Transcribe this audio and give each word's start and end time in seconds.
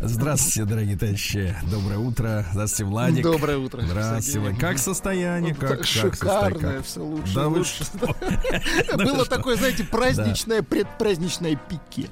Здравствуйте, 0.00 0.64
дорогие 0.64 0.96
товарищи. 0.96 1.54
Доброе 1.70 1.98
утро. 1.98 2.44
Здравствуйте, 2.52 2.84
Владик. 2.84 3.22
Доброе 3.22 3.58
утро. 3.58 3.82
Здравствуйте, 3.82 4.40
Владик. 4.40 4.60
Как 4.60 4.78
состояние? 4.78 5.54
Как, 5.54 5.78
как 5.78 5.86
Шикарное, 5.86 6.12
состояние? 6.12 6.82
все 6.82 7.00
лучше. 7.02 7.34
Да 7.34 7.48
лучше. 7.48 7.84
Было 8.96 9.24
такое, 9.24 9.56
знаете, 9.56 9.84
праздничное, 9.84 10.62
предпраздничное 10.62 11.56
пике. 11.68 12.08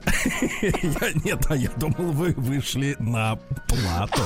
Я- 0.62 1.12
Нет, 1.24 1.46
а 1.48 1.56
я 1.56 1.68
думал, 1.76 2.12
вы 2.12 2.32
вышли 2.36 2.96
на 2.98 3.36
плату. 3.68 4.22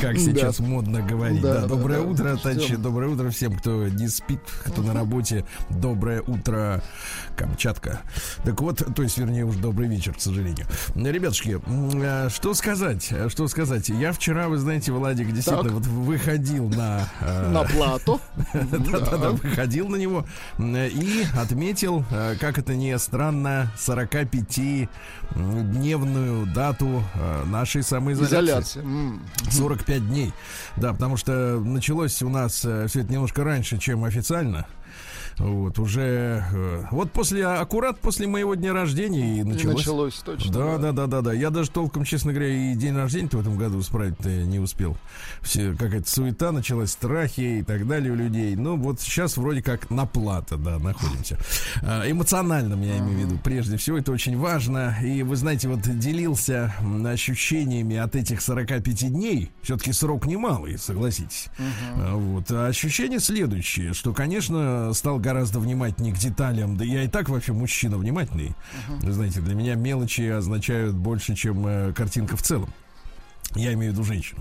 Как 0.00 0.18
сейчас 0.18 0.58
модно 0.60 1.00
говорить. 1.02 1.40
Да, 1.42 1.66
Доброе 1.66 2.00
утро, 2.00 2.36
товарищи. 2.36 2.76
Доброе 2.76 3.10
утро 3.10 3.30
всем, 3.30 3.56
кто 3.56 3.88
не 3.88 4.08
спит, 4.08 4.40
кто 4.64 4.82
на 4.82 4.92
работе. 4.94 5.44
Доброе 5.70 6.22
утро, 6.22 6.82
Камчатка. 7.36 8.00
Так 8.44 8.60
вот, 8.60 8.82
то 8.94 9.02
есть, 9.02 9.18
вернее, 9.18 9.44
уже 9.44 9.58
добрый 9.58 9.88
вечер, 9.88 10.14
к 10.14 10.20
сожалению. 10.20 10.66
Ребятушки, 10.94 11.60
э, 11.94 12.28
что 12.30 12.54
сказать? 12.54 13.08
э, 13.10 13.28
Что 13.28 13.48
сказать? 13.48 13.88
Я 13.88 14.12
вчера, 14.12 14.48
вы 14.48 14.58
знаете, 14.58 14.92
Владик, 14.92 15.32
действительно, 15.32 15.72
вот 15.74 15.86
выходил 15.86 16.68
на... 16.68 17.08
э, 17.20 17.50
На 17.50 17.62
плату. 17.64 18.20
да-да-да, 18.54 19.30
выходил 19.30 19.88
на 19.88 19.96
него 19.96 20.24
и 20.58 21.24
отметил, 21.38 22.04
как 22.40 22.58
это 22.58 22.74
не 22.74 22.96
странно, 22.98 23.72
45-дневную 23.94 26.52
дату 26.52 27.02
э, 27.14 27.44
нашей 27.46 27.82
самоизоляции. 27.82 28.36
Изоляция. 28.36 28.82
М. 28.82 29.22
45 29.50 30.08
дней. 30.08 30.32
Да, 30.76 30.92
потому 30.92 31.16
что 31.16 31.58
началось 31.60 32.20
у 32.22 32.28
нас 32.28 32.58
все 32.58 32.84
это 32.84 33.12
немножко 33.12 33.44
раньше, 33.44 33.78
чем 33.78 34.04
официально. 34.04 34.66
Вот, 35.38 35.78
уже... 35.78 36.44
э, 36.52 36.84
Вот 36.90 37.12
после, 37.12 37.46
аккурат 37.46 37.98
после 38.00 38.26
моего 38.26 38.54
дня 38.54 38.72
рождения 38.72 39.36
и 39.36 39.40
И 39.40 39.42
началось. 39.42 39.76
началось, 39.78 40.14
точно. 40.24 40.52
Да, 40.52 40.78
да, 40.78 40.92
да, 40.92 41.06
да, 41.06 41.20
да. 41.20 41.32
Я 41.32 41.50
даже 41.50 41.70
толком, 41.70 42.04
честно 42.04 42.32
говоря, 42.32 42.48
и 42.48 42.74
день 42.74 42.94
рождения 42.96 43.28
в 43.30 43.40
этом 43.40 43.56
году 43.56 43.80
справить 43.82 44.22
не 44.24 44.58
успел. 44.58 44.96
Все 45.42 45.72
какая-то 45.74 46.08
суета 46.08 46.52
началась, 46.52 46.92
страхи 46.92 47.58
и 47.60 47.62
так 47.62 47.86
далее 47.86 48.12
у 48.12 48.16
людей. 48.16 48.54
Ну, 48.56 48.76
вот 48.76 49.00
сейчас 49.00 49.36
вроде 49.36 49.62
как 49.62 49.90
на 49.90 50.06
плата, 50.06 50.56
да, 50.56 50.78
находимся. 50.78 51.38
А, 51.82 52.08
Эмоциональном, 52.10 52.82
я 52.82 52.98
имею 52.98 53.18
в 53.18 53.20
виду. 53.30 53.38
Прежде 53.42 53.76
всего, 53.76 53.98
это 53.98 54.12
очень 54.12 54.38
важно. 54.38 54.96
И 55.02 55.22
вы 55.22 55.36
знаете, 55.36 55.68
вот 55.68 55.80
делился 55.80 56.72
ощущениями 57.04 57.96
от 57.96 58.14
этих 58.16 58.40
45 58.40 59.10
дней. 59.12 59.50
Все-таки 59.62 59.92
срок 59.92 60.26
немалый, 60.26 60.78
согласитесь. 60.78 61.46
А, 61.96 62.14
Вот. 62.16 62.50
А 62.50 62.66
ощущение 62.66 63.20
следующее, 63.20 63.94
что, 63.94 64.12
конечно, 64.12 64.92
стал 64.92 65.18
гораздо 65.24 65.58
внимательнее 65.58 66.14
к 66.14 66.18
деталям. 66.18 66.76
Да 66.76 66.84
я 66.84 67.02
и 67.02 67.08
так 67.08 67.30
вообще 67.30 67.54
мужчина 67.54 67.96
внимательный. 67.96 68.54
Вы 69.00 69.12
знаете, 69.12 69.40
для 69.40 69.54
меня 69.54 69.74
мелочи 69.74 70.20
означают 70.28 70.94
больше, 70.94 71.34
чем 71.34 71.66
э, 71.66 71.92
картинка 71.94 72.36
в 72.36 72.42
целом. 72.42 72.68
Я 73.56 73.72
имею 73.74 73.92
в 73.92 73.94
виду 73.94 74.04
женщину. 74.04 74.40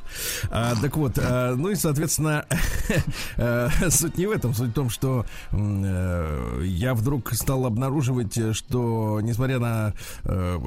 А, 0.49 0.73
так 0.81 0.97
вот, 0.97 1.19
а, 1.19 1.55
ну 1.55 1.69
и, 1.69 1.75
соответственно, 1.75 2.45
э, 3.37 3.69
суть 3.89 4.17
не 4.17 4.25
в 4.25 4.31
этом. 4.31 4.55
Суть 4.55 4.69
в 4.71 4.73
том, 4.73 4.89
что 4.89 5.25
э, 5.51 6.61
я 6.65 6.95
вдруг 6.95 7.31
стал 7.33 7.66
обнаруживать, 7.67 8.55
что, 8.55 9.19
несмотря 9.22 9.59
на 9.59 9.94
э, 10.23 10.59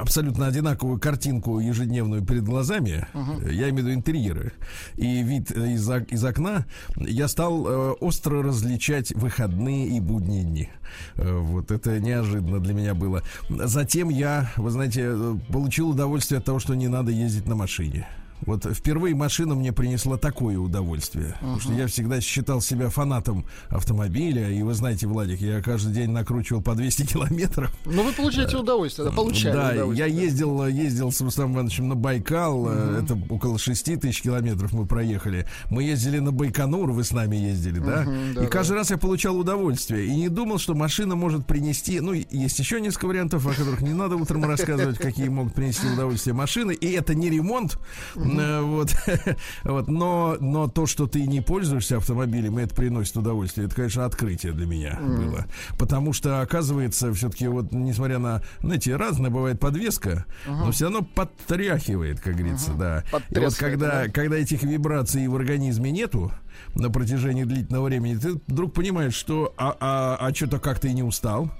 абсолютно 0.00 0.46
одинаковую 0.46 1.00
картинку 1.00 1.60
ежедневную 1.60 2.22
перед 2.22 2.44
глазами, 2.44 3.06
э, 3.14 3.52
я 3.52 3.70
имею 3.70 3.74
в 3.74 3.78
виду 3.78 3.94
интерьеры 3.94 4.52
и 4.96 5.22
вид 5.22 5.50
из, 5.50 5.88
из 5.88 6.24
окна, 6.24 6.66
я 6.96 7.26
стал 7.28 7.66
э, 7.66 7.90
остро 8.00 8.42
различать 8.42 9.12
выходные 9.12 9.88
и 9.88 10.00
будние 10.00 10.44
дни. 10.44 10.68
Э, 11.14 11.38
Вот 11.38 11.70
это 11.70 11.98
неожиданно 12.00 12.60
для 12.60 12.74
меня 12.74 12.94
было. 12.94 13.22
Затем 13.48 14.10
я, 14.10 14.50
вы 14.56 14.70
знаете, 14.70 15.04
э, 15.06 15.36
получил 15.50 15.90
удовольствие 15.90 16.38
от 16.38 16.44
того, 16.44 16.58
что 16.58 16.74
не 16.74 16.88
надо 16.88 17.10
ездить 17.10 17.46
на 17.46 17.54
машине 17.54 17.83
машине. 17.84 18.06
Вот 18.42 18.66
впервые 18.74 19.14
машина 19.14 19.54
мне 19.54 19.72
принесла 19.72 20.18
такое 20.18 20.58
удовольствие. 20.58 21.34
Потому 21.40 21.60
что 21.60 21.72
я 21.72 21.86
всегда 21.86 22.20
считал 22.20 22.60
себя 22.60 22.90
фанатом 22.90 23.46
автомобиля. 23.68 24.50
И 24.50 24.62
вы 24.62 24.74
знаете, 24.74 25.06
Владик, 25.06 25.40
я 25.40 25.62
каждый 25.62 25.94
день 25.94 26.10
накручивал 26.10 26.60
по 26.60 26.74
200 26.74 27.06
километров. 27.12 27.74
Ну, 27.86 28.02
вы 28.02 28.12
получаете 28.12 28.56
удовольствие, 28.58 29.08
да, 29.08 29.14
получали 29.14 29.52
Да, 29.52 29.68
я 29.72 29.84
удовольствие. 29.86 30.14
ездил, 30.24 30.66
ездил 30.66 31.12
с 31.12 31.20
Рустамом 31.20 31.54
Ивановичем 31.54 31.88
на 31.88 31.94
Байкал. 31.94 32.66
э, 32.68 33.02
Это 33.02 33.18
около 33.30 33.58
6 33.58 34.00
тысяч 34.00 34.22
километров 34.22 34.72
мы 34.72 34.86
проехали. 34.86 35.46
Мы 35.70 35.84
ездили 35.84 36.18
на 36.18 36.32
Байконур, 36.32 36.90
вы 36.90 37.04
с 37.04 37.12
нами 37.12 37.36
ездили, 37.36 37.78
да? 37.78 38.02
Мгм, 38.02 38.34
да, 38.34 38.40
и 38.42 38.44
да. 38.44 38.50
каждый 38.50 38.74
раз 38.74 38.90
я 38.90 38.98
получал 38.98 39.38
удовольствие. 39.38 40.06
И 40.06 40.14
не 40.14 40.28
думал, 40.28 40.58
что 40.58 40.74
машина 40.74 41.14
может 41.14 41.46
принести... 41.46 42.00
Ну, 42.00 42.12
есть 42.12 42.58
еще 42.58 42.80
несколько 42.80 43.06
вариантов, 43.06 43.46
о 43.46 43.50
которых 43.50 43.80
не 43.80 43.94
надо 43.94 44.16
утром 44.16 44.44
рассказывать, 44.44 44.98
какие 44.98 45.28
могут 45.28 45.54
принести 45.54 45.86
удовольствие 45.86 46.34
машины. 46.34 46.72
И 46.72 46.90
это 46.92 47.14
не 47.14 47.30
ремонт. 47.30 47.78
Э, 48.24 48.60
Вот. 48.62 48.94
вот. 49.64 49.88
Но, 49.88 50.36
но 50.40 50.68
то, 50.68 50.86
что 50.86 51.06
ты 51.06 51.26
не 51.26 51.40
пользуешься 51.40 51.98
автомобилем, 51.98 52.58
и 52.58 52.62
это 52.62 52.74
приносит 52.74 53.16
удовольствие, 53.16 53.66
это, 53.66 53.76
конечно, 53.76 54.04
открытие 54.04 54.52
для 54.52 54.66
меня 54.66 54.98
было. 55.00 55.46
Потому 55.78 56.12
что, 56.12 56.40
оказывается, 56.40 57.12
все-таки 57.12 57.48
вот, 57.48 57.72
несмотря 57.72 58.18
на, 58.18 58.42
знаете, 58.60 58.96
разная 58.96 59.30
бывает 59.30 59.60
подвеска, 59.60 60.26
но 60.46 60.70
все 60.72 60.86
равно 60.86 61.02
подтряхивает, 61.02 62.20
как 62.20 62.36
говорится, 62.36 62.72
да. 62.72 63.04
И 63.30 63.38
вот 63.38 63.54
когда, 63.54 64.04
да. 64.04 64.08
когда 64.08 64.36
этих 64.36 64.62
вибраций 64.62 65.26
в 65.28 65.36
организме 65.36 65.90
нету 65.90 66.32
на 66.74 66.90
протяжении 66.90 67.44
длительного 67.44 67.86
времени, 67.86 68.16
ты 68.16 68.40
вдруг 68.46 68.74
понимаешь, 68.74 69.14
что 69.14 69.54
а, 69.56 69.76
а, 69.80 70.16
а 70.20 70.34
что-то 70.34 70.58
как-то 70.58 70.88
и 70.88 70.92
не 70.92 71.02
устал, 71.02 71.50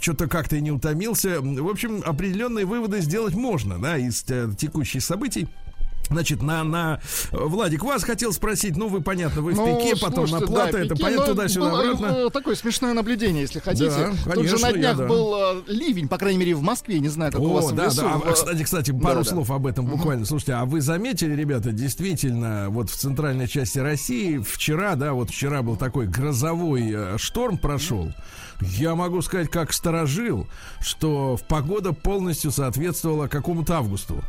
что-то 0.00 0.28
как-то 0.28 0.56
и 0.56 0.60
не 0.60 0.70
утомился. 0.70 1.40
В 1.40 1.68
общем, 1.68 2.02
определенные 2.04 2.64
выводы 2.64 3.00
сделать 3.00 3.34
можно, 3.34 3.78
да, 3.78 3.96
из 3.96 4.24
э, 4.28 4.50
текущих 4.56 5.02
событий. 5.02 5.48
Значит, 6.10 6.42
на, 6.42 6.62
на 6.64 7.00
Владик, 7.32 7.82
вас 7.82 8.04
хотел 8.04 8.32
спросить, 8.32 8.76
ну, 8.76 8.88
вы, 8.88 9.00
понятно, 9.00 9.40
вы 9.40 9.52
в 9.52 9.56
Ну, 9.56 9.80
пике, 9.80 9.96
потом 10.00 10.24
на 10.24 10.38
слушайте, 10.38 10.46
плата, 10.52 10.72
да, 10.72 10.80
это 10.80 10.96
понятно, 10.96 11.26
но 11.26 11.32
туда-сюда, 11.32 11.80
обратно. 11.80 12.06
э, 12.26 12.30
Такое 12.30 12.54
смешное 12.56 12.92
наблюдение, 12.92 13.42
если 13.42 13.58
хотите. 13.60 13.88
Да, 13.90 14.32
Тут 14.34 14.44
же 14.44 14.56
конечно, 14.56 14.58
на 14.60 14.66
я, 14.68 14.72
днях 14.78 14.96
да. 14.98 15.06
был 15.06 15.34
э, 15.34 15.62
ливень, 15.68 16.08
по 16.08 16.18
крайней 16.18 16.38
мере, 16.38 16.54
в 16.54 16.62
Москве, 16.62 16.98
не 17.00 17.08
знаю, 17.08 17.32
как 17.32 17.40
у 17.40 17.48
вас 17.52 17.66
О, 17.66 17.68
в 17.68 17.74
да, 17.74 17.86
лесу. 17.86 18.02
да. 18.02 18.12
А, 18.14 18.18
В- 18.18 18.32
кстати, 18.32 18.62
кстати, 18.62 18.90
пару 18.92 19.24
да. 19.24 19.30
слов 19.30 19.50
об 19.50 19.66
этом 19.66 19.86
буквально. 19.86 20.26
Слушайте, 20.26 20.52
а 20.54 20.64
вы 20.66 20.80
заметили, 20.82 21.34
ребята, 21.34 21.72
действительно, 21.72 22.66
вот 22.68 22.90
в 22.90 22.96
центральной 22.96 23.48
части 23.48 23.78
России 23.78 24.38
вчера, 24.38 24.96
да, 24.96 25.14
вот 25.14 25.30
вчера 25.30 25.62
был 25.62 25.76
такой 25.76 26.06
грозовой 26.06 26.90
э, 26.94 27.16
шторм 27.18 27.56
прошел. 27.58 28.12
Я 28.60 28.94
могу 28.94 29.20
сказать, 29.22 29.48
как 29.50 29.72
сторожил, 29.72 30.46
что 30.80 31.36
в 31.36 31.42
погода 31.42 31.92
полностью 31.92 32.50
соответствовала 32.52 33.26
какому-то 33.26 33.76
августу. 33.78 34.22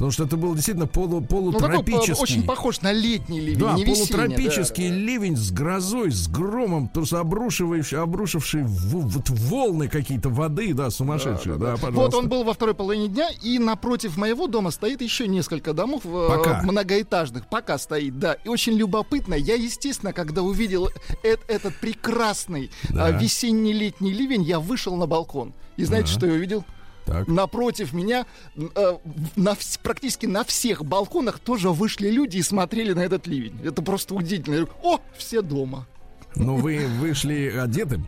Потому 0.00 0.12
что 0.12 0.24
это 0.24 0.38
был 0.38 0.54
действительно 0.54 0.86
полу, 0.86 1.20
Ну, 1.28 1.52
такой, 1.52 1.84
по- 1.84 1.96
очень 2.22 2.42
похож 2.44 2.80
на 2.80 2.90
летний 2.90 3.38
ливень, 3.38 3.58
Да, 3.58 3.74
не 3.74 3.84
весенний, 3.84 4.06
полутропический 4.08 4.88
да. 4.88 4.94
ливень 4.94 5.36
с 5.36 5.50
грозой, 5.50 6.10
с 6.10 6.26
громом, 6.26 6.88
то 6.88 7.00
есть 7.00 7.12
обрушивающий, 7.12 7.98
обрушивший 7.98 8.62
в- 8.62 9.08
вот 9.08 9.28
волны 9.28 9.88
какие-то 9.88 10.30
воды, 10.30 10.72
да, 10.72 10.88
сумасшедшие, 10.88 11.56
да, 11.56 11.72
Вот 11.72 11.80
пожалуйста. 11.82 12.16
он 12.16 12.28
был 12.30 12.44
во 12.44 12.54
второй 12.54 12.74
половине 12.74 13.08
дня, 13.08 13.28
и 13.42 13.58
напротив 13.58 14.16
моего 14.16 14.46
дома 14.46 14.70
стоит 14.70 15.02
еще 15.02 15.28
несколько 15.28 15.74
домов 15.74 16.00
э, 16.06 16.28
Пока. 16.30 16.62
многоэтажных. 16.62 17.46
Пока 17.50 17.76
стоит, 17.76 18.18
да. 18.18 18.32
И 18.32 18.48
очень 18.48 18.72
любопытно. 18.78 19.34
Я, 19.34 19.56
естественно, 19.56 20.14
когда 20.14 20.40
увидел 20.40 20.88
э- 21.22 21.36
этот 21.46 21.76
прекрасный 21.78 22.70
Да. 22.88 23.10
э, 23.10 23.20
весенний-летний 23.20 24.14
ливень, 24.14 24.44
я 24.44 24.60
вышел 24.60 24.96
на 24.96 25.06
балкон. 25.06 25.52
И 25.76 25.84
знаете, 25.84 26.08
Да. 26.08 26.14
что 26.16 26.26
я 26.26 26.32
увидел? 26.32 26.64
Так. 27.10 27.26
Напротив 27.26 27.92
меня 27.92 28.24
э, 28.56 28.96
на 29.34 29.56
практически 29.82 30.26
на 30.26 30.44
всех 30.44 30.84
балконах 30.84 31.40
тоже 31.40 31.70
вышли 31.70 32.08
люди 32.08 32.36
и 32.36 32.42
смотрели 32.42 32.92
на 32.92 33.00
этот 33.00 33.26
ливень. 33.26 33.58
Это 33.64 33.82
просто 33.82 34.14
удивительно. 34.14 34.54
Я 34.54 34.60
говорю, 34.60 34.78
О, 34.84 35.00
все 35.18 35.42
дома. 35.42 35.88
Ну, 36.36 36.54
вы 36.54 36.86
вышли 36.86 37.52
одетым. 37.60 38.06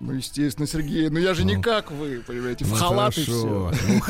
Ну, 0.00 0.12
естественно, 0.12 0.66
Сергей, 0.66 1.08
ну 1.08 1.18
я 1.18 1.32
же 1.32 1.44
не 1.44 1.58
как 1.58 1.90
вы, 1.90 2.22
понимаете, 2.26 2.66
в 2.66 2.72
Ну, 2.72 2.76
халат 2.76 3.16
и 3.16 3.22
все. 3.22 3.72
Ну, 3.88 4.02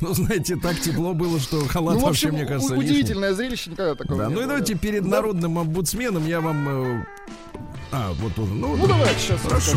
ну, 0.00 0.14
знаете, 0.14 0.56
так 0.56 0.80
тепло 0.80 1.12
было, 1.12 1.38
что 1.38 1.60
халат 1.66 1.98
Ну, 1.98 2.06
вообще, 2.06 2.32
мне 2.32 2.46
кажется, 2.46 2.74
удивительное 2.74 3.34
зрелище, 3.34 3.72
никогда 3.72 3.94
такого 3.94 4.28
не 4.28 4.34
ну 4.34 4.40
и 4.40 4.46
давайте 4.46 4.72
да. 4.72 4.80
перед 4.80 5.04
народным 5.04 5.58
омбудсменом 5.58 6.26
я 6.26 6.40
вам... 6.40 7.00
э, 7.00 7.06
А, 7.92 8.14
вот 8.14 8.38
он. 8.38 8.58
Ну, 8.58 8.76
Ну, 8.76 8.86
давайте 8.86 9.20
сейчас 9.20 9.42
Хорошо. 9.42 9.76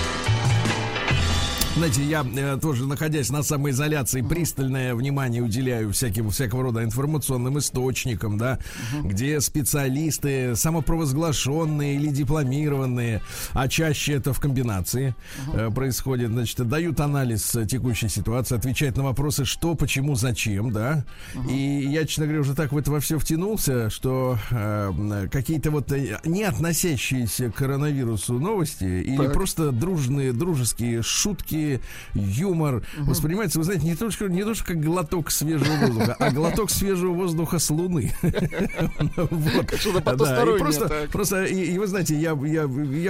Знаете, 1.81 2.03
я 2.03 2.23
э, 2.23 2.59
тоже, 2.61 2.85
находясь 2.85 3.31
на 3.31 3.41
самоизоляции, 3.41 4.21
пристальное 4.21 4.93
внимание 4.93 5.41
уделяю 5.41 5.91
всяким, 5.93 6.29
всякого 6.29 6.61
рода 6.61 6.83
информационным 6.83 7.57
источникам, 7.57 8.37
да, 8.37 8.59
где 9.03 9.41
специалисты, 9.41 10.55
самопровозглашенные 10.55 11.95
или 11.95 12.09
дипломированные, 12.09 13.23
а 13.53 13.67
чаще 13.67 14.13
это 14.13 14.31
в 14.31 14.39
комбинации 14.39 15.15
э, 15.55 15.71
происходит, 15.73 16.29
значит, 16.29 16.67
дают 16.67 16.99
анализ 16.99 17.57
текущей 17.67 18.09
ситуации, 18.09 18.57
отвечают 18.57 18.97
на 18.97 19.03
вопросы, 19.03 19.43
что, 19.45 19.73
почему, 19.73 20.13
зачем, 20.13 20.71
да. 20.71 21.03
И 21.49 21.87
я, 21.89 22.05
честно 22.05 22.25
говоря, 22.25 22.41
уже 22.41 22.53
так 22.53 22.73
в 22.73 22.77
это 22.77 22.91
во 22.91 22.99
все 22.99 23.17
втянулся, 23.17 23.89
что 23.89 24.37
э, 24.51 25.27
какие-то 25.31 25.71
вот 25.71 25.91
э, 25.91 26.19
не 26.25 26.43
относящиеся 26.43 27.49
к 27.49 27.55
коронавирусу 27.55 28.33
новости 28.37 28.83
или 28.83 29.17
Так. 29.17 29.33
просто 29.33 29.71
дружные, 29.71 30.31
дружеские 30.31 31.01
шутки, 31.01 31.70
юмор. 32.13 32.83
Воспринимается, 32.97 33.59
вы 33.59 33.65
знаете, 33.65 33.85
не 33.85 33.95
только, 33.95 34.25
не 34.25 34.43
только 34.43 34.65
как 34.65 34.81
глоток 34.81 35.31
свежего 35.31 35.73
воздуха, 35.85 36.15
а 36.19 36.31
глоток 36.31 36.69
свежего 36.69 37.13
воздуха 37.13 37.59
с 37.59 37.69
Луны. 37.69 38.11
Что-то 39.77 40.01
просто, 41.11 41.45
и, 41.45 41.77
вы 41.77 41.87
знаете, 41.87 42.15
я, 42.15 42.35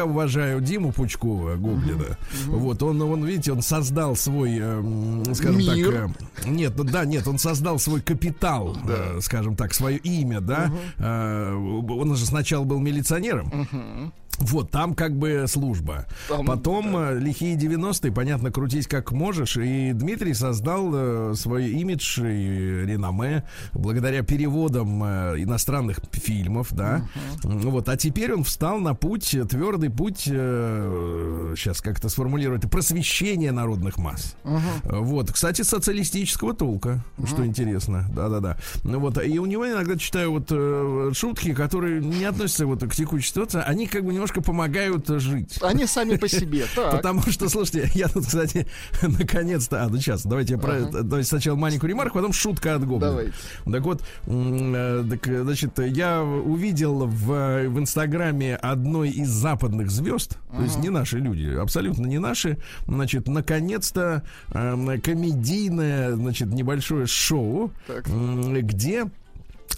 уважаю 0.05 0.61
Диму 0.61 0.91
Пучкова, 0.91 1.55
Гоблина. 1.55 2.17
Вот, 2.47 2.81
он, 2.83 3.23
видите, 3.25 3.51
он 3.51 3.61
создал 3.61 4.15
свой, 4.15 4.57
эм, 4.57 5.23
скажем 5.35 5.65
так, 5.65 5.77
э, 5.77 6.09
нет, 6.45 6.73
ну 6.75 6.83
да, 6.83 7.05
нет, 7.05 7.27
он 7.27 7.37
создал 7.37 7.79
свой 7.79 8.01
капитал, 8.01 8.77
э, 8.87 9.19
скажем 9.21 9.55
так, 9.55 9.73
свое 9.73 9.97
имя, 9.97 10.41
да. 10.41 10.71
Э, 10.97 11.53
он 11.53 12.15
же 12.15 12.25
сначала 12.25 12.63
был 12.63 12.79
милиционером. 12.79 14.11
Вот, 14.39 14.71
там 14.71 14.95
как 14.95 15.15
бы 15.17 15.45
служба. 15.47 16.07
Там, 16.27 16.45
Потом 16.45 16.95
э, 16.97 17.19
лихие 17.19 17.55
90-е, 17.55 18.11
понятно, 18.11 18.51
крутись 18.51 18.87
как 18.87 19.11
можешь. 19.11 19.57
И 19.57 19.91
Дмитрий 19.93 20.33
создал 20.33 20.89
э, 20.93 21.33
свой 21.35 21.69
имидж 21.69 22.19
и 22.21 22.85
реноме 22.85 23.43
благодаря 23.73 24.23
переводам 24.23 25.03
э, 25.03 25.35
иностранных 25.43 25.99
фильмов, 26.11 26.69
да. 26.71 27.07
М, 27.43 27.59
Вот, 27.59 27.87
а 27.89 27.97
теперь 27.97 28.33
он 28.33 28.43
встал 28.43 28.79
на 28.79 28.95
путь, 28.95 29.35
э, 29.35 29.45
твердый 29.45 29.89
путь, 29.91 30.21
сейчас 30.21 31.81
как 31.81 31.99
это 31.99 32.09
сформулировать, 32.09 32.69
просвещения 32.69 33.51
народных 33.51 33.97
масс. 33.97 34.35
Э, 34.43 34.59
Вот, 34.99 35.31
кстати, 35.31 35.61
социалистического 35.61 36.53
толка, 36.53 37.03
что 37.27 37.45
интересно, 37.45 38.07
да-да-да. 38.15 38.57
Ну 38.83 38.99
вот, 38.99 39.23
и 39.23 39.37
у 39.39 39.45
него 39.45 39.69
иногда 39.69 39.97
читаю 39.97 40.31
вот 40.31 40.47
э, 40.49 41.11
шутки, 41.13 41.53
которые 41.53 42.01
не 42.03 42.25
относятся 42.25 42.65
вот 42.65 42.83
к 42.83 42.93
текущей 42.95 43.27
ситуации, 43.29 43.61
они 43.65 43.87
как 43.87 44.03
бы 44.03 44.13
немножко 44.21 44.41
помогают 44.41 45.07
жить. 45.07 45.57
Они 45.61 45.87
сами 45.87 46.15
по 46.17 46.27
себе. 46.27 46.65
Так. 46.75 46.91
Потому 46.91 47.21
что, 47.23 47.49
слушайте, 47.49 47.89
я 47.95 48.07
тут, 48.07 48.25
кстати, 48.25 48.65
наконец-то... 49.01 49.83
А, 49.83 49.89
ну 49.89 49.97
сейчас, 49.97 50.25
давайте 50.25 50.53
я 50.53 50.59
про... 50.59 50.75
Ага. 50.75 51.03
Давайте 51.03 51.29
сначала 51.29 51.55
маленькую 51.55 51.89
ремарку, 51.89 52.15
потом 52.15 52.33
шутка 52.33 52.75
от 52.75 52.85
Гоблина. 52.85 53.11
Давайте. 53.11 53.33
Так 53.71 53.81
вот, 53.81 54.03
э, 54.25 55.05
так, 55.09 55.25
значит, 55.25 55.79
я 55.79 56.23
увидел 56.23 57.05
в, 57.05 57.67
в 57.67 57.79
Инстаграме 57.79 58.55
одной 58.55 59.09
из 59.09 59.29
западных 59.29 59.91
звезд, 59.91 60.37
то 60.55 60.61
есть 60.61 60.79
не 60.79 60.89
наши 60.89 61.19
люди, 61.19 61.55
абсолютно 61.55 62.05
не 62.05 62.19
наши, 62.19 62.57
значит, 62.87 63.27
наконец-то 63.27 64.23
э, 64.53 64.97
комедийное, 65.03 66.15
значит, 66.15 66.47
небольшое 66.49 67.05
шоу, 67.05 67.71
Так. 67.87 68.07
где 68.07 69.07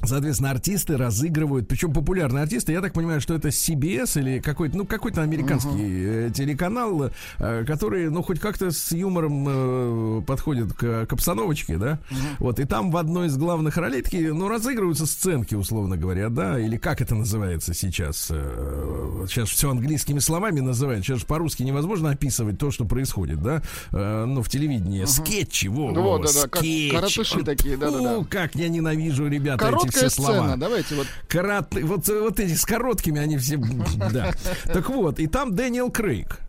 Соответственно, 0.06 0.52
артисты 0.52 0.98
разыгрывают, 0.98 1.68
причем 1.68 1.94
популярные 1.94 2.44
артисты, 2.44 2.74
я 2.74 2.82
так 2.82 2.94
понимаю, 2.94 3.22
что 3.22 3.34
это 3.36 3.50
CBS 3.50 4.20
или 4.20 4.40
какой-то, 4.40 4.78
ну, 4.78 4.86
какой-то 4.86 5.22
американский 5.22 5.70
э, 5.80 6.32
телеканал, 6.34 7.10
э, 7.40 7.64
который, 7.66 8.10
ну, 8.10 8.22
хоть 8.22 8.40
как-то 8.40 8.72
с 8.72 8.92
юмором 8.92 9.46
э, 9.48 10.22
подходит 10.28 10.74
к, 10.74 11.06
к 11.06 11.14
обстановочке, 11.14 11.78
да, 11.78 12.00
вот, 12.40 12.60
и 12.60 12.66
там 12.66 12.92
в 12.92 12.98
одной 12.98 13.28
из 13.28 13.38
главных 13.38 13.78
ролей 13.78 14.02
такие, 14.02 14.34
ну, 14.34 14.50
разыгрываются 14.50 15.06
сценки, 15.06 15.56
условно 15.56 15.96
говоря, 15.96 16.30
да, 16.30 16.60
или 16.60 16.78
как 16.78 17.02
это 17.02 17.16
называется 17.16 17.74
сейчас, 17.74 18.28
сейчас 18.28 19.50
все 19.50 19.72
английскими 19.72 20.20
словами 20.20 20.60
называют, 20.60 21.06
сейчас 21.06 21.20
же 21.20 21.26
по-русски 21.26 21.64
невозможно 21.64 22.10
описывать 22.10 22.58
то, 22.58 22.72
что 22.72 22.84
происходит, 22.86 23.42
да, 23.42 23.62
ну, 23.92 24.42
в 24.42 24.50
телевидении, 24.50 25.06
скетчи, 25.06 25.68
во, 25.68 25.92
Ну 25.92 26.02
во, 26.02 26.18
вот, 26.18 26.24
да-да, 26.24 26.48
как 26.50 26.58
скетчи. 26.58 26.92
каратыши 26.92 27.44
такие, 27.44 27.78
да-да-да. 27.78 28.16
Фу, 28.16 28.28
как 28.30 28.56
я 28.56 28.68
ненавижу, 28.68 29.28
ребята, 29.28 29.66
эти 29.93 29.93
Короткая 29.94 30.10
все 30.10 30.22
слова. 30.22 30.40
сцена, 30.40 30.60
давайте 30.60 30.96
вот. 30.96 31.08
Корот... 31.28 31.74
Вот, 31.82 32.08
вот 32.08 32.40
эти 32.40 32.54
с 32.54 32.66
короткими 32.66 33.20
они 33.22 33.38
все... 33.38 33.58
Да. 34.14 34.34
Так 34.66 34.90
вот, 34.90 35.20
и 35.20 35.28
там 35.28 35.56
Дэниел 35.56 35.92
Крейг. 35.92 36.40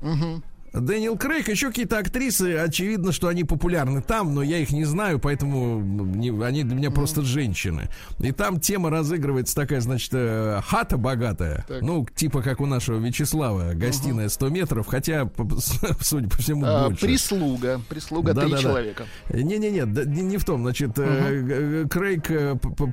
Дэниел 0.74 1.16
Крейг, 1.16 1.48
еще 1.48 1.68
какие-то 1.68 1.98
актрисы, 1.98 2.56
очевидно, 2.56 3.12
что 3.12 3.28
они 3.28 3.44
популярны 3.44 4.02
там, 4.02 4.34
но 4.34 4.42
я 4.42 4.58
их 4.58 4.70
не 4.72 4.84
знаю, 4.84 5.18
поэтому 5.20 5.80
не- 5.80 6.44
они 6.44 6.64
для 6.64 6.74
меня 6.74 6.90
просто 6.90 7.22
женщины. 7.22 7.88
И 8.18 8.32
там 8.32 8.58
тема 8.60 8.90
разыгрывается 8.90 9.54
такая, 9.54 9.80
значит, 9.80 10.10
э, 10.12 10.60
хата 10.66 10.96
богатая, 10.96 11.64
Так. 11.68 11.82
ну, 11.82 12.06
типа 12.14 12.42
как 12.42 12.60
у 12.60 12.66
нашего 12.66 12.98
Вячеслава, 12.98 13.72
гостиная 13.74 14.28
100 14.28 14.48
метров, 14.48 14.86
хотя, 14.86 15.30
судя 16.00 16.28
по 16.28 16.38
всему, 16.38 16.64
а, 16.66 16.88
больше. 16.88 17.06
Прислуга. 17.06 17.80
Прислуга 17.88 18.32
три 18.34 18.42
Да-да-да. 18.42 18.62
человека. 18.62 19.04
Не-не-не, 19.32 19.86
да, 19.86 20.04
не, 20.04 20.22
не 20.22 20.36
в 20.38 20.44
том. 20.44 20.62
Значит, 20.62 20.98
э, 20.98 21.40
г- 21.84 21.88
Крейг 21.88 22.24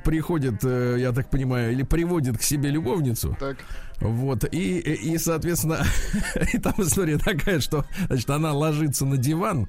приходит, 0.04 0.62
я 0.62 1.12
так 1.12 1.30
понимаю, 1.30 1.72
или 1.72 1.82
приводит 1.82 2.38
к 2.38 2.42
себе 2.42 2.70
любовницу. 2.70 3.36
Так. 3.40 3.56
Вот, 4.00 4.44
и, 4.52 4.78
и, 4.78 5.12
и, 5.14 5.18
соответственно, 5.18 5.84
и 6.52 6.58
там 6.58 6.74
история 6.78 7.18
такая, 7.18 7.60
что, 7.60 7.84
значит, 8.08 8.28
она 8.30 8.52
ложится 8.52 9.04
на 9.06 9.16
диван, 9.16 9.66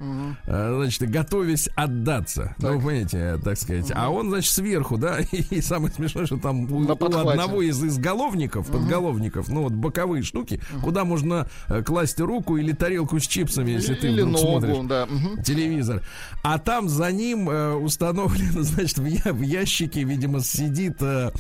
э, 0.48 0.74
значит, 0.78 1.10
готовясь 1.10 1.70
отдаться. 1.76 2.56
Ну, 2.58 2.68
Так. 2.68 2.76
вы 2.78 2.78
понимаете, 2.80 3.18
э, 3.18 3.38
так 3.44 3.58
сказать. 3.58 3.92
А 3.94 4.10
он, 4.10 4.30
значит, 4.30 4.52
сверху, 4.52 4.98
да, 4.98 5.20
и, 5.32 5.62
самое 5.62 5.94
смешное, 5.94 6.26
что 6.26 6.38
там 6.38 6.72
у, 6.72 6.80
у 6.80 6.92
одного 6.92 7.62
из 7.62 7.84
изголовников, 7.84 8.68
подголовников, 8.68 9.50
ну, 9.50 9.64
вот 9.64 9.74
боковые 9.74 10.24
штуки, 10.24 10.60
куда 10.82 11.06
можно 11.06 11.48
э, 11.70 11.84
класть 11.84 12.20
руку 12.20 12.58
или 12.58 12.72
тарелку 12.72 13.20
с 13.20 13.28
чипсами, 13.28 13.72
если 13.72 13.94
ты 13.96 14.08
Или 14.08 14.22
вдруг 14.22 14.40
смотришь 14.40 14.76
ногу, 14.76 14.88
да. 14.88 15.06
мгм. 15.06 15.44
телевизор. 15.44 16.02
А 16.44 16.58
там 16.60 16.90
за 16.90 17.12
ним 17.12 17.50
э, 17.50 17.74
установлено, 17.76 18.62
значит, 18.64 18.98
в, 18.98 19.06
я- 19.06 19.34
в 19.34 19.42
ящике, 19.42 20.04
видимо, 20.04 20.40
сидит 20.42 21.02
э, 21.02 21.32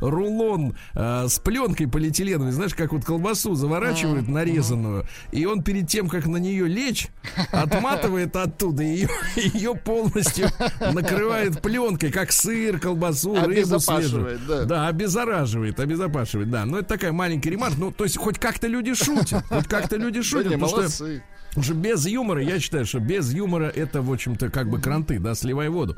рулон 0.00 0.74
э, 0.94 1.26
с 1.28 1.38
пленкой 1.38 1.86
полиэтиленовой. 1.92 2.50
Знаешь, 2.50 2.74
как 2.74 2.92
вот 2.92 3.04
колбасу 3.04 3.54
заворачивают 3.54 4.26
нарезанную. 4.26 5.06
И 5.30 5.44
он 5.46 5.62
перед 5.62 5.88
тем, 5.88 6.08
как 6.08 6.26
на 6.26 6.38
нее 6.38 6.66
лечь, 6.66 7.08
отматывает 7.52 8.34
оттуда 8.34 8.82
ее, 8.82 9.08
ее 9.36 9.74
полностью 9.76 10.48
накрывает 10.80 11.62
пленкой, 11.62 12.10
как 12.10 12.32
сыр, 12.32 12.80
колбасу, 12.80 13.34
рыбу 13.34 13.78
свежую. 13.78 14.40
Да. 14.48 14.64
Да, 14.64 14.88
обеззараживает, 14.88 15.78
обезопашивает, 15.78 16.50
да. 16.50 16.64
Но 16.64 16.78
это 16.78 16.88
такая 16.88 17.12
маленькая 17.12 17.50
ремарка. 17.50 17.76
Ну, 17.78 17.92
то 17.92 18.04
есть 18.04 18.16
хоть 18.16 18.38
как-то 18.38 18.66
люди 18.66 18.94
шутят. 18.94 19.44
Хоть 19.48 19.68
как-то 19.68 19.96
люди 19.96 20.18
Да 20.18 20.24
шутят. 20.24 20.50
не, 20.50 20.58
потому 20.58 20.88
что 20.88 21.22
что 21.60 21.74
без 21.74 22.06
юмора, 22.06 22.42
я 22.42 22.58
считаю, 22.58 22.86
что 22.86 22.98
без 22.98 23.32
юмора 23.32 23.66
это, 23.66 24.00
в 24.00 24.10
общем-то, 24.10 24.48
как 24.48 24.70
бы 24.70 24.80
кранты, 24.80 25.18
да, 25.18 25.34
сливай 25.34 25.68
воду. 25.68 25.96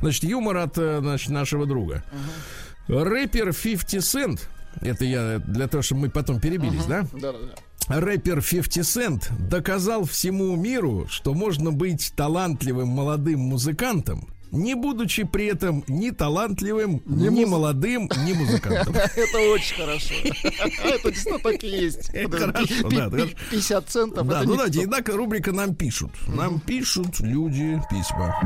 Значит, 0.00 0.24
юмор 0.24 0.58
от 0.58 0.76
э, 0.76 0.98
значит, 1.00 1.30
нашего 1.30 1.64
друга. 1.64 2.04
Рэпер 2.88 3.54
50 3.54 4.00
Cent, 4.00 4.40
это 4.80 5.04
я 5.04 5.38
для 5.46 5.68
того, 5.68 5.82
чтобы 5.82 6.02
мы 6.02 6.10
потом 6.10 6.40
перебились, 6.40 6.84
да? 6.86 7.02
Да, 7.12 7.32
да, 7.32 7.38
да. 7.88 8.00
Рэпер 8.00 8.42
50 8.42 8.84
Cent 8.84 9.48
доказал 9.48 10.04
всему 10.04 10.54
миру, 10.56 11.06
что 11.10 11.34
можно 11.34 11.72
быть 11.72 12.12
талантливым 12.16 12.88
молодым 12.88 13.40
музыкантом, 13.40 14.28
не 14.52 14.74
будучи 14.74 15.24
при 15.24 15.46
этом 15.46 15.82
ни 15.88 16.10
талантливым, 16.10 17.00
ни 17.06 17.44
молодым, 17.44 18.08
ни 18.26 18.34
музыкантом. 18.34 18.94
Это 19.16 19.38
очень 19.52 19.76
хорошо. 19.76 20.14
Это 20.84 21.10
действительно 21.10 21.38
так 21.38 21.64
и 21.64 21.68
есть. 21.68 22.10
Это 22.12 22.28
Вот 22.28 22.40
хорошо, 22.54 22.88
пи- 22.88 22.96
да, 22.96 23.04
пи- 23.10 23.16
хорошо. 23.16 23.34
50 23.50 23.88
центов. 23.88 24.28
Да, 24.28 24.42
ну 24.44 24.56
давайте, 24.56 24.84
итак, 24.84 25.08
рубрика 25.08 25.52
«Нам 25.52 25.74
пишут». 25.74 26.10
Нам 26.28 26.60
пишут 26.60 27.18
люди 27.20 27.80
письма. 27.90 28.38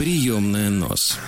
Приемная 0.00 0.70
нос. 0.70 1.18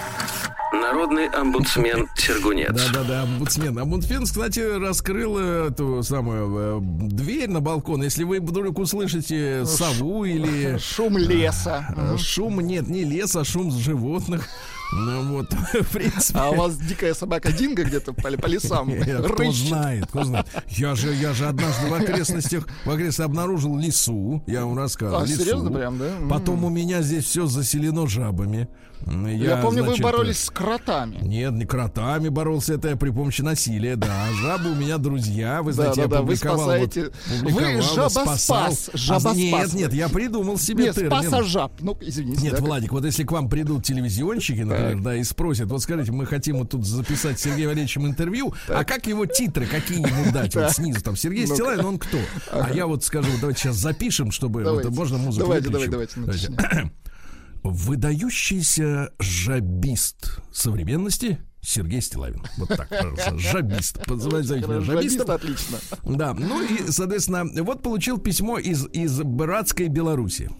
Народный 0.72 1.26
омбудсмен 1.28 2.08
Сергунец. 2.16 2.72
Да-да-да, 2.72 3.24
омбудсмен. 3.24 3.78
Омбудсмен, 3.78 4.24
кстати, 4.24 4.60
раскрыл 4.60 5.36
э, 5.38 5.68
эту 5.68 6.02
самую 6.02 6.78
э, 6.78 6.80
дверь 7.10 7.50
на 7.50 7.60
балкон. 7.60 8.02
Если 8.02 8.24
вы 8.24 8.40
вдруг 8.40 8.78
услышите 8.78 9.66
сову 9.66 10.24
или 10.24 10.78
Шум 10.78 11.18
леса. 11.18 11.84
шум, 12.16 12.60
нет, 12.62 12.88
не 12.88 13.04
лес, 13.04 13.36
а 13.36 13.44
шум 13.44 13.70
животных. 13.78 14.48
Ну 14.92 15.22
вот, 15.32 15.52
в 15.72 15.92
принципе. 15.92 16.38
А 16.38 16.50
у 16.50 16.54
вас 16.56 16.76
дикая 16.76 17.14
собака 17.14 17.50
Динго 17.50 17.84
где-то 17.84 18.12
по, 18.12 18.30
по 18.30 18.46
лесам 18.46 18.90
Кто 18.92 19.34
рыщет. 19.36 19.68
знает, 19.68 20.06
кто 20.06 20.24
знает. 20.24 20.46
Я 20.68 20.94
же, 20.94 21.14
я 21.14 21.32
же 21.32 21.46
однажды 21.46 21.88
в 21.88 21.94
окрестностях, 21.94 22.68
в 22.84 22.90
окрестностях 22.90 23.26
обнаружил 23.26 23.78
лису. 23.78 24.42
Я 24.46 24.64
вам 24.66 24.76
рассказывал. 24.76 25.22
А, 25.22 25.26
лису. 25.26 25.40
серьезно 25.42 25.70
прям, 25.70 25.98
да? 25.98 26.10
Потом 26.28 26.64
у 26.64 26.68
меня 26.68 27.00
здесь 27.02 27.24
все 27.24 27.46
заселено 27.46 28.06
жабами. 28.06 28.68
Я, 29.04 29.56
помню, 29.56 29.82
значит, 29.82 29.98
вы 29.98 30.04
боролись 30.04 30.44
с 30.44 30.48
кротами. 30.50 31.16
Нет, 31.22 31.52
не 31.54 31.64
кротами 31.64 32.28
боролся, 32.28 32.74
это 32.74 32.90
я 32.90 32.96
при 32.96 33.10
помощи 33.10 33.42
насилия, 33.42 33.96
да. 33.96 34.26
Жабы 34.40 34.70
у 34.70 34.74
меня 34.76 34.96
друзья, 34.98 35.60
вы 35.62 35.72
Да, 35.72 35.92
знаете, 35.92 35.96
да, 35.96 36.02
я 36.02 36.08
да, 36.08 36.22
вы 36.22 36.36
спасаете- 36.36 37.12
вот, 37.42 37.52
вы 37.52 37.82
жабоспас, 37.82 38.90
жабоспас 38.94 39.34
А, 39.34 39.36
Нет, 39.36 39.72
нет, 39.74 39.92
я 39.92 40.08
придумал 40.08 40.56
себе 40.56 40.84
Нет, 40.84 40.94
термин. 40.94 41.10
спаса 41.10 41.42
жаб. 41.42 41.72
Ну, 41.80 41.98
извините. 42.00 42.42
Нет, 42.42 42.54
да, 42.54 42.60
Владик, 42.62 42.92
вот 42.92 43.04
если 43.04 43.24
к 43.24 43.32
вам 43.32 43.48
придут 43.48 43.84
телевизионщики, 43.84 44.60
например, 44.60 44.81
да, 45.02 45.16
и 45.16 45.22
спросят, 45.24 45.68
вот 45.68 45.82
скажите, 45.82 46.12
мы 46.12 46.26
хотим 46.26 46.58
вот 46.58 46.70
тут 46.70 46.86
записать 46.86 47.38
с 47.38 47.42
Сергеем 47.42 47.68
Валерьевичем 47.68 48.06
интервью, 48.06 48.54
а 48.68 48.84
как 48.84 49.06
его 49.06 49.26
титры, 49.26 49.66
какие 49.66 49.98
ему 49.98 50.32
дать 50.32 50.54
вот 50.54 50.62
Так. 50.66 50.72
снизу, 50.74 51.00
там, 51.02 51.16
Сергей 51.16 51.44
Ну-ка. 51.44 51.54
Стилавин, 51.54 51.84
он 51.84 51.98
кто? 51.98 52.18
А 52.50 52.70
я 52.72 52.86
вот 52.86 53.04
скажу, 53.04 53.28
давайте 53.40 53.60
сейчас 53.62 53.76
запишем, 53.76 54.30
чтобы, 54.30 54.62
Давайте. 54.64 54.88
вот, 54.88 54.96
можно 54.98 55.18
музыку 55.18 55.46
Давайте, 55.46 55.68
выключим? 55.68 55.90
давайте, 55.92 56.48
давайте. 56.48 56.92
Выдающийся 57.62 59.10
жабист 59.18 60.40
современности 60.52 61.38
Сергей 61.60 62.00
Стилавин. 62.02 62.42
Вот 62.58 62.68
так, 62.70 62.88
пожалуйста. 62.88 63.38
Жабист. 63.38 64.04
Называйте 64.08 64.54
меня 64.56 64.80
Жабист 64.80 65.12
жабистом. 65.16 65.30
отлично. 65.30 65.78
Да, 66.04 66.34
ну 66.34 66.60
и, 66.60 66.90
соответственно, 66.90 67.44
вот 67.62 67.82
получил 67.82 68.18
письмо 68.18 68.58
из, 68.58 68.86
из 68.92 69.20
братской 69.22 69.86
Беларуси. 69.88 70.50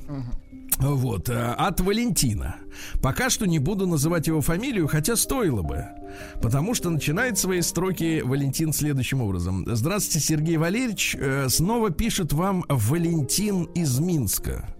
Вот, 0.79 1.29
э, 1.29 1.53
от 1.53 1.81
Валентина. 1.81 2.57
Пока 3.03 3.31
что 3.31 3.47
не 3.47 3.59
буду 3.59 3.87
называть 3.87 4.27
его 4.27 4.41
фамилию, 4.41 4.89
хотя 4.89 5.17
стоило 5.17 5.63
бы. 5.63 5.87
Потому 6.41 6.75
что 6.75 6.91
начинает 6.91 7.39
свои 7.39 7.61
строки 7.63 8.23
Валентин 8.23 8.73
следующим 8.73 9.23
образом. 9.23 9.65
Здравствуйте, 9.67 10.27
Сергей 10.27 10.57
Валерьевич. 10.57 11.17
Э, 11.19 11.49
Снова 11.49 11.91
пишет 11.91 12.33
вам 12.33 12.65
Валентин 12.69 13.65
из 13.75 13.99
Минска. 13.99 14.75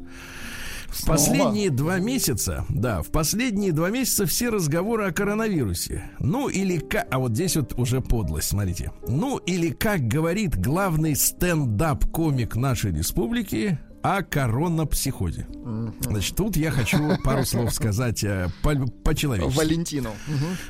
В 0.89 1.07
последние 1.07 1.71
два 1.71 1.99
месяца, 1.99 2.67
да, 2.69 3.01
в 3.01 3.09
последние 3.09 3.73
два 3.73 3.89
месяца 3.89 4.27
все 4.27 4.51
разговоры 4.51 5.07
о 5.07 5.13
коронавирусе. 5.13 6.11
Ну 6.19 6.49
или 6.49 6.79
как, 6.79 7.09
а 7.11 7.19
вот 7.19 7.33
здесь 7.33 7.57
вот 7.57 7.73
уже 7.79 8.03
подлость, 8.03 8.49
смотрите. 8.49 8.93
Ну 9.09 9.39
или 9.39 9.71
как 9.71 10.07
говорит 10.07 10.61
главный 10.61 11.17
стендап-комик 11.17 12.57
нашей 12.57 12.93
республики 12.93 13.79
о 14.03 14.23
коронапсихозе. 14.23 15.47
Значит, 16.01 16.37
тут 16.37 16.57
я 16.57 16.71
хочу 16.71 17.17
пару 17.23 17.45
слов 17.45 17.73
сказать 17.73 18.23
э, 18.25 18.49
по- 18.63 18.75
по-человечески. 19.05 19.57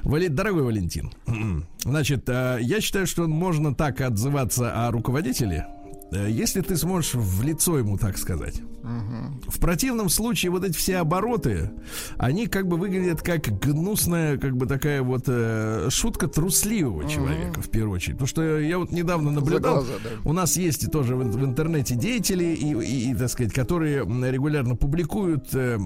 Валентину. 0.05 0.35
Дорогой 0.35 0.63
Валентин, 0.63 1.13
значит, 1.85 2.29
э, 2.29 2.59
я 2.61 2.81
считаю, 2.81 3.07
что 3.07 3.27
можно 3.27 3.75
так 3.75 4.01
отзываться 4.01 4.87
о 4.87 4.91
руководителе, 4.91 5.67
если 6.19 6.61
ты 6.61 6.77
сможешь 6.77 7.15
в 7.15 7.43
лицо 7.43 7.79
ему 7.79 7.97
так 7.99 8.19
сказать. 8.19 8.61
В 9.47 9.61
противном 9.61 10.09
случае 10.09 10.51
вот 10.51 10.65
эти 10.65 10.77
все 10.77 10.97
обороты, 10.97 11.71
они 12.19 12.47
как 12.49 12.67
бы 12.67 12.77
выглядят 12.77 13.23
как 13.23 13.43
гнусная, 13.61 14.39
как 14.39 14.57
бы 14.57 14.67
такая 14.67 15.03
вот 15.03 15.25
э, 15.29 15.89
шутка 15.91 16.27
трусливого 16.27 17.09
человека 17.09 17.63
в 17.63 17.71
первую 17.71 17.95
очередь. 17.97 18.15
Потому 18.15 18.27
что 18.29 18.59
я 18.59 18.79
вот 18.79 18.91
недавно 18.91 19.31
наблюдал, 19.31 19.77
глаза, 19.77 19.93
да. 20.03 20.11
у 20.29 20.33
нас 20.33 20.57
есть 20.57 20.91
тоже 20.91 21.15
в, 21.15 21.21
в 21.21 21.45
интернете 21.45 21.95
деятели, 21.95 22.45
и, 22.45 22.73
и- 22.75 23.11
и, 23.11 23.15
так 23.15 23.31
сказать, 23.31 23.53
которые 23.53 23.99
регулярно 24.31 24.75
публикуют 24.75 25.55
э, 25.55 25.79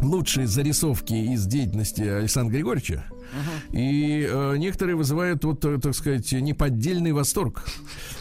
лучшие 0.00 0.46
зарисовки 0.46 1.12
из 1.14 1.46
деятельности 1.46 2.02
Александра 2.02 2.54
Григорьевича. 2.54 3.04
И 3.72 4.26
э, 4.28 4.56
некоторые 4.56 4.96
вызывают, 4.96 5.44
вот, 5.44 5.64
э, 5.64 5.78
так 5.78 5.94
сказать, 5.94 6.30
неподдельный 6.32 7.12
восторг. 7.12 7.64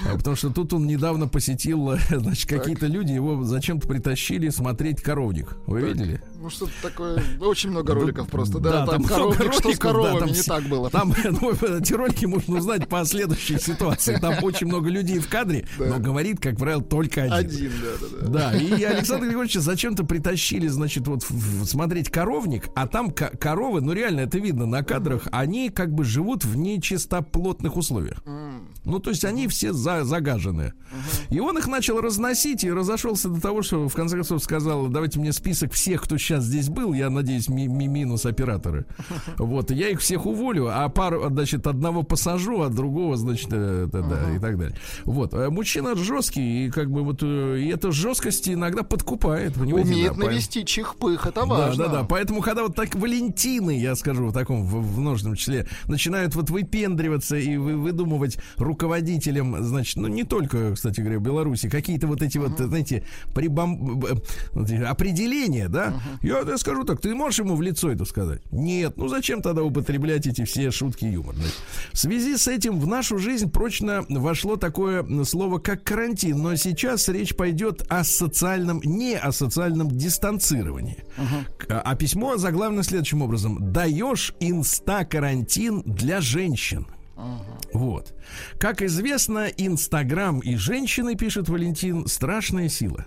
А, 0.06 0.16
Потому 0.18 0.36
что 0.36 0.50
тут 0.52 0.74
он 0.74 0.88
недавно 0.88 1.28
посетил, 1.28 1.92
э, 1.92 1.98
значит, 2.10 2.50
какие-то 2.50 2.88
люди 2.88 3.12
его 3.12 3.44
зачем-то 3.44 3.88
притащили 3.88 4.50
смотреть 4.50 5.02
коровник. 5.02 5.58
Вы 5.66 5.82
видели? 5.82 6.22
Ну, 6.42 6.50
что-то 6.50 6.72
такое... 6.82 7.22
Очень 7.42 7.72
много 7.72 7.94
роликов 7.94 8.28
просто, 8.30 8.60
Да, 8.60 8.86
да? 8.86 8.86
Там 8.86 9.02
много 9.02 9.14
коровник, 9.14 9.54
что 9.54 9.62
с 9.62 9.64
роликов, 9.66 9.80
да, 9.80 9.88
коровами 9.88 10.20
там 10.20 10.30
не 10.30 10.42
так 10.44 10.64
было. 10.64 10.90
Там, 10.90 11.14
ну, 11.42 11.52
эти 11.52 11.94
ролики 11.94 12.26
можно 12.26 12.58
узнать 12.60 12.88
по 12.88 13.04
следующей 13.06 13.60
ситуации. 13.60 14.16
Там 14.18 14.36
очень 14.44 14.68
много 14.68 14.90
людей 14.90 15.20
в 15.20 15.28
кадре, 15.28 15.68
но 15.78 16.00
говорит, 16.00 16.40
как 16.40 16.58
правило, 16.58 16.82
только 16.82 17.24
один. 17.24 17.34
Один, 17.34 17.72
да, 17.82 18.08
да, 18.08 18.28
да. 18.28 18.52
Да, 18.52 18.58
и 18.58 18.84
Александр 18.84 19.26
Григорьевича 19.28 19.60
зачем-то 19.60 20.06
притащили, 20.06 20.68
значит, 20.68 21.08
вот 21.08 21.26
смотреть 21.66 22.10
коровник, 22.10 22.70
а 22.76 22.88
там 22.88 23.12
ко- 23.12 23.36
коровы, 23.38 23.82
ну 23.82 23.92
реально 23.92 24.22
это 24.22 24.40
видно 24.40 24.66
на 24.66 24.84
кадрах, 24.84 25.28
они 25.32 25.70
как 25.70 25.94
бы 25.94 26.06
живут 26.06 26.46
в 26.46 26.56
нечистоплотных 26.56 27.76
условиях. 27.76 28.24
Ну, 28.86 29.00
то 29.00 29.10
есть 29.10 29.26
они 29.26 29.48
все 29.48 29.74
за- 29.74 30.04
загажены. 30.06 30.74
И 31.30 31.40
он 31.40 31.58
их 31.58 31.68
начал 31.68 32.00
разносить 32.02 32.64
и 32.64 32.72
разошелся 32.72 33.30
до 33.30 33.40
того, 33.42 33.62
что 33.62 33.88
в 33.90 33.94
конце 33.94 34.16
концов 34.16 34.44
сказал, 34.44 34.88
давайте 34.88 35.20
мне 35.20 35.34
список 35.34 35.74
всех, 35.74 36.02
кто 36.04 36.18
сейчас 36.30 36.44
здесь 36.44 36.70
был, 36.70 36.94
я 36.94 37.10
надеюсь, 37.10 37.50
ми- 37.50 37.68
ми- 37.68 37.88
минус 37.88 38.26
операторы. 38.26 38.86
Вот, 39.38 39.72
я 39.72 39.90
их 39.90 40.00
всех 40.00 40.26
уволю, 40.26 40.68
а 40.70 40.88
пару, 40.90 41.30
значит, 41.30 41.66
одного 41.66 42.04
посажу, 42.04 42.62
а 42.62 42.70
другого, 42.70 43.18
значит, 43.18 43.48
э, 43.52 43.88
да, 43.92 44.02
да, 44.02 44.36
и 44.36 44.40
так 44.40 44.58
далее. 44.58 44.78
Вот, 45.06 45.34
э, 45.34 45.50
мужчина 45.50 45.96
жесткий, 45.96 46.66
и 46.66 46.70
как 46.70 46.92
бы 46.92 47.04
вот, 47.04 47.24
э, 47.24 47.60
и 47.60 47.68
эта 47.70 47.92
жесткость 47.92 48.50
иногда 48.50 48.84
подкупает, 48.84 49.54
понимаете? 49.54 49.90
Умеет 49.90 50.18
да, 50.18 50.26
навести 50.26 50.66
чих-пых, 50.66 51.26
это 51.26 51.42
да, 51.42 51.46
важно. 51.46 51.86
да, 51.86 51.92
да. 51.92 52.04
Поэтому, 52.04 52.42
когда 52.42 52.64
вот 52.64 52.76
так 52.76 52.96
Валентины, 52.96 53.80
я 53.80 53.96
скажу 53.96 54.28
в 54.28 54.34
таком 54.34 54.64
в, 54.64 54.82
в 54.82 55.00
множественном 55.00 55.36
числе, 55.36 55.68
начинают 55.88 56.36
вот 56.36 56.50
выпендриваться 56.50 57.38
и 57.38 57.58
вы, 57.58 57.76
выдумывать 57.76 58.38
руководителям, 58.58 59.64
значит, 59.64 59.98
ну 59.98 60.08
не 60.08 60.24
только, 60.24 60.76
кстати 60.76 61.02
говоря, 61.02 61.20
в 61.20 61.24
Беларуси, 61.24 61.70
какие-то 61.70 62.08
вот 62.08 62.22
эти 62.22 62.38
вот, 62.38 62.58
знаете, 62.58 63.04
прибам... 63.34 64.04
определения, 64.88 65.68
да? 65.70 65.94
Я, 66.22 66.40
я 66.40 66.58
скажу 66.58 66.84
так, 66.84 67.00
ты 67.02 67.16
можешь 67.16 67.40
ему 67.40 67.56
в 67.56 67.62
лицо 67.62 67.92
это 67.92 68.06
сказать? 68.06 68.42
Нет. 68.52 68.98
Ну 68.98 69.08
зачем 69.08 69.42
тогда 69.42 69.64
употреблять 69.64 70.28
эти 70.28 70.44
все 70.44 70.70
шутки 70.72 71.06
и 71.06 71.12
юмор? 71.14 71.36
значит? 71.36 71.56
В 71.94 71.98
связи 71.98 72.36
с 72.38 72.48
этим 72.48 72.80
в 72.80 72.88
нашу 72.88 73.18
жизнь 73.20 73.50
прочно 73.50 74.06
вошло 74.10 74.56
такое 74.58 75.06
слово, 75.24 75.60
как 75.60 75.84
карантин, 75.84 76.42
но 76.42 76.56
сейчас 76.56 77.08
речь 77.10 77.36
пойдет 77.36 77.84
о 77.90 78.04
социальном, 78.04 78.82
не 78.84 79.16
о 79.18 79.32
социальном 79.32 79.90
дистанцировании. 79.90 81.04
К- 81.58 81.82
А 81.82 81.96
письмо 81.96 82.38
заглавлено 82.38 82.84
следующим 82.84 83.22
образом. 83.22 83.72
Даешь 83.72 84.34
инста-карантин 84.40 85.84
для 85.86 86.22
женщин. 86.22 86.88
Вот. 87.74 88.14
Как 88.60 88.82
известно, 88.82 89.48
Инстаграм 89.58 90.40
и 90.40 90.56
женщины, 90.56 91.16
пишет 91.16 91.50
Валентин, 91.50 92.08
страшная 92.08 92.70
сила. 92.70 93.06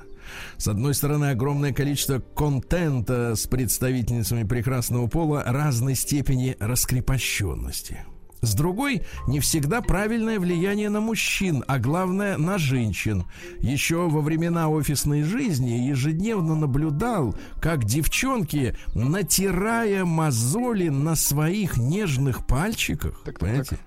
С 0.57 0.69
одной 0.69 0.95
стороны, 0.95 1.27
огромное 1.27 1.73
количество 1.73 2.19
контента 2.19 3.35
с 3.35 3.47
представительницами 3.47 4.45
прекрасного 4.45 5.07
пола 5.07 5.43
разной 5.47 5.95
степени 5.95 6.57
раскрепощенности. 6.61 8.05
С 8.43 8.55
другой, 8.55 9.03
не 9.29 9.39
всегда 9.39 9.83
правильное 9.83 10.41
влияние 10.41 10.91
на 10.91 11.01
мужчин, 11.01 11.63
а 11.69 11.79
главное 11.79 12.37
на 12.37 12.59
женщин. 12.59 13.25
Еще 13.61 14.09
во 14.09 14.21
времена 14.21 14.69
офисной 14.69 15.23
жизни 15.23 15.71
ежедневно 15.71 16.57
наблюдал, 16.57 17.37
как 17.61 17.85
девчонки, 17.85 18.77
натирая 18.97 20.05
мозоли 20.05 20.89
на 20.89 21.15
своих 21.15 21.77
нежных 21.77 22.45
пальчиках, 22.45 23.23
Так, 23.25 23.39
так, 23.39 23.39
понимаете, 23.39 23.79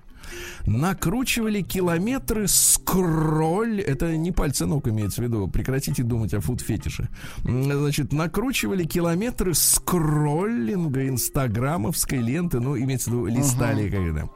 накручивали 0.66 1.62
километры 1.62 2.48
скроль. 2.48 3.80
Это 3.80 4.16
не 4.16 4.32
пальцы 4.32 4.66
ног 4.66 4.88
имеется 4.88 5.20
в 5.20 5.24
виду. 5.24 5.48
Прекратите 5.48 6.02
думать 6.02 6.34
о 6.34 6.40
фуд-фетише. 6.40 7.08
Значит, 7.42 8.12
накручивали 8.12 8.84
километры 8.84 9.54
скроллинга 9.54 11.08
инстаграмовской 11.08 12.18
ленты. 12.18 12.60
Ну, 12.60 12.78
имеется 12.78 13.10
в 13.10 13.12
виду, 13.12 13.26
листали 13.26 13.88
когда. 13.88 14.28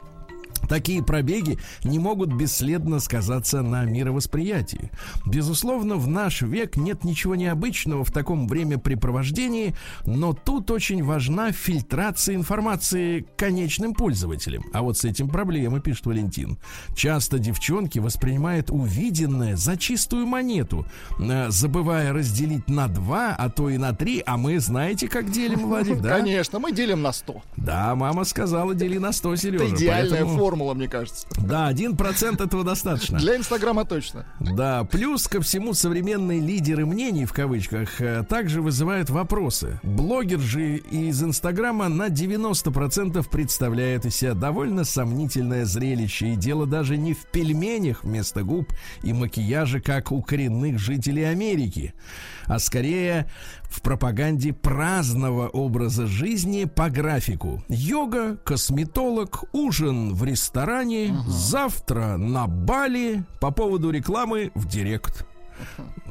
Такие 0.67 1.03
пробеги 1.03 1.57
не 1.83 1.99
могут 1.99 2.33
бесследно 2.33 2.99
сказаться 2.99 3.61
на 3.61 3.83
мировосприятии. 3.85 4.91
Безусловно, 5.25 5.95
в 5.95 6.07
наш 6.07 6.41
век 6.41 6.77
нет 6.77 7.03
ничего 7.03 7.35
необычного 7.35 8.03
в 8.03 8.11
таком 8.11 8.47
времяпрепровождении, 8.47 9.75
но 10.05 10.33
тут 10.33 10.71
очень 10.71 11.03
важна 11.03 11.51
фильтрация 11.51 12.35
информации 12.35 13.25
конечным 13.37 13.93
пользователям. 13.93 14.63
А 14.73 14.81
вот 14.81 14.97
с 14.97 15.05
этим 15.05 15.29
проблемы, 15.29 15.79
пишет 15.81 16.05
Валентин. 16.05 16.57
Часто 16.95 17.39
девчонки 17.39 17.99
воспринимают 17.99 18.69
увиденное 18.69 19.55
за 19.55 19.77
чистую 19.77 20.25
монету, 20.27 20.85
э, 21.19 21.49
забывая 21.49 22.13
разделить 22.13 22.69
на 22.69 22.87
два, 22.87 23.35
а 23.37 23.49
то 23.49 23.69
и 23.69 23.77
на 23.77 23.93
три, 23.93 24.21
а 24.25 24.37
мы 24.37 24.59
знаете, 24.59 25.07
как 25.07 25.31
делим, 25.31 25.67
Владик, 25.67 26.01
да? 26.01 26.17
Конечно, 26.21 26.59
мы 26.59 26.71
делим 26.71 27.01
на 27.01 27.11
100. 27.11 27.41
Да, 27.57 27.95
мама 27.95 28.23
сказала, 28.25 28.73
дели 28.75 28.97
на 28.97 29.11
100, 29.11 29.35
Сережа. 29.35 29.65
Это 29.65 29.75
идеальная 29.75 30.09
поэтому- 30.21 30.37
формула, 30.51 30.73
мне 30.73 30.87
кажется. 30.89 31.25
Да, 31.37 31.67
один 31.67 31.95
процент 31.95 32.41
этого 32.41 32.63
достаточно. 32.63 33.17
Для 33.19 33.37
Инстаграма 33.37 33.85
точно. 33.85 34.25
Да, 34.39 34.83
плюс 34.83 35.27
ко 35.27 35.39
всему 35.41 35.73
современные 35.73 36.41
лидеры 36.41 36.85
мнений, 36.85 37.25
в 37.25 37.31
кавычках, 37.31 38.01
э, 38.01 38.23
также 38.27 38.61
вызывают 38.61 39.09
вопросы. 39.09 39.79
Блогер 39.81 40.39
же 40.39 40.77
из 40.77 41.23
Инстаграма 41.23 41.87
на 41.87 42.09
90% 42.09 43.29
представляет 43.29 44.05
из 44.05 44.17
себя 44.17 44.33
довольно 44.33 44.83
сомнительное 44.83 45.63
зрелище. 45.63 46.33
И 46.33 46.35
дело 46.35 46.65
даже 46.65 46.97
не 46.97 47.13
в 47.13 47.25
пельменях 47.27 48.03
вместо 48.03 48.43
губ 48.43 48.73
и 49.03 49.13
макияже, 49.13 49.79
как 49.79 50.11
у 50.11 50.21
коренных 50.21 50.79
жителей 50.79 51.23
Америки, 51.23 51.93
а 52.45 52.59
скорее 52.59 53.27
в 53.71 53.81
пропаганде 53.81 54.53
праздного 54.53 55.47
образа 55.47 56.05
жизни 56.05 56.65
по 56.65 56.89
графику. 56.89 57.63
Йога, 57.69 58.37
косметолог, 58.43 59.45
ужин 59.53 60.13
в 60.13 60.23
ресторане, 60.23 61.15
завтра 61.27 62.17
на 62.17 62.47
Бали, 62.47 63.23
по 63.39 63.51
поводу 63.51 63.89
рекламы 63.89 64.51
в 64.55 64.67
директ. 64.67 65.25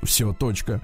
Все, 0.03 0.33
точка. 0.33 0.81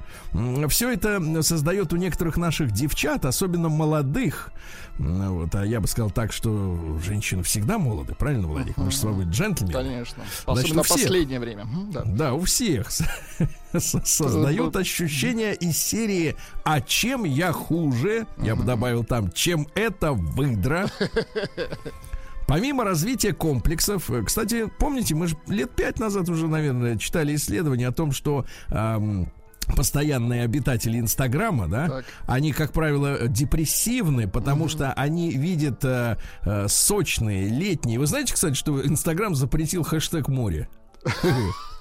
Все 0.69 0.93
это 0.93 1.43
создает 1.43 1.93
у 1.93 1.97
некоторых 1.97 2.37
наших 2.37 2.73
девчат, 2.73 3.25
особенно 3.25 3.69
молодых, 3.69 4.53
вот, 4.99 5.55
а 5.55 5.65
я 5.65 5.81
бы 5.81 5.89
сказал 5.89 6.11
так, 6.11 6.33
что 6.33 6.99
женщины 7.05 7.43
всегда 7.43 7.79
молоды, 7.79 8.15
правильно, 8.15 8.47
Владик? 8.47 8.77
Мы 8.79 8.91
же 8.91 8.97
с 8.97 9.05
вами 9.05 9.31
джентльмены. 9.31 9.73
Конечно. 9.73 10.25
Значит, 10.45 10.65
Особенно 10.65 10.83
в 10.83 10.89
последнее 10.89 11.41
время. 11.41 11.67
Да. 11.93 12.03
да, 12.05 12.35
у 12.35 12.43
всех 12.43 12.91
создают 13.79 14.75
ощущение 14.77 15.55
из 15.55 15.77
серии 15.77 16.37
«А 16.65 16.81
чем 16.81 17.25
я 17.25 17.53
хуже?» 17.53 18.27
Я 18.39 18.57
бы 18.57 18.65
добавил 18.65 19.05
там 19.05 19.31
«Чем 19.33 19.69
это 19.75 20.13
выдра?» 20.13 20.91
Помимо 22.47 22.85
развития 22.85 23.33
комплексов, 23.33 24.11
э, 24.11 24.23
кстати, 24.23 24.71
помните, 24.79 25.15
мы 25.15 25.27
же 25.27 25.37
лет 25.49 25.71
пять 25.75 25.99
назад 25.99 26.29
уже, 26.29 26.47
наверное, 26.49 26.97
читали 26.97 27.35
исследование 27.35 27.89
о 27.89 27.93
том, 27.93 28.13
что 28.13 28.47
эм, 28.69 29.33
постоянные 29.75 30.45
обитатели 30.45 30.99
Инстаграма, 30.99 31.69
да, 31.69 31.89
так. 31.89 32.05
они, 32.27 32.53
как 32.53 32.73
правило, 32.73 33.27
депрессивны, 33.27 34.29
потому 34.29 34.67
mm-hmm. 34.67 34.71
что 34.71 34.93
они 34.93 35.31
видят 35.31 35.85
э, 35.85 36.19
э, 36.43 36.67
сочные 36.69 37.49
летние. 37.49 37.99
Вы 37.99 38.07
знаете, 38.07 38.35
кстати, 38.35 38.55
что 38.55 38.85
Инстаграм 38.85 39.35
запретил 39.35 39.83
хэштег 39.83 40.29
море? 40.29 40.69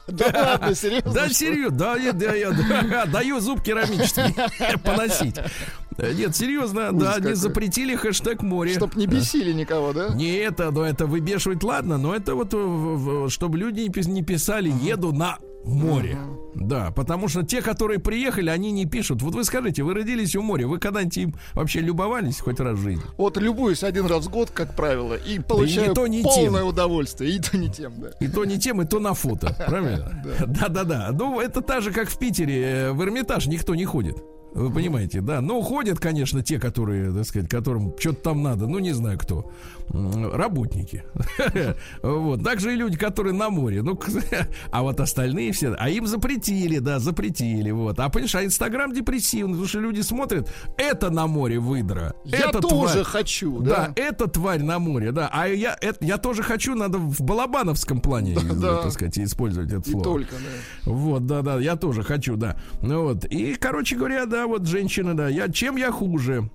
Да 0.08 0.32
ладно, 0.34 0.76
серьезно? 0.76 1.14
Да, 1.14 1.30
серьезно, 1.30 1.78
да, 1.78 1.96
я, 1.96 2.14
да, 2.14 2.34
я 2.36 2.52
да, 2.52 3.06
даю 3.08 3.40
зуб 3.40 3.64
керамический 3.64 4.36
поносить. 4.84 5.36
Нет, 5.98 6.36
серьезно, 6.36 6.90
Ужас 6.92 7.02
да, 7.02 7.14
какой. 7.16 7.28
они 7.28 7.34
запретили 7.36 7.96
хэштег 7.96 8.42
море. 8.42 8.74
Чтоб 8.74 8.96
не 8.96 9.08
бесили 9.08 9.52
никого, 9.54 9.94
да? 9.94 10.10
Не 10.10 10.36
это, 10.36 10.72
но 10.72 10.86
это 10.86 11.06
выбешивать, 11.06 11.64
ладно, 11.64 11.98
но 11.98 12.16
это 12.16 12.36
вот, 12.36 13.32
чтобы 13.32 13.58
люди 13.58 13.82
не 14.10 14.24
писали, 14.24 14.70
еду 14.82 15.14
на 15.14 15.38
море. 15.66 16.18
Да, 16.54 16.92
потому 16.92 17.28
что 17.28 17.44
те, 17.44 17.62
которые 17.62 18.00
приехали, 18.00 18.50
они 18.50 18.72
не 18.72 18.86
пишут. 18.86 19.22
Вот 19.22 19.36
вы 19.36 19.44
скажите, 19.44 19.84
вы 19.84 19.94
родились 19.94 20.36
у 20.36 20.42
моря, 20.42 20.68
вы 20.68 20.78
когда-нибудь 20.80 21.18
им 21.18 21.36
вообще 21.54 21.82
любовались 21.82 22.40
хоть 22.40 22.60
раз 22.60 22.78
в 22.78 22.84
жизни? 22.84 23.04
Вот 23.18 23.38
любуюсь 23.38 23.84
один 23.84 24.06
раз 24.06 24.26
в 24.26 24.30
год, 24.30 24.52
как 24.52 24.76
правило, 24.76 25.16
и 25.16 25.40
получаю 25.40 25.92
и 25.92 25.96
то, 25.96 26.08
не 26.08 26.22
полное 26.24 26.62
тем. 26.62 26.68
удовольствие. 26.70 27.32
И 27.36 27.40
то 27.40 27.58
не 27.58 27.70
тем, 27.70 27.94
да. 28.00 28.12
И 28.20 28.28
то 28.28 28.46
не 28.46 28.58
тем, 28.60 28.82
и 28.82 28.86
то 28.86 29.00
на 29.00 29.14
фото, 29.14 29.56
правильно? 29.68 30.24
Да-да-да. 30.46 31.10
Ну, 31.12 31.40
это 31.40 31.62
так 31.62 31.82
же, 31.82 31.92
как 31.92 32.10
в 32.10 32.18
Питере. 32.18 32.62
Э, 32.62 32.92
в 32.92 33.02
Эрмитаж 33.04 33.48
никто 33.48 33.76
не 33.76 33.86
ходит. 33.86 34.18
Вы 34.56 34.72
понимаете, 34.72 35.20
да. 35.20 35.42
Но 35.42 35.60
уходят, 35.60 36.00
конечно, 36.00 36.42
те, 36.42 36.60
которые, 36.60 37.12
так 37.12 37.26
сказать, 37.26 37.50
которым 37.50 37.94
что-то 38.00 38.22
там 38.22 38.42
надо. 38.42 38.68
Ну, 38.68 38.80
не 38.80 38.94
знаю 38.94 39.20
кто. 39.20 39.52
Работники. 39.90 41.04
Вот. 42.02 42.44
Также 42.44 42.74
и 42.74 42.76
люди, 42.76 42.98
которые 42.98 43.34
на 43.34 43.50
море. 43.50 43.82
Ну, 43.82 44.00
а 44.72 44.84
вот 44.84 45.00
остальные 45.00 45.52
все. 45.52 45.76
А 45.78 45.90
им 45.90 46.08
запретили, 46.08 46.80
да, 46.80 47.00
запретили. 47.00 47.72
Вот. 47.72 48.00
А 48.00 48.10
понимаешь, 48.10 48.36
а 48.36 48.44
Инстаграм 48.44 48.94
депрессивный, 48.94 49.54
потому 49.54 49.68
что 49.68 49.80
люди 49.80 50.02
смотрят, 50.02 50.52
это 50.78 51.10
на 51.10 51.28
море 51.28 51.60
выдра. 51.60 52.14
Я 52.24 52.50
это 52.50 52.62
тоже 52.62 52.94
тварь. 52.94 53.04
хочу, 53.04 53.60
да. 53.60 53.88
Да, 53.88 53.94
это 54.02 54.28
тварь 54.28 54.62
на 54.62 54.80
море, 54.80 55.12
да. 55.12 55.30
А 55.32 55.48
я, 55.48 55.78
это, 55.80 56.04
я 56.06 56.18
тоже 56.18 56.44
хочу, 56.44 56.76
надо 56.76 56.98
в 56.98 57.22
балабановском 57.22 58.00
плане, 58.02 58.38
да, 58.54 58.84
так 58.84 58.92
сказать, 58.92 59.18
использовать 59.20 59.72
это 59.72 59.90
слово. 59.90 60.02
И 60.02 60.04
только, 60.04 60.36
да. 60.36 60.92
Вот, 60.92 61.26
да, 61.26 61.42
да, 61.42 61.60
я 61.60 61.76
тоже 61.76 62.04
хочу, 62.04 62.36
да. 62.36 62.58
Ну 62.82 63.04
вот. 63.04 63.26
И, 63.26 63.56
короче 63.56 63.96
говоря, 63.96 64.26
да, 64.26 64.48
вот 64.48 64.68
женщина, 64.68 65.16
да, 65.16 65.30
я, 65.30 65.50
чем 65.50 65.78
я 65.78 65.92
хуже? 65.92 66.50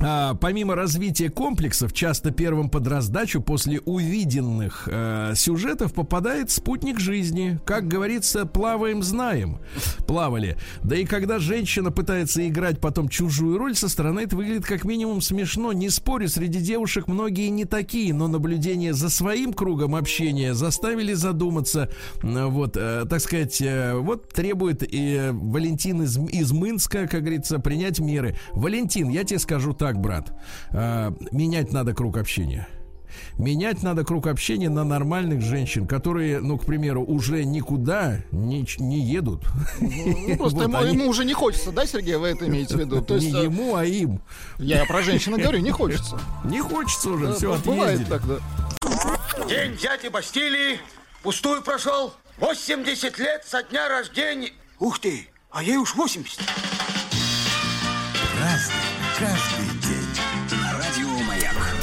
А, 0.00 0.34
помимо 0.34 0.74
развития 0.74 1.30
комплексов, 1.30 1.92
часто 1.92 2.30
первым 2.30 2.68
под 2.68 2.86
раздачу 2.86 3.40
после 3.40 3.80
увиденных 3.80 4.88
э, 4.90 5.32
сюжетов 5.36 5.94
попадает 5.94 6.50
спутник 6.50 6.98
жизни. 6.98 7.58
Как 7.64 7.86
говорится, 7.86 8.46
плаваем, 8.46 9.02
знаем. 9.02 9.58
Плавали. 10.06 10.56
Да 10.82 10.96
и 10.96 11.04
когда 11.04 11.38
женщина 11.38 11.90
пытается 11.90 12.46
играть 12.46 12.80
потом 12.80 13.08
чужую 13.08 13.58
роль, 13.58 13.74
со 13.74 13.88
стороны 13.88 14.20
это 14.20 14.36
выглядит 14.36 14.64
как 14.64 14.84
минимум 14.84 15.20
смешно. 15.20 15.72
Не 15.72 15.90
спорю, 15.90 16.28
среди 16.28 16.60
девушек 16.60 17.06
многие 17.06 17.48
не 17.48 17.64
такие, 17.64 18.12
но 18.12 18.28
наблюдение 18.28 18.94
за 18.94 19.10
своим 19.10 19.52
кругом 19.52 19.94
общения 19.94 20.54
заставили 20.54 21.12
задуматься. 21.12 21.88
Вот, 22.22 22.76
э, 22.76 23.04
так 23.08 23.20
сказать, 23.20 23.60
э, 23.60 23.94
вот 23.94 24.28
требует 24.28 24.82
и 24.82 25.30
Валентин 25.32 26.02
из, 26.02 26.18
из 26.18 26.52
Минска, 26.52 27.06
как 27.06 27.20
говорится, 27.20 27.58
принять 27.58 28.00
меры. 28.00 28.36
Валентин, 28.52 29.08
я 29.08 29.24
тебе 29.24 29.38
скажу 29.38 29.72
так 29.72 29.83
так, 29.84 30.00
брат, 30.00 30.32
э, 30.70 31.12
менять 31.30 31.70
надо 31.74 31.92
круг 31.92 32.16
общения. 32.16 32.66
Менять 33.36 33.82
надо 33.82 34.02
круг 34.02 34.26
общения 34.28 34.70
на 34.70 34.82
нормальных 34.82 35.42
женщин, 35.42 35.86
которые, 35.86 36.40
ну, 36.40 36.56
к 36.56 36.64
примеру, 36.64 37.04
уже 37.04 37.44
никуда 37.44 38.22
не, 38.32 38.66
не 38.78 39.00
едут. 39.00 39.44
Ну, 39.82 39.90
ну 40.28 40.36
просто 40.38 40.60
вот 40.60 40.68
ему, 40.68 40.78
они... 40.78 40.94
ему 40.94 41.08
уже 41.10 41.26
не 41.26 41.34
хочется, 41.34 41.70
да, 41.70 41.84
Сергей, 41.84 42.16
вы 42.16 42.28
это 42.28 42.48
имеете 42.48 42.76
в 42.76 42.80
виду? 42.80 43.02
То 43.02 43.16
есть, 43.16 43.30
не 43.30 43.40
э, 43.40 43.44
ему, 43.44 43.76
а 43.76 43.84
им. 43.84 44.22
Я 44.56 44.86
про 44.86 45.02
женщин 45.02 45.36
говорю, 45.36 45.58
не 45.58 45.70
хочется. 45.70 46.18
Не 46.44 46.62
хочется 46.62 47.10
уже, 47.10 47.26
да, 47.26 47.32
все, 47.34 47.58
Бывает 47.58 48.08
так, 48.08 48.22
да. 48.26 48.38
День 49.46 49.76
дяди 49.76 50.08
Бастилии 50.08 50.80
пустую 51.22 51.60
прошел. 51.60 52.14
80 52.38 53.18
лет 53.18 53.44
со 53.46 53.62
дня 53.62 53.86
рождения. 53.90 54.52
Ух 54.78 54.98
ты, 54.98 55.28
а 55.50 55.62
ей 55.62 55.76
уж 55.76 55.94
80. 55.94 56.40
Разный, 58.40 58.74
каждый 59.18 59.53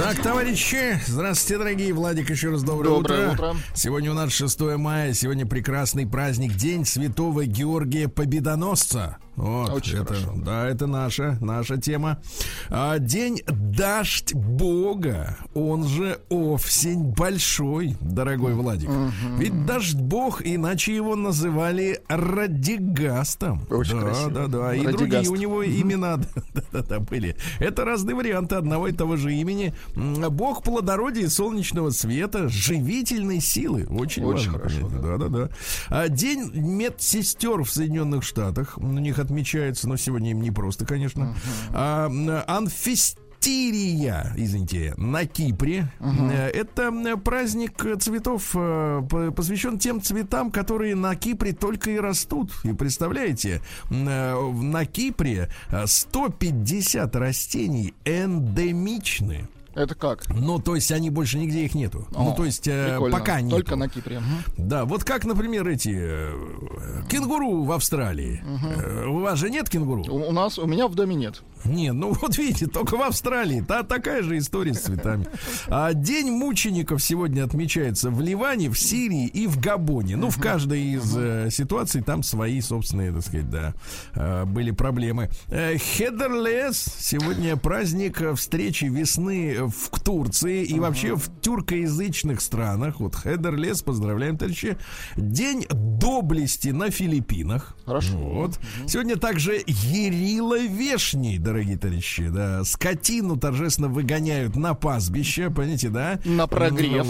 так, 0.01 0.19
товарищи, 0.23 0.99
здравствуйте, 1.05 1.59
дорогие. 1.59 1.93
Владик, 1.93 2.31
еще 2.31 2.49
раз 2.49 2.63
доброе, 2.63 2.89
доброе 2.89 3.31
утро. 3.33 3.49
утро. 3.49 3.61
Сегодня 3.75 4.09
у 4.09 4.15
нас 4.15 4.31
6 4.31 4.59
мая, 4.77 5.13
сегодня 5.13 5.45
прекрасный 5.45 6.07
праздник, 6.07 6.55
День 6.55 6.85
Святого 6.85 7.45
Георгия 7.45 8.07
Победоносца. 8.07 9.17
Вот, 9.35 9.69
Очень 9.71 9.99
это, 9.99 10.13
хорошо. 10.13 10.33
Да, 10.35 10.67
это 10.67 10.87
наша, 10.87 11.37
наша 11.39 11.77
тема. 11.77 12.21
А, 12.69 12.99
день 12.99 13.41
Дождь 13.47 14.33
Бога, 14.33 15.37
он 15.53 15.87
же 15.87 16.19
Овсень 16.29 17.13
Большой, 17.13 17.95
дорогой 18.01 18.53
Владик. 18.53 18.89
Угу. 18.89 19.37
Ведь 19.37 19.65
Дождь 19.65 19.95
Бог, 19.95 20.41
иначе 20.43 20.93
его 20.93 21.15
называли 21.15 22.01
Радигастом. 22.09 23.61
Очень 23.69 23.99
да, 23.99 24.01
красиво. 24.01 24.31
Да, 24.31 24.47
да, 24.47 24.75
И 24.75 24.85
другие 24.85 25.29
у 25.29 25.35
него 25.35 25.65
имена 25.65 26.17
да, 26.73 26.81
да, 26.81 26.99
были. 26.99 27.35
Это 27.59 27.85
разные 27.85 28.15
варианты 28.15 28.55
одного 28.55 28.89
и 28.89 28.91
того 28.91 29.15
же 29.15 29.33
имени. 29.33 29.73
Бог 29.95 30.63
плодородия 30.63 31.29
солнечного 31.29 31.91
света, 31.91 32.49
живительной 32.49 33.39
силы. 33.39 33.87
Очень, 33.89 34.25
Очень 34.25 34.51
важно. 34.51 34.51
Хорошо, 34.51 34.89
да. 34.89 35.17
да, 35.17 35.29
да, 35.29 35.49
да. 35.89 36.07
День 36.09 36.51
медсестер 36.53 37.63
в 37.63 37.71
Соединенных 37.71 38.23
Штатах. 38.23 38.77
У 38.77 38.87
них 38.87 39.20
отмечается, 39.21 39.87
но 39.87 39.97
сегодня 39.97 40.31
им 40.31 40.41
не 40.41 40.51
просто, 40.51 40.85
конечно. 40.85 41.35
Uh-huh. 41.73 41.73
А, 41.73 42.45
Анфистирия, 42.47 44.33
извините, 44.35 44.93
на 44.97 45.25
Кипре. 45.25 45.87
Uh-huh. 45.99 46.31
Это 46.31 47.17
праздник 47.17 47.85
цветов, 47.99 48.51
э, 48.53 49.31
посвящен 49.35 49.79
тем 49.79 50.01
цветам, 50.01 50.51
которые 50.51 50.95
на 50.95 51.15
Кипре 51.15 51.53
только 51.53 51.91
и 51.91 51.99
растут. 51.99 52.51
И 52.63 52.73
представляете, 52.73 53.61
э, 53.89 53.93
на 53.93 54.85
Кипре 54.85 55.49
150 55.85 57.15
растений 57.15 57.93
эндемичны. 58.05 59.47
Это 59.73 59.95
как? 59.95 60.27
Ну, 60.29 60.59
то 60.59 60.75
есть 60.75 60.91
они 60.91 61.09
больше 61.09 61.37
нигде 61.37 61.63
их 61.63 61.75
нету. 61.75 62.05
О, 62.13 62.23
ну, 62.23 62.35
то 62.35 62.43
есть 62.43 62.67
э, 62.67 62.99
пока 63.11 63.39
нет. 63.39 63.51
Только 63.51 63.75
на 63.75 63.87
Кипре. 63.87 64.17
Угу. 64.17 64.25
Да, 64.57 64.85
вот 64.85 65.05
как, 65.05 65.23
например, 65.25 65.67
эти 65.67 65.95
э, 65.97 67.03
кенгуру 67.09 67.63
в 67.63 67.71
Австралии. 67.71 68.43
Угу. 68.43 68.67
Э, 68.67 69.05
у 69.07 69.19
вас 69.19 69.39
же 69.39 69.49
нет 69.49 69.69
кенгуру? 69.69 70.03
У, 70.09 70.29
у 70.29 70.31
нас, 70.33 70.59
у 70.59 70.67
меня 70.67 70.87
в 70.87 70.95
доме 70.95 71.15
нет. 71.15 71.41
Нет, 71.65 71.93
ну 71.93 72.13
вот 72.13 72.37
видите, 72.37 72.67
только 72.67 72.97
в 72.97 73.01
Австралии. 73.01 73.63
Та, 73.67 73.83
такая 73.83 74.23
же 74.23 74.37
история 74.37 74.73
с 74.73 74.81
цветами. 74.81 75.27
А 75.67 75.93
День 75.93 76.31
мучеников 76.31 77.01
сегодня 77.01 77.43
отмечается 77.43 78.09
в 78.09 78.21
Ливане, 78.21 78.69
в 78.69 78.77
Сирии 78.77 79.27
и 79.27 79.47
в 79.47 79.59
Габоне. 79.59 80.15
Ну, 80.15 80.29
в 80.29 80.39
каждой 80.39 80.81
из 80.95 81.15
э, 81.15 81.49
ситуаций 81.51 82.01
там 82.01 82.23
свои 82.23 82.61
собственные, 82.61 83.11
так 83.11 83.21
сказать, 83.21 83.49
да, 83.49 83.73
э, 84.15 84.45
были 84.45 84.71
проблемы. 84.71 85.29
Э, 85.47 85.77
Хедерлес. 85.77 86.83
Сегодня 86.99 87.55
праздник 87.57 88.21
встречи 88.35 88.85
весны 88.85 89.67
в 89.67 89.99
Турции 90.03 90.63
и 90.63 90.79
вообще 90.79 91.15
в 91.15 91.29
тюркоязычных 91.41 92.41
странах. 92.41 92.99
Вот 92.99 93.15
Хедерлес, 93.15 93.81
поздравляем, 93.81 94.37
товарищи. 94.37 94.77
День 95.15 95.65
доблести 95.69 96.69
на 96.69 96.89
Филиппинах. 96.89 97.75
Хорошо. 97.85 98.17
Вот. 98.17 98.59
Сегодня 98.87 99.15
также 99.15 99.61
Ерила 99.67 100.59
Вешний, 100.59 101.37
дорогие 101.51 101.77
товарищи. 101.77 102.29
Да. 102.29 102.63
Скотину 102.63 103.37
торжественно 103.37 103.89
выгоняют 103.89 104.55
на 104.55 104.73
пастбище, 104.73 105.49
понимаете, 105.49 105.89
да? 105.89 106.19
На 106.23 106.47
прогрев. 106.47 107.07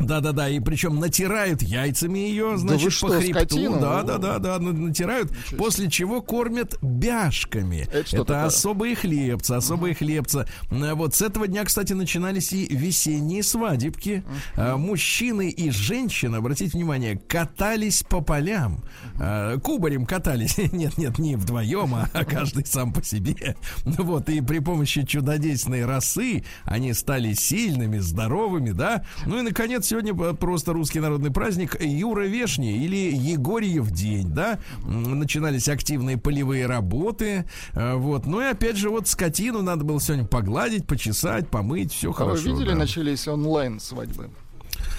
Да-да-да, 0.00 0.48
и 0.48 0.60
причем 0.60 0.98
натирают 0.98 1.62
яйцами 1.62 2.18
ее, 2.18 2.56
значит, 2.56 2.84
да 2.86 2.90
что, 2.90 3.08
по 3.08 3.14
хребту. 3.20 3.38
Скотину? 3.40 3.80
Да, 3.80 4.02
да, 4.02 4.18
да, 4.18 4.38
да, 4.38 4.58
натирают, 4.58 5.30
после 5.56 5.90
чего 5.90 6.22
кормят 6.22 6.78
бяшками. 6.82 7.86
Это, 7.92 8.06
что 8.06 8.16
Это 8.18 8.24
такое? 8.24 8.44
особые 8.46 8.96
хлебцы, 8.96 9.52
особые 9.52 9.94
хлебцы. 9.94 10.46
А 10.70 10.94
Вот 10.94 11.14
с 11.14 11.22
этого 11.22 11.46
дня, 11.46 11.64
кстати, 11.64 11.92
начинались 11.92 12.52
и 12.52 12.66
весенние 12.74 13.42
свадебки. 13.42 14.24
А, 14.56 14.76
Мужчины 14.76 15.50
и 15.50 15.70
женщины, 15.70 16.36
обратите 16.36 16.72
внимание, 16.76 17.16
катались 17.18 18.02
по 18.02 18.20
полям. 18.20 18.82
А, 19.18 19.58
Кубарем 19.58 20.06
катались. 20.06 20.56
Нет, 20.72 20.96
нет, 20.98 21.18
не 21.18 21.36
вдвоем, 21.36 21.94
а 21.94 22.24
каждый 22.24 22.64
сам 22.64 22.92
по 22.92 23.02
себе. 23.02 23.56
Ну 23.84 24.04
Вот, 24.04 24.28
и 24.28 24.40
при 24.40 24.60
помощи 24.60 25.04
чудодейственной 25.04 25.84
росы 25.84 26.44
они 26.64 26.92
стали 26.94 27.34
сильными, 27.34 27.98
здоровыми, 27.98 28.70
да. 28.70 29.04
Ну 29.26 29.38
и, 29.38 29.42
наконец, 29.42 29.89
сегодня 29.90 30.14
просто 30.14 30.72
русский 30.72 31.00
народный 31.00 31.32
праздник 31.32 31.80
Юра 31.80 32.22
Вешний 32.26 32.76
или 32.78 33.12
Егорьев 33.12 33.90
день, 33.90 34.28
да. 34.32 34.60
Начинались 34.86 35.68
активные 35.68 36.16
полевые 36.16 36.66
работы. 36.66 37.44
А, 37.74 37.96
Вот. 37.96 38.24
Ну 38.26 38.40
и 38.40 38.44
опять 38.44 38.76
же, 38.76 38.88
вот 38.88 39.08
скотину 39.08 39.62
надо 39.62 39.82
было 39.84 40.00
сегодня 40.00 40.24
погладить, 40.26 40.86
почесать, 40.86 41.48
помыть, 41.48 41.92
все 41.92 42.10
А 42.10 42.14
хорошо. 42.14 42.42
вы 42.44 42.50
видели, 42.52 42.70
да. 42.70 42.76
начались 42.76 43.26
онлайн 43.26 43.80
свадьбы? 43.80 44.30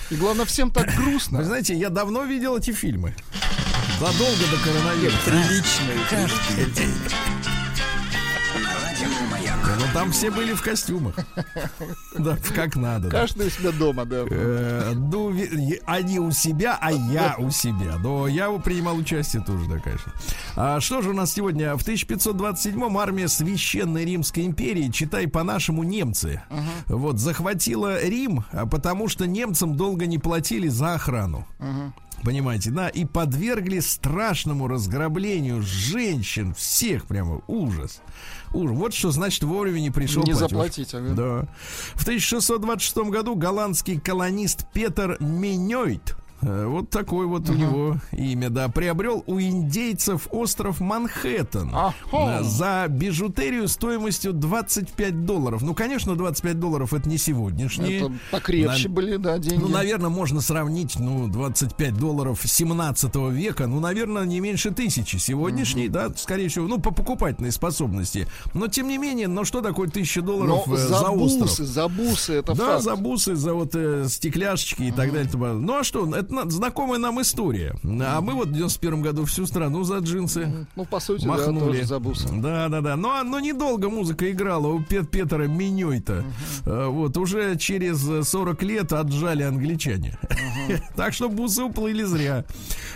И 0.10 0.16
главное, 0.16 0.44
всем 0.46 0.72
так 0.72 0.94
Вы 0.98 1.04
грустно. 1.12 1.42
знаете, 1.46 1.74
я 1.74 1.90
давно 1.90 2.24
видел 2.26 2.58
эти 2.58 2.72
фильмы. 2.72 3.16
Задолго 3.98 4.44
до 4.52 4.58
коронавируса. 4.62 5.18
Приличные. 5.26 5.98
Ну 9.82 9.88
там 9.94 10.12
все 10.12 10.30
были 10.30 10.54
в 10.54 10.62
костюмах. 10.62 11.16
Да, 12.18 12.38
как 12.56 12.76
надо. 12.76 13.10
Каждый 13.10 13.48
у 13.48 13.50
себя 13.50 13.72
дома, 13.72 14.06
да. 14.06 14.26
Э, 14.30 14.92
Ну, 14.96 15.34
они 15.86 16.20
у 16.20 16.32
себя, 16.32 16.78
а 16.80 16.92
я 16.92 17.36
у 17.40 17.50
себя. 17.50 17.98
Но 18.00 18.28
я 18.28 18.50
принимал 18.60 18.98
участие 18.98 19.42
тоже, 19.44 19.66
да, 19.68 19.80
конечно. 19.80 20.12
А 20.56 20.80
что 20.80 21.02
же 21.02 21.10
у 21.10 21.14
нас 21.14 21.34
сегодня? 21.34 21.76
В 21.78 21.88
1527-м 21.88 22.98
армия 22.98 23.28
Священной 23.28 24.06
Римской 24.06 24.46
империи, 24.46 24.90
читай 24.90 25.28
по-нашему, 25.28 25.84
немцы, 25.84 26.42
вот, 26.88 27.18
захватила 27.20 28.04
Рим, 28.04 28.44
а 28.52 28.66
потому 28.66 29.08
что 29.08 29.26
немцам 29.26 29.76
долго 29.78 30.06
не 30.06 30.18
платили 30.20 30.68
за 30.68 30.94
охрану. 30.96 31.48
Понимаете, 32.24 32.72
да, 32.72 32.88
и 32.88 33.06
подвергли 33.06 33.80
страшному 33.80 34.68
разграблению 34.68 35.62
женщин, 35.62 36.54
всех 36.54 37.06
прямо 37.08 37.42
ужас. 37.48 38.02
Ужас. 38.54 38.78
Вот 38.78 38.94
что 38.94 39.12
значит 39.12 39.44
вовремя 39.44 39.80
не 39.80 39.90
пришел 39.92 40.24
Не 40.24 40.34
платеж. 40.34 40.50
заплатить, 40.50 40.94
ага. 40.94 41.14
Да. 41.14 41.48
В 41.96 42.02
1626 42.04 42.98
году 43.10 43.36
голландский 43.36 44.00
колонист 44.00 44.66
Петер 44.74 45.18
Меньойт 45.20 46.12
э, 46.12 46.21
вот 46.42 46.90
такое 46.90 47.28
вот 47.28 47.50
у 47.50 47.54
него 47.54 47.98
имя, 48.12 48.50
да. 48.50 48.68
Приобрел 48.70 49.24
у 49.28 49.40
индейцев 49.40 50.28
остров 50.32 50.80
Манхэттен 50.80 51.72
э, 52.12 52.44
за 52.44 52.86
бижутерию 52.90 53.68
стоимостью 53.68 54.34
25 54.34 55.26
долларов. 55.26 55.62
Ну, 55.62 55.74
конечно, 55.74 56.16
25 56.16 56.60
долларов 56.60 56.94
это 56.94 57.08
не 57.08 57.18
сегодняшние. 57.18 57.98
Это 58.02 58.12
покрепче 58.32 58.88
На- 58.88 58.94
были, 58.94 59.18
да, 59.18 59.38
деньги. 59.38 59.62
Ну, 59.62 59.68
наверное, 59.70 60.10
можно 60.10 60.42
сравнить, 60.42 60.98
ну, 61.00 61.28
25 61.28 61.98
долларов 61.98 62.40
17 62.44 63.16
века, 63.32 63.68
ну, 63.68 63.80
наверное, 63.80 64.26
не 64.26 64.40
меньше 64.40 64.72
тысячи. 64.72 65.18
Сегодняшний, 65.18 65.88
да, 65.90 66.12
скорее 66.16 66.50
всего, 66.50 66.68
ну, 66.68 66.80
по 66.80 66.92
покупательной 66.92 67.52
способности. 67.52 68.28
Но, 68.54 68.68
тем 68.68 68.88
не 68.88 68.98
менее, 68.98 69.28
ну, 69.28 69.46
что 69.46 69.62
такое 69.62 69.88
1000 69.88 70.22
Но 70.22 70.26
долларов 70.28 70.68
э, 70.68 70.78
за 70.78 70.88
за 70.88 71.10
остров? 71.10 71.42
бусы, 71.50 71.66
за 71.66 71.88
бусы, 71.88 72.34
это 72.34 72.54
Да, 72.56 72.66
факт. 72.74 72.84
за 72.84 72.96
бусы, 72.96 73.36
за 73.36 73.54
вот 73.54 73.76
э, 73.76 74.06
стекляшечки 74.10 74.84
и 74.84 74.92
так 74.92 75.12
далее. 75.14 75.22
Ну 75.32 75.78
а 75.80 75.84
что, 75.84 76.10
это 76.16 76.31
на- 76.32 76.50
знакомая 76.50 77.00
нам 77.00 77.22
история. 77.22 77.76
А 77.84 78.22
мы 78.22 78.34
вот 78.34 78.48
в 78.50 78.52
91 78.54 79.02
году 79.02 79.26
всю 79.26 79.46
страну 79.46 79.84
за 79.84 79.98
джинсы 80.00 80.68
Ну, 80.76 80.86
по 80.86 81.00
сути, 81.00 81.24
да, 81.24 81.30
махнули. 81.30 81.60
тоже 81.60 81.84
за 81.86 82.00
бусы. 82.00 82.28
Да, 82.32 82.70
да, 82.70 82.82
да. 82.82 82.96
Но, 82.96 83.24
но 83.24 83.40
недолго 83.40 83.90
музыка 83.90 84.30
играла 84.32 84.68
у 84.68 84.82
Пет 84.82 85.10
Петра 85.12 85.46
Миньой-то. 85.48 86.24
А, 86.66 86.90
Вот, 86.90 87.18
уже 87.18 87.58
через 87.58 88.08
э, 88.10 88.24
40 88.24 88.64
лет 88.64 88.94
отжали 88.94 89.44
англичане. 89.44 90.18
Так 90.96 91.14
что 91.14 91.30
бусы 91.30 91.64
уплыли 91.64 92.04
зря. 92.04 92.46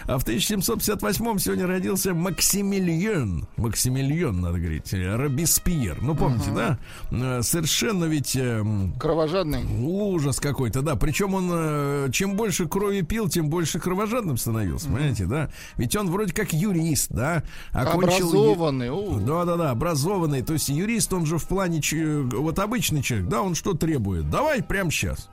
А 0.07 0.17
в 0.17 0.23
1758 0.23 1.37
сегодня 1.39 1.67
родился 1.67 2.13
Максимилион. 2.13 3.47
Максимилион, 3.57 4.41
надо 4.41 4.59
говорить. 4.59 4.93
э, 4.93 5.15
Робеспьер. 5.15 5.97
Ну, 6.01 6.15
помните, 6.15 6.51
да? 6.55 6.77
Э, 7.11 7.41
Совершенно 7.41 8.05
ведь... 8.05 8.35
эм, 8.35 8.93
Кровожадный. 8.99 9.63
Ужас 9.83 10.39
какой-то, 10.39 10.81
да. 10.81 10.95
Причем 10.95 11.33
он 11.33 11.49
э, 11.51 12.09
чем 12.11 12.35
больше 12.35 12.67
крови 12.67 13.01
пил, 13.01 13.24
тем 13.27 13.49
больше 13.49 13.79
кровожадным 13.79 14.37
становился, 14.37 14.87
понимаете, 14.87 15.25
да? 15.25 15.49
Ведь 15.77 15.95
он 15.95 16.09
вроде 16.09 16.33
как 16.33 16.53
юрист, 16.53 17.11
да? 17.11 17.43
Окончил 17.71 18.29
Образованный. 18.29 18.91
о. 18.91 19.19
Да, 19.19 19.45
да, 19.45 19.55
да, 19.57 19.71
образованный. 19.71 20.41
То 20.41 20.53
есть 20.53 20.69
юрист, 20.69 21.11
он 21.13 21.25
же 21.25 21.37
в 21.37 21.47
плане 21.47 21.81
ч- 21.81 22.21
вот 22.21 22.59
обычный 22.59 23.01
человек, 23.01 23.27
да, 23.27 23.41
он 23.41 23.55
что 23.55 23.73
требует? 23.73 24.29
Давай 24.29 24.61
прямо 24.63 24.91
сейчас. 24.91 25.29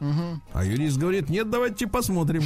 А 0.52 0.64
юрист 0.64 0.98
говорит: 0.98 1.28
нет, 1.28 1.50
давайте 1.50 1.86
посмотрим. 1.86 2.42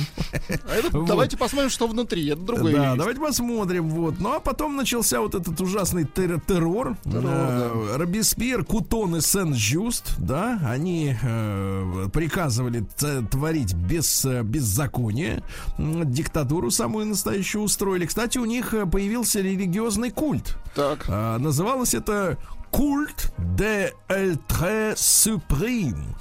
А 0.49 1.05
давайте 1.07 1.37
посмотрим, 1.37 1.71
что 1.71 1.87
внутри. 1.89 2.27
Это 2.29 2.43
другой 2.43 2.73
Да, 2.73 2.95
давайте 2.97 3.21
посмотрим. 3.21 3.89
Вот. 3.89 4.19
Ну 4.21 4.33
а 4.35 4.41
потом 4.41 4.77
начался 4.77 5.21
вот 5.21 5.35
этот 5.35 5.61
ужасный 5.61 6.05
тер- 6.05 6.41
террор. 6.47 6.97
Э, 7.05 7.97
Робеспьер, 7.97 8.65
Кутон 8.65 9.17
и 9.17 9.21
Сен-Жюст, 9.21 10.15
да, 10.19 10.61
они 10.65 11.17
э, 11.21 12.09
приказывали 12.13 12.85
творить 13.31 13.75
без, 13.75 14.25
э, 14.25 14.43
беззаконие, 14.43 15.36
диктатуру 15.79 16.71
самую 16.71 17.07
настоящую 17.07 17.63
устроили. 17.63 18.07
Кстати, 18.07 18.39
у 18.39 18.45
них 18.45 18.75
э, 18.75 18.87
появился 18.87 19.41
религиозный 19.41 20.11
культ. 20.11 20.57
Так. 20.75 21.05
А, 21.09 21.39
называлось 21.39 21.95
это 21.95 22.39
культ 22.71 23.33
де 23.39 23.93
Эльтре 24.09 24.95
Суприм. 24.97 26.17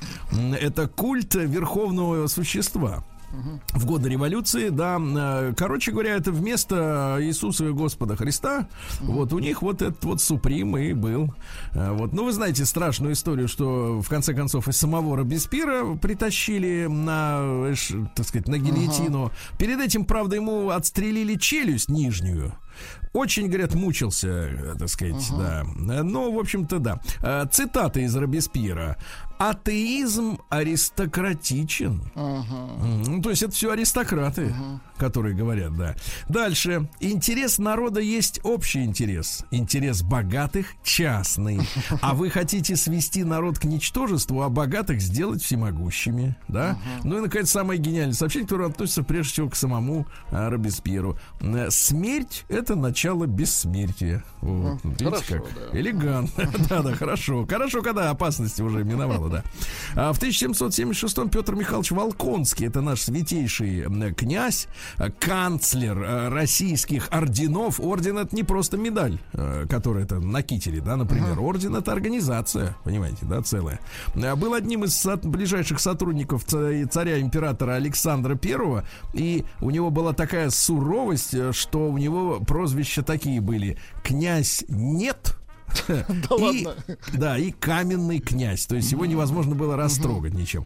Это 0.60 0.88
культ 0.88 1.36
верховного 1.36 2.28
существа. 2.28 3.04
В 3.74 3.86
годы 3.86 4.10
революции, 4.10 4.70
да, 4.70 4.98
э, 5.00 5.54
короче 5.56 5.92
говоря, 5.92 6.16
это 6.16 6.32
вместо 6.32 7.18
Иисуса 7.22 7.66
и 7.68 7.72
Господа 7.72 8.16
Христа, 8.16 8.68
вот 9.02 9.34
у 9.34 9.40
них 9.40 9.62
вот 9.62 9.82
этот 9.82 10.04
вот 10.04 10.22
Суприм 10.22 10.78
и 10.78 10.94
был. 10.94 11.34
Э, 11.74 11.92
Вот, 11.92 12.14
ну 12.14 12.26
вы 12.26 12.32
знаете 12.32 12.66
страшную 12.66 13.14
историю, 13.14 13.48
что 13.48 14.02
в 14.02 14.08
конце 14.10 14.34
концов 14.34 14.68
и 14.68 14.72
самого 14.72 15.18
Робеспьера 15.18 15.96
притащили 15.96 16.88
на, 16.90 17.40
э, 17.72 17.76
так 18.16 18.26
сказать, 18.28 18.48
на 18.48 18.58
гильотину. 18.58 19.32
Перед 19.58 19.80
этим, 19.80 20.06
правда, 20.06 20.36
ему 20.36 20.70
отстрелили 20.70 21.36
челюсть 21.36 21.90
нижнюю. 21.90 22.54
Очень, 23.14 23.48
говорят, 23.48 23.74
мучился, 23.74 24.76
так 24.78 24.90
сказать, 24.90 25.26
да. 25.38 25.64
Э, 25.90 26.02
Ну, 26.04 26.34
в 26.34 26.40
общем-то, 26.40 26.80
да. 26.80 27.00
Цитата 27.52 28.02
из 28.02 28.16
Робеспьера. 28.16 28.98
Атеизм 29.38 30.38
аристократичен. 30.50 32.02
М, 32.16 33.04
Ну, 33.04 33.22
то 33.22 33.30
есть 33.30 33.44
это 33.44 33.52
все 33.54 33.72
аристократы, 33.72 34.54
которые 34.98 35.36
говорят, 35.36 35.76
да. 35.76 35.96
Дальше. 36.30 36.88
Интерес 37.00 37.58
народа 37.58 38.00
есть 38.00 38.40
общий 38.44 38.84
интерес. 38.84 39.46
Интерес 39.52 40.02
богатых 40.02 40.68
частный. 40.84 41.60
А 42.02 42.14
вы 42.14 42.30
хотите 42.30 42.76
свести 42.76 43.24
народ 43.24 43.60
к 43.60 43.66
ничтожеству, 43.66 44.42
а 44.42 44.50
богатых 44.50 45.02
сделать 45.02 45.42
всемогущими, 45.42 46.36
да? 46.48 46.78
Ну 47.04 47.18
и, 47.18 47.22
наконец, 47.22 47.50
самое 47.50 47.80
гениальное 47.80 48.14
сообщение, 48.14 48.48
которое 48.48 48.70
относится 48.70 49.04
прежде 49.04 49.34
всего 49.34 49.50
к 49.50 49.56
самому 49.56 50.08
а, 50.32 50.50
Робеспьеру. 50.50 51.18
Э, 51.42 51.70
Смерть— 51.70 52.46
это 52.50 52.76
начало 52.76 53.26
бессмертия. 53.26 54.24
Вот. 54.42 54.84
Видите, 54.84 55.06
хорошо, 55.06 55.36
как 55.36 55.72
да. 55.72 55.80
элегантно. 55.80 56.52
Да, 56.70 56.82
да, 56.82 56.96
хорошо. 56.96 57.46
Хорошо, 57.48 57.82
когда 57.82 58.10
опасность 58.10 58.60
уже 58.60 58.84
миновала, 58.84 59.30
да. 59.30 59.44
А 59.96 60.14
в 60.14 60.20
1776-м 60.22 61.30
Петр 61.30 61.56
Михайлович 61.56 61.92
Волконский, 61.92 62.68
это 62.68 62.82
наш 62.82 63.02
святейший 63.02 63.86
князь, 64.14 64.68
канцлер 65.20 65.98
э, 66.02 66.30
российских 66.30 67.08
орденов. 67.12 67.80
Орден 67.80 68.18
это 68.18 68.36
не 68.36 68.44
просто 68.44 68.78
медаль, 68.78 69.20
э, 69.34 69.66
которая 69.70 70.04
это 70.06 70.20
на 70.20 70.42
кителе, 70.42 70.82
да, 70.82 70.96
например. 70.98 71.40
Орден 71.40 71.76
это 71.76 71.92
организация, 71.92 72.76
понимаете, 72.84 73.20
да, 73.24 73.42
целая. 73.42 73.80
Э, 74.16 74.36
Был 74.36 74.54
одним 74.54 74.84
из 74.84 75.06
ближайших 75.24 75.80
сотрудников 75.80 76.44
ца- 76.46 76.88
царя 76.90 77.20
императора 77.20 77.74
Александра 77.74 78.36
Первого, 78.36 78.86
и 79.14 79.46
у 79.62 79.70
него 79.70 79.90
была 79.92 80.14
такая 80.14 80.50
суровость, 80.50 81.34
э, 81.34 81.52
что 81.54 81.90
у 81.90 81.98
него 81.98 82.40
прозвища 82.40 83.04
такие 83.04 83.42
были: 83.42 83.78
князь 84.04 84.64
нет. 84.68 85.38
Да 85.88 86.36
ладно. 86.36 86.76
Да, 87.14 87.38
и 87.38 87.52
каменный 87.52 88.20
князь. 88.20 88.66
То 88.66 88.76
есть 88.76 88.92
его 88.92 89.06
невозможно 89.06 89.56
было 89.56 89.76
растрогать 89.76 90.34
ничем. 90.34 90.64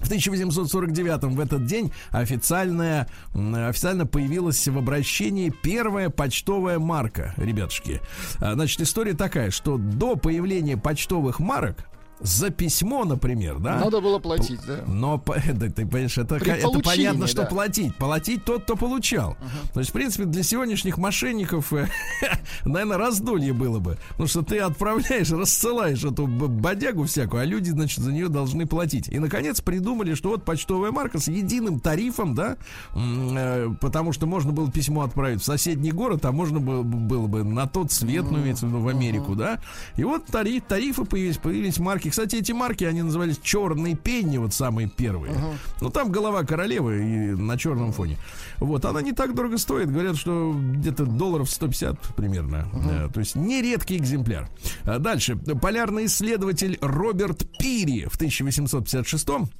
В 0.00 0.06
1849 0.06 1.22
в 1.34 1.40
этот 1.40 1.66
день 1.66 1.92
официальная, 2.10 3.08
официально 3.34 4.06
появилась 4.06 4.66
в 4.66 4.76
обращении 4.76 5.50
первая 5.62 6.10
почтовая 6.10 6.78
марка, 6.78 7.32
ребятушки. 7.36 8.00
А, 8.38 8.54
значит, 8.54 8.80
история 8.82 9.14
такая, 9.14 9.50
что 9.50 9.78
до 9.78 10.16
появления 10.16 10.76
почтовых 10.76 11.38
марок 11.40 11.86
за 12.24 12.48
письмо, 12.48 13.04
например, 13.04 13.58
да? 13.58 13.78
Надо 13.78 14.00
было 14.00 14.18
платить, 14.18 14.58
да. 14.66 14.78
Но, 14.86 15.22
да, 15.26 15.66
ты 15.68 15.86
понимаешь, 15.86 16.16
это, 16.16 16.36
это 16.36 16.80
понятно, 16.80 17.26
что 17.26 17.42
да. 17.42 17.48
платить. 17.48 17.94
Платить 17.96 18.44
тот, 18.44 18.62
кто 18.62 18.76
получал. 18.76 19.32
Uh-huh. 19.32 19.72
То 19.74 19.80
есть, 19.80 19.90
в 19.90 19.92
принципе, 19.92 20.24
для 20.24 20.42
сегодняшних 20.42 20.96
мошенников, 20.96 21.74
э, 21.74 21.86
наверное, 22.64 22.96
раздолье 22.96 23.52
было 23.52 23.78
бы. 23.78 23.98
Потому 24.10 24.26
что 24.26 24.40
ты 24.40 24.58
отправляешь, 24.58 25.30
рассылаешь 25.30 26.02
эту 26.02 26.26
бодягу 26.26 27.04
всякую, 27.04 27.42
а 27.42 27.44
люди, 27.44 27.68
значит, 27.68 27.98
за 27.98 28.10
нее 28.10 28.28
должны 28.28 28.66
платить. 28.66 29.08
И, 29.08 29.18
наконец, 29.18 29.60
придумали, 29.60 30.14
что 30.14 30.30
вот 30.30 30.46
почтовая 30.46 30.92
марка 30.92 31.18
с 31.18 31.28
единым 31.28 31.78
тарифом, 31.78 32.34
да, 32.34 32.56
э, 32.94 33.68
потому 33.82 34.14
что 34.14 34.26
можно 34.26 34.50
было 34.50 34.70
письмо 34.70 35.02
отправить 35.02 35.42
в 35.42 35.44
соседний 35.44 35.92
город, 35.92 36.24
а 36.24 36.32
можно 36.32 36.58
было, 36.58 36.82
было 36.82 37.26
бы 37.26 37.44
на 37.44 37.66
тот 37.66 37.92
свет, 37.92 38.24
ну, 38.30 38.38
имеется 38.38 38.64
в 38.64 38.70
виду, 38.70 38.80
в 38.80 38.88
Америку, 38.88 39.32
uh-huh. 39.32 39.36
да. 39.36 39.58
И 39.96 40.04
вот 40.04 40.24
тариф, 40.24 40.64
тарифы 40.64 41.04
появились, 41.04 41.36
появились 41.36 41.78
марки 41.78 42.13
кстати, 42.14 42.36
эти 42.36 42.52
марки, 42.52 42.84
они 42.84 43.02
назывались 43.02 43.40
черные 43.42 43.96
пенни, 43.96 44.38
вот 44.38 44.54
самые 44.54 44.88
первые. 44.88 45.32
Uh-huh. 45.32 45.54
Ну, 45.80 45.90
там 45.90 46.12
голова 46.12 46.44
королевы 46.44 47.02
и 47.02 47.30
на 47.34 47.58
черном 47.58 47.90
фоне. 47.90 48.18
Вот, 48.58 48.84
она 48.84 49.02
не 49.02 49.10
так 49.10 49.34
дорого 49.34 49.58
стоит. 49.58 49.90
Говорят, 49.90 50.16
что 50.16 50.54
где-то 50.54 51.06
долларов 51.06 51.50
150 51.50 52.14
примерно. 52.14 52.68
Uh-huh. 52.72 53.12
То 53.12 53.18
есть 53.18 53.34
нередкий 53.34 53.96
экземпляр. 53.96 54.48
А 54.84 55.00
дальше. 55.00 55.34
Полярный 55.34 56.06
исследователь 56.06 56.78
Роберт 56.80 57.48
Пири 57.58 58.04
в 58.04 58.14
1856 58.14 59.50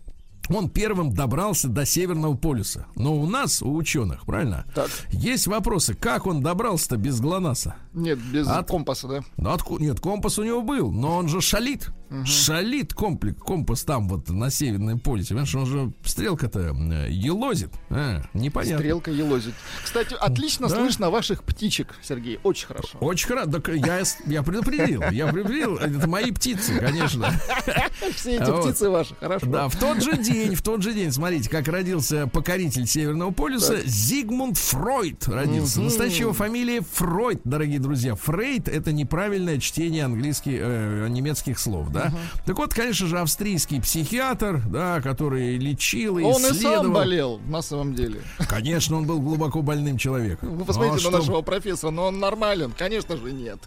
он 0.48 0.68
первым 0.68 1.12
добрался 1.12 1.68
до 1.68 1.86
Северного 1.86 2.36
полюса. 2.36 2.86
Но 2.96 3.16
у 3.16 3.26
нас, 3.26 3.62
у 3.62 3.74
ученых, 3.74 4.26
правильно? 4.26 4.64
Так. 4.74 4.90
Есть 5.10 5.46
вопросы, 5.46 5.94
как 5.94 6.26
он 6.26 6.42
добрался-то 6.42 6.96
без 6.96 7.20
ГЛОНАССа? 7.20 7.76
Нет, 7.94 8.18
без 8.18 8.46
От... 8.46 8.68
компаса, 8.68 9.08
да? 9.08 9.20
Ну, 9.36 9.50
от... 9.50 9.80
Нет, 9.80 10.00
компас 10.00 10.38
у 10.38 10.44
него 10.44 10.62
был, 10.62 10.90
но 10.90 11.16
он 11.16 11.28
же 11.28 11.40
шалит. 11.40 11.90
Угу. 12.10 12.26
Шалит 12.26 12.94
комплекс, 12.94 13.40
компас 13.40 13.82
там 13.84 14.08
вот 14.08 14.28
на 14.28 14.50
Северном 14.50 15.00
полюсе. 15.00 15.30
Понимаешь, 15.30 15.54
он 15.54 15.66
же 15.66 15.92
стрелка-то 16.04 16.74
э, 16.74 17.10
елозит. 17.10 17.70
А, 17.90 18.22
непонятно. 18.34 18.78
Стрелка 18.78 19.10
елозит. 19.10 19.54
Кстати, 19.82 20.14
отлично 20.14 20.68
да? 20.68 20.76
слышно 20.76 21.10
ваших 21.10 21.42
птичек, 21.44 21.94
Сергей. 22.02 22.38
Очень 22.42 22.68
хорошо. 22.68 22.98
Очень 23.00 23.28
хорошо. 23.28 23.50
Так 23.50 23.68
я, 23.68 24.02
я 24.26 24.42
предупредил. 24.42 25.02
Я 25.10 25.26
предупредил. 25.28 25.76
Это 25.76 26.06
мои 26.06 26.30
птицы, 26.30 26.78
конечно. 26.78 27.30
Все 28.14 28.36
эти 28.36 28.60
птицы 28.60 28.90
ваши, 28.90 29.14
хорошо. 29.16 29.46
Да, 29.46 29.68
в 29.68 29.76
тот 29.76 30.02
же 30.02 30.16
день 30.16 30.34
день, 30.34 30.54
в 30.54 30.62
тот 30.62 30.82
же 30.82 30.92
день, 30.92 31.12
смотрите, 31.12 31.48
как 31.48 31.68
родился 31.68 32.26
покоритель 32.26 32.86
Северного 32.86 33.30
полюса, 33.30 33.76
так. 33.76 33.86
Зигмунд 33.86 34.58
Фройд 34.58 35.26
родился. 35.28 35.78
Угу. 35.78 35.84
Настоящая 35.86 36.22
его 36.22 36.32
фамилия 36.32 36.80
Фройд, 36.92 37.40
дорогие 37.44 37.78
друзья. 37.78 38.14
Фрейд 38.14 38.68
это 38.68 38.92
неправильное 38.92 39.58
чтение 39.58 40.04
английских, 40.04 40.52
э, 40.56 41.06
немецких 41.08 41.58
слов, 41.58 41.90
да. 41.94 42.06
Угу. 42.08 42.18
Так 42.46 42.58
вот, 42.58 42.74
конечно 42.74 43.06
же, 43.06 43.18
австрийский 43.18 43.80
психиатр, 43.80 44.62
да, 44.66 45.00
который 45.00 45.56
лечил 45.56 46.18
и 46.18 46.22
Он 46.22 46.42
исследовал. 46.42 46.52
и 46.52 46.84
сам 46.84 46.92
болел, 46.92 47.40
на 47.46 47.62
самом 47.62 47.94
деле. 47.94 48.20
Конечно, 48.48 48.96
он 48.96 49.06
был 49.06 49.20
глубоко 49.20 49.62
больным 49.62 49.96
человеком. 49.96 50.56
Вы 50.56 50.64
посмотрите 50.64 50.94
а 50.94 50.96
на 50.96 51.00
что? 51.00 51.10
нашего 51.18 51.42
профессора, 51.42 51.90
но 51.90 52.06
он 52.06 52.18
нормален. 52.18 52.72
Конечно 52.76 53.16
же, 53.16 53.32
нет. 53.32 53.58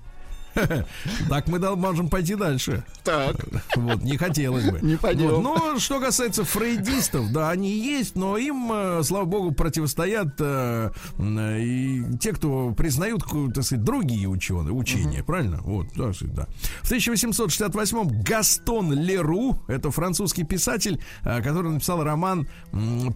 Так 1.30 1.48
мы 1.48 1.60
можем 1.76 2.10
пойти 2.10 2.36
дальше. 2.36 2.84
Так. 3.04 3.36
Вот, 3.76 4.02
не 4.04 4.18
хотелось 4.18 4.70
бы. 4.70 4.80
Не 4.82 4.98
пойдем. 4.98 5.30
Вот. 5.30 5.44
Но 5.44 5.80
что 5.80 6.00
касается 6.00 6.44
фрейдистов, 6.44 7.32
да, 7.32 7.50
они 7.50 7.72
есть, 7.72 8.16
но 8.16 8.38
им, 8.38 8.72
э, 8.72 9.04
слава 9.04 9.26
богу, 9.26 9.52
противостоят 9.52 10.36
э, 10.40 10.92
и 11.20 12.04
те, 12.20 12.34
кто 12.34 12.72
признают, 12.72 13.24
так 13.54 13.64
сказать, 13.64 13.84
другие 13.84 14.28
ученые, 14.28 14.74
учения, 14.74 15.20
угу. 15.20 15.28
правильно? 15.28 15.60
Вот, 15.64 15.88
да, 15.96 16.12
да. 16.22 16.48
В 16.82 16.92
1868-м 16.92 18.24
Гастон 18.24 18.94
Леру, 18.94 19.60
это 19.68 19.92
французский 19.92 20.44
писатель, 20.44 21.02
э, 21.24 21.42
который 21.42 21.72
написал 21.72 22.04
роман 22.04 22.48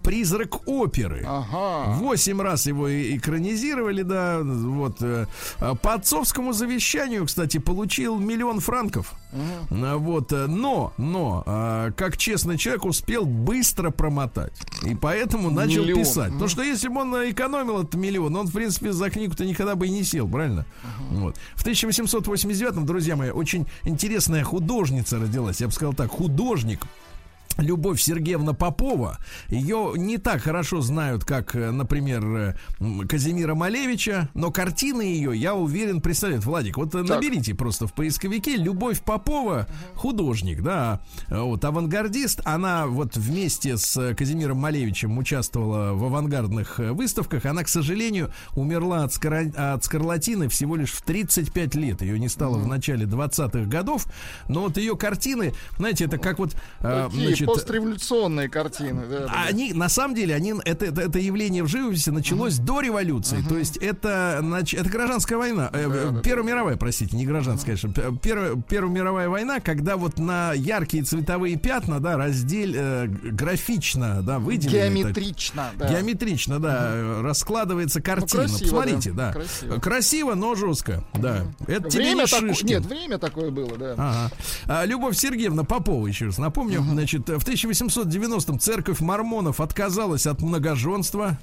«Призрак 0.04 0.68
оперы». 0.68 1.26
Ага. 1.28 1.94
Восемь 1.94 2.42
раз 2.42 2.66
его 2.66 2.90
экранизировали, 2.92 4.04
да, 4.04 4.42
вот. 4.42 5.00
По 5.82 5.94
отцовскому 5.94 6.54
завещанию, 6.54 7.26
кстати, 7.32 7.60
получил 7.60 8.20
миллион 8.20 8.60
франков. 8.60 9.14
Угу. 9.32 9.98
Вот, 10.00 10.34
э, 10.34 10.48
но, 10.48 10.92
но, 10.98 11.44
а, 11.46 11.92
как 11.92 12.18
честный 12.18 12.58
человек 12.58 12.84
успел 12.84 13.24
быстро 13.24 13.90
промотать. 13.90 14.52
И 14.84 14.96
поэтому 14.96 15.50
начал 15.50 15.84
миллион. 15.84 16.00
писать. 16.02 16.28
Угу. 16.28 16.34
Потому 16.34 16.50
что 16.50 16.62
если 16.62 16.90
бы 16.90 17.00
он 17.00 17.14
экономил 17.30 17.80
этот 17.80 17.96
миллион, 17.96 18.36
он, 18.36 18.48
в 18.48 18.52
принципе, 18.52 18.92
за 18.92 19.10
книгу-то 19.10 19.46
никогда 19.46 19.76
бы 19.76 19.88
и 19.88 19.90
не 19.92 20.04
сел, 20.04 20.28
правильно? 20.28 20.66
Угу. 20.84 21.20
Вот. 21.22 21.38
В 21.56 21.66
1889-м, 21.66 22.86
друзья 22.86 23.16
мои, 23.16 23.30
очень 23.30 23.66
интересная 23.86 24.44
художница 24.44 25.18
родилась. 25.18 25.62
Я 25.62 25.68
бы 25.68 25.74
сказал 25.74 25.94
так, 25.94 26.12
художник 26.12 26.82
Любовь 27.58 28.02
Сергеевна 28.02 28.54
Попова, 28.54 29.18
ее 29.50 29.94
не 29.96 30.18
так 30.18 30.42
хорошо 30.42 30.82
знают, 30.82 31.26
как, 31.26 31.56
э, 31.56 31.72
например, 31.72 32.56
э, 32.80 33.06
Казимира 33.08 33.56
Малевича, 33.56 34.30
но 34.34 34.52
картины 34.52 35.02
ее, 35.02 35.36
я 35.36 35.56
уверен, 35.56 36.02
представляют. 36.02 36.46
Владик, 36.46 36.78
вот 36.78 36.96
э, 36.96 37.04
так. 37.04 37.10
наберите 37.10 37.56
просто 37.56 37.88
в 37.88 37.94
поисковике 37.94 38.56
Любовь 38.56 39.02
Попова, 39.02 39.68
художник, 39.96 40.62
да, 40.62 41.02
вот, 41.30 41.64
авангардист. 41.64 42.42
Она 42.46 42.88
вот 42.88 43.16
вместе 43.18 43.78
с 43.78 44.14
Казимиром 44.16 44.58
Малевичем 44.58 45.18
участвовала 45.18 45.94
в 45.94 46.04
авангардных 46.06 46.80
выставках. 46.80 47.46
Она, 47.46 47.64
к 47.64 47.68
сожалению, 47.68 48.32
умерла 48.54 49.04
от, 49.04 49.14
скор... 49.14 49.34
от 49.56 49.84
скарлатины 49.84 50.48
всего 50.50 50.76
лишь 50.76 50.92
в 50.92 51.02
35 51.02 51.76
лет. 51.76 52.02
Ее 52.02 52.20
не 52.20 52.30
стало 52.30 52.58
mm. 52.58 52.62
в 52.62 52.68
начале 52.68 53.06
20-х 53.06 53.66
годов. 53.66 54.06
Но 54.48 54.62
вот 54.62 54.78
ее 54.78 54.96
картины, 54.96 55.54
знаете, 55.78 56.06
это 56.06 56.18
как 56.18 56.40
вот... 56.40 56.56
Какие 56.80 57.41
значит, 57.46 57.64
постреволюционные 57.64 58.50
картины. 58.50 59.06
Да, 59.10 59.20
да. 59.26 59.44
Они, 59.48 59.74
на 59.74 59.90
самом 59.90 60.16
деле, 60.16 60.36
они, 60.36 60.54
это, 60.66 60.86
это, 60.86 61.02
это 61.02 61.20
явление 61.20 61.64
в 61.64 61.68
живописи 61.68 62.10
началось 62.10 62.60
uh-huh. 62.60 62.66
до 62.66 62.82
революции. 62.82 63.40
Uh-huh. 63.40 63.50
То 63.50 63.58
есть 63.58 63.78
это, 63.78 64.40
нач, 64.42 64.74
это 64.74 64.90
гражданская 64.90 65.38
война. 65.38 65.70
Э, 65.74 65.88
да, 65.88 65.96
э, 65.96 66.12
да, 66.12 66.22
Первая 66.22 66.46
да. 66.46 66.52
мировая, 66.52 66.78
простите, 66.78 67.16
не 67.16 67.26
гражданская, 67.26 67.76
uh-huh. 67.76 67.94
конечно. 67.94 68.18
Первая, 68.20 68.56
Первая 68.68 68.92
мировая 68.92 69.30
война, 69.30 69.60
когда 69.60 69.98
вот 69.98 70.20
на 70.20 70.54
яркие 70.54 71.04
цветовые 71.04 71.58
пятна, 71.58 72.00
да, 72.00 72.18
раздель 72.18 72.76
э, 72.78 73.08
графично, 73.08 74.22
да, 74.22 74.40
выделены. 74.40 74.76
Геометрично, 74.76 75.72
так, 75.78 75.90
да. 75.90 75.96
Геометрично, 75.96 76.60
да, 76.60 76.92
uh-huh. 76.94 77.22
раскладывается 77.22 78.00
ну, 78.00 78.06
картина. 78.06 78.44
Ну, 78.44 78.50
красиво, 78.50 78.64
Посмотрите, 78.64 79.12
да. 79.12 79.28
да. 79.28 79.34
Красиво. 79.34 79.80
красиво, 79.80 80.34
но 80.36 80.56
жестко, 80.56 81.04
да. 81.14 81.46
Uh-huh. 81.60 81.72
Это 81.72 81.98
время 81.98 82.26
тебе 82.26 82.42
не 82.42 82.54
тако... 82.54 82.68
Нет, 82.68 82.86
время 82.86 83.18
такое 83.18 83.52
было, 83.52 83.78
да. 83.78 83.94
Ага. 83.98 84.32
А, 84.68 84.86
Любовь 84.86 85.18
Сергеевна 85.18 85.64
Попова, 85.64 86.06
еще 86.08 86.26
раз 86.26 86.38
напомню, 86.38 86.82
uh-huh. 86.82 86.92
значит, 86.92 87.30
в 87.40 87.48
1890-м 87.48 88.60
церковь 88.60 89.00
мормонов 89.00 89.62
отказалась 89.62 90.26
от 90.26 90.42
многоженства. 90.42 91.38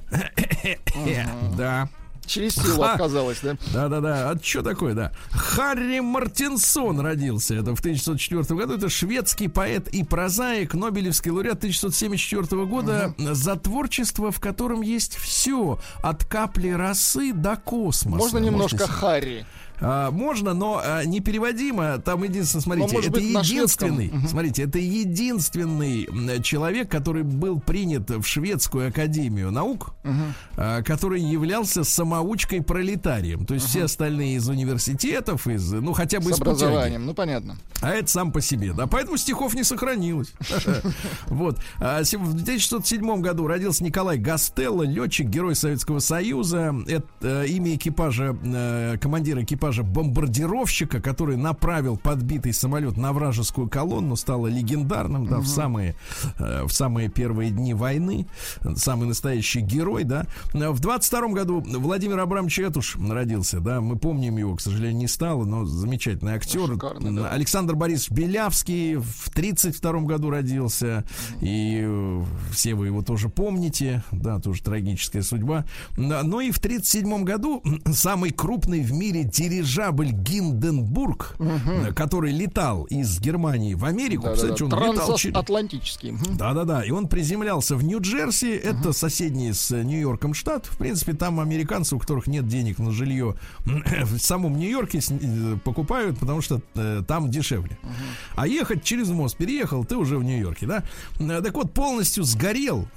Да. 1.57 1.89
Через 2.29 2.57
силу 2.57 2.83
Ха. 2.83 2.93
отказалась, 2.93 3.39
да? 3.43 3.57
Да-да-да. 3.73 4.31
А 4.31 4.39
что 4.41 4.63
такое, 4.63 4.95
да? 4.95 5.13
Харри 5.31 6.01
Мартинсон 6.01 7.01
родился. 7.01 7.55
Это 7.55 7.75
в 7.75 7.81
1904 7.81 8.43
году. 8.59 8.75
Это 8.75 8.89
шведский 8.91 9.49
поэт 9.49 9.89
и 9.89 10.05
прозаик, 10.05 10.75
Нобелевский 10.75 11.31
лауреат 11.31 11.59
1974 11.59 12.67
года 12.67 13.15
угу. 13.17 13.35
за 13.35 13.57
творчество, 13.57 14.31
в 14.31 14.41
котором 14.41 14.83
есть 14.83 15.17
все. 15.17 15.81
От 16.03 16.25
капли 16.27 16.69
росы 16.69 17.33
до 17.33 17.57
космоса. 17.57 18.19
Можно 18.19 18.39
немножко 18.39 18.87
Харри? 18.87 19.47
А, 19.81 20.11
можно, 20.11 20.55
но 20.55 20.81
а, 20.83 21.05
непереводимо. 21.05 21.99
Там 21.99 22.23
единственное, 22.23 22.63
смотрите, 22.63 22.95
но, 22.95 23.01
это 23.01 23.11
быть, 23.11 23.25
единственный, 23.25 24.13
смотрите, 24.29 24.63
это 24.63 24.79
единственный 24.79 26.43
человек, 26.43 26.91
который 26.91 27.23
был 27.23 27.61
принят 27.61 28.11
в 28.11 28.25
шведскую 28.25 28.89
академию 28.89 29.51
наук, 29.51 29.95
угу. 30.05 30.13
а, 30.57 30.83
который 30.83 31.21
являлся 31.21 31.85
самоучкой 31.85 32.63
пролетарием. 32.63 33.47
То 33.47 33.55
есть 33.55 33.67
угу. 33.67 33.71
все 33.71 33.85
остальные 33.85 34.37
из 34.37 34.49
университетов, 34.49 35.47
из, 35.47 35.71
ну 35.73 35.93
хотя 35.93 36.19
бы 36.19 36.33
С 36.33 36.37
из 36.37 36.41
образованием, 36.41 37.07
ну 37.07 37.15
понятно. 37.15 37.57
А 37.81 37.91
это 37.91 38.09
сам 38.09 38.33
по 38.33 38.41
себе, 38.41 38.73
да. 38.73 38.87
Поэтому 38.87 39.17
стихов 39.17 39.55
не 39.55 39.65
сохранилось. 39.65 40.33
Вот. 41.29 41.59
А, 41.79 42.03
в 42.03 42.31
1907 42.35 43.21
году 43.21 43.47
родился 43.47 43.85
Николай 43.85 44.19
Гастелло, 44.19 44.83
летчик, 44.83 45.29
герой 45.29 45.55
Советского 45.55 45.99
Союза. 45.99 46.75
Это 46.87 47.07
э, 47.21 47.47
имя 47.49 47.75
экипажа, 47.75 48.37
э, 48.43 48.97
командира 49.01 49.43
экипажа 49.43 49.68
экипажа 49.69 49.83
бомбардировщика, 49.83 51.01
который 51.01 51.37
направил 51.37 51.97
подбитый 51.97 52.53
самолет 52.53 52.97
на 52.97 53.13
вражескую 53.13 53.69
колонну, 53.69 54.17
стало 54.17 54.47
легендарным, 54.47 55.27
да, 55.27 55.37
угу. 55.37 55.45
в 55.45 55.49
самые 55.49 55.95
э, 56.39 56.65
в 56.65 56.73
самые 56.73 57.09
первые 57.09 57.51
дни 57.51 57.75
войны, 57.75 58.27
самый 58.77 59.09
настоящий 59.09 59.61
герой, 59.61 60.05
да. 60.05 60.27
В 60.53 60.81
22 60.81 61.29
году 61.29 61.63
Владимир 61.67 62.19
Абрамович 62.19 62.61
Этуш 62.61 62.97
родился, 62.97 63.61
да, 63.61 63.81
мы 63.81 63.97
помним 63.97 64.39
его, 64.39 64.57
к 64.57 64.61
сожалению, 64.61 64.99
не 64.99 65.09
стало, 65.09 65.45
но 65.45 65.65
замечательный 65.65 66.33
актер. 66.33 66.67
Шикарно, 66.67 67.15
да. 67.15 67.31
Александр 67.31 67.75
Борисович 67.75 68.11
Белявский 68.11 68.97
в 68.97 69.31
32 69.31 70.01
году 70.01 70.31
родился, 70.31 71.05
и 71.41 71.83
э, 71.83 72.23
все 72.53 72.75
вы 72.75 72.87
его 72.87 73.03
тоже 73.03 73.29
помните, 73.29 74.03
да, 74.13 74.39
тоже 74.39 74.63
трагическая 74.63 75.23
судьба. 75.23 75.65
Но 75.97 76.41
и 76.41 76.51
в 76.51 76.59
37 76.59 77.25
году 77.25 77.63
самый 77.93 78.31
крупный 78.31 78.83
в 78.83 78.93
мире 78.93 79.25
дирижабль 79.59 80.11
Гинденбург, 80.11 81.35
угу. 81.39 81.95
который 81.95 82.33
летал 82.33 82.85
из 82.85 83.21
Германии 83.21 83.75
в 83.75 83.85
Америку, 83.85 84.25
да, 84.25 84.35
кстати, 84.35 84.63
да, 84.65 84.77
он 84.77 84.93
летал 84.93 85.17
Атлантический. 85.35 86.15
Да-да-да, 86.37 86.85
и 86.85 86.91
он 86.91 87.09
приземлялся 87.09 87.77
в 87.77 87.85
Нью-Джерси, 87.85 88.59
угу. 88.59 88.69
это 88.69 88.93
соседний 88.93 89.53
с 89.53 89.71
Нью-Йорком 89.71 90.35
штат. 90.35 90.67
В 90.67 90.79
принципе, 90.79 91.13
там 91.15 91.41
американцы, 91.41 91.97
у 91.97 91.99
которых 91.99 92.27
нет 92.27 92.47
денег 92.47 92.79
на 92.79 92.93
жилье, 92.93 93.35
в 93.65 94.19
самом 94.19 94.57
Нью-Йорке 94.57 95.01
э, 95.09 95.57
покупают, 95.65 96.19
потому 96.19 96.41
что 96.41 96.61
э, 96.75 97.03
там 97.07 97.31
дешевле. 97.31 97.79
Угу. 97.83 97.93
А 98.37 98.47
ехать 98.47 98.85
через 98.85 99.09
мост, 99.09 99.37
переехал, 99.37 99.85
ты 99.85 99.97
уже 99.97 100.19
в 100.19 100.25
Нью-Йорке, 100.25 100.67
да? 100.67 100.85
Так 101.19 101.55
вот, 101.55 101.73
полностью 101.73 102.25
сгорел 102.25 102.89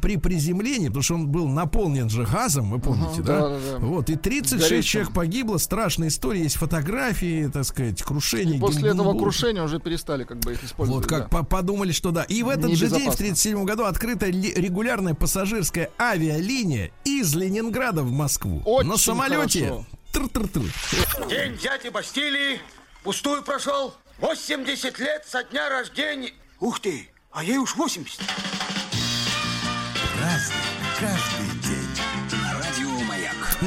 при 0.00 0.16
приземлении, 0.16 0.88
потому 0.88 1.02
что 1.02 1.14
он 1.14 1.28
был 1.28 1.48
наполнен 1.48 2.08
же 2.08 2.24
газом, 2.24 2.70
вы 2.70 2.78
помните, 2.78 3.20
угу, 3.20 3.22
да? 3.22 3.40
Да, 3.40 3.48
да, 3.48 3.58
да? 3.72 3.78
Вот, 3.78 4.10
и 4.10 4.16
36 4.16 4.68
Горячим. 4.68 4.82
человек 4.82 5.12
погибло, 5.12 5.58
страшная 5.90 6.08
история, 6.08 6.42
есть 6.42 6.56
фотографии, 6.56 7.50
так 7.52 7.64
сказать, 7.64 8.00
крушение. 8.02 8.56
И 8.56 8.60
после 8.60 8.90
этого 8.90 9.18
крушения 9.18 9.62
уже 9.62 9.80
перестали 9.80 10.22
как 10.22 10.38
бы 10.38 10.52
их 10.52 10.62
использовать. 10.62 11.02
Вот 11.02 11.10
как 11.10 11.30
да. 11.30 11.42
подумали, 11.42 11.90
что 11.90 12.12
да. 12.12 12.22
И 12.22 12.44
в 12.44 12.48
этот 12.48 12.72
же 12.74 12.88
день, 12.88 13.10
в 13.10 13.16
37 13.16 13.64
году, 13.64 13.84
открыта 13.84 14.26
регулярная 14.26 15.14
пассажирская 15.14 15.90
авиалиния 15.98 16.92
из 17.04 17.34
Ленинграда 17.34 18.02
в 18.02 18.12
Москву. 18.12 18.62
Очень 18.64 18.88
На 18.88 18.96
самолете. 18.96 19.84
Тр-тр-тр. 20.12 20.62
День 21.28 21.56
дяди 21.58 21.88
Бастилии 21.88 22.60
пустую 23.02 23.42
прошел. 23.42 23.94
80 24.20 24.98
лет 25.00 25.24
со 25.26 25.42
дня 25.42 25.68
рождения. 25.68 26.32
Ух 26.60 26.78
ты, 26.78 27.08
а 27.32 27.42
ей 27.42 27.58
уж 27.58 27.74
80. 27.74 28.20
Разный, 30.20 30.56
каждый 31.00 31.49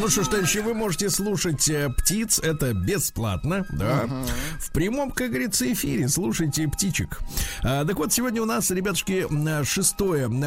ну 0.04 0.10
что 0.10 0.24
ж, 0.24 0.28
товарищи, 0.28 0.58
вы 0.58 0.74
можете 0.74 1.10
слушать 1.10 1.70
э, 1.70 1.88
птиц, 1.88 2.38
это 2.40 2.74
бесплатно, 2.74 3.66
да. 3.72 4.04
Uh-huh. 4.04 4.28
В 4.60 4.74
прямом, 4.74 5.12
как 5.12 5.30
говорится, 5.30 5.72
эфире 5.72 6.10
слушайте 6.10 6.68
птичек. 6.68 7.22
А, 7.64 7.86
так 7.86 7.96
вот, 7.96 8.12
сегодня 8.12 8.42
у 8.42 8.46
нас, 8.46 8.70
ребятушки, 8.70 9.26
6 9.64 10.00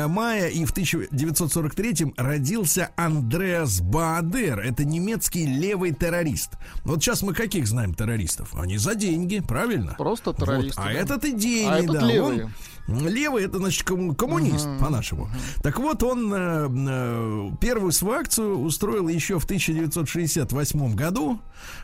мая, 0.09 0.49
и 0.49 0.62
в 0.66 0.73
1943 0.73 2.12
родился 2.19 2.90
Андреас 2.97 3.81
Баадер. 3.81 4.61
Это 4.61 4.85
немецкий 4.85 5.47
левый 5.47 5.95
террорист. 5.95 6.51
Вот 6.85 7.03
сейчас 7.03 7.23
мы 7.23 7.33
каких 7.33 7.66
знаем 7.66 7.95
террористов? 7.95 8.55
Они 8.57 8.77
за 8.77 8.95
деньги, 8.95 9.40
правильно? 9.40 9.95
Просто 9.97 10.35
террористы. 10.35 10.83
Вот. 10.83 10.90
А 10.90 10.92
да. 10.92 10.99
этот 10.99 11.25
идейный, 11.25 11.73
а 11.73 11.79
этот 11.79 11.92
да. 11.92 12.07
Левый. 12.07 12.45
Он 12.45 12.53
Левый 12.88 13.44
это, 13.44 13.59
значит, 13.59 13.83
коммунист, 13.83 14.66
uh-huh. 14.66 14.79
по-нашему. 14.79 15.29
Так 15.62 15.79
вот, 15.79 16.03
он 16.03 16.33
э, 16.33 16.68
э, 16.70 17.51
первую 17.61 17.92
свою 17.92 18.20
акцию 18.20 18.61
устроил 18.61 19.09
еще 19.09 19.38
в 19.40 19.44
1968 19.44 20.94
году 20.94 21.40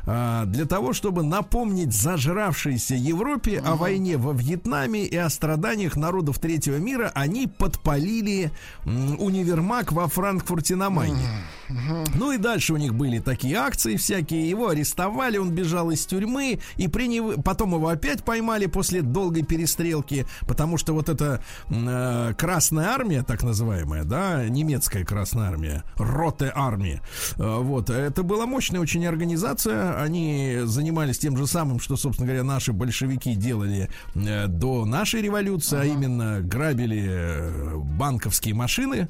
э, 0.06 0.44
для 0.46 0.64
того, 0.64 0.92
чтобы 0.92 1.24
напомнить 1.24 1.92
зажравшейся 1.92 2.94
Европе 2.94 3.56
uh-huh. 3.56 3.72
о 3.72 3.76
войне 3.76 4.16
во 4.16 4.32
Вьетнаме 4.32 5.04
и 5.04 5.16
о 5.16 5.28
страданиях 5.28 5.96
народов 5.96 6.38
третьего 6.38 6.76
мира. 6.76 7.10
Они 7.14 7.48
подпалили 7.48 8.52
э, 8.84 8.90
универмаг 9.18 9.90
во 9.92 10.06
Франкфурте 10.06 10.76
на 10.76 10.90
Майне. 10.90 11.26
Uh-huh. 11.68 12.06
Ну 12.14 12.32
и 12.32 12.38
дальше 12.38 12.74
у 12.74 12.76
них 12.76 12.94
были 12.94 13.18
такие 13.18 13.56
акции 13.56 13.96
всякие. 13.96 14.48
Его 14.48 14.68
арестовали, 14.68 15.38
он 15.38 15.50
бежал 15.50 15.90
из 15.90 16.04
тюрьмы, 16.06 16.60
и 16.76 16.88
при 16.88 17.08
нев... 17.08 17.42
потом 17.42 17.74
его 17.74 17.88
опять 17.88 18.24
поймали 18.24 18.66
после 18.66 19.02
долгой 19.02 19.42
перестрелки, 19.42 20.26
потому 20.46 20.76
что 20.76 20.91
что 20.92 20.94
вот 20.94 21.08
эта 21.08 21.40
э, 21.70 22.34
Красная 22.36 22.88
Армия, 22.88 23.22
так 23.22 23.42
называемая, 23.42 24.04
да, 24.04 24.44
немецкая 24.48 25.04
Красная 25.04 25.48
Армия, 25.48 25.84
Роте 25.96 26.52
Армии, 26.54 27.00
э, 27.36 27.58
вот, 27.60 27.88
это 27.88 28.22
была 28.22 28.46
мощная 28.46 28.80
очень 28.80 29.06
организация, 29.06 30.00
они 30.02 30.60
занимались 30.64 31.18
тем 31.18 31.36
же 31.36 31.46
самым, 31.46 31.80
что, 31.80 31.96
собственно 31.96 32.26
говоря, 32.26 32.44
наши 32.44 32.72
большевики 32.72 33.34
делали 33.34 33.88
э, 34.14 34.46
до 34.48 34.84
нашей 34.84 35.22
революции, 35.22 35.76
а 35.76 35.80
ага. 35.80 35.90
а 35.90 35.92
именно 35.94 36.40
грабили 36.40 37.06
э, 37.08 37.76
банковские 37.76 38.54
машины, 38.54 39.08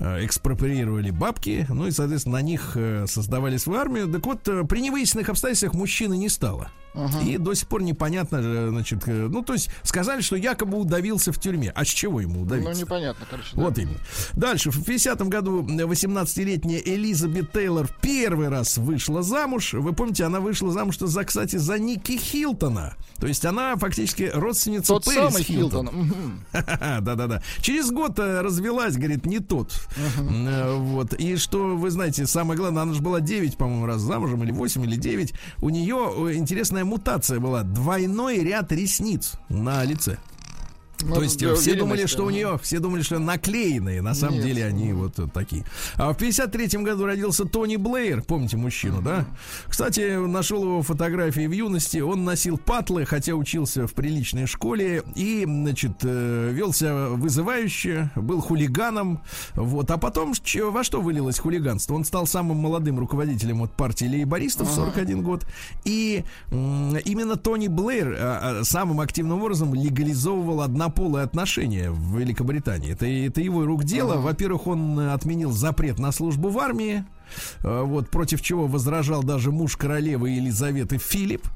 Э, 0.00 0.24
экспроприировали 0.24 1.10
бабки, 1.10 1.66
ну 1.68 1.86
и, 1.86 1.90
соответственно, 1.90 2.38
на 2.38 2.42
них 2.42 2.72
э, 2.74 3.04
создавали 3.06 3.58
свою 3.58 3.80
армию. 3.80 4.08
Так 4.08 4.24
вот, 4.24 4.42
при 4.42 4.80
невыясненных 4.80 5.28
обстоятельствах 5.28 5.74
мужчины 5.74 6.16
не 6.16 6.30
стало. 6.30 6.70
Uh-huh. 6.92 7.24
И 7.24 7.38
до 7.38 7.54
сих 7.54 7.68
пор 7.68 7.82
непонятно, 7.82 8.70
значит, 8.70 9.06
ну, 9.06 9.42
то 9.42 9.52
есть 9.52 9.70
сказали, 9.82 10.22
что 10.22 10.36
якобы 10.36 10.76
удавился 10.78 11.32
в 11.32 11.38
тюрьме. 11.38 11.70
А 11.74 11.84
с 11.84 11.88
чего 11.88 12.20
ему 12.20 12.42
удавиться? 12.42 12.72
Ну, 12.72 12.78
непонятно, 12.78 13.26
короче. 13.30 13.50
Да. 13.54 13.62
Вот 13.62 13.78
именно. 13.78 13.98
Дальше, 14.32 14.70
в 14.70 14.82
50-м 14.82 15.28
году 15.30 15.62
18-летняя 15.62 16.80
Элизабет 16.84 17.52
Тейлор 17.52 17.88
первый 18.00 18.48
раз 18.48 18.76
вышла 18.78 19.22
замуж. 19.22 19.74
Вы 19.74 19.92
помните, 19.92 20.24
она 20.24 20.40
вышла 20.40 20.72
замуж, 20.72 20.98
за, 20.98 21.24
кстати, 21.24 21.56
за 21.56 21.78
Ники 21.78 22.16
Хилтона. 22.18 22.96
То 23.18 23.26
есть 23.26 23.44
она 23.44 23.76
фактически 23.76 24.30
родственница 24.32 24.94
Тот 24.94 25.04
Пэрис 25.04 25.32
самый 25.32 25.42
Хилтон. 25.42 25.88
Хилтон. 25.88 26.44
Да-да-да. 26.52 27.42
Через 27.60 27.90
год 27.90 28.18
развелась, 28.18 28.96
говорит, 28.96 29.26
не 29.26 29.38
тот. 29.38 29.72
Вот. 30.18 31.14
И 31.14 31.36
что, 31.36 31.76
вы 31.76 31.90
знаете, 31.90 32.26
самое 32.26 32.58
главное, 32.58 32.82
она 32.82 32.94
же 32.94 33.02
была 33.02 33.20
9, 33.20 33.56
по-моему, 33.56 33.86
раз 33.86 34.00
замужем, 34.00 34.42
или 34.42 34.52
8, 34.52 34.84
или 34.84 34.96
9. 34.96 35.34
У 35.58 35.70
нее 35.70 36.30
э, 36.30 36.34
интересная 36.80 36.84
мутация 36.84 37.40
была. 37.40 37.62
Двойной 37.62 38.38
ряд 38.38 38.72
ресниц 38.72 39.32
на 39.48 39.84
лице. 39.84 40.18
Ну, 41.02 41.14
То 41.14 41.22
есть 41.22 41.44
все 41.56 41.74
думали, 41.74 42.06
что 42.06 42.24
у 42.24 42.30
нее, 42.30 42.58
все 42.62 42.78
думали, 42.78 43.02
что 43.02 43.18
наклеенные, 43.18 44.02
на 44.02 44.14
самом 44.14 44.36
Нет. 44.36 44.44
деле 44.44 44.66
они 44.66 44.92
вот 44.92 45.18
такие. 45.32 45.64
А 45.96 46.12
в 46.12 46.16
53-м 46.16 46.84
году 46.84 47.06
родился 47.06 47.44
Тони 47.44 47.76
Блэйр, 47.76 48.22
помните 48.22 48.56
мужчину, 48.56 49.00
да? 49.02 49.26
Кстати, 49.66 50.16
нашел 50.26 50.62
его 50.62 50.82
фотографии 50.82 51.46
в 51.46 51.52
юности, 51.52 51.98
он 51.98 52.24
носил 52.24 52.58
патлы, 52.58 53.04
хотя 53.04 53.34
учился 53.34 53.86
в 53.86 53.94
приличной 53.94 54.46
школе 54.46 55.02
и, 55.14 55.44
значит, 55.46 55.92
э, 56.02 56.50
велся 56.52 57.08
вызывающе, 57.10 58.10
был 58.16 58.40
хулиганом, 58.40 59.22
вот. 59.54 59.90
А 59.90 59.98
потом 59.98 60.34
во 60.70 60.84
что 60.84 61.00
вылилось 61.00 61.38
хулиганство? 61.38 61.94
Он 61.94 62.04
стал 62.04 62.26
самым 62.26 62.58
молодым 62.58 62.98
руководителем 62.98 63.62
от 63.62 63.72
партии 63.76 64.04
лейбористов 64.04 64.68
в 64.68 64.74
41 64.74 65.22
год, 65.22 65.46
и 65.84 66.24
именно 66.50 67.36
Тони 67.36 67.68
Блэйр 67.68 68.16
а, 68.18 68.60
а, 68.60 68.64
самым 68.64 69.00
активным 69.00 69.42
образом 69.42 69.74
легализовывал 69.74 70.60
одна 70.60 70.89
однополые 70.90 71.24
отношения 71.24 71.90
в 71.90 72.18
Великобритании. 72.18 72.92
Это, 72.92 73.06
это 73.06 73.40
его 73.40 73.64
рук 73.64 73.84
дело. 73.84 74.16
Во-первых, 74.16 74.66
он 74.66 74.98
отменил 74.98 75.52
запрет 75.52 75.98
на 75.98 76.12
службу 76.12 76.48
в 76.50 76.58
армии. 76.58 77.04
Э, 77.62 77.82
вот, 77.82 78.10
против 78.10 78.42
чего 78.42 78.66
возражал 78.66 79.22
даже 79.22 79.50
муж 79.50 79.76
королевы 79.76 80.30
Елизаветы 80.30 80.98
Филипп. 80.98 81.46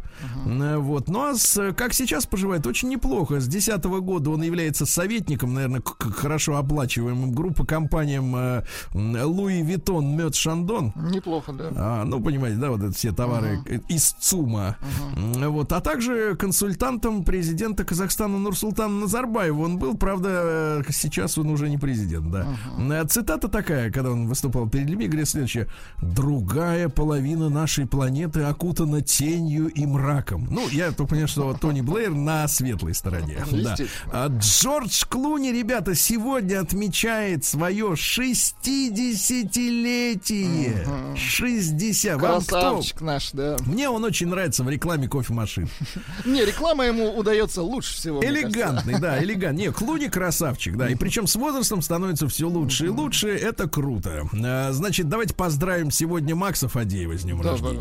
Uh-huh. 0.46 0.78
Вот. 0.78 1.08
Ну 1.08 1.24
а 1.24 1.34
с, 1.34 1.72
как 1.72 1.92
сейчас 1.92 2.26
поживает, 2.26 2.66
очень 2.66 2.88
неплохо. 2.88 3.40
С 3.40 3.48
2010 3.48 3.84
года 4.00 4.30
он 4.30 4.42
является 4.42 4.86
советником, 4.86 5.54
наверное, 5.54 5.80
к, 5.80 6.12
хорошо 6.14 6.56
оплачиваемым 6.56 7.32
группы 7.32 7.66
компаниям 7.66 8.62
Louis 8.92 9.62
Vuitton, 9.62 10.16
Moët 10.16 10.34
Chandon. 10.34 10.92
Неплохо, 10.96 11.52
да. 11.52 11.70
А, 11.76 12.04
ну, 12.04 12.22
понимаете, 12.22 12.58
да, 12.58 12.70
вот 12.70 12.82
это 12.82 12.92
все 12.92 13.12
товары 13.12 13.60
uh-huh. 13.64 13.84
из 13.88 14.12
ЦУМа. 14.12 14.76
Uh-huh. 15.16 15.48
Вот. 15.48 15.72
А 15.72 15.80
также 15.80 16.36
консультантом 16.36 17.24
президента 17.24 17.84
Казахстана 17.84 18.38
Нурсултана 18.38 19.00
Назарбаева. 19.00 19.62
Он 19.62 19.78
был, 19.78 19.96
правда, 19.96 20.82
сейчас 20.90 21.38
он 21.38 21.50
уже 21.50 21.68
не 21.68 21.78
президент, 21.78 22.30
да. 22.30 22.46
Uh-huh. 22.78 23.06
Цитата 23.08 23.48
такая, 23.48 23.90
когда 23.90 24.10
он 24.10 24.26
выступал 24.26 24.68
перед 24.68 24.88
людьми, 24.88 25.06
говорит 25.06 25.28
следующее. 25.28 25.63
«Другая 26.00 26.88
половина 26.88 27.48
нашей 27.48 27.86
планеты 27.86 28.42
окутана 28.42 29.00
тенью 29.00 29.68
и 29.68 29.86
мраком 29.86 30.14
раком. 30.14 30.46
Ну, 30.50 30.68
я 30.68 30.92
только 30.92 31.10
понимаю, 31.10 31.28
что 31.28 31.52
Тони 31.54 31.80
Блэйр 31.80 32.10
на 32.10 32.46
светлой 32.48 32.94
стороне. 32.94 33.44
Да. 33.64 33.76
А 34.12 34.26
Джордж 34.28 35.04
Клуни, 35.08 35.50
ребята, 35.50 35.94
сегодня 35.94 36.60
отмечает 36.60 37.44
свое 37.44 37.92
60-летие. 37.92 40.82
Угу. 40.82 41.16
60. 41.16 42.20
Красавчик 42.20 43.00
Вам 43.00 43.06
наш, 43.06 43.30
да. 43.32 43.56
Мне 43.64 43.88
он 43.88 44.04
очень 44.04 44.28
нравится 44.28 44.62
в 44.64 44.68
рекламе 44.68 45.08
кофемашин. 45.08 45.70
Не, 46.26 46.44
реклама 46.44 46.84
ему 46.84 47.16
удается 47.16 47.62
лучше 47.62 47.94
всего. 47.94 48.22
Элегантный, 48.22 49.00
да, 49.00 49.18
элегантный. 49.24 49.66
Не, 49.66 49.72
Клуни 49.72 50.08
красавчик, 50.08 50.76
да. 50.76 50.90
И 50.90 50.94
причем 50.94 51.26
с 51.26 51.36
возрастом 51.36 51.80
становится 51.80 52.28
все 52.28 52.46
лучше 52.46 52.84
и 52.86 52.88
лучше. 52.88 53.28
Это 53.28 53.66
круто. 53.68 54.28
А, 54.44 54.72
значит, 54.72 55.08
давайте 55.08 55.32
поздравим 55.34 55.53
сегодня 55.90 56.34
Макса 56.34 56.68
Фадеева 56.68 57.16
с 57.16 57.22
днем 57.22 57.40
рождения. 57.40 57.80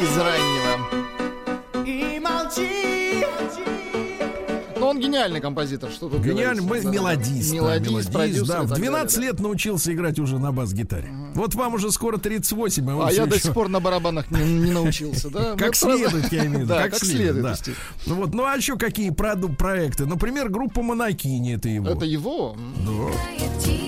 Из 0.00 0.16
раннего. 0.16 1.86
И 1.86 2.20
молчи. 2.20 3.24
Но 4.78 4.90
он 4.90 5.00
гениальный 5.00 5.40
композитор, 5.40 5.90
что 5.90 6.08
тут 6.08 6.22
Гениальный, 6.22 6.62
мы, 6.62 6.80
мелодист. 6.80 7.52
Мелодист, 7.52 8.10
да, 8.10 8.26
мелодист 8.26 8.46
да. 8.46 8.62
В 8.62 8.72
12 8.72 9.16
далее, 9.16 9.32
лет 9.32 9.40
научился 9.40 9.92
играть 9.92 10.18
уже 10.18 10.38
на 10.38 10.52
бас-гитаре. 10.52 11.08
Угу. 11.08 11.40
Вот 11.40 11.54
вам 11.54 11.74
уже 11.74 11.90
скоро 11.90 12.18
38, 12.18 12.90
а, 12.90 13.08
а 13.08 13.12
я 13.12 13.26
до 13.26 13.38
сих 13.38 13.52
пор 13.52 13.68
на 13.68 13.80
барабанах 13.80 14.30
не, 14.30 14.42
не 14.42 14.70
научился, 14.70 15.30
да? 15.30 15.54
Как 15.58 15.74
следует, 15.74 16.32
я 16.32 16.46
имею 16.46 16.60
в 16.60 16.62
виду. 16.62 16.68
Да, 16.78 16.82
как 16.84 16.96
следует, 16.96 17.58
Ну 18.06 18.14
вот, 18.16 18.34
ну 18.34 18.44
а 18.44 18.54
еще 18.54 18.76
какие 18.76 19.10
проекты? 19.10 20.04
Например, 20.06 20.48
группа 20.48 20.82
Монакини, 20.82 21.54
это 21.54 21.68
его. 21.68 21.88
Это 21.88 22.04
его? 22.04 22.56
Да. 22.86 23.87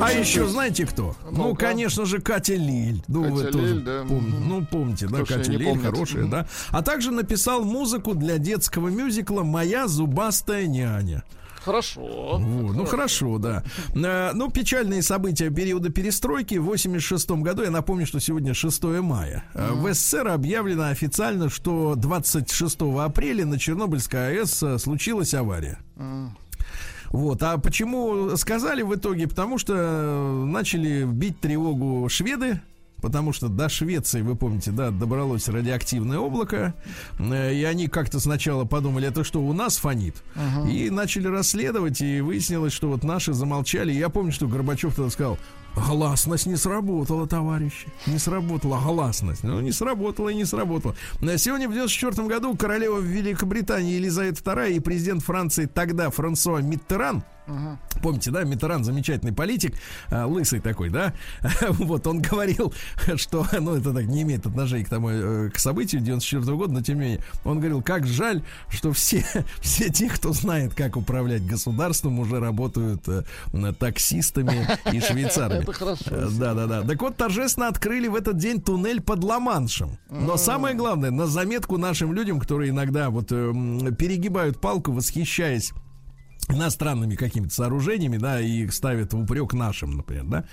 А 0.00 0.12
еще 0.12 0.46
знаете 0.46 0.86
кто? 0.86 1.16
Ну, 1.30 1.54
конечно 1.54 2.04
же, 2.04 2.20
Катя 2.20 2.54
Лиль. 2.54 3.02
Ну, 3.08 3.30
вы 3.30 3.44
тоже 3.44 3.74
ну, 3.74 4.64
помните, 4.66 5.06
да, 5.08 5.24
Катя 5.24 5.52
Лиль, 5.52 5.78
хорошая, 5.78 6.24
да. 6.26 6.46
А 6.70 6.82
также 6.82 7.10
написал 7.10 7.64
музыку 7.64 8.14
для 8.14 8.38
детского 8.38 8.88
мюзикла 8.88 9.42
«Моя 9.42 9.88
зубастая 9.88 10.66
няня». 10.66 11.24
Хорошо. 11.64 12.38
Вот, 12.38 12.76
ну 12.76 12.84
хорошо, 12.84 13.38
да. 13.38 13.64
А, 13.94 14.32
ну, 14.34 14.50
печальные 14.50 15.02
события 15.02 15.48
периода 15.48 15.88
перестройки. 15.88 16.56
В 16.56 16.64
86 16.66 17.30
году, 17.30 17.62
я 17.62 17.70
напомню, 17.70 18.06
что 18.06 18.20
сегодня 18.20 18.52
6 18.52 18.84
мая. 19.00 19.44
Mm. 19.54 19.80
В 19.80 19.94
СССР 19.94 20.28
объявлено 20.28 20.88
официально, 20.88 21.48
что 21.48 21.94
26 21.94 22.76
апреля 23.00 23.46
на 23.46 23.58
Чернобыльской 23.58 24.40
АЭС 24.40 24.62
э, 24.62 24.78
случилась 24.78 25.32
авария. 25.32 25.78
Mm. 25.96 26.28
Вот. 27.14 27.44
А 27.44 27.58
почему 27.58 28.36
сказали 28.36 28.82
в 28.82 28.92
итоге? 28.92 29.28
Потому 29.28 29.56
что 29.56 29.72
э, 29.76 30.44
начали 30.46 31.04
бить 31.04 31.38
тревогу 31.38 32.08
шведы, 32.08 32.60
потому 33.00 33.32
что 33.32 33.46
до 33.46 33.68
Швеции, 33.68 34.20
вы 34.20 34.34
помните, 34.34 34.72
да, 34.72 34.90
добралось 34.90 35.46
радиоактивное 35.46 36.18
облако, 36.18 36.74
э, 37.20 37.54
и 37.54 37.62
они 37.62 37.86
как-то 37.86 38.18
сначала 38.18 38.64
подумали, 38.64 39.06
это 39.06 39.22
что, 39.22 39.40
у 39.40 39.52
нас 39.52 39.76
фонит? 39.76 40.24
Uh-huh. 40.34 40.68
И 40.68 40.90
начали 40.90 41.28
расследовать, 41.28 42.00
и 42.00 42.20
выяснилось, 42.20 42.72
что 42.72 42.88
вот 42.88 43.04
наши 43.04 43.32
замолчали. 43.32 43.92
Я 43.92 44.08
помню, 44.08 44.32
что 44.32 44.48
Горбачев 44.48 44.96
тогда 44.96 45.08
сказал, 45.08 45.38
Гласность 45.76 46.46
не 46.46 46.56
сработала, 46.56 47.26
товарищи. 47.26 47.88
Не 48.06 48.18
сработала 48.18 48.80
гласность. 48.80 49.42
Ну, 49.42 49.60
не 49.60 49.72
сработала 49.72 50.28
и 50.28 50.34
не 50.34 50.44
сработала. 50.44 50.94
Сегодня 51.36 51.68
в 51.68 51.72
94 51.72 52.28
году 52.28 52.56
королева 52.56 52.98
Великобритании 52.98 53.94
Елизавета 53.94 54.40
II 54.52 54.72
и 54.72 54.80
президент 54.80 55.22
Франции 55.22 55.66
тогда 55.66 56.10
Франсуа 56.10 56.58
Миттеран 56.58 57.24
Угу. 57.46 58.00
Помните, 58.02 58.30
да, 58.30 58.42
Митеран 58.44 58.84
замечательный 58.84 59.32
политик, 59.32 59.74
э, 60.10 60.24
лысый 60.24 60.60
такой, 60.60 60.88
да? 60.88 61.12
вот 61.68 62.06
он 62.06 62.22
говорил, 62.22 62.72
что, 63.16 63.46
ну, 63.52 63.74
это 63.76 63.92
так 63.92 64.06
не 64.06 64.22
имеет 64.22 64.46
отношения 64.46 64.84
к 64.84 64.88
тому, 64.88 65.10
э, 65.10 65.50
к 65.50 65.58
событию 65.58 66.00
94 66.00 66.56
года, 66.56 66.72
но 66.72 66.82
тем 66.82 66.96
не 66.96 67.00
менее, 67.02 67.20
он 67.44 67.58
говорил, 67.58 67.82
как 67.82 68.06
жаль, 68.06 68.42
что 68.70 68.92
все, 68.92 69.24
все 69.60 69.90
те, 69.90 70.08
кто 70.08 70.32
знает, 70.32 70.74
как 70.74 70.96
управлять 70.96 71.46
государством, 71.46 72.18
уже 72.18 72.40
работают 72.40 73.06
э, 73.08 73.24
таксистами 73.78 74.66
и 74.90 75.00
швейцарами. 75.06 75.62
Это 75.62 75.72
хорошо. 75.72 76.04
Да, 76.38 76.54
да, 76.54 76.66
да. 76.66 76.82
Так 76.82 77.00
вот, 77.02 77.16
торжественно 77.16 77.68
открыли 77.68 78.08
в 78.08 78.14
этот 78.14 78.38
день 78.38 78.60
туннель 78.60 79.02
под 79.02 79.22
Ла-Маншем. 79.22 79.98
Но 80.10 80.36
самое 80.36 80.74
главное, 80.74 81.10
на 81.10 81.26
заметку 81.26 81.76
нашим 81.76 82.14
людям, 82.14 82.40
которые 82.40 82.70
иногда 82.70 83.10
вот 83.10 83.32
э, 83.32 83.52
перегибают 83.98 84.60
палку, 84.60 84.92
восхищаясь 84.92 85.72
иностранными 86.48 87.14
какими-то 87.14 87.54
сооружениями, 87.54 88.16
да, 88.16 88.40
и 88.40 88.64
их 88.64 88.74
ставят 88.74 89.12
в 89.12 89.18
упрек 89.18 89.52
нашим, 89.52 89.96
например, 89.96 90.24
да. 90.24 90.44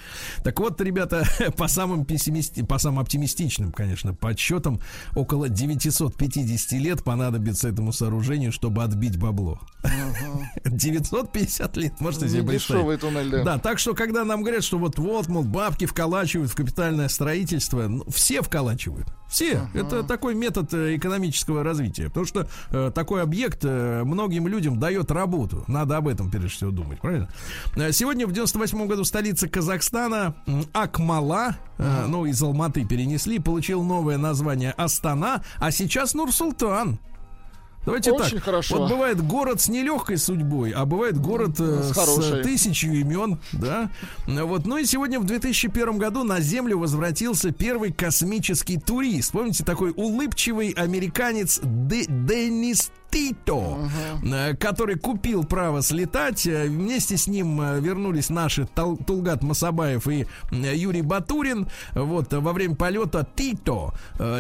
Так 0.44 0.60
вот, 0.60 0.80
ребята, 0.82 1.24
по 1.58 1.68
самым 1.68 2.06
пессимисти, 2.06 2.62
по 2.64 2.78
самым 2.78 3.00
оптимистичным, 3.00 3.72
конечно, 3.72 4.14
подсчетам, 4.14 4.80
около 5.16 5.50
950 5.50 6.72
лет 6.74 7.04
понадобится 7.04 7.70
этому 7.70 7.94
сооружению, 7.94 8.52
чтобы 8.52 8.84
отбить 8.84 9.18
бабло. 9.18 9.60
Угу. 9.84 10.76
950 10.78 11.78
лет, 11.78 12.00
можете 12.00 12.30
себе 12.30 12.44
представить. 12.44 13.02
туннель, 13.02 13.30
да. 13.30 13.44
Да, 13.44 13.58
так 13.58 13.80
что, 13.80 13.94
когда 13.94 14.24
нам 14.24 14.42
говорят, 14.42 14.64
что 14.64 14.78
вот-вот, 14.78 15.28
мол, 15.28 15.44
бабки 15.44 15.86
вколачивают 15.86 16.52
в 16.52 16.56
капитальное 16.56 17.08
строительство, 17.10 17.88
ну, 17.88 18.06
все 18.10 18.42
вколачивают. 18.42 19.08
Все. 19.32 19.54
Uh-huh. 19.54 19.86
Это 19.86 20.04
такой 20.04 20.36
метод 20.36 20.74
э, 20.74 20.98
экономического 20.98 21.64
развития. 21.64 22.08
Потому 22.08 22.26
что 22.26 22.48
э, 22.70 22.92
такой 22.94 23.22
объект 23.24 23.60
э, 23.64 24.04
многим 24.04 24.46
людям 24.50 24.78
дает 24.78 25.10
работу. 25.10 25.64
Надо 25.68 25.96
об 25.96 26.10
этом 26.10 26.30
прежде 26.30 26.50
всего 26.50 26.72
думать, 26.72 27.00
правильно? 27.00 27.30
Э, 27.78 27.94
сегодня 27.94 28.28
в 28.28 28.34
98 28.34 28.88
году 28.88 29.06
столица 29.06 29.48
Казахстана 29.48 30.36
Акмала, 30.74 31.56
uh-huh. 31.78 32.08
ну, 32.08 32.26
из 32.26 32.44
Алматы 32.44 32.86
перенесли, 32.86 33.40
получил 33.40 33.84
новое 33.84 34.18
название 34.18 34.72
Астана, 34.72 35.42
а 35.60 35.72
сейчас 35.72 36.14
Нур-Султан. 36.14 37.00
Давайте 37.86 38.12
Очень 38.12 38.36
так. 38.36 38.44
хорошо. 38.44 38.78
Вот 38.78 38.92
бывает 38.92 39.22
город 39.26 39.60
с 39.60 39.68
нелегкой 39.68 40.18
судьбой, 40.18 40.72
а 40.72 40.86
бывает 40.86 41.18
город 41.18 41.60
э, 41.60 41.82
с, 41.84 41.96
с 41.98 42.42
тысячью 42.44 43.00
имен, 43.00 43.40
да. 43.54 43.90
Вот. 44.28 44.68
Ну 44.68 44.78
и 44.78 44.86
сегодня 44.86 45.20
в 45.20 45.24
2001 45.26 45.98
году 45.98 46.24
на 46.24 46.40
Землю 46.42 46.78
возвратился 46.78 47.52
первый 47.52 47.92
космический 47.92 48.78
турист. 48.78 49.32
Помните, 49.32 49.64
такой 49.64 49.94
улыбчивый 49.96 50.70
американец 50.70 51.60
Д- 51.64 52.06
Деннис 52.08 52.92
Тито, 53.12 53.78
uh-huh. 54.24 54.56
который 54.58 54.96
купил 54.98 55.44
право 55.44 55.82
слетать. 55.82 56.48
Э, 56.48 56.66
вместе 56.66 57.18
с 57.18 57.28
ним 57.28 57.60
э, 57.62 57.80
вернулись 57.80 58.30
наши 58.30 58.68
Тулгат 59.06 59.44
Масабаев 59.44 60.08
и 60.08 60.26
Юрий 60.52 61.02
Батурин. 61.02 61.68
Вот 61.94 62.34
во 62.34 62.54
время 62.54 62.76
полета 62.76 63.28
Тито 63.36 63.94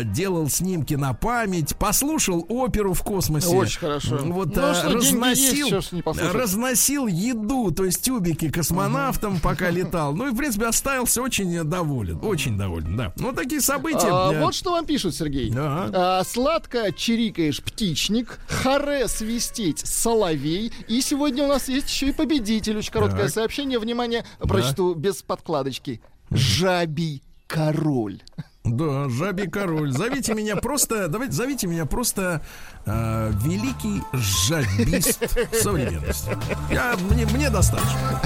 делал 0.05 0.49
снимки 0.49 0.93
на 0.93 1.13
память, 1.13 1.75
послушал 1.75 2.45
оперу 2.49 2.93
в 2.93 3.03
космосе. 3.03 3.55
Очень 3.55 3.79
хорошо. 3.79 4.19
Вот 4.23 4.55
ну, 4.55 4.73
что, 4.73 4.93
разносил, 4.93 5.67
есть, 5.67 5.93
разносил 6.33 7.07
еду, 7.07 7.71
то 7.71 7.85
есть 7.85 8.01
тюбики 8.01 8.49
космонавтам, 8.49 9.35
uh-huh. 9.35 9.41
пока 9.41 9.69
летал. 9.69 10.15
Ну 10.15 10.27
и 10.27 10.31
в 10.31 10.37
принципе 10.37 10.67
остался 10.67 11.21
очень 11.21 11.63
доволен, 11.63 12.19
очень 12.23 12.57
доволен, 12.57 12.95
да. 12.97 13.13
Ну 13.17 13.33
такие 13.33 13.61
события. 13.61 14.07
А, 14.09 14.31
вот 14.39 14.55
что 14.55 14.71
вам 14.71 14.85
пишут, 14.85 15.15
Сергей. 15.15 15.49
Uh-huh. 15.49 15.91
А, 15.93 16.23
сладко 16.23 16.91
чирикаешь 16.91 17.61
птичник, 17.61 18.39
харе 18.61 19.07
свистеть 19.07 19.79
соловей. 19.79 20.71
И 20.87 21.01
сегодня 21.01 21.43
у 21.43 21.47
нас 21.47 21.67
есть 21.67 21.89
еще 21.89 22.09
и 22.09 22.11
победитель. 22.11 22.77
Очень 22.77 22.93
короткое 22.93 23.23
так. 23.23 23.31
сообщение. 23.31 23.79
Внимание, 23.79 24.25
прочту 24.39 24.93
да. 24.93 24.99
без 24.99 25.21
подкладочки. 25.21 26.01
Жабий 26.29 27.23
король. 27.47 28.21
Да, 28.63 29.09
жабий 29.09 29.49
король. 29.49 29.91
Зовите 29.91 30.33
меня 30.35 30.55
просто, 30.55 31.07
давайте 31.07 31.33
зовите 31.33 31.65
меня 31.67 31.85
просто 31.85 32.43
э, 32.85 33.31
великий 33.43 34.01
жабист 34.13 35.19
современности. 35.61 36.37
Я, 36.71 36.95
мне, 37.09 37.25
мне 37.25 37.49
достаточно. 37.49 38.21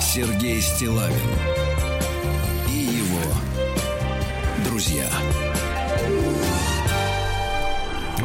Сергей 0.00 0.62
Стилавин 0.62 1.53
друзья. 4.84 5.08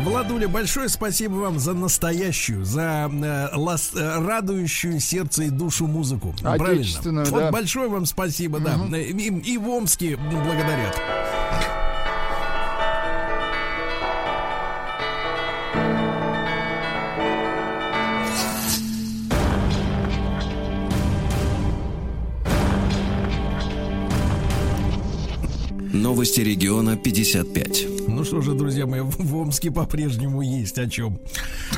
Владуля, 0.04 0.48
большое 0.48 0.90
спасибо 0.90 1.34
вам 1.36 1.60
за 1.60 1.74
настоящую, 1.74 2.66
за 2.66 3.10
э, 3.12 3.56
лас, 3.56 3.92
э, 3.94 4.20
радующую 4.20 5.00
сердце 5.00 5.44
и 5.44 5.50
душу 5.50 5.88
музыку. 5.88 6.34
Правильно. 6.42 7.24
Да. 7.24 7.32
Вот 7.32 7.52
большое 7.52 7.90
вам 7.90 8.06
спасибо, 8.06 8.58
угу. 8.58 8.66
да. 8.90 8.98
И, 8.98 9.12
и 9.12 9.58
в 9.58 9.70
Омске 9.70 10.18
благодарят. 10.18 11.00
Новости 26.30 26.42
региона 26.42 26.96
55. 26.96 28.08
Ну 28.08 28.24
что 28.24 28.42
же, 28.42 28.54
друзья 28.54 28.86
мои, 28.86 29.00
в 29.02 29.36
Омске 29.36 29.72
по-прежнему 29.72 30.44
есть 30.44 30.78
о 30.78 30.88
чем. 30.88 31.20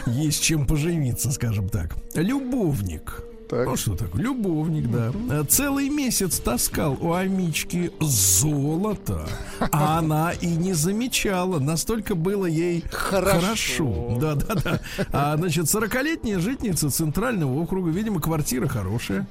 Есть 0.05 0.43
чем 0.43 0.67
поживиться, 0.67 1.31
скажем 1.31 1.69
так. 1.69 1.95
Любовник 2.15 3.23
так. 3.49 3.65
Ну 3.65 3.77
что 3.77 3.95
такое? 3.95 4.21
Любовник, 4.21 4.89
да. 4.91 5.43
Целый 5.45 5.87
месяц 5.87 6.39
таскал 6.39 6.97
у 6.99 7.13
Амички 7.13 7.91
золото, 8.01 9.25
а 9.71 9.99
она 9.99 10.33
и 10.33 10.47
не 10.47 10.73
замечала. 10.73 11.59
Настолько 11.59 12.15
было 12.15 12.45
ей 12.45 12.83
хорошо. 12.91 14.17
Да, 14.19 14.35
да, 14.35 14.55
да. 14.55 14.81
А, 15.13 15.37
значит, 15.37 15.65
40-летняя 15.65 16.39
житница 16.39 16.89
Центрального 16.89 17.57
округа, 17.61 17.89
видимо, 17.89 18.19
квартира 18.19 18.67
хорошая. 18.67 19.27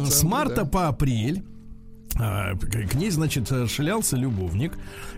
С 0.00 0.24
марта 0.24 0.64
по 0.64 0.88
апрель 0.88 1.44
к 2.16 2.94
ней, 2.94 3.10
значит, 3.10 3.52
шлялся 3.68 4.16
любовник. 4.16 4.72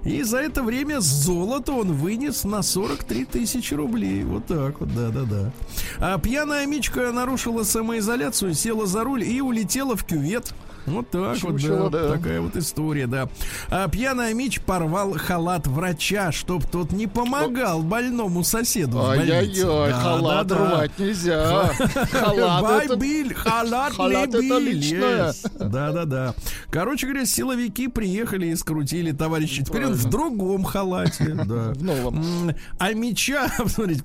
И 0.04 0.22
за 0.22 0.38
это 0.38 0.62
время 0.62 1.00
золото 1.00 1.72
он 1.72 1.92
вынес 1.92 2.44
на 2.44 2.62
43 2.62 3.24
тысячи 3.24 3.74
рублей. 3.74 4.24
Вот 4.24 4.46
так 4.46 4.80
вот, 4.80 4.94
да-да-да. 4.94 5.52
А 5.98 6.18
пьяная 6.18 6.66
Мичка 6.66 7.12
нарушила 7.12 7.62
самоизоляцию, 7.62 8.54
села 8.54 8.86
за 8.86 9.04
руль 9.04 9.22
и 9.22 9.40
улетела 9.40 9.96
в 9.96 10.04
кювет. 10.04 10.54
Вот 10.88 11.10
так 11.10 11.36
Чучело, 11.36 11.84
вот, 11.84 11.92
да, 11.92 12.08
да. 12.08 12.16
Такая 12.16 12.40
вот 12.40 12.56
история, 12.56 13.06
да. 13.06 13.28
А 13.68 13.88
пьяный 13.88 14.34
Мич 14.34 14.60
порвал 14.60 15.12
халат 15.12 15.66
врача, 15.66 16.32
чтоб 16.32 16.64
тот 16.64 16.92
не 16.92 17.06
помогал 17.06 17.82
больному 17.82 18.44
соседу 18.44 19.04
Ай-яй-яй, 19.04 19.90
да, 19.90 20.00
халат 20.00 20.46
да, 20.46 20.56
рвать 20.56 20.90
да. 20.96 21.04
нельзя. 21.04 21.70
Халат 22.10 22.84
это... 22.84 22.96
Биль, 22.96 23.34
халат, 23.34 23.94
халат 23.94 24.34
это 24.34 24.58
личное. 24.58 25.32
Да-да-да. 25.58 26.34
Короче 26.70 27.06
говоря, 27.06 27.26
силовики 27.26 27.88
приехали 27.88 28.46
и 28.46 28.56
скрутили 28.56 29.12
товарища. 29.12 29.64
Теперь 29.64 29.86
он 29.86 29.94
в 29.94 30.08
другом 30.08 30.64
халате. 30.64 31.36
Да. 31.48 31.72
В 31.72 31.82
новом. 31.82 32.54
А 32.78 32.92
меча, 32.92 33.48
смотрите, 33.66 34.02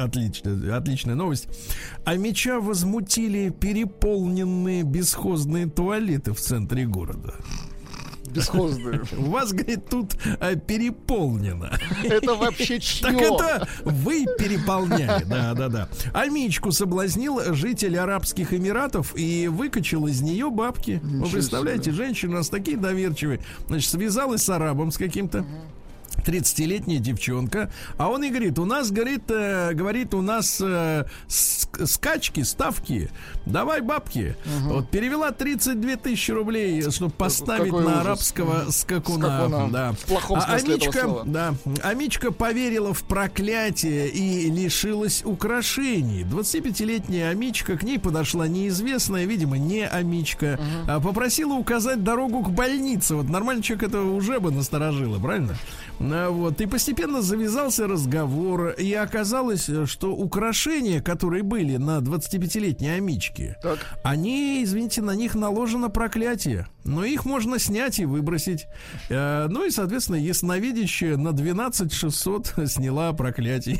отличная, 0.00 0.76
отличная 0.76 1.14
новость. 1.14 1.48
А 2.04 2.16
меча 2.16 2.60
возмутили 2.60 3.50
переполненные 3.50 4.82
бесхозные 4.82 5.66
туалеты 5.78 6.32
в 6.32 6.40
центре 6.40 6.86
города. 6.86 7.34
Бесхозные. 8.32 9.02
У 9.16 9.30
вас, 9.30 9.52
говорит, 9.52 9.88
тут 9.88 10.16
а, 10.40 10.56
переполнено. 10.56 11.70
Это 12.02 12.34
вообще 12.34 12.80
чье? 12.80 13.06
Так 13.12 13.14
это 13.14 13.68
вы 13.84 14.26
переполняли, 14.40 15.22
да, 15.22 15.54
да, 15.54 15.68
да. 15.68 15.88
Амичку 16.12 16.72
соблазнил 16.72 17.54
житель 17.54 17.96
Арабских 17.96 18.52
Эмиратов 18.52 19.16
и 19.16 19.46
выкачал 19.46 20.08
из 20.08 20.20
нее 20.20 20.50
бабки. 20.50 21.00
Вы 21.00 21.28
представляете, 21.28 21.92
женщина 21.92 22.32
у 22.32 22.36
нас 22.38 22.48
такие 22.48 22.76
доверчивые. 22.76 23.38
Значит, 23.68 23.88
связалась 23.88 24.42
с 24.42 24.48
арабом 24.48 24.90
с 24.90 24.98
каким-то. 24.98 25.46
30-летняя 26.26 26.98
девчонка, 26.98 27.70
а 27.96 28.08
он 28.08 28.24
и 28.24 28.30
говорит, 28.30 28.58
у 28.58 28.64
нас, 28.64 28.90
говорит, 28.90 29.30
э, 29.30 29.72
говорит, 29.74 30.14
у 30.14 30.22
нас 30.22 30.60
э, 30.60 31.04
скачки, 31.28 32.42
ставки, 32.42 33.10
давай 33.46 33.80
бабки. 33.80 34.36
Угу. 34.44 34.74
Вот 34.74 34.90
перевела 34.90 35.30
32 35.30 35.96
тысячи 35.96 36.30
рублей, 36.30 36.82
чтобы 36.90 37.12
поставить 37.12 37.70
Какой 37.70 37.84
на 37.84 37.92
ужас. 37.92 38.00
арабского 38.00 38.70
скакуна. 38.70 39.38
скакуна. 39.38 39.68
Да. 39.70 39.92
В 39.92 40.04
плохом 40.06 40.38
а 40.38 40.54
Амичка, 40.54 41.22
да, 41.24 41.54
Амичка 41.82 42.32
поверила 42.32 42.92
в 42.94 43.02
проклятие 43.04 44.08
и 44.08 44.50
лишилась 44.50 45.22
украшений. 45.24 46.22
25-летняя 46.22 47.30
Амичка, 47.30 47.76
к 47.76 47.82
ней 47.82 47.98
подошла 47.98 48.48
неизвестная, 48.48 49.24
видимо, 49.24 49.58
не 49.58 49.86
Амичка, 49.86 50.58
угу. 50.58 51.02
попросила 51.02 51.54
указать 51.54 52.02
дорогу 52.02 52.42
к 52.42 52.50
больнице. 52.50 53.14
Вот 53.14 53.28
нормальный 53.28 53.62
человек 53.62 53.88
это 53.88 54.00
уже 54.02 54.40
бы 54.40 54.50
насторожило, 54.50 55.18
правильно? 55.18 55.56
А, 56.00 56.30
вот. 56.30 56.60
И 56.60 56.66
постепенно 56.66 57.22
завязался 57.22 57.86
разговор, 57.86 58.68
и 58.70 58.92
оказалось, 58.92 59.68
что 59.86 60.12
украшения, 60.12 61.00
которые 61.00 61.42
были 61.42 61.76
на 61.76 61.98
25-летней 61.98 62.90
амичке, 62.90 63.56
так. 63.62 63.78
они, 64.02 64.62
извините, 64.62 65.02
на 65.02 65.14
них 65.14 65.34
наложено 65.34 65.90
проклятие. 65.90 66.66
Но 66.88 67.04
их 67.04 67.26
можно 67.26 67.58
снять 67.58 67.98
и 67.98 68.06
выбросить. 68.06 68.66
Э, 69.10 69.46
ну 69.48 69.66
и, 69.66 69.70
соответственно, 69.70 70.16
ясновидящая 70.16 71.18
на 71.18 71.32
12 71.32 71.92
600 71.92 72.54
сняла 72.66 73.12
проклятие. 73.12 73.78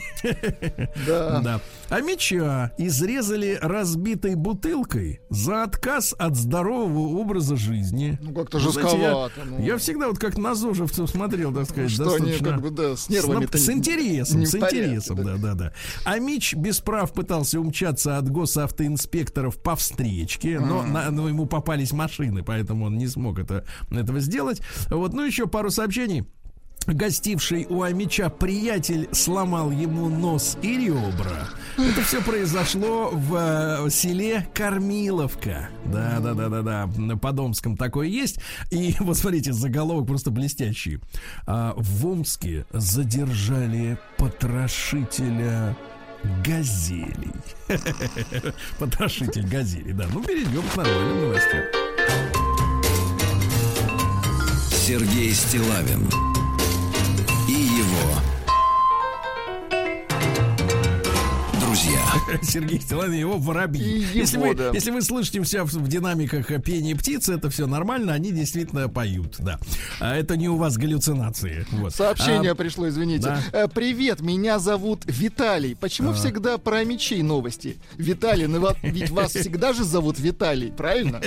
Да. 1.06 1.40
да. 1.40 1.60
А 1.88 2.00
меча 2.00 2.72
изрезали 2.76 3.58
разбитой 3.60 4.34
бутылкой 4.34 5.20
за 5.30 5.62
отказ 5.62 6.14
от 6.18 6.36
здорового 6.36 7.18
образа 7.18 7.56
жизни. 7.56 8.18
Ну, 8.20 8.34
как-то 8.34 8.58
жестковато. 8.58 9.32
Я, 9.36 9.44
ну... 9.44 9.64
я 9.64 9.78
всегда 9.78 10.08
вот 10.08 10.18
как 10.18 10.36
на 10.36 10.54
зожевцев 10.54 11.08
смотрел, 11.08 11.54
так 11.54 11.64
сказать, 11.64 11.90
что. 12.08 12.22
Они, 12.22 12.38
как 12.38 12.60
бы, 12.60 12.70
да, 12.70 12.96
с 12.96 13.08
нервами 13.08 13.46
с, 13.46 13.64
с 13.64 13.70
интересом, 13.70 14.44
с 14.44 14.54
интересом, 14.54 15.22
да, 15.22 15.36
да, 15.36 15.54
да. 15.54 15.72
А 16.04 16.18
Мич 16.18 16.54
без 16.54 16.80
прав 16.80 17.12
пытался 17.12 17.60
умчаться 17.60 18.18
от 18.18 18.30
госавтоинспекторов 18.30 19.62
по 19.62 19.76
встречке, 19.76 20.60
но, 20.60 20.82
на, 20.82 21.10
но 21.10 21.28
ему 21.28 21.46
попались 21.46 21.92
машины, 21.92 22.42
поэтому 22.42 22.86
он 22.86 22.98
не 22.98 23.06
смог 23.06 23.38
это, 23.38 23.64
этого 23.90 24.20
сделать. 24.20 24.60
Вот, 24.90 25.12
ну 25.12 25.24
еще 25.24 25.46
пару 25.46 25.70
сообщений. 25.70 26.26
Гостивший 26.88 27.66
у 27.68 27.82
Амича 27.82 28.30
приятель 28.30 29.10
сломал 29.12 29.70
ему 29.70 30.08
нос 30.08 30.56
и 30.62 30.86
ребра. 30.86 31.48
Это 31.76 32.02
все 32.02 32.22
произошло 32.22 33.10
в 33.12 33.36
э, 33.86 33.90
селе 33.90 34.48
Кормиловка. 34.54 35.68
Да, 35.84 36.18
да, 36.20 36.32
да, 36.32 36.48
да, 36.48 36.62
да. 36.62 36.90
На 36.96 37.18
Подомском 37.18 37.76
такое 37.76 38.08
есть. 38.08 38.40
И 38.70 38.96
вот 39.00 39.18
смотрите, 39.18 39.52
заголовок 39.52 40.06
просто 40.06 40.30
блестящий. 40.30 40.98
А, 41.46 41.74
в 41.76 42.06
Омске 42.06 42.64
задержали 42.72 43.98
потрошителя 44.16 45.76
газелей. 46.42 47.32
Потрошитель 48.78 49.46
газелей, 49.46 49.92
да. 49.92 50.06
Ну, 50.12 50.22
перейдем 50.22 50.62
к 50.62 50.76
нормальным 50.76 51.20
новостям. 51.20 51.60
Сергей 54.70 55.34
Стилавин 55.34 56.08
и 57.98 58.27
Сергей 62.42 62.80
Стилавин 62.80 63.12
его 63.14 63.38
воробьи. 63.38 63.82
И 63.82 64.18
если, 64.18 64.36
его, 64.36 64.48
вы, 64.48 64.54
да. 64.54 64.70
если 64.72 64.90
вы 64.90 65.02
слышите 65.02 65.42
все 65.42 65.64
в, 65.64 65.88
динамиках 65.88 66.46
пения 66.62 66.94
птиц, 66.96 67.28
это 67.28 67.50
все 67.50 67.66
нормально, 67.66 68.12
они 68.12 68.32
действительно 68.32 68.88
поют, 68.88 69.36
да. 69.38 69.58
А 70.00 70.16
это 70.16 70.36
не 70.36 70.48
у 70.48 70.56
вас 70.56 70.76
галлюцинации. 70.76 71.66
Вот. 71.72 71.94
Сообщение 71.94 72.52
а, 72.52 72.54
пришло, 72.54 72.88
извините. 72.88 73.24
Да. 73.24 73.42
Э, 73.52 73.68
привет, 73.68 74.20
меня 74.20 74.58
зовут 74.58 75.02
Виталий. 75.04 75.76
Почему 75.76 76.10
а. 76.10 76.14
всегда 76.14 76.58
про 76.58 76.84
мечей 76.84 77.22
новости? 77.22 77.78
Виталий, 77.96 78.46
ну 78.46 78.66
ведь 78.82 79.10
вас 79.10 79.32
всегда 79.34 79.72
же 79.72 79.84
зовут 79.84 80.18
Виталий, 80.18 80.72
правильно? 80.72 81.20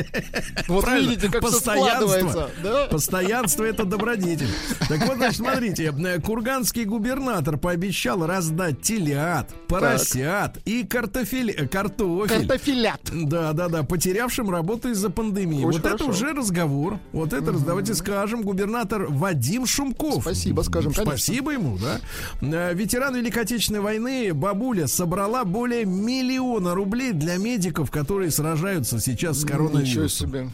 Вот 0.68 0.86
правильно. 0.86 1.10
видите, 1.10 1.30
как 1.30 1.42
Постоянство. 1.42 2.50
Да? 2.64 2.88
Постоянство 2.88 3.64
это 3.64 3.86
добродетель. 3.86 4.50
Так 4.88 5.08
вот, 5.08 5.18
значит, 5.18 5.38
смотрите, 5.38 5.94
э, 5.98 6.20
курганский 6.20 6.86
губернатор 6.86 7.58
пообещал 7.58 8.26
раздать 8.26 8.82
телят, 8.82 9.50
поросят, 9.68 10.58
и 10.72 10.86
картофель, 10.86 11.52
э, 11.52 11.68
картофель. 11.68 12.48
Картофелят. 12.48 13.02
Да, 13.12 13.54
да, 13.54 13.68
да, 13.68 13.84
потерявшим 13.84 14.50
работу 14.50 14.90
из-за 14.90 15.10
пандемии. 15.10 15.64
Очень 15.64 15.80
вот 15.80 15.82
хорошо. 15.82 15.96
это 15.96 16.06
уже 16.06 16.34
разговор. 16.34 17.00
Вот 17.12 17.34
это, 17.34 17.52
угу. 17.52 17.60
давайте 17.66 17.94
скажем, 17.94 18.44
губернатор 18.44 19.08
Вадим 19.10 19.66
Шумков. 19.66 20.22
Спасибо, 20.22 20.62
скажем, 20.62 20.94
конечно. 20.94 21.18
Спасибо 21.18 21.52
ему, 21.52 21.78
да. 21.78 22.00
Э, 22.42 22.74
ветеран 22.74 23.16
Великой 23.16 23.44
Отечественной 23.44 23.82
войны 23.82 24.34
бабуля 24.34 24.88
собрала 24.88 25.44
более 25.44 25.86
миллиона 25.86 26.74
рублей 26.74 27.12
для 27.12 27.38
медиков, 27.38 27.92
которые 27.92 28.32
сражаются 28.32 29.00
сейчас 29.00 29.40
с 29.40 29.46
коронавирусом. 29.46 29.84
Ничего 29.84 30.08
себе. 30.08 30.50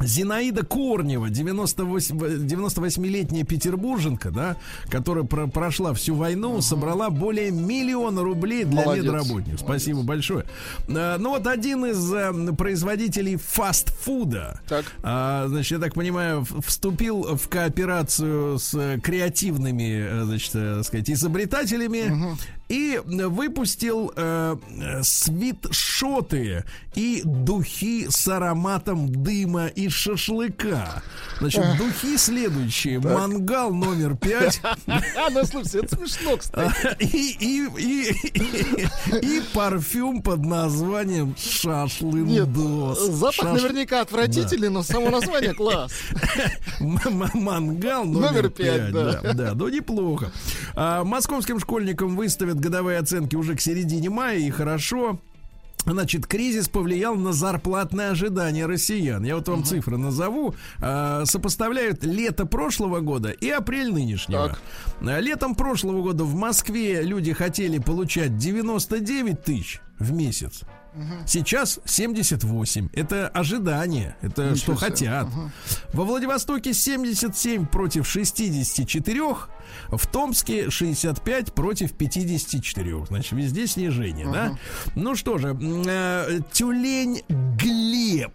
Зинаида 0.00 0.64
Корнева, 0.64 1.30
98, 1.30 2.16
98-летняя 2.16 3.44
петербурженка, 3.44 4.30
да, 4.30 4.56
которая 4.88 5.24
про 5.24 5.46
прошла 5.46 5.94
всю 5.94 6.14
войну, 6.14 6.58
uh-huh. 6.58 6.62
собрала 6.62 7.10
более 7.10 7.50
миллиона 7.50 8.22
рублей 8.22 8.64
для 8.64 8.82
Молодец. 8.82 9.04
медработников. 9.04 9.60
Спасибо 9.60 9.98
Молодец. 9.98 10.08
большое. 10.08 10.44
А, 10.88 11.18
ну 11.18 11.30
вот 11.30 11.46
один 11.46 11.84
из 11.86 12.12
а, 12.12 12.32
производителей 12.54 13.36
фастфуда, 13.36 14.60
так. 14.68 14.84
А, 15.02 15.46
значит, 15.48 15.72
я 15.72 15.78
так 15.78 15.94
понимаю, 15.94 16.46
вступил 16.66 17.36
в 17.36 17.48
кооперацию 17.48 18.58
с 18.58 18.98
креативными, 19.02 20.24
значит, 20.24 20.52
так 20.52 20.84
сказать, 20.84 21.10
изобретателями 21.10 22.10
uh-huh 22.10 22.38
и 22.72 22.98
выпустил 23.04 24.14
э, 24.16 24.56
свитшоты 25.02 26.64
и 26.94 27.20
духи 27.22 28.06
с 28.08 28.26
ароматом 28.28 29.12
дыма 29.12 29.66
и 29.66 29.90
шашлыка. 29.90 31.02
Значит, 31.38 31.76
духи 31.76 32.16
следующие. 32.16 32.98
Так. 32.98 33.12
Мангал 33.12 33.74
номер 33.74 34.16
пять. 34.16 34.60
А, 35.14 35.30
ну 35.30 35.44
слушайте, 35.44 35.80
это 35.80 35.96
смешно, 35.96 36.36
кстати. 36.36 36.72
И, 37.00 37.36
и, 37.38 37.66
и, 37.78 39.36
и 39.38 39.42
парфюм 39.52 40.22
под 40.22 40.44
названием 40.44 41.34
шашлындос. 41.36 43.00
запах 43.08 43.34
Шаш... 43.34 43.62
наверняка 43.62 44.00
отвратительный, 44.00 44.68
да. 44.68 44.74
но 44.74 44.82
само 44.82 45.10
название 45.10 45.54
класс. 45.54 45.92
Мангал 46.80 48.04
номер 48.04 48.48
пять, 48.50 48.92
да. 48.92 49.20
Да, 49.34 49.52
ну 49.54 49.68
неплохо. 49.68 50.32
А, 50.74 51.04
московским 51.04 51.60
школьникам 51.60 52.16
выставят 52.16 52.61
годовые 52.62 52.98
оценки 52.98 53.36
уже 53.36 53.54
к 53.56 53.60
середине 53.60 54.08
мая, 54.08 54.38
и 54.38 54.50
хорошо. 54.50 55.20
Значит, 55.84 56.26
кризис 56.26 56.68
повлиял 56.68 57.16
на 57.16 57.32
зарплатные 57.32 58.10
ожидания 58.10 58.66
россиян. 58.66 59.24
Я 59.24 59.36
вот 59.36 59.48
вам 59.48 59.60
uh-huh. 59.60 59.64
цифры 59.64 59.96
назову. 59.96 60.54
А, 60.80 61.24
сопоставляют 61.24 62.04
лето 62.04 62.46
прошлого 62.46 63.00
года 63.00 63.30
и 63.30 63.50
апрель 63.50 63.92
нынешнего. 63.92 64.50
Так. 64.50 64.62
А, 65.00 65.18
летом 65.18 65.56
прошлого 65.56 66.02
года 66.02 66.22
в 66.24 66.34
Москве 66.36 67.02
люди 67.02 67.32
хотели 67.32 67.78
получать 67.78 68.36
99 68.36 69.42
тысяч 69.42 69.80
в 69.98 70.12
месяц. 70.12 70.62
Угу. 70.94 71.26
Сейчас 71.26 71.80
78. 71.84 72.88
Это 72.92 73.28
ожидание. 73.28 74.16
Это 74.20 74.50
Ничего 74.50 74.56
что 74.56 74.76
себе. 74.76 74.76
хотят. 74.76 75.26
Угу. 75.28 75.50
Во 75.94 76.04
Владивостоке 76.04 76.74
77 76.74 77.66
против 77.66 78.06
64. 78.06 79.20
В 79.88 80.06
Томске 80.06 80.70
65 80.70 81.54
против 81.54 81.92
54. 81.92 83.06
Значит, 83.06 83.32
везде 83.32 83.66
снижение, 83.66 84.26
угу. 84.26 84.34
да? 84.34 84.58
Ну 84.94 85.14
что 85.14 85.38
же, 85.38 85.56
э, 85.58 86.40
тюлень 86.52 87.22
Глеб. 87.28 88.32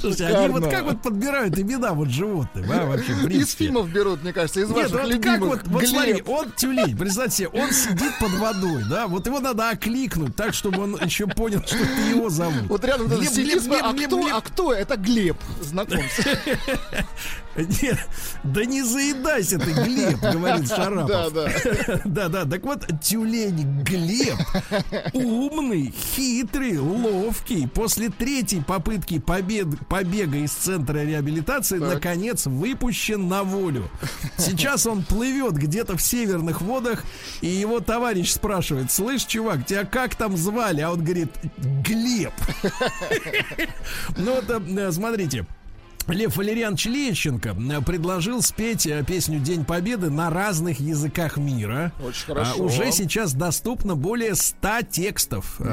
Слушайте, 0.00 0.26
они 0.26 0.48
вот 0.48 0.68
как 0.68 0.84
вот 0.84 1.02
подбирают 1.02 1.58
имена 1.58 1.92
вот 1.92 2.08
животных, 2.08 2.66
а, 2.70 2.86
вообще, 2.86 3.12
Из 3.30 3.52
фильмов 3.52 3.88
берут, 3.90 4.22
мне 4.22 4.32
кажется, 4.32 4.60
из 4.60 4.68
ваших 4.68 4.92
Нет, 4.94 5.06
любимых. 5.06 5.38
Как 5.38 5.40
вот, 5.40 5.60
вот 5.66 5.86
смотри, 5.86 6.22
он 6.26 6.50
тюлень, 6.52 6.96
представьте 6.96 7.36
себе, 7.36 7.48
он 7.48 7.70
сидит 7.70 8.18
под 8.18 8.32
водой, 8.32 8.82
да, 8.90 9.06
вот 9.06 9.26
его 9.26 9.40
надо 9.40 9.70
окликнуть 9.70 10.34
так, 10.34 10.54
чтобы 10.54 10.82
он 10.82 10.98
еще 11.04 11.26
понял, 11.26 11.62
что 11.64 11.76
это 11.76 12.00
его 12.10 12.30
зовут. 12.30 12.68
Вот 12.68 12.84
рядом 12.84 13.08
Глеб, 13.08 13.28
сидит, 13.28 13.62
Глеб, 13.62 13.82
а, 13.82 13.92
Глеб, 13.92 14.08
кто, 14.08 14.20
Глеб. 14.20 14.34
а 14.34 14.40
кто? 14.40 14.72
Это 14.72 14.96
Глеб, 14.96 15.36
знакомься. 15.60 16.38
Нет, 17.56 17.98
да 18.44 18.64
не 18.64 18.82
заедайся 18.82 19.58
ты, 19.58 19.72
Глеб, 19.72 20.20
говорит 20.20 20.68
Шарапов. 20.68 21.08
Да, 21.08 21.30
да. 21.30 21.50
Да, 22.04 22.28
да. 22.28 22.44
Так 22.44 22.62
вот, 22.64 22.86
тюлень 23.00 23.82
Глеб 23.82 24.36
умный, 25.12 25.92
хитрый, 26.14 26.78
ловкий. 26.78 27.66
После 27.68 28.08
третьей 28.08 28.62
попытки 28.62 29.18
побед, 29.18 29.66
побега 29.88 30.38
из 30.38 30.52
центра 30.52 30.98
реабилитации, 30.98 31.78
так. 31.78 31.94
наконец, 31.94 32.46
выпущен 32.46 33.28
на 33.28 33.42
волю. 33.42 33.88
Сейчас 34.36 34.86
он 34.86 35.02
плывет 35.02 35.54
где-то 35.54 35.96
в 35.96 36.02
северных 36.02 36.60
водах, 36.60 37.04
и 37.40 37.48
его 37.48 37.80
товарищ 37.80 38.30
спрашивает, 38.32 38.90
слышь, 38.90 39.24
чувак, 39.24 39.66
тебя 39.66 39.84
как 39.84 40.14
там 40.14 40.36
звали? 40.36 40.80
А 40.80 40.92
он 40.92 41.02
говорит, 41.02 41.30
Глеб. 41.56 42.32
Ну, 44.16 44.32
это, 44.32 44.62
э, 44.66 44.92
смотрите, 44.92 45.46
Лев 46.08 46.36
Валерьянович 46.36 46.86
Лещенко 46.86 47.56
э, 47.58 47.80
предложил 47.82 48.40
спеть 48.40 48.86
э, 48.86 49.02
песню 49.04 49.40
День 49.40 49.64
Победы 49.64 50.08
на 50.08 50.30
разных 50.30 50.78
языках 50.78 51.36
мира. 51.36 51.92
Очень 52.04 52.24
а, 52.24 52.26
хорошо. 52.26 52.62
Уже 52.62 52.92
сейчас 52.92 53.34
доступно 53.34 53.96
более 53.96 54.34
100 54.34 54.82
текстов, 54.90 55.60
угу. 55.60 55.68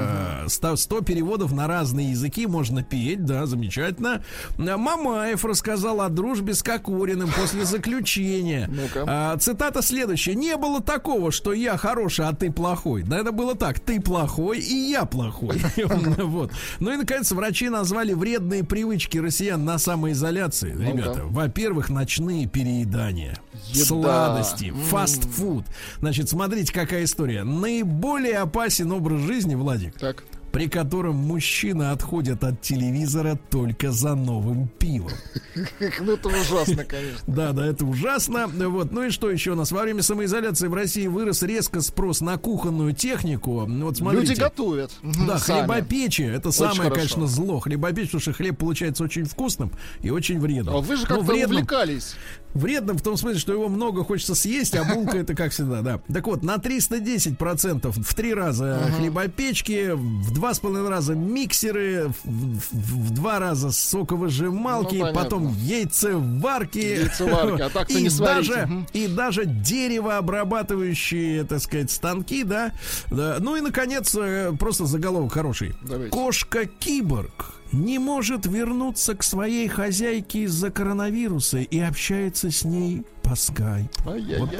100, 0.47 0.75
100 0.75 1.01
переводов 1.01 1.51
на 1.51 1.67
разные 1.67 2.11
языки 2.11 2.47
можно 2.47 2.83
петь, 2.83 3.25
да, 3.25 3.45
замечательно. 3.45 4.23
Мамаев 4.57 5.45
рассказал 5.45 6.01
о 6.01 6.09
дружбе 6.09 6.55
с 6.55 6.63
Кокориным 6.63 7.29
после 7.31 7.65
заключения. 7.65 8.69
ну 8.69 9.37
Цитата 9.39 9.81
следующая. 9.81 10.35
Не 10.35 10.57
было 10.57 10.81
такого, 10.81 11.31
что 11.31 11.53
я 11.53 11.77
хороший, 11.77 12.25
а 12.25 12.33
ты 12.33 12.51
плохой. 12.51 13.03
Да, 13.03 13.19
это 13.19 13.31
было 13.31 13.55
так. 13.55 13.79
Ты 13.79 14.01
плохой, 14.01 14.59
и 14.59 14.89
я 14.91 15.05
плохой. 15.05 15.61
Вот. 16.23 16.51
Ну 16.79 16.91
и, 16.91 16.97
наконец, 16.97 17.31
врачи 17.31 17.69
назвали 17.69 18.13
вредные 18.13 18.63
привычки 18.63 19.17
россиян 19.17 19.63
на 19.63 19.77
самые 19.77 20.15
самоизоляции, 20.23 20.73
ну, 20.73 20.91
ребята, 20.91 21.19
да. 21.19 21.23
во-первых, 21.25 21.89
ночные 21.89 22.47
переедания, 22.47 23.37
Еда. 23.69 23.85
сладости, 23.85 24.65
mm. 24.65 24.83
фастфуд. 24.85 25.65
Значит, 25.99 26.29
смотрите, 26.29 26.71
какая 26.73 27.03
история. 27.03 27.43
Наиболее 27.43 28.37
опасен 28.37 28.91
образ 28.91 29.21
жизни, 29.21 29.55
Владик. 29.55 29.97
Так 29.97 30.23
при 30.53 30.69
котором 30.69 31.15
мужчины 31.15 31.89
отходят 31.89 32.43
от 32.43 32.61
телевизора 32.61 33.39
только 33.49 33.91
за 33.91 34.13
новым 34.13 34.67
пивом. 34.67 35.11
Ну, 35.99 36.13
это 36.13 36.29
ужасно, 36.29 36.83
конечно. 36.83 37.21
Да, 37.27 37.51
да, 37.53 37.65
это 37.65 37.85
ужасно. 37.85 38.47
Вот. 38.47 38.91
Ну 38.91 39.03
и 39.03 39.09
что 39.09 39.29
еще 39.29 39.51
у 39.51 39.55
нас? 39.55 39.71
Во 39.71 39.81
время 39.81 40.03
самоизоляции 40.03 40.67
в 40.67 40.73
России 40.73 41.07
вырос 41.07 41.41
резко 41.43 41.81
спрос 41.81 42.21
на 42.21 42.37
кухонную 42.37 42.93
технику. 42.93 43.65
Вот 43.65 43.97
смотрите. 43.97 44.29
Люди 44.29 44.39
готовят. 44.39 44.91
Да, 45.01 45.37
хлебопечи. 45.37 46.21
Это 46.21 46.51
самое, 46.51 46.91
конечно, 46.91 47.27
зло. 47.27 47.59
Хлебопечь, 47.59 48.07
потому 48.07 48.21
что 48.21 48.33
хлеб 48.33 48.57
получается 48.57 49.03
очень 49.03 49.25
вкусным 49.25 49.71
и 50.01 50.11
очень 50.11 50.39
вредным. 50.39 50.75
А 50.75 50.79
вы 50.79 50.95
же 50.97 51.05
как-то 51.05 51.33
увлекались. 51.33 52.15
Вредным 52.53 52.97
в 52.97 53.01
том 53.01 53.17
смысле, 53.17 53.39
что 53.39 53.53
его 53.53 53.67
много 53.67 54.03
хочется 54.03 54.35
съесть, 54.35 54.75
а 54.75 54.83
булка 54.83 55.17
это 55.17 55.35
как 55.35 55.51
всегда, 55.51 55.81
да. 55.81 55.99
Так 56.11 56.27
вот, 56.27 56.43
на 56.43 56.55
310% 56.55 57.91
в 57.91 58.13
три 58.13 58.33
раза 58.33 58.65
uh-huh. 58.65 58.97
хлебопечки, 58.97 59.91
в 59.93 60.31
два 60.31 60.53
с 60.53 60.59
половиной 60.59 60.89
раза 60.89 61.15
миксеры, 61.15 62.13
в, 62.23 62.27
в, 62.27 63.07
в 63.07 63.09
два 63.11 63.39
раза 63.39 63.71
соковыжималки, 63.71 64.97
ну, 64.97 65.13
потом 65.13 65.55
яйцеварки. 65.57 66.77
Яйцеварки, 66.77 67.61
а 67.61 67.69
так-то 67.69 67.99
не 67.99 68.09
даже. 68.09 68.69
И 68.93 69.07
даже 69.07 69.45
деревообрабатывающие, 69.45 71.43
так 71.45 71.59
сказать, 71.59 71.89
станки, 71.91 72.43
да. 72.43 72.71
да. 73.09 73.37
Ну 73.39 73.55
и, 73.55 73.61
наконец, 73.61 74.15
э, 74.15 74.53
просто 74.59 74.85
заголовок 74.85 75.33
хороший. 75.33 75.75
Кошка-киборг 76.11 77.62
не 77.73 77.99
может 77.99 78.45
вернуться 78.45 79.15
к 79.15 79.23
своей 79.23 79.67
хозяйке 79.67 80.43
из-за 80.43 80.69
коронавируса 80.69 81.57
и 81.57 81.79
общается 81.79 82.51
с 82.51 82.63
ней 82.63 83.03
по 83.23 83.35
скайпу. 83.35 84.03
Вот 84.05 84.51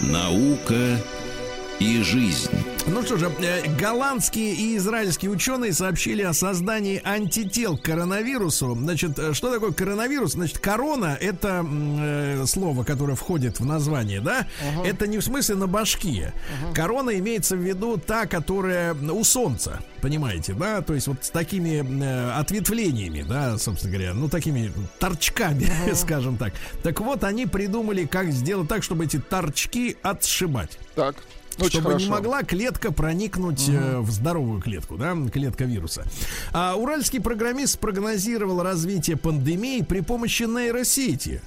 Наука 0.00 1.02
и 1.80 2.02
жизнь. 2.02 2.50
Ну 2.86 3.02
что 3.02 3.18
же, 3.18 3.30
э, 3.40 3.68
голландские 3.76 4.54
и 4.54 4.76
израильские 4.78 5.30
ученые 5.30 5.72
сообщили 5.72 6.22
о 6.22 6.32
создании 6.32 7.00
антител 7.04 7.76
к 7.76 7.82
коронавирусу. 7.82 8.74
Значит, 8.74 9.18
э, 9.18 9.34
что 9.34 9.52
такое 9.52 9.72
коронавирус? 9.72 10.32
Значит, 10.32 10.58
корона 10.58 11.16
это 11.20 11.64
э, 11.68 12.46
слово, 12.46 12.84
которое 12.84 13.14
входит 13.14 13.60
в 13.60 13.66
название, 13.66 14.20
да? 14.20 14.46
Uh-huh. 14.62 14.86
Это 14.86 15.06
не 15.06 15.18
в 15.18 15.22
смысле 15.22 15.56
на 15.56 15.66
башке. 15.66 16.32
Uh-huh. 16.32 16.74
Корона 16.74 17.18
имеется 17.18 17.56
в 17.56 17.60
виду 17.60 17.98
та, 17.98 18.26
которая 18.26 18.94
у 18.94 19.22
солнца, 19.22 19.80
понимаете, 20.00 20.54
да? 20.54 20.80
То 20.80 20.94
есть 20.94 21.08
вот 21.08 21.24
с 21.24 21.30
такими 21.30 21.84
э, 22.02 22.30
ответвлениями, 22.32 23.22
да, 23.22 23.58
собственно 23.58 23.92
говоря, 23.92 24.14
ну 24.14 24.28
такими 24.28 24.72
торчками, 24.98 25.64
uh-huh. 25.86 25.94
скажем 25.94 26.38
так. 26.38 26.54
Так 26.82 27.00
вот, 27.00 27.22
они 27.22 27.46
придумали, 27.46 28.06
как 28.06 28.32
сделать 28.32 28.68
так, 28.68 28.82
чтобы 28.82 29.04
эти 29.04 29.18
торчки 29.18 29.96
отшибать. 30.02 30.78
Так. 30.94 31.16
Очень 31.58 31.70
чтобы 31.70 31.86
хорошо. 31.90 32.04
не 32.04 32.10
могла 32.10 32.42
клетка 32.42 32.92
проникнуть 32.92 33.68
угу. 33.68 33.76
э, 33.76 33.98
в 34.00 34.10
здоровую 34.10 34.60
клетку, 34.60 34.96
да, 34.96 35.16
клетка 35.32 35.64
вируса. 35.64 36.04
А 36.52 36.74
уральский 36.76 37.20
программист 37.20 37.74
спрогнозировал 37.74 38.62
развитие 38.62 39.16
пандемии 39.16 39.82
при 39.82 40.00
помощи 40.00 40.44
нейросети. 40.44 41.42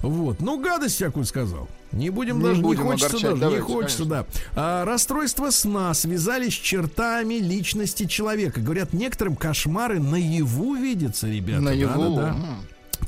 Вот, 0.00 0.40
ну 0.40 0.60
гадость 0.60 0.94
всякую 0.96 1.24
сказал. 1.24 1.68
Не 1.90 2.10
будем 2.10 2.38
не 2.38 2.44
даже, 2.44 2.60
будем 2.60 2.84
не 2.84 2.90
хочется 2.90 3.20
даже, 3.20 3.36
Давайте, 3.36 3.56
не 3.56 3.62
хочется, 3.62 4.04
конечно. 4.04 4.26
да. 4.54 4.82
А, 4.82 4.84
расстройство 4.84 5.50
сна 5.50 5.94
связались 5.94 6.54
с 6.54 6.58
чертами 6.58 7.34
личности 7.34 8.04
человека. 8.04 8.60
Говорят, 8.60 8.92
некоторым 8.92 9.36
кошмары 9.36 9.98
наяву 9.98 10.74
видятся, 10.74 11.28
ребята. 11.28 11.62
Наяву. 11.62 12.16
Да, 12.16 12.22
да, 12.22 12.32
да. 12.32 12.58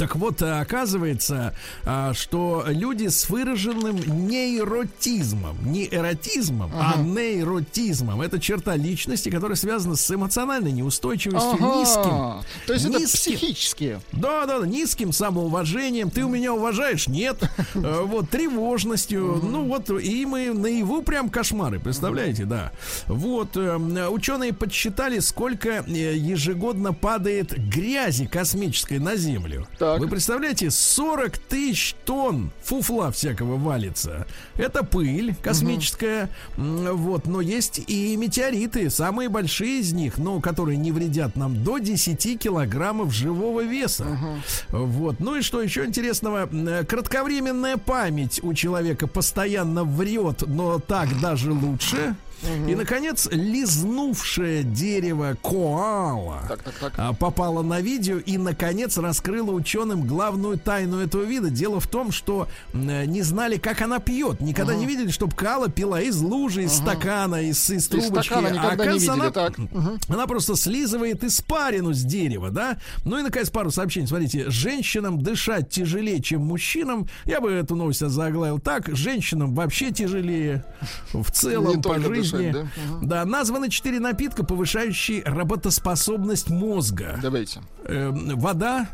Так 0.01 0.17
вот, 0.17 0.41
э, 0.41 0.59
оказывается, 0.59 1.53
а, 1.85 2.15
что 2.15 2.65
люди 2.69 3.09
с 3.09 3.29
выраженным 3.29 3.99
нейротизмом, 4.29 5.59
не 5.63 5.87
эротизмом, 5.95 6.73
а 6.75 6.93
ага. 6.93 7.01
а 7.01 7.03
нейротизмом, 7.03 8.23
это 8.23 8.41
черта 8.41 8.77
личности, 8.77 9.29
которая 9.29 9.57
связана 9.57 9.97
с 9.97 10.11
эмоциональной 10.11 10.73
неустойчивостью, 10.73 11.53
ага. 11.53 11.81
низким. 11.81 12.67
То 12.67 12.73
есть 12.73 12.87
низким, 12.87 13.03
это 13.03 13.13
психические. 13.13 14.01
Да, 14.13 14.47
да, 14.47 14.61
да, 14.61 14.67
низким 14.67 15.13
самоуважением. 15.13 16.09
Ты 16.11 16.25
у 16.25 16.31
меня 16.31 16.55
уважаешь? 16.55 17.07
Нет. 17.07 17.37
Э, 17.75 18.03
вот, 18.05 18.29
тревожностью. 18.31 19.41
Ну 19.43 19.65
вот, 19.65 19.91
и 19.91 20.27
мы 20.27 20.53
наяву 20.53 21.03
прям 21.03 21.31
кошмары, 21.31 21.79
представляете, 21.79 22.45
да. 22.45 22.73
Вот, 23.07 23.57
э, 23.57 23.77
ученые 24.09 24.53
подсчитали, 24.53 25.19
сколько 25.21 25.85
ежегодно 25.87 26.93
падает 26.93 27.53
грязи 27.53 28.27
космической 28.27 28.99
на 28.99 29.17
Землю. 29.17 29.67
Так. 29.79 29.90
Так. 29.93 30.01
Вы 30.01 30.09
представляете, 30.09 30.71
40 30.71 31.39
тысяч 31.39 31.95
тонн 32.05 32.53
фуфла 32.63 33.11
всякого 33.11 33.57
валится. 33.57 34.27
Это 34.57 34.85
пыль 34.85 35.35
космическая. 35.43 36.31
Угу. 36.57 36.97
Вот, 36.97 37.27
но 37.27 37.41
есть 37.41 37.81
и 37.87 38.17
метеориты, 38.17 38.89
самые 38.91 39.29
большие 39.29 39.81
из 39.81 39.93
них, 39.93 40.19
но 40.19 40.41
которые 40.41 40.79
не 40.79 40.93
вредят 40.93 41.35
нам 41.37 41.65
до 41.65 41.79
10 41.79 42.39
килограммов 42.39 43.13
живого 43.13 43.63
веса. 43.63 44.07
Угу. 44.71 44.87
Вот. 44.87 45.21
Ну 45.21 45.37
и 45.37 45.43
что 45.43 45.61
еще 45.61 45.85
интересного? 45.85 46.49
Кратковременная 46.85 47.77
память 47.77 48.41
у 48.43 48.55
человека 48.55 49.07
постоянно 49.07 49.85
врет, 49.85 50.45
но 50.47 50.79
так 50.79 51.21
даже 51.21 51.53
лучше. 51.53 52.15
Угу. 52.43 52.71
И, 52.71 52.75
наконец, 52.75 53.29
лизнувшее 53.31 54.63
дерево 54.63 55.37
коала 55.43 56.43
так, 56.49 56.63
так, 56.63 56.75
так. 56.75 56.93
А, 56.97 57.13
попало 57.13 57.63
на 57.63 57.81
видео 57.81 58.19
и, 58.19 58.39
наконец, 58.39 58.97
раскрыло 58.97 59.51
ученым 59.51 60.07
главную 60.07 60.59
тайну 60.59 61.01
этого 61.01 61.23
вида. 61.23 61.51
Дело 61.51 61.81
в 61.81 61.87
том, 61.87 62.13
что 62.13 62.49
не 62.73 63.23
знали, 63.23 63.57
как 63.57 63.83
она 63.83 63.99
пьет. 63.99 64.41
Никогда 64.41 64.73
угу. 64.73 64.81
не 64.81 64.87
видели, 64.87 65.11
чтобы 65.11 65.35
коала 65.35 65.69
пила 65.69 66.01
из 66.01 66.21
лужи, 66.21 66.65
из 66.65 66.79
угу. 66.79 66.83
стакана, 66.83 67.43
из, 67.43 67.71
из 67.71 67.89
трубочки. 67.89 68.33
Из 68.33 68.37
а, 68.37 68.75
не 68.77 68.93
видели, 68.95 69.11
она, 69.11 69.31
так. 69.31 69.59
Угу. 69.59 69.99
она 70.09 70.27
просто 70.27 70.57
слизывает 70.57 71.23
испарину 71.25 71.93
с 71.93 72.03
дерева, 72.03 72.51
да? 72.51 72.79
Ну 73.05 73.19
и, 73.19 73.23
наконец, 73.23 73.51
пару 73.51 73.71
сообщений. 73.71 74.07
Смотрите, 74.07 74.49
женщинам 74.51 75.21
дышать 75.21 75.69
тяжелее, 75.69 76.23
чем 76.23 76.43
мужчинам. 76.43 77.07
Я 77.27 77.41
бы 77.41 77.51
эту 77.51 77.77
новость 77.77 78.01
заглавил 78.01 78.59
так. 78.59 78.89
Женщинам 78.89 79.55
вообще 79.55 79.91
тяжелее 79.91 80.65
в 81.13 81.31
целом 81.31 81.83
по 81.83 81.99
жизни 81.99 82.30
жизни. 82.31 82.53
Да? 82.53 82.61
Угу. 82.61 83.07
да, 83.07 83.25
названы 83.25 83.69
четыре 83.69 84.01
напитка, 84.01 84.45
повышающие 84.45 85.23
работоспособность 85.25 86.51
мозга. 86.51 87.19
Давайте. 87.23 87.61
Э, 87.85 88.11
вода, 88.13 88.89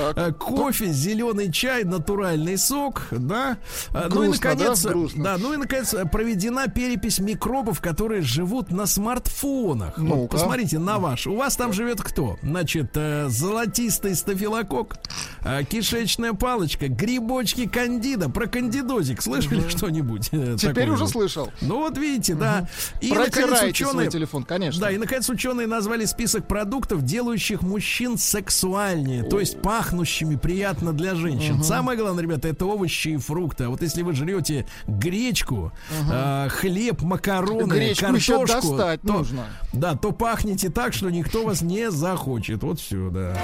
Э, 0.00 0.32
кофе, 0.32 0.86
зеленый 0.86 1.52
чай, 1.52 1.84
натуральный 1.84 2.56
сок, 2.56 3.02
да. 3.10 3.58
Грустно, 3.92 4.08
ну 4.14 4.22
и 4.22 4.28
наконец, 4.28 4.82
да? 4.82 4.92
да, 5.16 5.36
ну 5.38 5.52
и 5.52 5.56
наконец 5.56 5.94
проведена 6.10 6.68
перепись 6.68 7.18
микробов, 7.18 7.80
которые 7.80 8.22
живут 8.22 8.70
на 8.70 8.86
смартфонах. 8.86 9.98
Ну 9.98 10.22
вот 10.22 10.30
посмотрите 10.30 10.78
на 10.78 10.98
ваш. 10.98 11.26
У 11.26 11.36
вас 11.36 11.56
там 11.56 11.72
живет 11.72 12.02
кто? 12.02 12.38
Значит, 12.42 12.92
э, 12.94 13.28
золотистый 13.28 14.14
стафилокок, 14.14 14.96
э, 14.96 15.37
кишечная 15.68 16.32
палочка, 16.32 16.88
грибочки 16.88 17.66
кандида. 17.66 18.28
Про 18.28 18.46
кандидозик 18.46 19.22
слышали 19.22 19.60
угу. 19.60 19.70
что-нибудь? 19.70 20.30
Теперь 20.30 20.90
уже 20.90 21.08
слышал. 21.08 21.50
Ну 21.60 21.78
вот 21.78 21.96
видите, 21.98 22.34
угу. 22.34 22.40
да. 22.40 22.68
И 23.00 23.12
наконец 23.12 23.62
ученые, 23.62 24.10
телефон, 24.10 24.44
конечно. 24.44 24.80
Да, 24.80 24.90
и 24.90 24.98
наконец 24.98 25.28
ученые 25.28 25.66
назвали 25.66 26.04
список 26.04 26.46
продуктов, 26.46 27.02
делающих 27.02 27.62
мужчин 27.62 28.18
сексуальными 28.18 28.98
нормальнее, 28.98 29.22
то 29.24 29.40
есть 29.40 29.60
пахнущими 29.60 30.36
приятно 30.36 30.92
для 30.92 31.14
женщин. 31.14 31.56
Угу. 31.56 31.64
Самое 31.64 31.98
главное, 31.98 32.22
ребята, 32.22 32.48
это 32.48 32.66
овощи 32.66 33.08
и 33.08 33.16
фрукты. 33.16 33.64
А 33.64 33.68
вот 33.68 33.82
если 33.82 34.02
вы 34.02 34.14
жрете 34.14 34.66
гречку, 34.86 35.56
угу. 35.56 35.72
э, 36.12 36.48
хлеб, 36.50 37.02
макароны, 37.02 37.72
Гречку 37.72 38.06
картошку, 38.06 38.76
достать 38.76 39.00
то, 39.02 39.12
нужно. 39.12 39.46
Да, 39.72 39.94
то 39.94 40.12
пахнете 40.12 40.70
так, 40.70 40.92
что 40.92 41.10
никто 41.10 41.44
вас 41.44 41.62
не 41.62 41.90
захочет. 41.90 42.62
Вот 42.62 42.80
все, 42.80 43.10
да. 43.10 43.36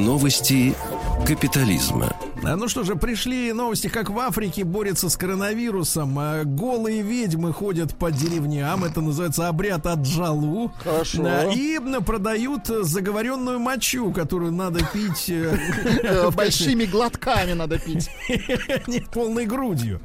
Новости 0.00 0.74
капитализма. 1.26 2.16
А, 2.42 2.56
ну 2.56 2.68
что 2.68 2.84
же, 2.84 2.96
пришли 2.96 3.52
новости, 3.52 3.88
как 3.88 4.08
в 4.08 4.18
Африке 4.18 4.64
борется 4.64 5.10
с 5.10 5.16
коронавирусом. 5.18 6.18
А, 6.18 6.44
голые 6.44 7.02
ведьмы 7.02 7.52
ходят 7.52 7.94
по 7.94 8.10
деревням. 8.10 8.84
Это 8.84 9.02
называется 9.02 9.48
обряд 9.48 9.86
Аджалу. 9.86 10.72
Хорошо. 10.82 11.50
И 11.52 11.78
продают 12.06 12.66
заговоренную 12.66 13.58
мочу, 13.58 14.10
которую 14.10 14.52
надо 14.52 14.80
пить... 14.86 15.28
Э, 15.28 15.54
э, 16.02 16.30
большими 16.30 16.86
глотками 16.86 17.52
надо 17.52 17.78
пить. 17.78 18.08
Нет, 18.86 19.10
полной 19.10 19.44
грудью. 19.44 20.00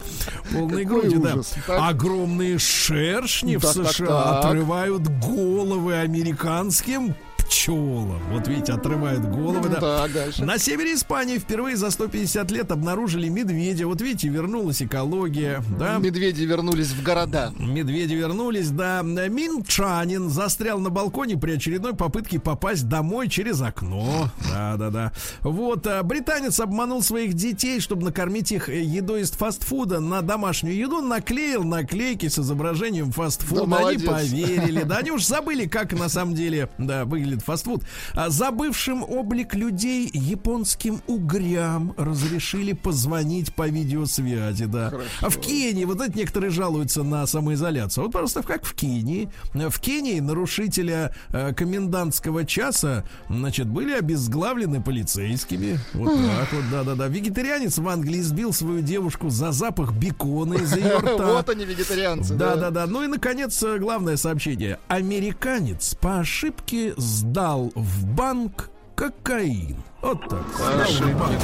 Полной 0.52 0.84
грудью, 0.84 1.22
да. 1.22 1.88
Огромные 1.88 2.60
шершни 2.60 3.56
в 3.56 3.64
США 3.64 4.40
отрывают 4.40 5.08
головы 5.08 5.96
американским 5.96 7.16
пчелам. 7.46 8.20
Вот 8.32 8.48
видите, 8.48 8.74
отрывают 8.74 9.24
головы. 9.24 9.70
Да. 9.70 9.80
Да, 9.80 10.08
дальше. 10.08 10.44
На 10.44 10.58
севере 10.58 10.94
Испании 10.96 11.38
впервые 11.38 11.76
за 11.78 11.92
150 11.92 12.52
лет 12.52 12.72
обнаружили 12.72 13.30
медведя. 13.30 13.88
Вот 13.88 14.02
видите, 14.02 14.30
вернулась 14.30 14.82
экология. 14.82 15.64
Да? 15.80 15.98
Медведи 15.98 16.44
вернулись 16.44 16.90
в 16.90 17.04
города. 17.04 17.54
Медведи 17.58 18.14
вернулись, 18.14 18.70
да. 18.70 19.02
Минчанин 19.04 20.30
застрял 20.30 20.80
на 20.80 20.90
балконе 20.90 21.38
при 21.38 21.54
очередной 21.54 21.96
попытке 21.96 22.40
попасть 22.40 22.88
домой 22.88 23.30
через 23.30 23.62
окно. 23.62 24.30
Да, 24.52 24.76
да, 24.78 24.90
да. 24.90 25.12
Вот, 25.42 25.86
а, 25.88 26.04
британец 26.04 26.60
обманул 26.60 27.02
своих 27.02 27.34
детей, 27.34 27.80
чтобы 27.80 28.04
накормить 28.04 28.52
их 28.52 28.70
едой 28.70 29.22
из 29.22 29.32
фастфуда 29.32 30.00
на 30.00 30.22
домашнюю 30.22 30.76
еду, 30.76 31.02
наклеил 31.02 31.64
наклейки 31.64 32.28
с 32.28 32.40
изображением 32.40 33.12
фастфуда. 33.12 33.66
Да, 33.66 33.88
Они 33.88 33.98
поверили, 33.98 34.84
да, 34.84 34.98
они 34.98 35.12
уж 35.12 35.26
забыли, 35.26 35.68
как 35.68 35.94
на 35.94 36.10
самом 36.10 36.36
деле, 36.36 36.70
да, 36.78 37.06
выглядит 37.06 37.35
выглядит 37.36 37.44
фастфуд. 37.44 37.84
А 38.14 38.30
забывшим 38.30 39.04
облик 39.04 39.54
людей 39.56 40.10
японским 40.14 41.02
угрям 41.08 41.94
разрешили 41.98 42.74
позвонить 42.74 43.54
по 43.54 43.68
видеосвязи, 43.68 44.66
да. 44.66 44.90
Хорошо. 44.90 45.10
А 45.22 45.30
в 45.30 45.40
Кении, 45.40 45.86
вот 45.86 45.98
знаете, 45.98 46.20
некоторые 46.20 46.52
жалуются 46.52 47.04
на 47.04 47.26
самоизоляцию. 47.26 48.06
Вот 48.06 48.12
просто 48.12 48.44
как 48.44 48.66
в 48.66 48.74
Кении. 48.74 49.30
В 49.54 49.80
Кении 49.80 50.20
нарушителя 50.20 51.14
э, 51.30 51.54
комендантского 51.54 52.46
часа, 52.46 53.04
значит, 53.30 53.68
были 53.68 53.94
обезглавлены 53.94 54.82
полицейскими. 54.82 55.80
Вот 55.94 56.16
так 56.16 56.54
вот, 56.54 56.64
да-да-да. 56.72 57.08
Вегетарианец 57.08 57.78
в 57.78 57.88
Англии 57.88 58.22
сбил 58.22 58.54
свою 58.54 58.82
девушку 58.82 59.30
за 59.30 59.52
запах 59.52 59.94
бекона 59.94 60.56
из 60.56 60.76
ее 60.76 60.98
рта. 61.00 61.34
Вот 61.34 61.50
они, 61.50 61.66
вегетарианцы. 61.66 62.36
Да-да-да. 62.36 62.86
Ну 62.88 63.04
и, 63.04 63.08
наконец, 63.08 63.64
главное 63.80 64.18
сообщение. 64.18 64.80
Американец 64.88 65.96
по 65.96 66.20
ошибке 66.20 66.94
сдал 67.26 67.72
в 67.76 68.06
банк 68.06 68.70
кокаин. 68.96 69.78
Вот 70.02 70.22
так. 70.30 70.44
Сдал 70.56 71.10
в 71.10 71.20
банк. 71.20 71.42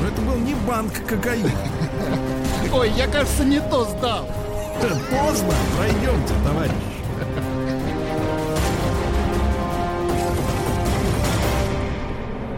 Но 0.00 0.08
это 0.08 0.20
был 0.20 0.36
не 0.36 0.54
банк 0.66 0.92
кокаин. 1.06 1.50
Ой, 2.72 2.90
я, 2.90 3.06
кажется, 3.06 3.44
не 3.44 3.60
то 3.60 3.84
сдал. 3.84 4.28
Поздно. 5.10 5.54
Пройдемте, 5.76 6.34
товарищ. 6.44 6.72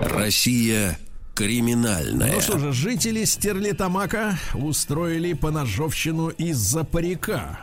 Россия 0.03 0.99
криминальная. 1.35 2.33
Ну 2.33 2.41
что 2.41 2.59
же, 2.59 2.73
жители 2.73 3.25
Стерлитамака 3.25 4.39
устроили 4.55 5.35
поножовщину 5.35 6.31
из-за 6.31 6.83
парика. 6.83 7.61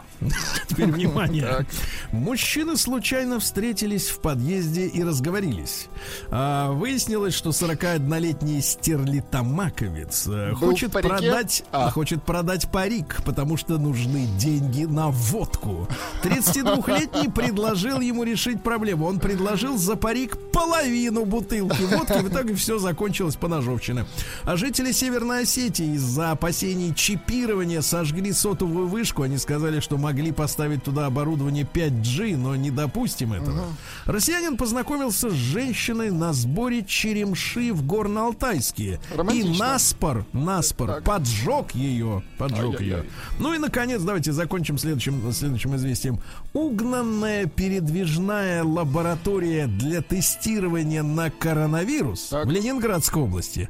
Теперь 0.67 0.87
внимание. 0.91 1.65
Мужчины 2.11 2.77
случайно 2.77 3.39
встретились 3.39 4.09
в 4.09 4.19
подъезде 4.19 4.87
и 4.87 5.03
разговорились. 5.03 5.87
А, 6.29 6.71
выяснилось, 6.71 7.33
что 7.33 7.49
41-летний 7.49 8.61
стерлитамаковец 8.61 10.27
э, 10.27 10.53
хочет 10.53 10.91
продать, 10.91 11.63
а. 11.71 11.89
хочет 11.89 12.23
продать 12.23 12.69
парик, 12.71 13.21
потому 13.25 13.57
что 13.57 13.77
нужны 13.77 14.27
деньги 14.37 14.83
на 14.83 15.09
водку. 15.09 15.87
32-летний 16.23 17.29
предложил 17.33 17.99
ему 17.99 18.23
решить 18.23 18.61
проблему. 18.61 19.05
Он 19.05 19.19
предложил 19.19 19.77
за 19.77 19.95
парик 19.95 20.37
половину 20.51 21.25
бутылки 21.25 21.81
водки. 21.81 22.19
В 22.19 22.29
итоге 22.29 22.55
все 22.55 22.77
закончилось 22.79 23.35
по 23.35 23.47
ножовщине. 23.47 24.05
А 24.43 24.55
жители 24.55 24.91
Северной 24.91 25.43
Осетии 25.43 25.95
из-за 25.95 26.31
опасений 26.31 26.93
чипирования 26.93 27.81
сожгли 27.81 28.31
сотовую 28.31 28.87
вышку. 28.87 29.23
Они 29.23 29.37
сказали, 29.37 29.79
что 29.79 29.97
могли 29.97 30.12
могли 30.13 30.31
поставить 30.31 30.83
туда 30.83 31.07
оборудование 31.07 31.67
5G, 31.71 32.37
но 32.37 32.55
не 32.55 32.69
допустим 32.69 33.33
этого. 33.33 33.61
Угу. 33.61 33.67
Россиянин 34.05 34.57
познакомился 34.57 35.31
с 35.31 35.33
женщиной 35.33 36.11
на 36.11 36.33
сборе 36.33 36.83
черемши 36.85 37.73
в 37.73 37.83
Горно-Алтайске. 37.83 38.99
И 39.33 39.43
наспор, 39.57 40.23
наспор, 40.31 40.89
так. 40.89 41.03
поджег 41.03 41.71
ее, 41.73 42.21
поджег 42.37 42.79
ее. 42.79 43.05
Ну 43.39 43.55
и, 43.55 43.57
наконец, 43.57 44.03
давайте 44.03 44.31
закончим 44.33 44.77
следующим, 44.77 45.33
следующим 45.33 45.75
известием. 45.77 46.19
Угнанная 46.53 47.47
передвижная 47.47 48.63
лаборатория 48.63 49.65
для 49.65 50.03
тестирования 50.03 51.01
на 51.01 51.31
коронавирус 51.31 52.27
так. 52.29 52.45
в 52.45 52.51
Ленинградской 52.51 53.23
области 53.23 53.67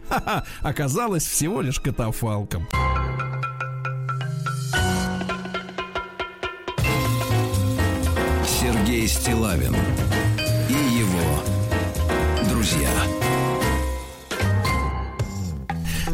оказалась 0.60 1.26
всего 1.26 1.62
лишь 1.62 1.80
катафалком. 1.80 2.68
Сергей 8.74 9.08
Стилавин 9.08 9.76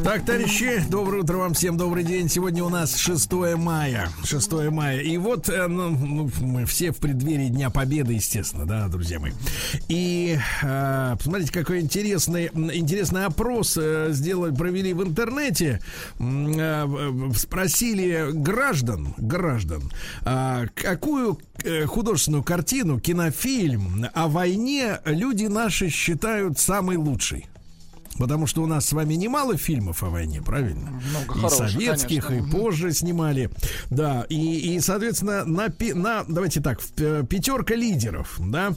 Так, 0.09 0.25
товарищи, 0.25 0.83
доброе 0.89 1.21
утро 1.21 1.37
вам 1.37 1.53
всем, 1.53 1.77
добрый 1.77 2.03
день. 2.03 2.29
Сегодня 2.29 2.63
у 2.63 2.69
нас 2.69 2.97
6 2.97 3.31
мая. 3.57 4.09
6 4.23 4.51
мая. 4.71 5.01
И 5.01 5.17
вот 5.17 5.49
э, 5.49 5.67
ну, 5.67 5.91
ну, 5.91 6.31
мы 6.41 6.65
все 6.65 6.91
в 6.91 6.97
преддверии 6.97 7.49
Дня 7.49 7.69
Победы, 7.69 8.13
естественно, 8.13 8.65
да, 8.65 8.87
друзья 8.87 9.19
мои. 9.19 9.33
И 9.87 10.39
э, 10.63 11.15
посмотрите, 11.15 11.51
какой 11.51 11.81
интересный, 11.81 12.47
интересный 12.47 13.25
опрос 13.25 13.77
э, 13.79 14.07
сделали, 14.09 14.51
провели 14.51 14.93
в 14.93 15.03
интернете. 15.03 15.79
Э, 16.17 16.87
спросили 17.35 18.29
граждан, 18.33 19.13
граждан, 19.17 19.91
э, 20.25 20.65
какую 20.73 21.39
художественную 21.85 22.41
картину, 22.41 22.99
кинофильм 22.99 24.07
о 24.15 24.27
войне 24.27 25.01
люди 25.05 25.45
наши 25.45 25.89
считают 25.89 26.57
самой 26.57 26.97
лучшей. 26.97 27.45
Потому 28.19 28.47
что 28.47 28.61
у 28.61 28.65
нас 28.65 28.85
с 28.85 28.91
вами 28.91 29.13
немало 29.13 29.57
фильмов 29.57 30.03
о 30.03 30.09
войне, 30.09 30.41
правильно? 30.41 31.01
Много 31.09 31.47
и 31.47 31.49
советских, 31.49 32.27
конечно. 32.27 32.47
и 32.47 32.51
позже 32.51 32.91
снимали. 32.91 33.49
Да, 33.89 34.25
и, 34.27 34.75
и 34.75 34.79
соответственно, 34.81 35.45
на, 35.45 35.73
на, 35.95 36.25
давайте 36.27 36.59
так, 36.59 36.81
пятерка 36.83 37.75
лидеров, 37.75 38.35
да. 38.39 38.73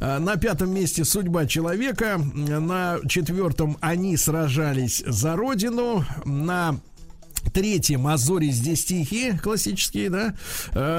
А, 0.00 0.20
на 0.20 0.36
пятом 0.36 0.70
месте 0.70 1.04
«Судьба 1.04 1.46
человека», 1.46 2.18
на 2.18 2.98
четвертом 3.08 3.76
«Они 3.80 4.16
сражались 4.16 5.02
за 5.04 5.34
Родину», 5.34 6.04
на 6.24 6.78
Третьем 7.52 8.06
«Азори 8.06 8.50
здесь 8.50 8.84
тихие», 8.84 9.38
классические, 9.38 10.10
да. 10.10 10.34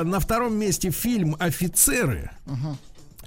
На 0.03 0.19
втором 0.19 0.55
месте 0.55 0.91
фильм 0.91 1.35
«Офицеры». 1.39 2.31
Uh-huh. 2.45 2.75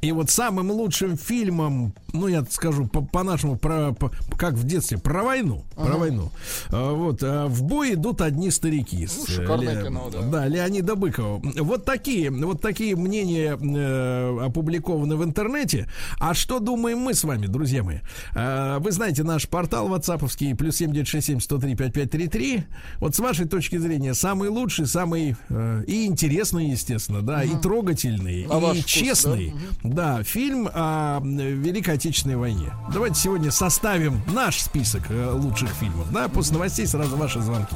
И 0.02 0.12
вот 0.12 0.30
самым 0.30 0.70
лучшим 0.70 1.18
фильмом, 1.18 1.92
ну 2.12 2.26
я 2.26 2.44
скажу 2.48 2.86
по-нашему, 2.86 3.56
по, 3.56 3.92
по, 3.92 4.10
как 4.36 4.54
в 4.54 4.64
детстве, 4.64 4.96
про 4.96 5.22
войну, 5.22 5.64
ага. 5.76 5.88
про 5.88 5.98
войну. 5.98 6.30
А, 6.70 6.94
вот 6.94 7.22
а, 7.22 7.46
в 7.48 7.62
бой 7.62 7.94
идут 7.94 8.22
одни 8.22 8.50
старики. 8.50 9.06
Ну, 9.18 9.26
шикарное 9.26 9.74
Ле, 9.74 9.84
кино, 9.84 10.10
да. 10.10 10.22
Да, 10.22 10.46
Леонида 10.46 10.96
Быкова. 10.96 11.42
Вот 11.58 11.84
такие, 11.84 12.30
вот 12.30 12.62
такие 12.62 12.96
мнения 12.96 13.58
э, 13.60 14.46
опубликованы 14.46 15.16
в 15.16 15.24
интернете. 15.24 15.86
А 16.18 16.32
что 16.32 16.60
думаем 16.60 16.98
мы 16.98 17.12
с 17.12 17.22
вами, 17.22 17.46
друзья 17.46 17.82
мои? 17.82 17.98
Э, 18.34 18.78
вы 18.78 18.92
знаете 18.92 19.22
наш 19.22 19.48
портал 19.48 19.88
ватсаповский 19.88 20.54
плюс 20.54 20.76
семь 20.76 20.92
девять 20.92 21.08
шесть 21.08 21.26
семь 21.26 21.40
сто 21.40 21.58
три 21.58 21.74
пять 21.74 21.92
пять 21.92 22.10
три 22.10 22.26
три. 22.28 22.64
Вот 23.00 23.14
с 23.14 23.18
вашей 23.18 23.46
точки 23.46 23.76
зрения 23.76 24.14
самый 24.14 24.48
лучший, 24.48 24.86
самый 24.86 25.36
э, 25.50 25.84
и 25.86 26.06
интересный, 26.06 26.70
естественно, 26.70 27.20
да, 27.20 27.40
ага. 27.40 27.52
и 27.52 27.60
трогательный, 27.60 28.46
а 28.48 28.72
и 28.72 28.82
честный. 28.82 29.52
да? 29.82 29.89
Да, 29.90 30.22
фильм 30.22 30.68
о 30.72 31.18
Великой 31.20 31.94
Отечественной 31.94 32.36
войне. 32.36 32.72
Давайте 32.92 33.16
сегодня 33.16 33.50
составим 33.50 34.22
наш 34.32 34.60
список 34.60 35.10
э, 35.10 35.30
лучших 35.32 35.68
фильмов. 35.70 36.12
Да, 36.12 36.28
после 36.28 36.54
новостей 36.54 36.86
сразу 36.86 37.16
ваши 37.16 37.40
звонки. 37.40 37.74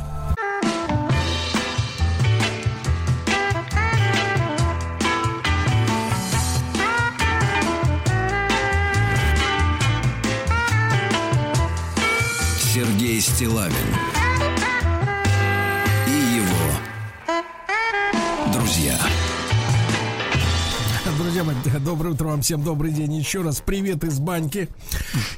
Сергей 12.72 13.20
Стилавин 13.20 14.23
друзья 21.34 21.52
мои, 21.52 21.80
доброе 21.84 22.10
утро 22.10 22.28
вам 22.28 22.42
всем, 22.42 22.62
добрый 22.62 22.92
день. 22.92 23.12
Еще 23.14 23.42
раз 23.42 23.60
привет 23.60 24.04
из 24.04 24.20
баньки. 24.20 24.68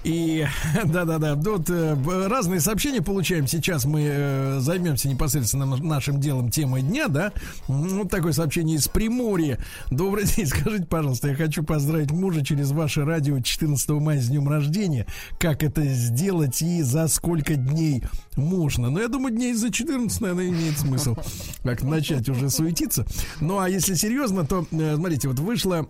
И 0.04 0.46
да-да-да, 0.84 1.36
тут 1.36 1.70
э, 1.70 1.96
разные 2.28 2.60
сообщения 2.60 3.00
получаем. 3.00 3.46
Сейчас 3.46 3.86
мы 3.86 4.02
э, 4.06 4.58
займемся 4.60 5.08
непосредственно 5.08 5.64
нашим 5.64 6.20
делом 6.20 6.50
темой 6.50 6.82
дня, 6.82 7.08
да. 7.08 7.32
Вот 7.66 8.10
такое 8.10 8.32
сообщение 8.32 8.76
из 8.76 8.88
Приморья. 8.88 9.58
Добрый 9.90 10.24
день, 10.36 10.46
скажите, 10.46 10.84
пожалуйста, 10.84 11.28
я 11.28 11.34
хочу 11.34 11.62
поздравить 11.62 12.10
мужа 12.10 12.44
через 12.44 12.72
ваше 12.72 13.06
радио 13.06 13.40
14 13.40 13.88
мая 13.88 14.20
с 14.20 14.26
днем 14.26 14.50
рождения. 14.50 15.06
Как 15.38 15.62
это 15.62 15.82
сделать 15.86 16.60
и 16.60 16.82
за 16.82 17.08
сколько 17.08 17.54
дней 17.54 18.02
можно? 18.36 18.90
Ну, 18.90 19.00
я 19.00 19.08
думаю, 19.08 19.34
дней 19.34 19.54
за 19.54 19.72
14, 19.72 20.20
наверное, 20.20 20.48
имеет 20.48 20.78
смысл 20.78 21.16
как 21.62 21.82
начать 21.82 22.28
уже 22.28 22.50
суетиться. 22.50 23.06
Ну, 23.40 23.58
а 23.58 23.70
если 23.70 23.94
серьезно, 23.94 24.44
то, 24.44 24.66
э, 24.70 24.96
смотрите, 24.96 25.28
вот 25.28 25.38
вышло 25.38 25.85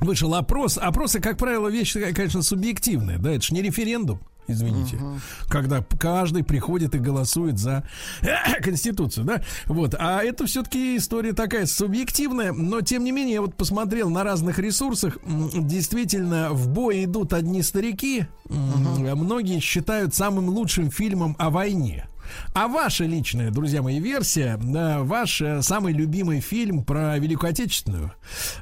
вышел 0.00 0.34
опрос. 0.34 0.78
Опросы, 0.78 1.20
как 1.20 1.38
правило, 1.38 1.68
вещь, 1.68 1.96
конечно, 2.14 2.42
субъективная, 2.42 3.18
да, 3.18 3.32
это 3.32 3.42
же 3.44 3.54
не 3.54 3.62
референдум 3.62 4.20
извините, 4.48 4.96
uh-huh. 4.96 5.18
когда 5.48 5.84
каждый 5.98 6.44
приходит 6.44 6.94
и 6.94 6.98
голосует 6.98 7.58
за 7.58 7.84
Конституцию, 8.62 9.24
да, 9.24 9.42
вот, 9.66 9.94
а 9.98 10.22
это 10.22 10.46
все-таки 10.46 10.96
история 10.96 11.32
такая 11.32 11.66
субъективная, 11.66 12.52
но 12.52 12.80
тем 12.80 13.04
не 13.04 13.12
менее, 13.12 13.34
я 13.34 13.40
вот 13.40 13.54
посмотрел 13.56 14.10
на 14.10 14.24
разных 14.24 14.58
ресурсах, 14.58 15.18
действительно, 15.24 16.50
в 16.52 16.68
бой 16.68 17.04
идут 17.04 17.32
одни 17.32 17.62
старики, 17.62 18.26
uh-huh. 18.46 19.14
многие 19.14 19.60
считают 19.60 20.14
самым 20.14 20.48
лучшим 20.48 20.90
фильмом 20.90 21.36
о 21.38 21.50
войне. 21.50 22.06
А 22.54 22.68
ваша 22.68 23.04
личная, 23.04 23.50
друзья 23.50 23.82
мои, 23.82 24.00
версия, 24.00 24.58
да, 24.62 25.02
ваш 25.02 25.40
э, 25.40 25.62
самый 25.62 25.92
любимый 25.92 26.40
фильм 26.40 26.84
про 26.84 27.18
Великую 27.18 27.50
Отечественную, 27.50 28.12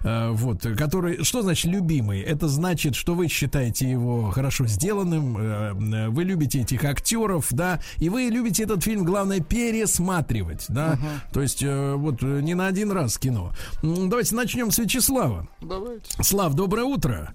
э, 0.03 0.31
вот, 0.31 0.63
который, 0.77 1.25
что 1.25 1.43
значит 1.43 1.67
любимый? 1.67 2.21
Это 2.21 2.49
значит, 2.49 2.95
что 2.95 3.15
вы 3.15 3.29
считаете 3.29 3.89
его 3.89 4.31
хорошо 4.31 4.67
сделанным, 4.67 5.37
э, 5.39 6.09
вы 6.09 6.25
любите 6.25 6.61
этих 6.61 6.85
актеров, 6.85 7.47
да, 7.51 7.81
и 7.99 8.09
вы 8.09 8.23
любите 8.23 8.65
этот 8.65 8.83
фильм, 8.83 9.05
главное, 9.05 9.41
пересматривать, 9.41 10.67
да, 10.69 10.95
uh-huh. 10.95 11.33
то 11.33 11.43
есть 11.43 11.63
вот 11.65 12.23
не 12.23 12.55
на 12.55 12.67
один 12.67 12.91
раз 12.93 13.19
кино. 13.19 13.53
Давайте 13.83 14.35
начнем 14.35 14.71
с 14.71 14.79
Вячеслава. 14.79 15.49
Давайте. 15.61 16.05
Слав, 16.23 16.55
доброе 16.55 16.85
утро. 16.85 17.33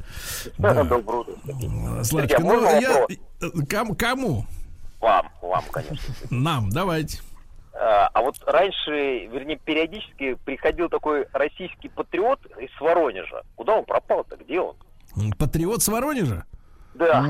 Да, 0.57 0.83
доброе 0.83 1.21
утро. 1.21 2.03
Славочка, 2.03 2.41
ну, 2.41 2.61
я... 2.79 3.07
Кому? 3.97 4.45
Вам, 4.99 5.29
вам, 5.41 5.63
конечно. 5.71 6.13
Нам, 6.29 6.69
давайте. 6.69 7.21
А, 7.73 8.09
а 8.13 8.21
вот 8.21 8.35
раньше, 8.45 9.27
вернее, 9.27 9.57
периодически 9.57 10.35
приходил 10.45 10.89
такой 10.89 11.25
российский 11.31 11.87
патриот 11.89 12.45
из 12.59 12.69
Воронежа. 12.81 13.43
Куда 13.55 13.75
он 13.77 13.85
пропал-то? 13.85 14.35
Где 14.35 14.59
он? 14.59 14.75
Патриот 15.37 15.81
с 15.81 15.87
Воронежа? 15.87 16.45
Да. 16.93 17.25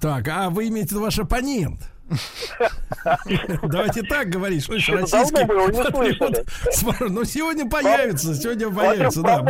Так, 0.00 0.28
а 0.28 0.48
вы 0.50 0.68
имеете 0.68 0.88
в 0.88 0.92
виду 0.92 1.02
ваш 1.02 1.18
оппонент? 1.18 1.90
Давайте 3.62 4.02
так 4.02 4.28
говорить, 4.28 4.64
что 4.64 4.74
российский 4.74 5.44
патриот. 5.44 6.46
Ну, 7.00 7.24
сегодня 7.24 7.68
появится, 7.68 8.34
сегодня 8.34 8.70
появится, 8.70 9.22
да. 9.22 9.40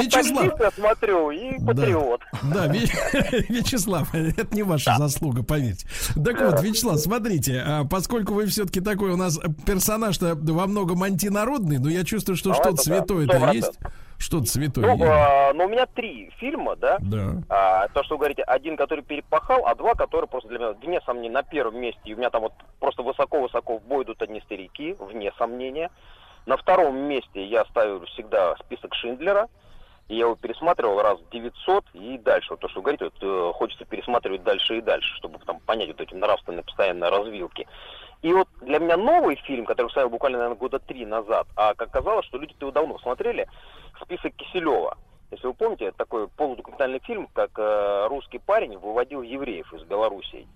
Вячеслав. 0.00 0.72
смотрю, 0.74 1.30
и 1.30 1.58
патриот. 1.64 2.20
Да, 2.42 2.66
Вячеслав, 3.48 4.14
это 4.14 4.54
не 4.54 4.62
ваша 4.62 4.96
заслуга, 4.98 5.42
поверьте. 5.42 5.86
Так 6.14 6.40
вот, 6.40 6.62
Вячеслав, 6.62 6.98
смотрите, 6.98 7.62
а 7.64 7.84
поскольку 7.84 8.34
вы 8.34 8.46
все-таки 8.46 8.80
такой 8.80 9.10
у 9.10 9.16
нас 9.16 9.38
персонаж-то 9.66 10.34
во 10.34 10.66
многом 10.66 11.02
антинародный, 11.02 11.78
но 11.78 11.88
я 11.88 12.04
чувствую, 12.04 12.36
что 12.36 12.54
что-то 12.54 12.82
святое-то 12.82 13.52
есть. 13.52 13.72
Что-то 14.18 14.46
святое. 14.46 14.96
Ну, 14.96 15.04
а, 15.04 15.52
ну, 15.52 15.64
у 15.64 15.68
меня 15.68 15.86
три 15.86 16.30
фильма, 16.38 16.76
да? 16.76 16.98
Да. 17.00 17.42
А, 17.48 17.88
то, 17.88 18.02
что 18.04 18.14
вы 18.14 18.20
говорите, 18.20 18.42
один, 18.42 18.76
который 18.76 19.02
перепахал, 19.04 19.66
а 19.66 19.74
два, 19.74 19.94
которые 19.94 20.28
просто 20.28 20.48
для 20.48 20.58
меня, 20.58 20.72
вне 20.72 21.00
сомнения, 21.02 21.34
на 21.34 21.42
первом 21.42 21.78
месте. 21.80 22.00
И 22.04 22.14
у 22.14 22.16
меня 22.16 22.30
там 22.30 22.42
вот 22.42 22.52
просто 22.80 23.02
высоко-высоко 23.02 23.78
в 23.78 23.82
бой 23.82 24.04
идут 24.04 24.22
одни 24.22 24.40
старики, 24.40 24.96
вне 24.98 25.32
сомнения. 25.38 25.90
На 26.46 26.56
втором 26.56 26.96
месте 26.96 27.44
я 27.44 27.64
ставлю 27.66 28.04
всегда 28.06 28.56
список 28.56 28.94
Шиндлера. 28.94 29.48
И 30.08 30.16
я 30.16 30.24
его 30.24 30.36
пересматривал 30.36 31.00
раз 31.00 31.18
900 31.32 31.84
и 31.94 32.18
дальше. 32.18 32.48
Вот 32.50 32.60
то, 32.60 32.68
что 32.68 32.80
вы 32.80 32.84
говорите, 32.84 33.04
вот, 33.06 33.14
э, 33.22 33.52
хочется 33.54 33.86
пересматривать 33.86 34.42
дальше 34.42 34.76
и 34.76 34.82
дальше, 34.82 35.16
чтобы 35.16 35.38
там 35.38 35.60
понять 35.60 35.88
вот 35.88 36.00
эти 36.00 36.14
нравственные 36.14 36.62
постоянные 36.62 37.10
развилки. 37.10 37.66
И 38.24 38.32
вот 38.32 38.48
для 38.62 38.78
меня 38.78 38.96
новый 38.96 39.36
фильм, 39.36 39.66
который 39.66 39.90
ставил 39.90 40.08
буквально, 40.08 40.38
наверное, 40.38 40.58
года 40.58 40.78
три 40.78 41.04
назад, 41.04 41.46
а 41.56 41.74
как 41.74 41.88
оказалось, 41.88 42.24
что 42.24 42.38
люди-то 42.38 42.64
его 42.64 42.72
давно 42.72 42.98
смотрели, 43.00 43.46
список 44.00 44.34
Киселева. 44.36 44.96
Если 45.30 45.46
вы 45.46 45.52
помните, 45.52 45.92
такой 45.92 46.26
полудокументальный 46.28 47.00
фильм, 47.00 47.28
как 47.34 47.50
э, 47.58 48.06
русский 48.08 48.38
парень 48.38 48.78
выводил 48.78 49.20
евреев 49.20 49.70
из 49.74 49.82
Белоруссии. 49.82 50.48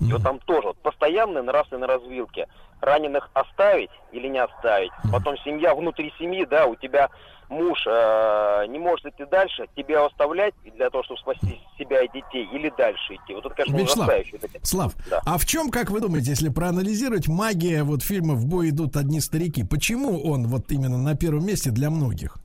И 0.00 0.12
вот 0.12 0.22
там 0.22 0.38
тоже 0.40 0.68
вот, 0.68 0.78
постоянные 0.78 1.42
нравственные 1.42 1.86
развилки. 1.86 2.46
Раненых 2.80 3.28
оставить 3.34 3.90
или 4.12 4.28
не 4.28 4.38
оставить. 4.38 4.90
Потом 5.12 5.36
семья 5.38 5.74
внутри 5.74 6.12
семьи, 6.18 6.46
да, 6.46 6.66
у 6.66 6.74
тебя 6.76 7.10
муж 7.50 7.84
э, 7.86 8.66
не 8.68 8.78
может 8.78 9.04
идти 9.06 9.24
дальше, 9.26 9.66
тебя 9.76 10.06
оставлять 10.06 10.54
для 10.64 10.88
того, 10.88 11.02
чтобы 11.04 11.20
спасти 11.20 11.60
себя 11.78 12.02
и 12.02 12.08
детей, 12.08 12.48
или 12.52 12.72
дальше 12.78 13.16
идти. 13.16 13.34
Вот 13.34 13.44
это, 13.44 13.54
конечно, 13.54 14.04
Вячеслав, 14.04 14.10
Слав, 14.62 14.94
да. 15.10 15.20
а 15.26 15.36
в 15.36 15.44
чем, 15.44 15.70
как 15.70 15.90
вы 15.90 16.00
думаете, 16.00 16.30
если 16.30 16.48
проанализировать 16.48 17.28
магия 17.28 17.82
вот 17.82 18.02
фильма 18.02 18.34
«В 18.34 18.46
бой 18.46 18.70
идут 18.70 18.96
одни 18.96 19.20
старики», 19.20 19.64
почему 19.64 20.22
он 20.22 20.46
вот 20.46 20.70
именно 20.70 20.96
на 20.96 21.16
первом 21.16 21.44
месте 21.44 21.70
для 21.70 21.90
многих? 21.90 22.36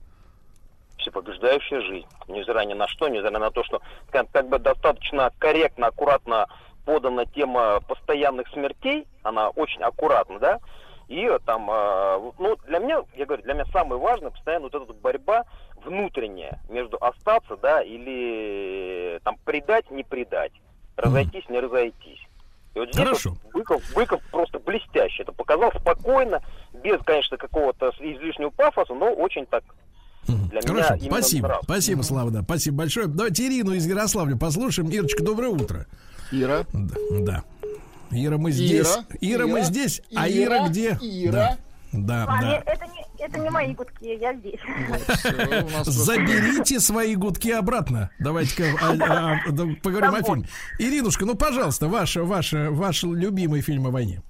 Всепобеждающая 0.98 1.80
жизнь. 1.82 2.06
Невзирая 2.26 2.66
ни 2.66 2.74
на 2.74 2.88
что, 2.88 3.08
невзирая 3.08 3.38
на 3.38 3.50
то, 3.50 3.62
что 3.62 3.80
как, 4.10 4.28
как 4.32 4.48
бы 4.48 4.58
достаточно 4.58 5.30
корректно, 5.38 5.86
аккуратно 5.86 6.48
подана 6.86 7.26
тема 7.26 7.80
постоянных 7.86 8.48
смертей, 8.48 9.06
она 9.22 9.50
очень 9.50 9.82
аккуратна, 9.82 10.38
да, 10.38 10.60
и 11.08 11.30
там, 11.44 11.70
э, 11.70 12.32
ну, 12.38 12.56
для 12.66 12.78
меня, 12.78 13.02
я 13.16 13.26
говорю, 13.26 13.42
для 13.42 13.54
меня 13.54 13.66
самое 13.66 14.00
важное 14.00 14.30
постоянно 14.30 14.68
вот 14.70 14.74
эта 14.74 14.92
борьба 14.94 15.44
внутренняя 15.84 16.60
между 16.70 16.96
остаться, 16.96 17.56
да, 17.58 17.82
или 17.82 19.20
там 19.24 19.36
предать, 19.44 19.90
не 19.90 20.02
предать, 20.02 20.52
разойтись, 20.96 21.48
не 21.48 21.60
разойтись. 21.60 22.26
И 22.74 22.78
вот 22.78 22.88
здесь 22.88 23.04
Хорошо. 23.04 23.30
Вот 23.30 23.52
Быков, 23.52 23.82
Быков 23.94 24.22
просто 24.30 24.58
блестяще 24.58 25.22
это 25.22 25.32
показал 25.32 25.72
спокойно, 25.72 26.40
без, 26.72 27.00
конечно, 27.02 27.36
какого-то 27.36 27.92
излишнего 27.98 28.50
пафоса, 28.50 28.94
но 28.94 29.12
очень 29.12 29.46
так 29.46 29.64
для 30.26 30.60
Хорошо, 30.60 30.94
меня 30.96 31.10
спасибо. 31.10 31.48
Нравится. 31.48 31.64
Спасибо, 31.64 32.02
Слава, 32.02 32.30
да. 32.30 32.42
Спасибо 32.42 32.78
большое. 32.78 33.06
Давайте 33.06 33.46
Ирину 33.46 33.72
из 33.72 33.86
Ярославля 33.86 34.36
послушаем. 34.36 34.88
Ирочка, 34.88 35.22
доброе 35.22 35.50
утро. 35.50 35.86
Ира. 36.30 36.64
Да. 36.72 36.94
да. 37.20 37.44
Ира, 38.10 38.38
мы 38.38 38.52
здесь. 38.52 38.86
Ира, 38.86 39.04
Ира, 39.20 39.44
Ира 39.44 39.46
мы 39.46 39.60
здесь. 39.62 40.02
Ира, 40.10 40.22
а 40.22 40.28
Ира 40.28 40.68
где? 40.68 40.98
Ира. 41.00 41.32
Да. 41.32 41.56
Да, 41.92 42.24
а, 42.28 42.40
да. 42.40 42.62
Это 42.66 42.86
не, 42.86 43.24
это 43.24 43.38
не 43.38 43.48
мои 43.48 43.72
гудки, 43.74 44.18
я 44.20 44.34
здесь. 44.34 44.60
Заберите 45.84 46.80
свои 46.80 47.14
гудки 47.14 47.50
обратно. 47.50 48.10
Давайте-ка 48.18 48.64
а, 48.82 48.92
а, 48.92 49.34
а, 49.46 49.82
поговорим 49.82 50.14
о 50.14 50.22
фильме. 50.22 50.46
Иринушка, 50.78 51.24
ну, 51.24 51.36
пожалуйста, 51.36 51.86
ваш, 51.86 52.16
ваш, 52.16 52.52
ваш 52.52 53.02
любимый 53.04 53.62
фильм 53.62 53.86
о 53.86 53.90
войне. 53.90 54.20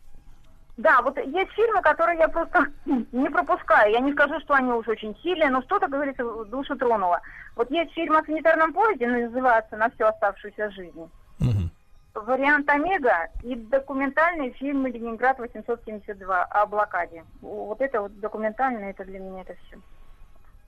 Да, 0.76 1.00
вот 1.00 1.16
есть 1.16 1.52
фильмы, 1.52 1.80
которые 1.80 2.18
я 2.18 2.28
просто 2.28 2.66
не 2.84 3.30
пропускаю. 3.30 3.92
Я 3.92 4.00
не 4.00 4.12
скажу, 4.12 4.38
что 4.40 4.54
они 4.54 4.70
уж 4.72 4.86
очень 4.86 5.16
сильные, 5.22 5.48
но 5.48 5.62
что-то, 5.62 5.88
говорится, 5.88 6.22
душу 6.44 6.76
тронуло. 6.76 7.20
Вот 7.56 7.70
есть 7.70 7.92
фильм 7.92 8.14
о 8.14 8.22
санитарном 8.22 8.74
поезде, 8.74 9.06
называется 9.06 9.76
«На 9.76 9.90
всю 9.90 10.04
оставшуюся 10.04 10.70
жизнь». 10.72 11.10
Угу. 11.40 11.70
Вариант 12.16 12.68
Омега 12.70 13.28
и 13.42 13.54
документальный 13.54 14.50
фильм 14.52 14.86
«Ленинград 14.86 15.38
872» 15.38 16.42
о 16.44 16.66
блокаде. 16.66 17.24
Вот 17.42 17.80
это 17.80 18.00
вот 18.00 18.18
документальное, 18.20 18.90
это 18.90 19.04
для 19.04 19.18
меня 19.18 19.42
это 19.42 19.54
все. 19.66 19.76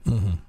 Угу. 0.05 0.48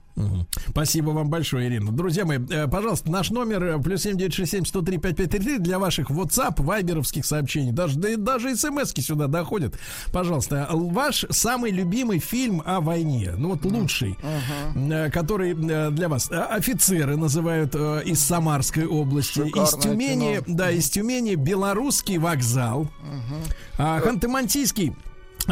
Спасибо 0.69 1.11
вам 1.11 1.31
большое, 1.31 1.69
Ирина. 1.69 1.93
Друзья 1.93 2.25
мои, 2.25 2.39
э, 2.39 2.69
пожалуйста, 2.69 3.11
наш 3.11 3.31
номер 3.31 3.63
э, 3.65 3.79
плюс 3.83 4.03
семь 4.03 4.17
девять 4.17 4.35
шесть 4.35 4.53
семь 4.53 4.65
сто 4.65 4.83
три 4.83 4.99
пять 4.99 5.17
пять 5.17 5.31
три 5.31 5.59
для 5.59 5.79
ваших 5.79 6.11
WhatsApp, 6.11 6.63
вайберовских 6.63 7.25
сообщений. 7.25 7.73
Даже, 7.73 7.99
да, 7.99 8.17
даже 8.17 8.57
смс 8.57 8.93
сюда 8.95 9.27
доходят. 9.27 9.79
Пожалуйста, 10.13 10.69
ваш 10.71 11.27
самый 11.31 11.71
любимый 11.71 12.19
фильм 12.19 12.63
о 12.65 12.81
войне, 12.81 13.33
ну 13.37 13.51
вот 13.51 13.65
лучший, 13.65 14.17
uh-huh. 14.21 15.11
который 15.11 15.55
для 15.55 16.09
вас. 16.09 16.31
Офицеры 16.31 17.17
называют 17.17 17.75
из 17.75 18.21
Самарской 18.21 18.87
области. 18.87 19.45
Шикарное 19.45 19.65
из 19.65 19.75
Тюмени, 19.75 20.35
кино. 20.37 20.57
да, 20.57 20.71
из 20.71 20.91
Тюмени 20.91 21.35
белорусский 21.35 22.19
вокзал. 22.19 22.83
Uh-huh. 22.83 23.55
А, 23.79 24.01
Ханты-Мансийский 24.01 24.95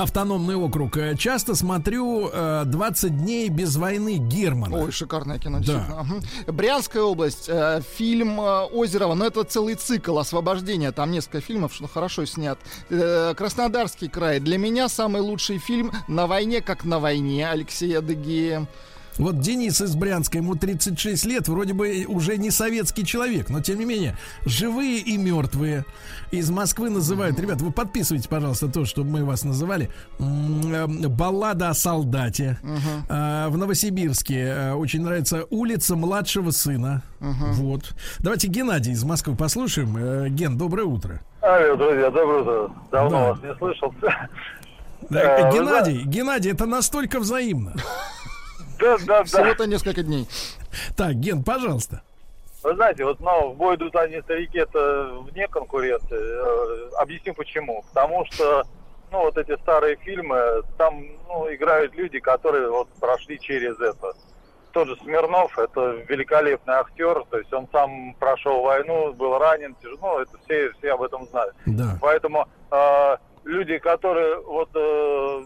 автономный 0.03 0.57
округ. 0.57 0.97
Э, 0.97 1.17
часто 1.17 1.55
смотрю 1.55 2.29
э, 2.33 2.63
20 2.65 3.17
дней 3.19 3.49
без 3.49 3.77
войны 3.77 4.17
Германа. 4.17 4.77
Ой, 4.77 4.93
шикарное 4.93 5.39
кино, 5.39 5.61
да. 5.65 6.07
Брянская 6.47 7.03
область, 7.03 7.49
э, 7.49 7.81
фильм 7.97 8.41
э, 8.41 8.65
Озерова, 8.73 9.15
но 9.15 9.27
это 9.27 9.45
целый 9.45 9.75
цикл 9.75 10.19
освобождения, 10.19 10.93
там 10.93 11.11
несколько 11.11 11.41
фильмов, 11.41 11.75
что 11.75 11.89
хорошо 11.89 12.25
снят. 12.25 12.59
Э, 12.91 13.35
Краснодарский 13.37 14.09
край, 14.09 14.41
для 14.41 14.59
меня 14.59 14.89
самый 14.89 15.21
лучший 15.21 15.59
фильм 15.59 15.93
«На 16.07 16.27
войне, 16.27 16.61
как 16.61 16.85
на 16.85 16.99
войне» 16.99 17.49
Алексея 17.49 18.01
Дегея. 18.01 18.67
Вот 19.19 19.41
Денис 19.41 19.81
из 19.81 19.97
Брянска, 19.97 20.39
ему 20.39 20.55
36 20.55 21.25
лет, 21.27 21.49
вроде 21.49 21.75
бы 21.75 22.05
уже 22.09 22.37
не 22.37 22.51
советский 22.51 23.05
человек, 23.05 23.51
но 23.51 23.61
тем 23.61 23.79
не 23.79 23.85
менее, 23.85 24.17
живые 24.47 24.99
и 24.99 25.17
мертвые 25.17 25.85
из 26.31 26.51
Москвы 26.51 26.89
называют, 26.89 27.39
ребят, 27.41 27.61
вы 27.61 27.73
подписывайте, 27.73 28.29
пожалуйста, 28.29 28.69
то, 28.69 28.85
чтобы 28.85 29.11
мы 29.11 29.25
вас 29.25 29.45
называли, 29.45 29.91
э, 30.19 30.87
баллада 30.87 31.71
о 31.71 31.75
солдате. 31.75 32.59
Uh-huh. 32.63 33.49
В 33.49 33.57
Новосибирске 33.57 34.39
э, 34.39 34.73
очень 34.75 35.03
нравится 35.03 35.47
улица 35.51 35.97
младшего 35.97 36.51
сына. 36.51 37.03
Uh-huh. 37.21 37.53
Вот. 37.53 37.95
Давайте 38.21 38.49
Геннадий 38.49 38.93
из 38.93 39.05
Москвы 39.05 39.35
послушаем. 39.35 39.97
Э, 39.97 40.29
Ген, 40.29 40.57
доброе 40.57 40.85
утро. 40.85 41.21
Алло, 41.41 41.77
друзья, 41.77 42.11
доброе 42.11 42.43
утро. 42.43 42.71
Давно 42.93 43.11
да. 43.11 43.33
вас 43.33 43.43
не 43.43 43.55
слышал. 43.57 43.95
Да, 45.11 45.51
Геннадий, 45.53 46.03
Геннадий, 46.05 46.53
это 46.53 46.67
настолько 46.67 47.21
взаимно. 47.21 47.75
Да, 48.79 48.99
да, 48.99 49.05
да. 49.07 49.25
Всего-то 49.25 49.67
несколько 49.67 50.03
дней. 50.03 50.27
Так, 50.97 51.15
Ген, 51.15 51.43
пожалуйста. 51.43 52.03
Вы 52.63 52.75
знаете, 52.75 53.05
вот 53.05 53.21
ну, 53.21 53.51
в 53.51 53.57
бой 53.57 53.77
идут 53.77 53.95
одни 53.95 54.21
старики, 54.21 54.59
это 54.59 55.11
вне 55.31 55.47
конкуренции. 55.49 56.19
Э, 56.19 56.91
объясню 56.99 57.35
почему. 57.35 57.85
Потому 57.89 58.25
что, 58.27 58.65
ну, 59.13 59.21
вот 59.21 59.39
эти 59.39 59.57
старые 59.63 59.97
фильмы, 59.97 60.63
там, 60.77 61.05
ну, 61.29 61.55
играют 61.55 61.95
люди, 61.95 62.19
которые 62.19 62.69
вот 62.69 62.89
прошли 63.01 63.39
через 63.39 63.79
это. 63.81 64.13
Тот 64.73 64.89
же 64.89 64.97
Смирнов, 64.97 65.57
это 65.59 66.05
великолепный 66.09 66.75
актер, 66.75 67.25
то 67.31 67.39
есть 67.39 67.53
он 67.53 67.69
сам 67.73 68.15
прошел 68.19 68.61
войну, 68.61 69.15
был 69.15 69.39
ранен, 69.39 69.75
ну, 70.03 70.19
это 70.19 70.37
все, 70.45 70.71
все 70.73 70.93
об 70.93 71.03
этом 71.03 71.27
знают. 71.29 71.55
Да. 71.65 71.97
Поэтому 72.01 72.47
э, 72.71 73.17
люди, 73.45 73.79
которые 73.79 74.41
вот 74.43 74.69
э, 74.75 75.45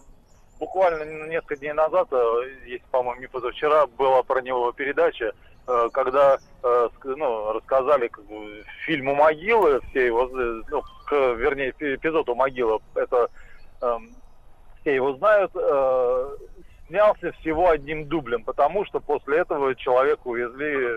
буквально 0.63 1.27
несколько 1.27 1.57
дней 1.57 1.73
назад, 1.73 2.07
э, 2.13 2.43
если, 2.67 2.87
по-моему, 2.93 3.21
не 3.21 3.27
позавчера, 3.27 3.89
была 3.89 4.23
про 4.23 4.41
него 4.41 4.71
передача, 4.71 5.33
э, 5.67 5.89
когда 5.93 6.39
э, 6.63 6.89
ну, 7.03 7.53
рассказали 7.53 8.07
как 8.07 8.25
бы, 8.27 8.65
фильм 8.87 9.09
у 9.09 9.15
могилы, 9.17 9.81
все 9.91 10.07
его, 10.07 10.29
ну, 10.29 10.83
к, 11.07 11.13
вернее, 11.35 11.75
эпизод 11.81 12.29
у 12.29 12.37
могилы, 12.37 12.79
это 12.95 13.29
э, 13.81 13.99
все 14.81 14.95
его 14.95 15.15
знают, 15.15 15.51
снялся 16.87 17.33
всего 17.41 17.71
одним 17.71 18.07
дублем, 18.07 18.45
потому 18.45 18.85
что 18.85 19.01
после 19.01 19.39
этого 19.39 19.75
человека 19.75 20.21
увезли 20.25 20.97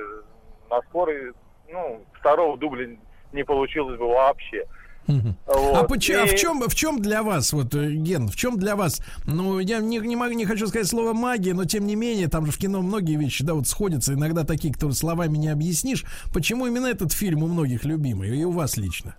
на 0.69 0.79
скорой, 0.83 1.33
ну, 1.69 2.05
второго 2.13 2.55
дубля 2.55 2.95
не 3.33 3.43
получилось 3.43 3.97
бы 3.97 4.07
вообще. 4.09 4.67
Вот. 5.07 5.75
А, 5.75 5.83
почему, 5.83 6.19
и... 6.19 6.21
а 6.21 6.25
в 6.25 6.35
чем 6.35 6.61
в 6.61 6.75
чем 6.75 7.01
для 7.01 7.23
вас 7.23 7.53
вот 7.53 7.73
э, 7.75 7.91
Ген, 7.91 8.27
в 8.27 8.35
чем 8.35 8.57
для 8.57 8.75
вас? 8.75 9.01
Ну 9.25 9.59
я 9.59 9.79
не 9.79 9.99
не 9.99 10.15
могу 10.15 10.33
не 10.33 10.45
хочу 10.45 10.67
сказать 10.67 10.87
слово 10.87 11.13
магия, 11.13 11.53
но 11.53 11.65
тем 11.65 11.85
не 11.85 11.95
менее 11.95 12.27
там 12.27 12.45
же 12.45 12.51
в 12.51 12.57
кино 12.57 12.81
многие 12.81 13.17
вещи 13.17 13.43
да 13.43 13.53
вот 13.53 13.67
сходятся 13.67 14.13
иногда 14.13 14.43
такие, 14.43 14.73
которые 14.73 14.95
словами 14.95 15.37
не 15.37 15.49
объяснишь. 15.49 16.05
Почему 16.33 16.65
именно 16.67 16.87
этот 16.87 17.11
фильм 17.11 17.43
у 17.43 17.47
многих 17.47 17.85
любимый 17.85 18.37
и 18.37 18.43
у 18.43 18.51
вас 18.51 18.77
лично? 18.77 19.15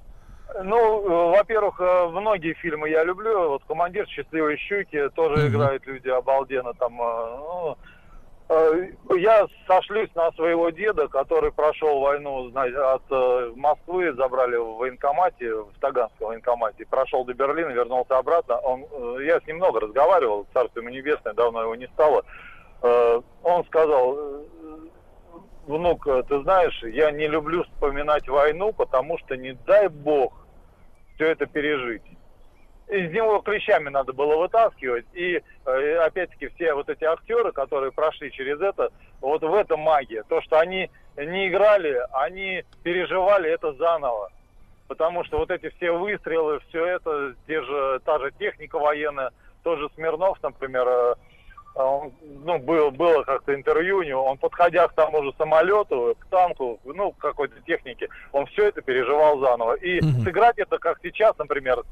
Ну, 0.65 0.77
э, 0.77 1.37
во-первых, 1.37 1.81
э, 1.81 2.09
многие 2.09 2.55
фильмы 2.55 2.89
я 2.89 3.05
люблю. 3.05 3.51
Вот 3.51 3.63
«Командир 3.69 4.07
счастливой 4.09 4.57
щуки» 4.57 5.09
тоже 5.15 5.47
mm 5.47 5.49
играют 5.49 5.87
люди 5.87 6.09
обалденно. 6.09 6.73
Там, 6.75 6.97
ну, 6.97 7.77
я 8.49 9.47
сошлюсь 9.67 10.09
на 10.15 10.31
своего 10.33 10.71
деда, 10.71 11.09
который 11.09 11.51
прошел 11.51 12.01
войну 12.01 12.49
от 12.55 13.03
э, 13.11 13.53
Москвы, 13.57 14.13
забрали 14.13 14.57
в 14.57 14.77
военкомате, 14.77 15.53
в 15.53 15.73
Таганском 15.81 16.29
военкомате, 16.29 16.87
прошел 16.87 17.25
до 17.25 17.35
Берлина, 17.35 17.71
вернулся 17.71 18.19
обратно. 18.19 18.59
Он, 18.59 18.85
э, 18.85 19.25
я 19.25 19.41
с 19.41 19.47
ним 19.47 19.57
много 19.57 19.81
разговаривал, 19.81 20.47
царство 20.53 20.79
ему 20.79 20.91
небесное, 20.91 21.35
давно 21.35 21.63
его 21.63 21.75
не 21.75 21.89
стало. 21.89 22.25
Он 23.43 23.65
сказал, 23.65 24.45
внук, 25.67 26.07
ты 26.29 26.43
знаешь, 26.43 26.79
я 26.85 27.11
не 27.11 27.27
люблю 27.27 27.65
вспоминать 27.65 28.29
войну, 28.29 28.73
потому 28.73 29.19
что 29.19 29.35
не 29.37 29.55
дай 29.67 29.89
бог 29.89 30.47
все 31.15 31.29
это 31.29 31.47
пережить 31.47 32.03
из 32.89 33.13
него 33.13 33.41
клещами 33.41 33.89
надо 33.89 34.13
было 34.13 34.37
вытаскивать. 34.37 35.07
И 35.13 35.43
э, 35.67 35.97
опять-таки 35.97 36.49
все 36.49 36.75
вот 36.75 36.89
эти 36.89 37.05
актеры, 37.05 37.53
которые 37.53 37.93
прошли 37.93 38.31
через 38.31 38.61
это, 38.61 38.91
вот 39.21 39.43
в 39.43 39.55
этом 39.55 39.81
магия. 39.81 40.23
То, 40.29 40.41
что 40.43 40.59
они 40.59 40.91
не 41.17 41.49
играли, 41.49 42.01
они 42.13 42.65
переживали 42.83 43.51
это 43.51 43.73
заново. 43.73 44.31
Потому 44.89 45.25
что 45.25 45.39
вот 45.39 45.51
эти 45.51 45.69
все 45.77 45.91
выстрелы, 45.91 46.61
все 46.69 46.87
это, 46.87 47.35
те 47.49 47.61
же, 47.63 48.01
та 48.05 48.21
же 48.21 48.31
техника 48.39 48.79
военная, 48.79 49.31
тоже 49.65 49.89
Смирнов, 49.97 50.39
например, 50.45 50.87
э, 50.87 51.15
он, 51.75 52.13
ну, 52.45 52.59
был, 52.59 52.93
было 52.93 53.25
как-то 53.25 53.55
интервью 53.55 53.99
у 53.99 54.03
него, 54.03 54.25
он, 54.25 54.39
подходя 54.39 54.87
к 54.87 54.95
тому 54.95 55.25
же 55.25 55.33
самолету, 55.37 56.17
к 56.19 56.27
танку, 56.27 56.79
ну, 56.85 57.11
к 57.11 57.19
какой-то 57.19 57.61
технике, 57.67 58.09
он 58.33 58.47
все 58.47 58.69
это 58.69 58.81
переживал 58.81 59.41
заново. 59.41 59.75
И 59.75 59.99
угу. 59.99 60.23
сыграть 60.23 60.59
это, 60.59 60.79
как 60.79 61.01
сейчас, 61.03 61.37
например, 61.37 61.83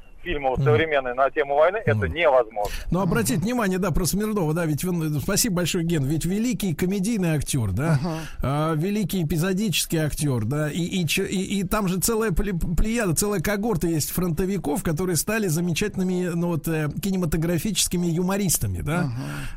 вот, 0.51 0.63
современные 0.63 1.15
на 1.15 1.31
тему 1.31 1.57
войны, 1.57 1.79
это 1.85 2.09
невозможно. 2.09 2.73
Ну, 2.91 3.01
обратите 3.01 3.41
внимание, 3.41 3.79
да, 3.79 3.91
про 3.91 4.05
Смирнова, 4.05 4.55
да, 4.55 4.67
ведь 4.67 4.85
он, 4.85 5.21
спасибо 5.21 5.57
большое, 5.57 5.85
Ген, 5.85 6.05
ведь 6.05 6.25
великий 6.25 6.75
комедийный 6.75 7.31
актер, 7.31 7.73
да, 7.73 7.99
а, 8.43 8.75
великий 8.75 9.23
эпизодический 9.23 9.99
актер, 9.99 10.45
да, 10.45 10.71
и, 10.71 10.83
и, 10.83 11.05
и, 11.05 11.61
и 11.61 11.65
там 11.65 11.89
же 11.89 12.01
целая 12.01 12.33
плеяда, 12.33 13.15
целая 13.15 13.41
когорта 13.41 13.87
есть 13.87 14.11
фронтовиков, 14.11 14.83
которые 14.83 15.17
стали 15.17 15.47
замечательными, 15.49 16.31
ну, 16.35 16.49
вот, 16.49 16.69
э, 16.69 16.89
кинематографическими 17.03 18.07
юмористами, 18.07 18.81
да, 18.81 19.11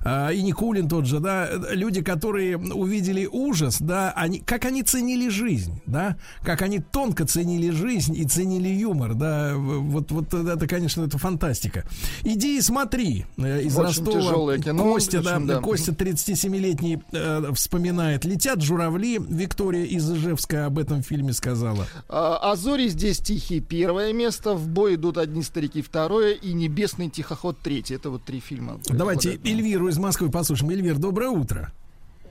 а, 0.04 0.30
и 0.30 0.42
Никулин 0.42 0.88
тот 0.88 1.06
же, 1.06 1.20
да, 1.20 1.50
люди, 1.72 2.02
которые 2.02 2.58
увидели 2.58 3.28
ужас, 3.32 3.78
да, 3.80 4.12
они, 4.16 4.40
как 4.40 4.66
они 4.66 4.84
ценили 4.84 5.30
жизнь, 5.30 5.82
да, 5.86 6.18
как 6.42 6.62
они 6.62 6.80
тонко 6.80 7.26
ценили 7.26 7.70
жизнь 7.70 8.16
и 8.16 8.26
ценили 8.26 8.70
юмор, 8.70 9.14
да, 9.14 9.54
вот, 9.56 10.12
вот 10.12 10.34
это, 10.58 10.68
конечно, 10.68 11.04
это 11.04 11.18
фантастика. 11.18 11.84
Иди 12.24 12.58
и 12.58 12.62
смотри 12.62 13.26
э, 13.38 13.62
из 13.62 13.78
Очень 13.78 14.06
Ростова. 14.06 14.58
Кино, 14.58 14.84
Костя, 14.84 15.22
да, 15.24 15.40
да, 15.40 15.62
Костя 15.62 15.92
37-летний 15.92 17.02
э, 17.12 17.52
вспоминает. 17.54 18.26
Летят 18.26 18.62
журавли. 18.62 19.20
Виктория 19.20 19.86
из 19.86 20.12
Ижевска 20.12 20.66
об 20.66 20.80
этом 20.80 21.04
фильме 21.04 21.34
сказала. 21.34 21.86
А, 22.10 22.52
а 22.52 22.56
зори 22.56 22.90
здесь 22.90 23.20
тихие 23.20 23.62
первое 23.62 24.14
место. 24.14 24.54
В 24.54 24.68
бой 24.68 24.96
идут 24.96 25.18
одни 25.18 25.44
старики 25.44 25.82
второе. 25.82 26.34
И 26.34 26.54
небесный 26.54 27.10
тихоход 27.10 27.58
третье. 27.60 27.96
Это 27.96 28.10
вот 28.10 28.24
три 28.24 28.40
фильма. 28.40 28.80
Давайте 28.88 29.40
Эльвиру 29.44 29.88
из 29.88 29.98
Москвы 29.98 30.30
послушаем. 30.30 30.72
Эльвир, 30.72 30.98
доброе 30.98 31.30
утро. 31.30 31.72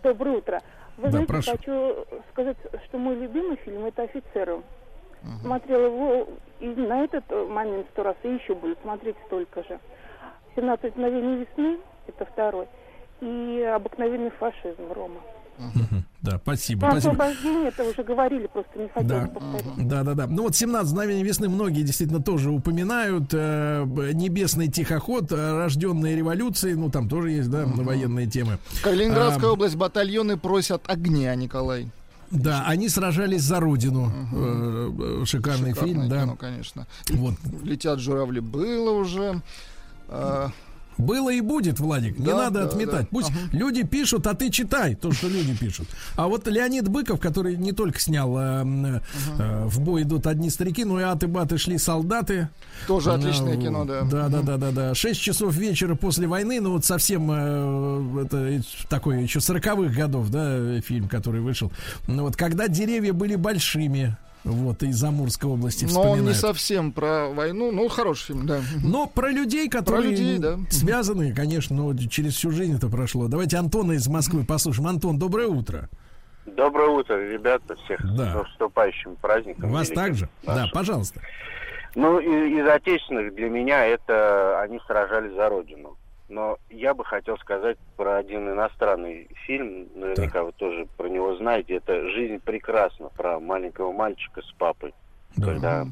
Доброе 0.03 0.39
утро. 0.39 0.61
Вы 0.97 1.05
да, 1.05 1.11
знаете, 1.11 1.29
прошу. 1.29 1.51
хочу 1.53 1.95
сказать, 2.33 2.57
что 2.89 2.99
мой 2.99 3.17
любимый 3.17 3.57
фильм 3.65 3.85
это 3.85 4.03
«Офицеры». 4.03 4.63
Угу. 5.27 5.47
Смотрел 5.47 5.87
его 5.87 6.29
и 6.61 6.67
на 6.67 7.05
этот 7.05 7.25
момент 7.51 7.87
сто 7.93 8.03
раз, 8.03 8.17
и 8.23 8.29
еще 8.29 8.55
буду 8.55 8.77
смотреть 8.83 9.17
столько 9.27 9.63
же. 9.65 9.79
«17 10.57 10.93
мгновений 10.97 11.45
весны»— 11.45 11.79
это 12.07 12.25
второй. 12.25 12.67
И 13.21 13.63
«Обыкновенный 13.75 14.31
фашизм» 14.31 14.93
Рома. 14.93 15.21
Да, 16.23 16.39
спасибо. 16.43 16.81
Про 16.81 17.01
спасибо. 17.01 17.13
освобождение 17.13 17.69
это 17.69 17.85
уже 17.85 18.03
говорили, 18.03 18.47
просто 18.49 18.79
не 18.79 18.89
хотелось 18.89 19.29
да. 19.29 19.29
повторить. 19.29 19.89
Да, 19.89 20.03
да, 20.03 20.15
да. 20.15 20.27
Ну 20.27 20.43
вот 20.43 20.57
17 20.57 20.93
мгновений 20.93 21.23
весны 21.23 21.49
многие 21.49 21.83
действительно 21.83 22.21
тоже 22.21 22.51
упоминают. 22.51 23.33
Э, 23.33 23.85
небесный 24.13 24.69
тихоход, 24.69 25.31
э, 25.31 25.57
рожденные 25.57 26.17
революции, 26.17 26.73
ну 26.75 26.91
там 26.91 27.09
тоже 27.09 27.31
есть, 27.31 27.51
да, 27.51 27.65
угу. 27.65 27.83
военные 27.83 28.27
темы. 28.27 28.59
Калининградская 28.83 29.51
а, 29.51 29.53
область, 29.53 29.77
батальоны 29.77 30.37
просят 30.37 30.83
огня, 30.89 31.35
Николай. 31.37 31.89
Да, 32.31 32.65
они 32.67 32.89
сражались 32.89 33.43
за 33.43 33.61
родину. 33.61 34.07
Угу. 34.07 35.27
Шикарный, 35.27 35.71
Шикарный 35.71 35.75
фильм, 35.75 36.09
да. 36.09 36.37
конечно. 36.39 36.87
Вот. 37.11 37.35
Летят 37.63 37.99
журавли 38.01 38.41
было 38.41 38.91
уже. 38.91 39.43
Было 40.99 41.31
и 41.33 41.41
будет, 41.41 41.79
Владик. 41.79 42.19
Не 42.19 42.27
да, 42.27 42.37
надо 42.37 42.61
да, 42.61 42.67
отметать. 42.67 43.03
Да. 43.03 43.09
Пусть 43.11 43.31
ага. 43.31 43.39
люди 43.53 43.83
пишут, 43.83 44.27
а 44.27 44.35
ты 44.35 44.51
читай 44.51 44.95
то, 44.95 45.13
что 45.13 45.29
люди 45.29 45.55
пишут. 45.57 45.89
А 46.17 46.27
вот 46.27 46.47
Леонид 46.47 46.89
Быков, 46.89 47.21
который 47.21 47.57
не 47.57 47.73
только 47.73 48.01
снял 48.01 48.37
э, 48.39 48.61
ага. 48.61 49.03
э, 49.39 49.65
в 49.67 49.81
бой 49.81 50.03
идут 50.03 50.27
одни 50.27 50.51
старики, 50.51 50.85
но 50.85 51.01
и 51.01 51.03
аты-баты 51.03 51.59
шли 51.59 51.79
солдаты. 51.79 52.49
Тоже 52.87 53.13
отличное 53.13 53.57
э, 53.57 53.61
кино, 53.61 53.85
да. 53.85 54.03
Да, 54.03 54.29
да, 54.29 54.43
да, 54.43 54.57
да, 54.57 54.71
да. 54.71 54.95
Шесть 54.95 55.21
часов 55.21 55.55
вечера 55.55 55.95
после 55.95 56.27
войны, 56.27 56.61
ну 56.61 56.73
вот 56.73 56.85
совсем 56.85 57.31
э, 57.31 58.23
это 58.25 58.63
такой 58.89 59.23
еще 59.23 59.41
сороковых 59.41 59.95
годов, 59.95 60.31
да, 60.31 60.81
фильм, 60.81 61.09
который 61.09 61.41
вышел. 61.41 61.71
Ну 62.07 62.23
вот 62.23 62.37
когда 62.37 62.69
деревья 62.69 63.13
были 63.13 63.37
большими, 63.37 64.17
вот, 64.47 64.83
из 64.83 65.03
Амурской 65.03 65.51
области 65.51 65.85
Но 65.85 65.89
вспоминают. 65.89 66.21
он 66.21 66.29
не 66.29 66.35
совсем 66.35 66.93
про 66.93 67.29
войну, 67.29 67.73
ну, 67.73 67.89
хороший 67.89 68.29
фильм, 68.29 68.47
да. 68.47 68.61
Но 68.83 69.07
про 69.07 69.31
людей, 69.31 69.69
которые 69.69 70.03
про 70.03 70.11
людей, 70.11 70.39
да. 70.39 70.59
связаны, 70.71 71.35
конечно, 71.35 71.75
но 71.75 71.97
через 72.09 72.35
всю 72.35 72.51
жизнь 72.51 72.77
это 72.77 72.89
прошло. 72.89 73.29
Давайте 73.29 73.57
Антона 73.57 73.93
из 73.93 74.07
Москвы 74.09 74.45
послушаем. 74.45 74.89
Антон, 74.89 75.19
доброе 75.19 75.49
утро. 75.49 75.89
Доброе 76.47 76.91
утро, 76.91 77.17
ребята, 77.17 77.75
всех 77.85 78.01
да. 78.17 78.33
с 78.33 78.35
наступающим 78.35 79.17
праздником. 79.17 79.71
Вас 79.71 79.89
также? 79.89 80.29
Да, 80.45 80.69
пожалуйста. 80.73 81.21
Ну, 81.97 82.21
из, 82.21 82.61
из 82.61 82.69
отечественных 82.69 83.35
для 83.35 83.49
меня 83.49 83.85
это 83.85 84.61
они 84.61 84.79
сражались 84.87 85.35
за 85.35 85.49
родину. 85.49 85.97
Но 86.29 86.59
я 86.71 86.93
бы 86.95 87.05
хотел 87.05 87.39
сказать 87.39 87.79
про 87.97 88.17
один 88.17 88.51
иностранный 88.51 89.29
фильм, 89.47 89.89
наверняка 89.95 90.41
так. 90.41 90.45
вы 90.47 90.53
тоже 90.53 90.87
про 90.97 91.09
него 91.09 91.37
знаете. 91.37 91.77
Это 91.77 92.09
«Жизнь 92.11 92.41
прекрасна», 92.41 93.09
про 93.11 93.39
маленького 93.39 93.93
мальчика 93.93 94.43
с 94.43 94.53
папой. 94.59 94.93
Да. 95.37 95.47
Когда 95.47 95.87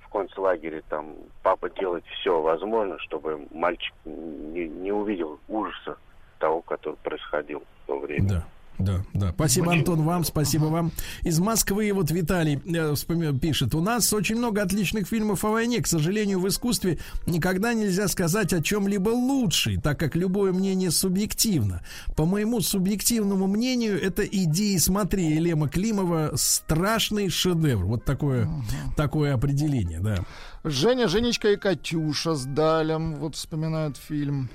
в 0.00 0.08
концлагере 0.10 0.82
там 0.88 1.14
папа 1.42 1.68
делает 1.70 2.04
все 2.06 2.40
возможное, 2.40 2.98
чтобы 2.98 3.46
мальчик 3.50 3.94
не, 4.04 4.68
не 4.68 4.92
увидел 4.92 5.40
ужаса 5.48 5.98
того, 6.38 6.62
который 6.62 6.96
происходил 6.96 7.60
в 7.60 7.86
то 7.86 7.98
время. 7.98 8.28
Да. 8.28 8.44
Да, 8.78 9.04
да. 9.12 9.32
Спасибо, 9.32 9.72
Антон, 9.72 10.02
вам, 10.02 10.24
спасибо 10.24 10.66
вам. 10.66 10.92
Из 11.22 11.38
Москвы 11.40 11.90
вот 11.92 12.10
Виталий 12.10 12.60
э, 12.64 13.38
пишет. 13.38 13.74
У 13.74 13.80
нас 13.80 14.12
очень 14.12 14.36
много 14.36 14.62
отличных 14.62 15.08
фильмов 15.08 15.44
о 15.44 15.50
войне. 15.50 15.80
К 15.80 15.86
сожалению, 15.86 16.40
в 16.40 16.48
искусстве 16.48 16.98
никогда 17.26 17.72
нельзя 17.74 18.06
сказать 18.06 18.52
о 18.52 18.62
чем-либо 18.62 19.10
лучший, 19.10 19.78
так 19.78 19.98
как 19.98 20.14
любое 20.14 20.52
мнение 20.52 20.92
субъективно. 20.92 21.82
По 22.16 22.24
моему 22.24 22.60
субъективному 22.60 23.48
мнению, 23.48 24.00
это 24.00 24.24
«Иди 24.24 24.74
и 24.74 24.78
смотри» 24.78 25.26
Елема 25.34 25.68
Климова 25.68 26.32
страшный 26.34 27.30
шедевр. 27.30 27.84
Вот 27.84 28.04
такое, 28.04 28.46
угу. 28.46 28.62
такое 28.96 29.34
определение, 29.34 29.98
да. 29.98 30.18
Женя, 30.62 31.08
Женечка 31.08 31.48
и 31.48 31.56
Катюша 31.56 32.34
с 32.34 32.44
Далем 32.44 33.16
вот 33.16 33.34
вспоминают 33.34 33.96
фильм. 33.96 34.50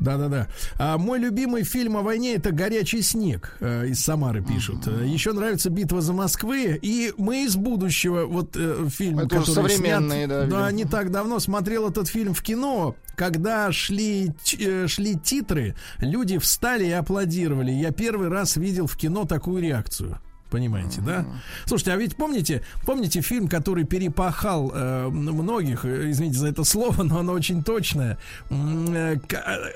Да-да-да. 0.00 0.48
А 0.78 0.98
мой 0.98 1.18
любимый 1.18 1.64
фильм 1.64 1.96
о 1.96 2.02
войне 2.02 2.34
это 2.34 2.52
«Горячий 2.52 3.02
снег» 3.02 3.56
э, 3.60 3.88
из 3.88 4.02
Самары 4.02 4.42
пишут. 4.44 4.86
Uh-huh. 4.86 5.06
Еще 5.06 5.32
нравится 5.32 5.70
«Битва 5.70 6.00
за 6.00 6.12
Москвы» 6.12 6.78
и 6.80 7.12
«Мы 7.16 7.44
из 7.44 7.56
будущего». 7.56 8.26
Вот 8.26 8.56
э, 8.56 8.86
фильм, 8.88 9.20
это 9.20 9.40
который 9.40 9.70
современный, 9.70 10.24
снят, 10.24 10.28
да, 10.28 10.46
да, 10.46 10.72
не 10.72 10.84
так 10.84 11.10
давно 11.10 11.40
смотрел 11.40 11.88
этот 11.88 12.08
фильм 12.08 12.34
в 12.34 12.42
кино. 12.42 12.94
Когда 13.16 13.72
шли, 13.72 14.32
э, 14.58 14.86
шли 14.86 15.16
титры, 15.16 15.74
люди 15.98 16.38
встали 16.38 16.86
и 16.86 16.92
аплодировали. 16.92 17.72
Я 17.72 17.90
первый 17.90 18.28
раз 18.28 18.56
видел 18.56 18.86
в 18.86 18.96
кино 18.96 19.24
такую 19.24 19.62
реакцию. 19.62 20.20
Понимаете, 20.50 21.02
да? 21.02 21.26
Слушайте, 21.66 21.92
а 21.92 21.96
ведь 21.96 22.16
помните, 22.16 22.62
помните 22.86 23.20
фильм, 23.20 23.48
который 23.48 23.84
перепахал 23.84 24.72
э, 24.74 25.08
многих, 25.08 25.84
э, 25.84 26.10
извините 26.10 26.38
за 26.38 26.48
это 26.48 26.64
слово, 26.64 27.02
но 27.02 27.18
оно 27.18 27.32
очень 27.32 27.62
точное. 27.62 28.18
Э, 28.50 29.16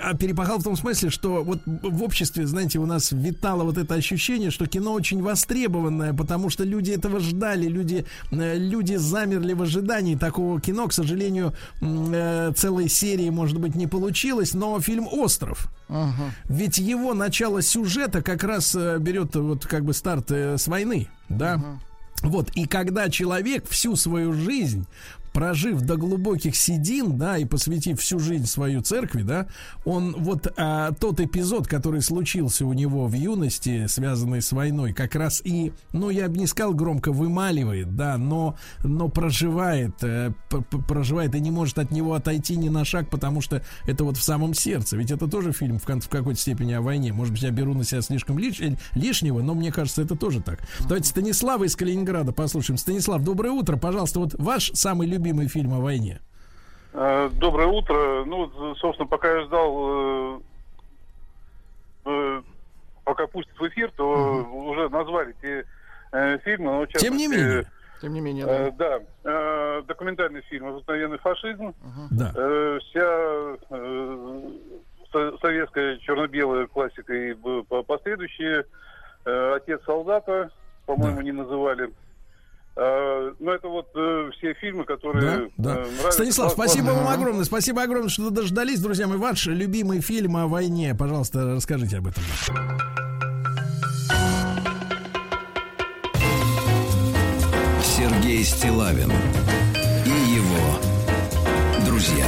а 0.02 0.16
перепахал 0.16 0.58
в 0.58 0.64
том 0.64 0.76
смысле, 0.76 1.10
что 1.10 1.44
вот 1.44 1.60
в 1.66 2.02
обществе, 2.02 2.46
знаете, 2.46 2.78
у 2.78 2.86
нас 2.86 3.12
витало 3.12 3.64
вот 3.64 3.76
это 3.76 3.94
ощущение, 3.94 4.50
что 4.50 4.66
кино 4.66 4.94
очень 4.94 5.22
востребованное, 5.22 6.14
потому 6.14 6.48
что 6.48 6.64
люди 6.64 6.90
этого 6.92 7.20
ждали, 7.20 7.68
люди, 7.68 8.06
э, 8.30 8.56
люди 8.56 8.94
замерли 8.96 9.52
в 9.52 9.62
ожидании 9.62 10.16
такого 10.16 10.58
кино. 10.58 10.88
К 10.88 10.94
сожалению, 10.94 11.52
э, 11.82 12.52
целой 12.56 12.88
серии, 12.88 13.28
может 13.28 13.58
быть, 13.58 13.74
не 13.74 13.86
получилось, 13.86 14.54
но 14.54 14.80
фильм 14.80 15.06
«Остров». 15.10 15.68
Uh-huh. 15.88 16.30
Ведь 16.44 16.78
его 16.78 17.14
начало 17.14 17.62
сюжета 17.62 18.22
как 18.22 18.44
раз 18.44 18.74
э, 18.74 18.98
берет 18.98 19.34
вот 19.36 19.66
как 19.66 19.84
бы 19.84 19.92
старт 19.92 20.30
э, 20.30 20.56
с 20.56 20.66
войны, 20.68 21.08
да. 21.28 21.56
Uh-huh. 21.56 22.28
Вот, 22.28 22.50
и 22.54 22.66
когда 22.66 23.10
человек 23.10 23.68
всю 23.68 23.96
свою 23.96 24.32
жизнь 24.32 24.86
прожив 25.32 25.80
до 25.82 25.96
глубоких 25.96 26.56
седин, 26.56 27.16
да, 27.16 27.38
и 27.38 27.44
посвятив 27.44 28.00
всю 28.00 28.18
жизнь 28.18 28.46
свою 28.46 28.82
церкви, 28.82 29.22
да, 29.22 29.46
он 29.84 30.14
вот 30.18 30.52
а, 30.56 30.92
тот 30.92 31.20
эпизод, 31.20 31.66
который 31.66 32.02
случился 32.02 32.66
у 32.66 32.72
него 32.72 33.06
в 33.06 33.14
юности, 33.14 33.86
связанный 33.86 34.42
с 34.42 34.52
войной, 34.52 34.92
как 34.92 35.14
раз 35.14 35.40
и, 35.44 35.72
ну, 35.92 36.10
я 36.10 36.28
бы 36.28 36.36
не 36.36 36.46
сказал 36.46 36.74
громко 36.74 37.12
вымаливает, 37.12 37.96
да, 37.96 38.18
но, 38.18 38.56
но 38.84 39.08
проживает, 39.08 40.02
э, 40.02 40.32
проживает 40.86 41.34
и 41.34 41.40
не 41.40 41.50
может 41.50 41.78
от 41.78 41.90
него 41.90 42.14
отойти 42.14 42.56
ни 42.56 42.68
на 42.68 42.84
шаг, 42.84 43.08
потому 43.08 43.40
что 43.40 43.62
это 43.86 44.04
вот 44.04 44.16
в 44.16 44.22
самом 44.22 44.54
сердце. 44.54 44.96
Ведь 44.96 45.10
это 45.10 45.28
тоже 45.28 45.52
фильм 45.52 45.78
в, 45.78 45.84
в 45.86 46.08
какой-то 46.08 46.40
степени 46.40 46.72
о 46.72 46.82
войне. 46.82 47.12
Может 47.12 47.32
быть, 47.32 47.42
я 47.42 47.50
беру 47.50 47.74
на 47.74 47.84
себя 47.84 48.02
слишком 48.02 48.38
лиш, 48.38 48.60
лишнего, 48.94 49.40
но 49.40 49.54
мне 49.54 49.72
кажется, 49.72 50.02
это 50.02 50.14
тоже 50.16 50.40
так. 50.40 50.60
Давайте 50.80 51.08
Станислава 51.08 51.64
из 51.64 51.76
Калининграда 51.76 52.32
послушаем. 52.32 52.78
Станислав, 52.78 53.22
доброе 53.22 53.50
утро. 53.50 53.76
Пожалуйста, 53.76 54.20
вот 54.20 54.34
ваш 54.38 54.70
самый 54.74 55.08
любимый 55.08 55.21
любимый 55.22 55.48
фильм 55.48 55.72
о 55.74 55.80
войне? 55.80 56.20
Э, 56.92 57.30
доброе 57.38 57.68
утро. 57.68 58.24
Ну, 58.24 58.74
собственно, 58.76 59.08
пока 59.08 59.30
я 59.30 59.44
ждал, 59.44 59.76
э, 59.78 60.40
э, 62.06 62.42
пока 63.04 63.26
пустят 63.28 63.56
в 63.58 63.68
эфир, 63.68 63.92
то 63.96 64.40
угу. 64.40 64.70
уже 64.70 64.88
назвали 64.88 65.34
те 65.40 65.64
фильмы. 66.44 66.72
Но, 66.72 66.86
Тем 66.86 67.16
не 67.16 67.28
менее. 67.28 67.64
Тем 68.02 68.12
не 68.12 68.20
менее, 68.20 68.44
да. 68.46 68.52
Э, 68.52 68.72
да. 68.72 69.00
Э, 69.24 69.82
документальный 69.86 70.42
фильм 70.42 70.66
«Обыкновенный 70.66 71.18
фашизм». 71.18 71.66
Uh-huh. 71.66 72.08
Да. 72.10 72.32
Э, 72.34 72.78
вся 72.80 73.56
э, 73.70 75.36
советская 75.40 75.98
черно-белая 75.98 76.66
классика 76.66 77.14
и 77.14 77.32
последующие. 77.86 78.64
Э, 79.24 79.54
«Отец 79.54 79.80
солдата», 79.86 80.50
по-моему, 80.84 81.18
да. 81.18 81.22
не 81.22 81.30
называли. 81.30 81.92
Э, 82.74 83.32
ну, 83.38 83.52
это 83.52 83.68
вот 83.68 83.88
э, 83.94 84.30
все 84.38 84.54
фильмы, 84.54 84.84
которые 84.84 85.20
да, 85.20 85.48
да. 85.58 85.70
Э, 85.72 85.74
нравятся. 85.82 86.12
Станислав, 86.12 86.52
спасибо 86.52 86.86
вам 86.86 87.08
огромное. 87.08 87.44
Спасибо 87.44 87.82
огромное, 87.82 88.08
что 88.08 88.30
дождались, 88.30 88.80
друзья 88.80 89.06
мои. 89.06 89.18
Ваш 89.18 89.46
любимый 89.46 90.00
фильм 90.00 90.36
о 90.36 90.46
войне. 90.46 90.94
Пожалуйста, 90.98 91.54
расскажите 91.54 91.98
об 91.98 92.06
этом. 92.06 92.22
Сергей 97.82 98.42
Стилавин 98.42 99.12
и 100.06 100.34
его 100.34 100.78
друзья. 101.86 102.26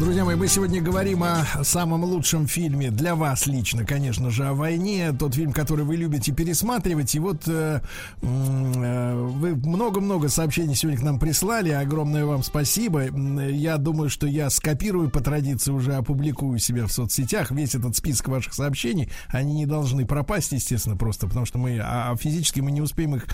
Друзья 0.00 0.24
мои, 0.24 0.34
мы 0.34 0.48
сегодня 0.48 0.80
говорим 0.80 1.22
о 1.22 1.44
самом 1.62 2.04
лучшем 2.04 2.46
фильме 2.46 2.90
для 2.90 3.14
вас 3.14 3.46
лично, 3.46 3.84
конечно 3.84 4.30
же, 4.30 4.46
о 4.46 4.54
войне. 4.54 5.12
Тот 5.12 5.34
фильм, 5.34 5.52
который 5.52 5.84
вы 5.84 5.96
любите 5.96 6.32
пересматривать. 6.32 7.14
И 7.14 7.18
вот 7.18 7.46
э, 7.46 7.82
э, 8.22 9.14
вы 9.14 9.54
много-много 9.54 10.30
сообщений 10.30 10.74
сегодня 10.74 10.98
к 10.98 11.02
нам 11.02 11.18
прислали. 11.18 11.68
Огромное 11.68 12.24
вам 12.24 12.42
спасибо. 12.42 13.08
Я 13.10 13.76
думаю, 13.76 14.08
что 14.08 14.26
я 14.26 14.48
скопирую 14.48 15.10
по 15.10 15.20
традиции, 15.20 15.70
уже 15.70 15.92
опубликую 15.92 16.58
себя 16.60 16.86
в 16.86 16.92
соцсетях 16.92 17.50
весь 17.50 17.74
этот 17.74 17.94
список 17.94 18.28
ваших 18.28 18.54
сообщений. 18.54 19.10
Они 19.28 19.52
не 19.52 19.66
должны 19.66 20.06
пропасть, 20.06 20.52
естественно, 20.52 20.96
просто 20.96 21.26
потому 21.28 21.44
что 21.44 21.58
мы 21.58 21.78
а, 21.78 22.10
а 22.10 22.16
физически 22.16 22.60
мы 22.60 22.72
не 22.72 22.80
успеем 22.80 23.16
их 23.16 23.26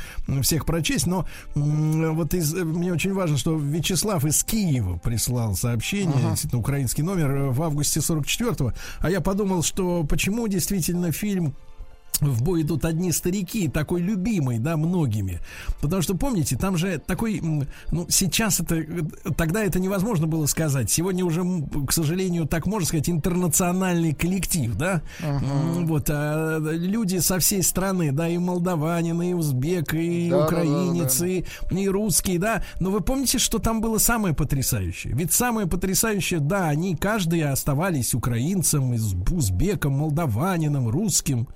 всех 0.43 0.67
прочесть. 0.67 1.07
Но 1.07 1.29
э, 1.55 1.61
вот 2.11 2.35
из, 2.35 2.53
мне 2.55 2.93
очень 2.93 3.15
важно, 3.15 3.37
что 3.37 3.57
Вячеслав 3.57 4.25
из 4.25 4.43
Киева 4.43 4.97
прислал 4.97 5.55
сообщение. 5.55 6.17
Uh-huh 6.17 6.56
украинский 6.57 7.03
номер 7.03 7.31
э, 7.31 7.51
в 7.51 7.63
августе 7.63 8.01
44-го. 8.01 8.73
А 9.01 9.11
я 9.11 9.21
подумал, 9.21 9.63
что 9.63 10.05
почему 10.05 10.49
действительно 10.49 11.13
фильм 11.13 11.55
в 12.21 12.43
бой 12.43 12.63
идут 12.63 12.85
одни 12.85 13.13
старики, 13.13 13.69
такой 13.69 14.01
любимый, 14.01 14.59
да, 14.59 14.77
многими. 14.77 15.41
Потому 15.81 16.03
что, 16.03 16.17
помните, 16.17 16.57
там 16.57 16.77
же 16.77 16.99
такой, 16.99 17.41
ну, 17.91 18.07
сейчас 18.09 18.61
это, 18.61 18.85
тогда 19.37 19.65
это 19.65 19.79
невозможно 19.79 20.27
было 20.27 20.47
сказать. 20.47 20.91
Сегодня 20.91 21.25
уже, 21.25 21.43
к 21.87 21.93
сожалению, 21.93 22.47
так 22.47 22.67
можно 22.67 22.87
сказать, 22.87 23.09
интернациональный 23.09 24.15
коллектив, 24.15 24.75
да. 24.75 25.03
Uh-huh. 25.21 25.87
Вот, 25.87 26.09
а, 26.11 26.59
люди 26.59 27.19
со 27.19 27.39
всей 27.39 27.63
страны, 27.63 28.13
да, 28.13 28.29
и 28.29 28.39
молдаванин, 28.39 29.21
и 29.23 29.33
узбек, 29.33 29.95
и 29.95 30.31
да, 30.31 30.45
украинец, 30.45 31.19
да, 31.19 31.27
да, 31.27 31.45
да. 31.71 31.79
И, 31.81 31.85
и 31.85 31.89
русский, 31.89 32.39
да. 32.39 32.63
Но 32.81 32.91
вы 32.91 33.01
помните, 33.01 33.39
что 33.39 33.59
там 33.59 33.81
было 33.81 33.99
самое 33.99 34.35
потрясающее? 34.35 35.13
Ведь 35.15 35.33
самое 35.33 35.67
потрясающее, 35.67 36.41
да, 36.41 36.69
они 36.69 36.97
каждый 36.97 37.43
оставались 37.43 38.15
украинцем, 38.15 38.93
узбеком, 38.93 39.93
молдаванином, 39.93 40.89
русским. 40.89 41.49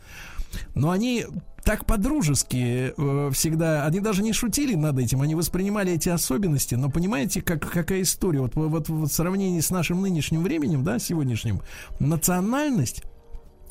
Но 0.75 0.91
они 0.91 1.27
так 1.65 1.85
по-дружески 1.87 2.93
э, 2.97 3.31
всегда, 3.33 3.87
они 3.87 4.01
даже 4.01 4.23
не 4.23 4.33
шутили 4.33 4.75
над 4.75 4.99
этим, 4.99 5.23
они 5.23 5.35
воспринимали 5.35 5.93
эти 5.93 6.09
особенности, 6.09 6.75
но 6.75 6.91
понимаете, 6.91 7.43
как, 7.43 7.71
какая 7.71 8.03
история, 8.03 8.41
вот, 8.41 8.55
вот, 8.55 8.89
вот 8.89 9.09
в 9.11 9.13
сравнении 9.13 9.61
с 9.61 9.71
нашим 9.71 10.01
нынешним 10.01 10.43
временем, 10.43 10.85
да, 10.85 10.99
сегодняшним, 10.99 11.61
национальность, 11.99 13.03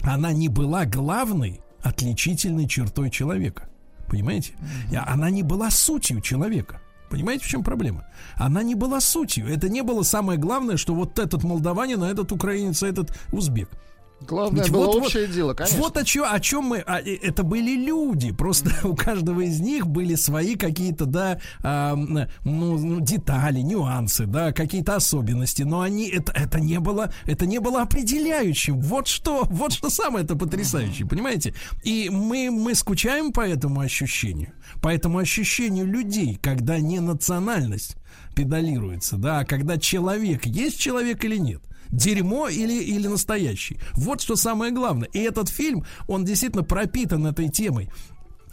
она 0.02 0.32
не 0.32 0.50
была 0.50 0.86
главной 0.86 1.62
отличительной 1.82 2.68
чертой 2.68 3.10
человека, 3.10 3.70
понимаете? 4.08 4.54
Она 5.08 5.30
не 5.30 5.44
была 5.44 5.70
сутью 5.70 6.22
человека. 6.22 6.82
Понимаете, 7.10 7.46
в 7.46 7.48
чем 7.48 7.64
проблема? 7.64 8.06
Она 8.36 8.62
не 8.62 8.76
была 8.76 9.02
сутью. 9.02 9.48
Это 9.48 9.68
не 9.68 9.82
было 9.82 10.04
самое 10.04 10.38
главное, 10.38 10.78
что 10.78 10.94
вот 10.94 11.18
этот 11.18 11.44
молдаванин, 11.44 12.04
а 12.04 12.10
этот 12.10 12.32
украинец, 12.32 12.84
а 12.84 12.88
этот 12.88 13.18
узбек. 13.32 13.70
Главное 14.22 14.64
Ведь 14.64 14.72
было 14.72 14.86
вот, 14.86 14.98
общее 14.98 15.26
вот, 15.26 15.36
дело, 15.36 15.54
конечно. 15.54 15.80
Вот 15.80 15.98
о 15.98 16.04
чем, 16.04 16.26
о 16.30 16.40
чем 16.40 16.66
мы... 16.66 16.80
А, 16.80 17.00
это 17.00 17.44
были 17.44 17.76
люди. 17.76 18.32
Просто 18.32 18.72
у 18.88 18.96
каждого 18.96 19.42
из 19.42 19.60
них 19.60 19.88
были 19.88 20.16
свои 20.16 20.56
какие-то, 20.56 21.06
да, 21.06 21.40
а, 21.64 21.96
ну, 21.96 22.28
ну, 22.44 23.00
детали, 23.00 23.60
нюансы, 23.62 24.26
да, 24.26 24.52
какие-то 24.52 24.96
особенности. 24.96 25.64
Но 25.64 25.82
они... 25.82 26.10
Это, 26.10 26.32
это, 26.34 26.60
не 26.60 26.80
было, 26.80 27.14
это 27.26 27.46
не 27.46 27.60
было 27.60 27.82
определяющим. 27.82 28.80
Вот 28.80 29.08
что, 29.08 29.46
вот 29.50 29.72
что 29.74 29.90
самое 29.90 30.26
это 30.26 30.36
потрясающее, 30.36 31.08
понимаете? 31.08 31.54
И 31.84 32.10
мы, 32.10 32.52
мы 32.52 32.76
скучаем 32.76 33.32
по 33.32 33.42
этому 33.42 33.80
ощущению. 33.80 34.52
По 34.82 34.90
этому 34.90 35.18
ощущению 35.18 35.86
людей, 35.86 36.38
когда 36.42 36.80
не 36.80 37.00
национальность 37.00 37.96
педалируется, 38.36 39.18
да, 39.18 39.40
а 39.40 39.46
когда 39.46 39.78
человек 39.78 40.46
есть 40.46 40.80
человек 40.80 41.24
или 41.24 41.38
нет 41.38 41.62
дерьмо 41.92 42.48
или, 42.48 42.84
или 42.84 43.08
настоящий. 43.08 43.80
Вот 43.94 44.22
что 44.22 44.36
самое 44.36 44.72
главное. 44.72 45.10
И 45.14 45.20
этот 45.20 45.50
фильм, 45.50 45.86
он 46.08 46.26
действительно 46.26 46.64
пропитан 46.64 47.26
этой 47.26 47.50
темой 47.50 47.90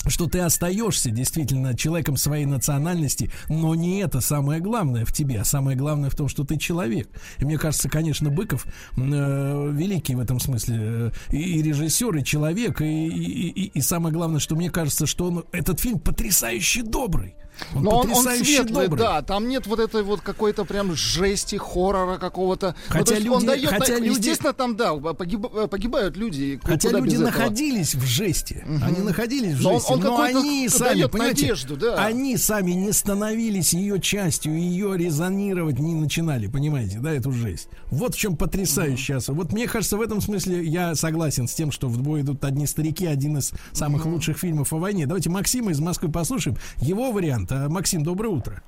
что 0.08 0.26
ты 0.26 0.40
остаешься 0.40 1.10
действительно 1.10 1.76
человеком 1.76 2.16
своей 2.16 2.46
национальности, 2.46 3.30
но 3.48 3.74
не 3.74 3.98
это 4.00 4.20
самое 4.20 4.60
главное 4.60 5.04
в 5.04 5.12
тебе, 5.12 5.40
а 5.40 5.44
самое 5.44 5.76
главное 5.76 6.10
в 6.10 6.14
том, 6.14 6.28
что 6.28 6.44
ты 6.44 6.58
человек. 6.58 7.08
И 7.38 7.44
мне 7.44 7.58
кажется, 7.58 7.88
конечно, 7.88 8.30
Быков 8.30 8.66
э, 8.96 9.70
великий 9.72 10.14
в 10.14 10.20
этом 10.20 10.38
смысле 10.38 10.76
э, 10.78 11.10
и, 11.30 11.62
режиссер, 11.62 12.16
и 12.16 12.24
человек, 12.24 12.80
и, 12.80 13.08
и, 13.08 13.48
и, 13.48 13.64
и 13.74 13.80
самое 13.80 14.14
главное, 14.14 14.40
что 14.40 14.54
мне 14.54 14.70
кажется, 14.70 15.06
что 15.06 15.26
он 15.26 15.44
этот 15.52 15.80
фильм 15.80 15.98
потрясающе 15.98 16.82
добрый. 16.82 17.34
Он 17.74 17.82
Но 17.82 17.90
он, 17.98 18.12
он 18.12 18.24
светлый, 18.24 18.86
добрый. 18.86 18.98
да. 18.98 19.22
Там 19.22 19.48
нет 19.48 19.66
вот 19.66 19.80
этой 19.80 20.02
вот 20.02 20.20
какой-то 20.20 20.64
прям 20.64 20.94
жести, 20.94 21.56
хоррора 21.56 22.18
какого-то. 22.18 22.74
Ну, 22.88 22.92
хотя 22.92 23.14
ну, 23.14 23.20
люди, 23.20 23.28
он 23.28 23.46
дает, 23.46 23.70
хотя 23.70 23.98
люди, 23.98 24.18
естественно, 24.18 24.52
там 24.52 24.76
да 24.76 24.94
погиб, 24.96 25.46
погибают 25.70 26.16
люди. 26.16 26.60
Хотя 26.62 26.90
люди 26.90 27.16
находились 27.16 27.90
этого? 27.90 28.04
в 28.04 28.06
жести, 28.06 28.64
угу. 28.66 28.84
они 28.84 29.00
находились 29.00 29.54
в 29.54 29.60
жести, 29.60 29.90
но, 29.90 29.94
он, 29.94 29.98
он 29.98 30.00
но 30.00 30.22
они 30.22 30.68
сами, 30.68 31.04
понимаете, 31.04 31.42
надежду, 31.42 31.76
да. 31.76 32.04
они 32.04 32.36
сами 32.36 32.72
не 32.72 32.92
становились 32.92 33.72
ее 33.72 34.00
частью, 34.00 34.58
ее 34.58 34.96
резонировать 34.96 35.78
не 35.78 35.94
начинали, 35.94 36.46
понимаете, 36.46 36.98
да, 36.98 37.12
эту 37.12 37.32
жесть. 37.32 37.68
Вот 37.90 38.14
в 38.14 38.18
чем 38.18 38.36
потрясающая. 38.36 39.18
Угу. 39.18 39.34
Вот 39.34 39.52
мне 39.52 39.66
кажется, 39.66 39.96
в 39.96 40.00
этом 40.00 40.20
смысле 40.20 40.64
я 40.64 40.94
согласен 40.94 41.48
с 41.48 41.54
тем, 41.54 41.70
что 41.70 41.88
в 41.88 42.00
бой 42.00 42.22
идут 42.22 42.44
одни 42.44 42.66
старики, 42.66 43.06
один 43.06 43.38
из 43.38 43.52
самых 43.72 44.04
угу. 44.04 44.14
лучших 44.14 44.38
фильмов 44.38 44.72
о 44.72 44.78
войне. 44.78 45.06
Давайте 45.06 45.30
Максима 45.30 45.70
из 45.70 45.80
Москвы 45.80 46.10
послушаем. 46.10 46.56
Его 46.78 47.12
вариант 47.12 47.45
момент. 47.55 47.73
Максим, 47.73 48.02
доброе 48.02 48.28
утро. 48.28 48.62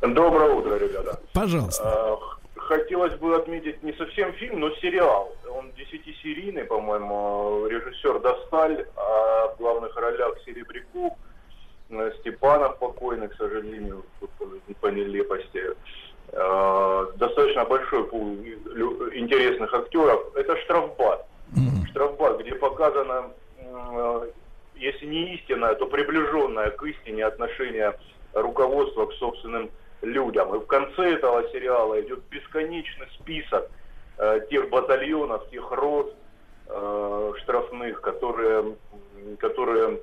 Доброе 0.00 0.54
утро, 0.54 0.76
ребята. 0.76 1.20
Пожалуйста. 1.32 1.82
А, 1.84 2.18
хотелось 2.56 3.14
бы 3.14 3.34
отметить 3.36 3.82
не 3.82 3.92
совсем 3.94 4.32
фильм, 4.34 4.60
но 4.60 4.70
сериал. 4.76 5.34
Он 5.50 5.72
десятисерийный, 5.72 6.64
по-моему, 6.64 7.66
режиссер 7.66 8.20
Досталь, 8.20 8.86
а 8.96 9.54
в 9.54 9.58
главных 9.58 9.96
ролях 9.96 10.38
Серебряков, 10.44 11.14
э, 11.90 12.12
Степанов 12.20 12.78
покойный, 12.78 13.28
к 13.28 13.34
сожалению, 13.36 14.04
по 14.80 14.86
нелепости. 14.86 15.62
А, 16.32 17.10
достаточно 17.16 17.64
большой 17.64 18.04
пул 18.04 18.36
интересных 19.14 19.72
актеров. 19.74 20.36
Это 20.36 20.56
«Штрафбат». 20.58 21.26
«Штрафбат», 21.90 22.40
где 22.40 22.54
показано, 22.54 23.30
если 24.76 25.06
не 25.06 25.34
истинное, 25.34 25.74
то 25.74 25.86
приближенное 25.86 26.70
к 26.70 26.82
истине 26.84 27.24
отношение 27.24 27.94
руководство 28.32 29.06
к 29.06 29.12
собственным 29.14 29.70
людям. 30.02 30.54
И 30.54 30.58
в 30.58 30.66
конце 30.66 31.14
этого 31.14 31.48
сериала 31.50 32.00
идет 32.00 32.20
бесконечный 32.30 33.06
список 33.18 33.70
э, 34.18 34.40
тех 34.50 34.70
батальонов, 34.70 35.48
тех 35.50 35.70
рот 35.70 36.14
э, 36.66 37.32
штрафных, 37.42 38.00
которые, 38.00 38.76
которые 39.38 40.00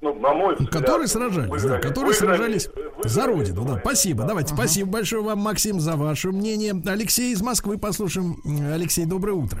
ну, 0.00 0.14
на 0.14 0.34
мой 0.34 0.54
взгляд, 0.54 0.72
которые 0.72 1.06
сражались, 1.06 1.48
выиграли, 1.48 1.80
да, 1.80 1.88
которые 1.88 2.12
выиграли, 2.12 2.36
сражались 2.36 2.66
выиграли, 2.66 3.08
за 3.08 3.26
родину. 3.26 3.64
Да, 3.64 3.80
спасибо. 3.80 4.22
Да. 4.22 4.28
Давайте, 4.28 4.52
ага. 4.52 4.62
спасибо 4.62 4.90
большое 4.90 5.22
вам, 5.22 5.38
Максим, 5.38 5.80
за 5.80 5.96
ваше 5.96 6.28
мнение. 6.28 6.74
Алексей 6.86 7.32
из 7.32 7.40
Москвы, 7.40 7.78
послушаем. 7.78 8.36
Алексей, 8.72 9.06
доброе 9.06 9.34
утро. 9.34 9.60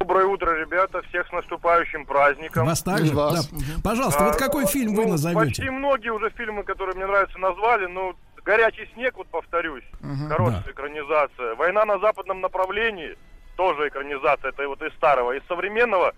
Доброе 0.00 0.24
утро, 0.24 0.58
ребята. 0.58 1.02
Всех 1.10 1.28
с 1.28 1.32
наступающим 1.32 2.06
праздником. 2.06 2.64
Вас 2.64 2.82
также? 2.82 3.14
Вас. 3.14 3.48
Да. 3.48 3.58
Пожалуйста, 3.84 4.24
а, 4.24 4.28
вот 4.28 4.36
какой 4.36 4.66
фильм 4.66 4.94
ну, 4.94 5.02
вы 5.02 5.08
назовете? 5.10 5.40
Почти 5.40 5.68
многие 5.68 6.08
уже 6.08 6.30
фильмы, 6.30 6.64
которые 6.64 6.96
мне 6.96 7.04
нравятся, 7.04 7.38
назвали. 7.38 7.84
Ну, 7.84 8.14
«Горячий 8.42 8.88
снег», 8.94 9.18
вот 9.18 9.28
повторюсь. 9.28 9.84
Угу. 10.00 10.28
Хорошая 10.30 10.62
да. 10.64 10.70
экранизация. 10.70 11.54
«Война 11.54 11.84
на 11.84 11.98
западном 11.98 12.40
направлении» 12.40 13.14
тоже 13.56 13.88
экранизация. 13.88 14.52
Это 14.52 14.66
вот 14.66 14.80
из 14.80 14.94
старого. 14.94 15.32
Из 15.32 15.46
современного 15.46 16.14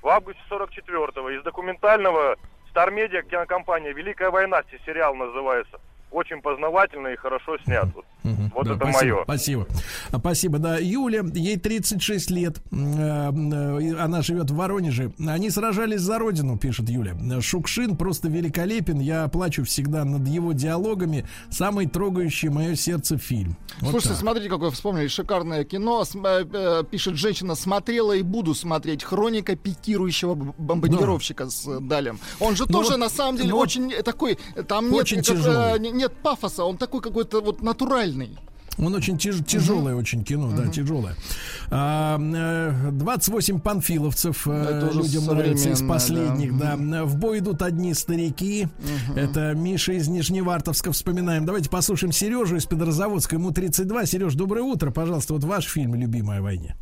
в 0.00 0.08
августе 0.08 0.40
44-го. 0.48 1.28
Из 1.30 1.42
документального 1.42 2.36
Star 2.72 2.94
Media 2.94 3.28
кинокомпания 3.28 3.92
«Великая 3.92 4.30
война» 4.30 4.62
сериал 4.86 5.16
называется. 5.16 5.80
Очень 6.14 6.40
познавательно 6.40 7.08
и 7.08 7.16
хорошо 7.16 7.58
снят. 7.64 7.88
Вот 7.92 8.04
Угу, 8.24 8.52
вот 8.54 8.66
да, 8.66 8.74
это 8.74 8.84
спасибо, 8.90 9.14
мое. 9.14 9.24
Спасибо. 9.24 9.66
Спасибо. 10.18 10.58
Да, 10.58 10.78
Юля, 10.78 11.24
ей 11.34 11.58
36 11.58 12.30
лет. 12.30 12.56
Э, 12.72 13.30
э, 13.30 13.96
она 13.98 14.22
живет 14.22 14.50
в 14.50 14.56
Воронеже. 14.56 15.12
Они 15.26 15.50
сражались 15.50 16.00
за 16.00 16.18
родину, 16.18 16.56
пишет 16.56 16.88
Юля. 16.88 17.14
Шукшин 17.42 17.96
просто 17.96 18.28
великолепен. 18.28 18.98
Я 18.98 19.28
плачу 19.28 19.64
всегда 19.64 20.04
над 20.06 20.26
его 20.26 20.52
диалогами. 20.52 21.26
Самый 21.50 21.86
трогающий 21.86 22.48
мое 22.48 22.76
сердце 22.76 23.18
фильм. 23.18 23.56
Вот 23.80 23.90
Слушайте, 23.90 24.08
так. 24.10 24.18
смотрите, 24.18 24.48
какое 24.48 24.70
вспомнили. 24.70 25.08
Шикарное 25.08 25.64
кино. 25.64 26.02
Э, 26.14 26.82
пишет 26.90 27.16
женщина, 27.16 27.54
смотрела 27.54 28.12
и 28.12 28.22
буду 28.22 28.54
смотреть. 28.54 29.04
Хроника 29.04 29.54
пикирующего 29.54 30.34
бомбардировщика 30.34 31.44
да. 31.44 31.50
с 31.50 31.80
Далем. 31.80 32.18
Он 32.40 32.56
же 32.56 32.64
ну, 32.68 32.72
тоже, 32.72 32.92
вот, 32.92 33.00
на 33.00 33.10
самом 33.10 33.36
деле, 33.36 33.50
ну, 33.50 33.58
очень 33.58 33.90
такой... 34.02 34.38
Там 34.66 34.90
нет, 34.90 35.00
очень 35.02 35.22
как, 35.22 35.80
нет 36.04 36.12
пафоса. 36.22 36.64
Он 36.64 36.76
такой 36.76 37.00
какой-то 37.00 37.40
вот 37.40 37.62
натуральный. 37.62 38.38
Он 38.76 38.92
очень 38.92 39.16
тяж, 39.18 39.36
тяжелое, 39.46 39.94
uh-huh. 39.94 39.98
очень 39.98 40.24
кино, 40.24 40.50
uh-huh. 40.50 40.64
да, 40.64 40.68
тяжелое. 40.68 41.14
А, 41.70 42.18
28 42.90 43.56
э, 43.56 43.60
панфиловцев 43.60 44.48
э, 44.48 44.50
Это 44.50 44.90
людям 44.92 45.26
нравится 45.26 45.70
из 45.70 45.80
последних, 45.80 46.58
да. 46.58 46.76
да. 46.76 47.04
В 47.04 47.16
бой 47.16 47.38
идут 47.38 47.62
одни 47.62 47.94
старики. 47.94 48.66
Uh-huh. 48.66 49.20
Это 49.20 49.54
Миша 49.54 49.92
из 49.92 50.08
Нижневартовска 50.08 50.90
вспоминаем. 50.90 51.46
Давайте 51.46 51.70
послушаем 51.70 52.12
Сережу 52.12 52.56
из 52.56 52.66
Петрозаводска. 52.66 53.36
Ему 53.36 53.52
32. 53.52 54.06
Сереж, 54.06 54.34
доброе 54.34 54.62
утро. 54.62 54.90
Пожалуйста, 54.90 55.34
вот 55.34 55.44
ваш 55.44 55.66
фильм 55.66 55.94
«Любимая 55.94 56.42
войне». 56.42 56.74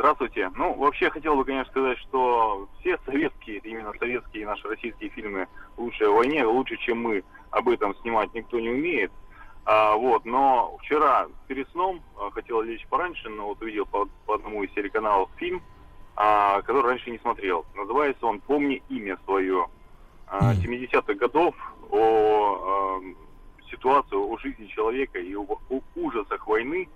Здравствуйте. 0.00 0.50
Ну, 0.56 0.72
вообще 0.76 1.10
хотел 1.10 1.36
бы, 1.36 1.44
конечно, 1.44 1.70
сказать, 1.70 1.98
что 1.98 2.66
все 2.80 2.98
советские, 3.04 3.58
именно 3.58 3.92
советские 3.98 4.46
наши 4.46 4.66
российские 4.66 5.10
фильмы 5.10 5.46
«Лучшая 5.76 6.08
войне», 6.08 6.42
лучше, 6.42 6.78
чем 6.78 7.02
мы 7.02 7.22
об 7.50 7.68
этом 7.68 7.94
снимать 7.96 8.32
никто 8.32 8.58
не 8.58 8.70
умеет. 8.70 9.12
А, 9.66 9.94
вот, 9.96 10.24
но 10.24 10.74
вчера 10.80 11.26
перед 11.48 11.68
сном 11.72 12.00
а, 12.18 12.30
хотел 12.30 12.62
лечь 12.62 12.86
пораньше, 12.86 13.28
но 13.28 13.48
вот 13.48 13.60
увидел 13.60 13.84
по, 13.84 14.08
по 14.24 14.36
одному 14.36 14.62
из 14.62 14.70
телеканалов 14.70 15.28
фильм, 15.36 15.60
а, 16.16 16.62
который 16.62 16.92
раньше 16.92 17.10
не 17.10 17.18
смотрел. 17.18 17.66
Называется 17.74 18.24
он 18.24 18.40
«Помни 18.40 18.82
имя 18.88 19.18
свое». 19.26 19.66
А, 20.28 20.54
70-х 20.54 21.12
годов 21.12 21.54
о 21.90 23.00
а, 23.02 23.70
ситуации, 23.70 24.16
о 24.16 24.38
жизни 24.38 24.64
человека 24.64 25.18
и 25.18 25.34
о, 25.34 25.42
о 25.42 25.80
ужасах 25.94 26.46
войны. 26.46 26.88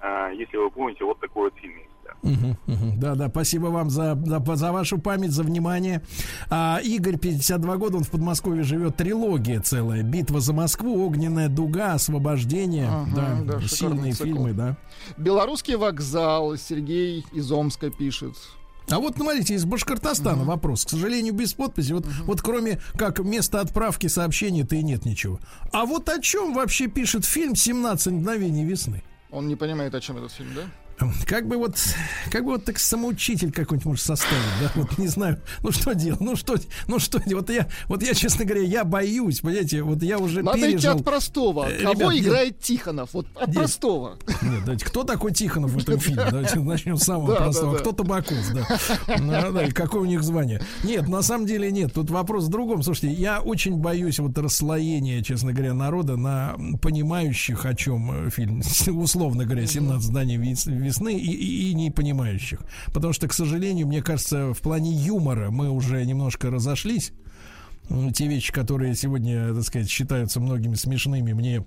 А, 0.00 0.30
если 0.30 0.56
вы 0.56 0.70
помните, 0.70 1.04
вот 1.04 1.20
такой 1.20 1.50
вот 1.50 1.60
фильм 1.60 1.76
есть. 1.76 1.90
Угу, 2.22 2.56
угу. 2.66 2.92
Да, 2.96 3.14
да, 3.14 3.28
спасибо 3.28 3.66
вам 3.66 3.90
за, 3.90 4.20
за, 4.24 4.56
за 4.56 4.72
вашу 4.72 4.98
память, 4.98 5.32
за 5.32 5.42
внимание. 5.42 6.02
А, 6.50 6.80
Игорь, 6.82 7.16
52 7.16 7.76
года, 7.76 7.98
он 7.98 8.04
в 8.04 8.10
Подмосковье 8.10 8.62
живет. 8.64 8.96
Трилогия 8.96 9.60
целая. 9.60 10.02
Битва 10.02 10.40
за 10.40 10.52
Москву, 10.52 11.06
Огненная 11.06 11.48
дуга, 11.48 11.94
Освобождение. 11.94 12.88
Ага, 12.88 13.44
да, 13.44 13.58
да, 13.58 13.68
сильные 13.68 14.12
фильмы, 14.12 14.52
да. 14.52 14.76
Белорусский 15.16 15.76
вокзал, 15.76 16.56
Сергей 16.56 17.24
из 17.32 17.50
Омска 17.52 17.90
пишет. 17.90 18.34
А 18.90 19.00
вот, 19.00 19.16
смотрите, 19.16 19.54
из 19.54 19.64
Башкортостана 19.64 20.42
uh-huh. 20.42 20.46
вопрос. 20.46 20.86
К 20.86 20.90
сожалению, 20.90 21.34
без 21.34 21.52
подписи. 21.52 21.92
Вот, 21.92 22.06
uh-huh. 22.06 22.24
вот 22.24 22.40
кроме 22.40 22.80
как 22.96 23.18
места 23.20 23.60
отправки 23.60 24.06
сообщения-то 24.06 24.76
и 24.76 24.82
нет 24.82 25.04
ничего. 25.04 25.40
А 25.72 25.84
вот 25.84 26.08
о 26.08 26.20
чем 26.20 26.54
вообще 26.54 26.86
пишет 26.86 27.24
фильм 27.26 27.52
«17 27.52 28.10
мгновений 28.10 28.64
весны»? 28.64 29.02
Он 29.30 29.46
не 29.46 29.56
понимает, 29.56 29.94
о 29.94 30.00
чем 30.00 30.16
этот 30.16 30.32
фильм, 30.32 30.54
да? 30.54 30.62
Как 31.26 31.46
бы 31.46 31.56
вот, 31.56 31.78
как 32.30 32.44
бы 32.44 32.52
вот 32.52 32.64
так 32.64 32.78
самоучитель 32.78 33.52
какой-нибудь 33.52 33.86
может 33.86 34.04
составить, 34.04 34.42
да? 34.60 34.72
Вот 34.74 34.98
не 34.98 35.08
знаю, 35.08 35.40
ну 35.62 35.70
что 35.70 35.92
делать, 35.94 36.20
ну 36.20 36.34
что, 36.36 36.56
ну 36.86 36.98
что, 36.98 37.20
вот 37.26 37.50
я, 37.50 37.68
вот 37.86 38.02
я, 38.02 38.14
честно 38.14 38.44
говоря, 38.44 38.62
я 38.62 38.84
боюсь, 38.84 39.40
понимаете, 39.40 39.82
вот 39.82 40.02
я 40.02 40.18
уже 40.18 40.42
Надо 40.42 40.58
пережил... 40.58 40.78
идти 40.78 40.88
от 40.88 41.04
простого. 41.04 41.68
Э, 41.70 41.82
Кого 41.82 42.10
Ребят, 42.10 42.26
играет 42.26 42.50
нет, 42.50 42.60
Тихонов? 42.60 43.10
Вот 43.12 43.26
от 43.36 43.48
нет, 43.48 43.56
простого. 43.56 44.18
Нет, 44.42 44.60
давайте, 44.64 44.84
кто 44.84 45.04
такой 45.04 45.32
Тихонов 45.32 45.72
в 45.72 45.78
этом 45.78 46.00
фильме? 46.00 46.24
Давайте 46.30 46.58
начнем 46.60 46.96
с 46.96 47.04
самого 47.04 47.34
простого. 47.34 47.76
Кто 47.76 47.92
Табаков, 47.92 48.38
да? 48.52 48.66
Ну, 49.18 49.52
да, 49.52 49.70
какое 49.70 50.02
у 50.02 50.06
них 50.06 50.22
звание? 50.22 50.60
Нет, 50.82 51.08
на 51.08 51.22
самом 51.22 51.46
деле 51.46 51.70
нет. 51.70 51.92
Тут 51.92 52.10
вопрос 52.10 52.44
в 52.44 52.48
другом. 52.48 52.82
Слушайте, 52.82 53.12
я 53.12 53.40
очень 53.40 53.76
боюсь 53.76 54.18
вот 54.18 54.36
расслоения, 54.38 55.22
честно 55.22 55.52
говоря, 55.52 55.74
народа 55.74 56.16
на 56.16 56.56
понимающих, 56.80 57.64
о 57.66 57.74
чем 57.74 58.26
э, 58.26 58.30
фильм, 58.30 58.62
условно 59.00 59.44
говоря, 59.44 59.66
17 59.66 60.02
зданий 60.02 60.36
весны 60.88 61.16
и, 61.16 61.32
и, 61.32 61.70
и 61.70 61.74
не 61.74 61.90
понимающих. 61.90 62.60
Потому 62.92 63.12
что, 63.12 63.28
к 63.28 63.32
сожалению, 63.32 63.86
мне 63.86 64.02
кажется, 64.02 64.52
в 64.52 64.58
плане 64.60 64.92
юмора 64.92 65.50
мы 65.50 65.70
уже 65.70 66.04
немножко 66.04 66.50
разошлись. 66.50 67.12
Те 68.14 68.26
вещи, 68.26 68.52
которые 68.52 68.94
сегодня, 68.94 69.54
так 69.54 69.64
сказать, 69.64 69.88
считаются 69.88 70.40
многими 70.40 70.74
смешными, 70.74 71.32
мне 71.32 71.64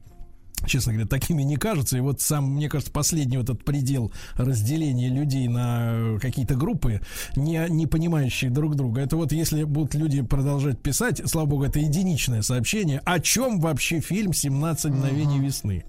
честно 0.66 0.94
говоря, 0.94 1.08
такими 1.08 1.44
не 1.44 1.58
кажутся. 1.58 1.98
И 1.98 2.00
вот 2.00 2.22
сам, 2.22 2.56
мне 2.56 2.70
кажется, 2.70 2.92
последний 2.92 3.38
вот 3.38 3.50
этот 3.50 3.64
предел 3.64 4.12
разделения 4.36 5.10
людей 5.10 5.48
на 5.48 6.18
какие-то 6.22 6.56
группы, 6.56 7.02
не, 7.36 7.66
не 7.70 7.88
понимающие 7.88 8.52
друг 8.52 8.76
друга, 8.76 9.02
это 9.02 9.18
вот 9.18 9.32
если 9.32 9.64
будут 9.64 9.96
люди 9.96 10.22
продолжать 10.22 10.80
писать, 10.80 11.22
слава 11.26 11.48
богу, 11.48 11.66
это 11.66 11.80
единичное 11.80 12.42
сообщение, 12.42 13.02
о 13.06 13.20
чем 13.20 13.60
вообще 13.60 14.00
фильм 14.00 14.32
«17 14.32 14.90
мгновений 14.90 15.40
uh-huh. 15.40 15.46
весны». 15.46 15.86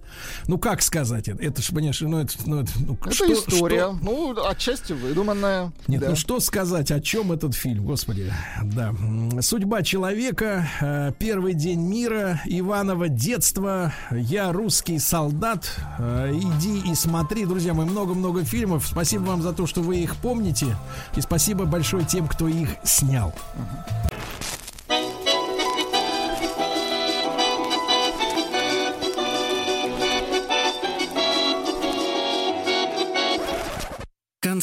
Ну, 0.46 0.58
как 0.58 0.82
сказать 0.82 1.28
это? 1.28 1.42
Это 1.42 1.62
же, 1.62 1.72
понимаешь, 1.72 2.00
ну, 2.00 2.18
это... 2.18 2.34
Ну, 2.46 2.60
это, 2.60 2.72
ну, 2.78 2.98
это 3.00 3.14
что, 3.14 3.32
история, 3.32 3.94
что? 3.94 3.98
ну, 4.02 4.46
отчасти 4.46 4.92
выдуманная. 4.92 5.72
Нет, 5.86 6.00
да. 6.00 6.10
ну, 6.10 6.16
что 6.16 6.40
сказать, 6.40 6.90
о 6.90 7.00
чем 7.00 7.32
этот 7.32 7.54
фильм, 7.54 7.84
господи, 7.84 8.32
да. 8.62 8.94
Судьба 9.40 9.82
человека, 9.82 10.68
э, 10.80 11.12
первый 11.18 11.54
день 11.54 11.80
мира, 11.80 12.40
Иваново 12.46 13.08
детство, 13.08 13.92
я 14.10 14.51
русский 14.52 14.98
солдат. 14.98 15.70
Э, 15.98 16.30
иди 16.32 16.80
и 16.90 16.94
смотри, 16.94 17.46
друзья 17.46 17.74
мои, 17.74 17.86
много-много 17.86 18.44
фильмов. 18.44 18.86
Спасибо 18.86 19.22
вам 19.24 19.42
за 19.42 19.52
то, 19.52 19.66
что 19.66 19.80
вы 19.80 19.98
их 19.98 20.16
помните. 20.16 20.76
И 21.16 21.20
спасибо 21.20 21.64
большое 21.64 22.04
тем, 22.04 22.28
кто 22.28 22.48
их 22.48 22.68
снял. 22.84 23.34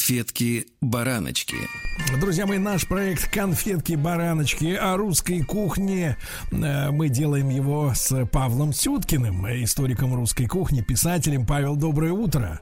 Конфетки-бараночки. 0.10 1.58
Друзья 2.20 2.48
мои, 2.48 2.58
наш 2.58 2.88
проект 2.88 3.32
«Конфетки-бараночки» 3.32 4.74
о 4.74 4.98
русской 4.98 5.44
кухне. 5.44 6.18
Э, 6.52 6.90
мы 6.90 7.10
делаем 7.10 7.50
его 7.50 7.94
с 7.94 8.26
Павлом 8.26 8.74
Сюткиным, 8.74 9.46
историком 9.64 10.16
русской 10.16 10.48
кухни, 10.48 10.82
писателем. 10.82 11.46
Павел, 11.46 11.76
доброе 11.76 12.12
утро. 12.12 12.60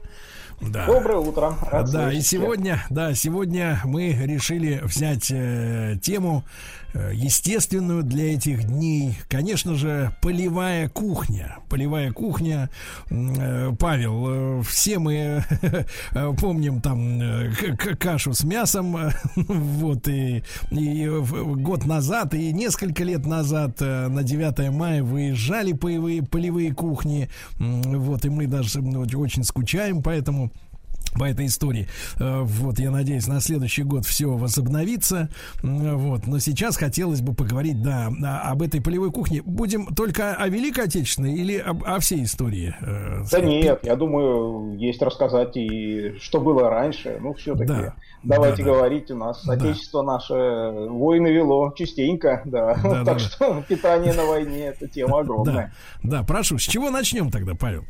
Да. 0.60 0.86
Доброе 0.86 1.18
утро. 1.18 1.54
Рад 1.70 1.90
да, 1.90 2.12
и 2.12 2.20
сегодня, 2.20 2.84
да, 2.90 3.14
сегодня 3.14 3.80
мы 3.84 4.12
решили 4.12 4.80
взять 4.82 5.30
э, 5.30 5.96
тему 6.02 6.44
Э, 6.94 7.12
естественную 7.14 8.02
для 8.02 8.34
этих 8.34 8.64
дней. 8.64 9.18
Конечно 9.28 9.74
же, 9.74 10.14
полевая 10.22 10.88
кухня. 10.88 11.58
Полевая 11.68 12.12
кухня. 12.12 12.70
Э, 13.10 13.72
Павел, 13.78 14.60
э, 14.60 14.62
все 14.62 14.98
мы 14.98 15.44
помним 16.40 16.80
там 16.80 17.20
кашу 17.98 18.32
с 18.32 18.42
мясом. 18.44 18.96
Вот 19.78 20.08
и, 20.08 20.42
и 20.70 21.08
год 21.08 21.84
назад, 21.84 22.34
и 22.34 22.52
несколько 22.52 23.04
лет 23.04 23.26
назад 23.26 23.80
на 23.80 24.22
9 24.22 24.70
мая 24.70 25.02
выезжали 25.02 25.72
полевые, 25.72 26.22
полевые 26.22 26.74
кухни. 26.74 27.28
Вот, 27.58 28.24
и 28.24 28.30
мы 28.30 28.46
даже 28.46 28.80
очень 28.80 29.44
скучаем, 29.44 30.02
поэтому 30.02 30.47
по 31.14 31.24
этой 31.24 31.46
истории. 31.46 31.88
Э, 32.18 32.40
вот, 32.42 32.78
я 32.78 32.90
надеюсь, 32.90 33.26
на 33.26 33.40
следующий 33.40 33.82
год 33.82 34.06
все 34.06 34.28
возобновится. 34.36 35.28
Вот, 35.62 36.26
но 36.26 36.38
сейчас 36.38 36.76
хотелось 36.76 37.20
бы 37.20 37.34
поговорить, 37.34 37.82
да, 37.82 38.08
об 38.44 38.62
этой 38.62 38.80
полевой 38.80 39.10
кухне. 39.10 39.42
Будем 39.44 39.86
только 39.86 40.34
о 40.34 40.48
Великой 40.48 40.84
Отечественной 40.84 41.34
или 41.34 41.56
об, 41.56 41.84
о 41.84 41.98
всей 42.00 42.24
истории? 42.24 42.74
Э, 42.80 43.22
да 43.30 43.40
нет, 43.40 43.80
я 43.82 43.96
думаю, 43.96 44.76
есть 44.78 45.02
рассказать 45.02 45.56
и 45.56 46.16
что 46.20 46.40
было 46.40 46.70
раньше. 46.70 47.18
Ну, 47.20 47.34
все-таки. 47.34 47.66
Да. 47.66 47.94
Давайте 48.22 48.64
да, 48.64 48.72
говорить, 48.72 49.10
у 49.10 49.16
нас 49.16 49.44
да. 49.44 49.54
Отечество 49.54 50.02
наше 50.02 50.34
войны 50.34 51.28
вело 51.28 51.72
частенько, 51.76 52.42
да. 52.44 52.74
да 52.82 53.04
так 53.04 53.04
да, 53.04 53.18
что 53.18 53.54
да. 53.54 53.62
питание 53.62 54.12
на 54.12 54.24
войне 54.24 54.66
это 54.66 54.88
тема 54.88 55.20
огромная. 55.20 55.72
Да, 56.02 56.18
да, 56.18 56.22
прошу, 56.24 56.58
с 56.58 56.62
чего 56.62 56.90
начнем 56.90 57.30
тогда, 57.30 57.54
Павел? 57.54 57.84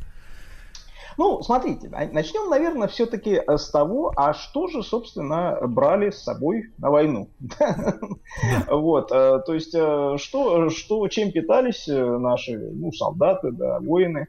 Ну, 1.19 1.43
смотрите, 1.43 1.89
начнем, 1.89 2.49
наверное, 2.49 2.87
все-таки 2.87 3.31
э, 3.31 3.57
с 3.57 3.71
того, 3.71 4.13
а 4.15 4.33
что 4.35 4.69
же, 4.69 4.85
собственно, 4.85 5.59
брали 5.67 6.11
с 6.11 6.23
собой 6.23 6.73
на 6.79 6.91
войну. 6.91 7.29
Вот, 8.71 9.11
э, 9.11 9.41
то 9.45 9.53
есть, 9.53 9.75
э, 9.75 10.17
что, 10.19 10.69
что, 10.69 11.09
чем 11.09 11.33
питались 11.33 11.89
наши 11.89 12.57
ну, 12.57 12.93
солдаты, 12.93 13.51
да, 13.51 13.81
воины, 13.81 14.29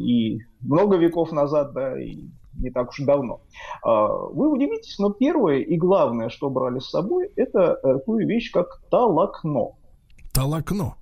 и 0.00 0.38
много 0.62 0.96
веков 0.96 1.30
назад, 1.30 1.74
да, 1.74 2.00
и 2.00 2.24
не 2.54 2.70
так 2.70 2.88
уж 2.88 3.00
давно. 3.00 3.40
Вы 3.84 4.50
удивитесь, 4.50 4.98
но 4.98 5.10
первое 5.10 5.58
и 5.58 5.76
главное, 5.76 6.30
что 6.30 6.48
брали 6.48 6.78
с 6.78 6.88
собой, 6.88 7.30
это 7.36 7.74
такую 7.82 8.26
вещь, 8.26 8.50
как 8.50 8.80
талакно. 8.90 9.72
Талакно? 10.32 10.97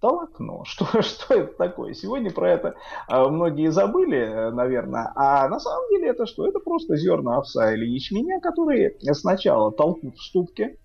Толокно. 0.00 0.60
Что, 0.64 1.02
что 1.02 1.34
это 1.34 1.52
такое? 1.56 1.94
Сегодня 1.94 2.30
про 2.30 2.50
это 2.50 2.74
э, 3.08 3.28
многие 3.28 3.70
забыли, 3.70 4.50
наверное. 4.52 5.12
А 5.14 5.48
на 5.48 5.60
самом 5.60 5.88
деле 5.90 6.08
это 6.08 6.26
что? 6.26 6.46
Это 6.46 6.58
просто 6.58 6.96
зерна 6.96 7.38
овса 7.38 7.72
или 7.74 7.86
ячменя, 7.86 8.40
которые 8.40 8.96
сначала 9.12 9.72
толкут 9.72 10.16
в 10.16 10.22
ступке, 10.22 10.76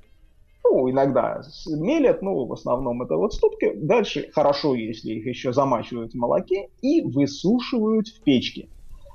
ну, 0.63 0.89
иногда 0.89 1.41
мелят, 1.67 2.21
но 2.21 2.45
в 2.45 2.53
основном 2.53 3.01
это 3.03 3.15
вот 3.15 3.33
ступки. 3.33 3.73
Дальше 3.75 4.29
хорошо, 4.33 4.73
если 4.75 5.11
их 5.11 5.27
еще 5.27 5.53
замачивают 5.53 6.13
в 6.13 6.15
молоке 6.15 6.69
и 6.81 7.01
высушивают 7.01 8.07
в 8.07 8.23
печке. 8.23 8.67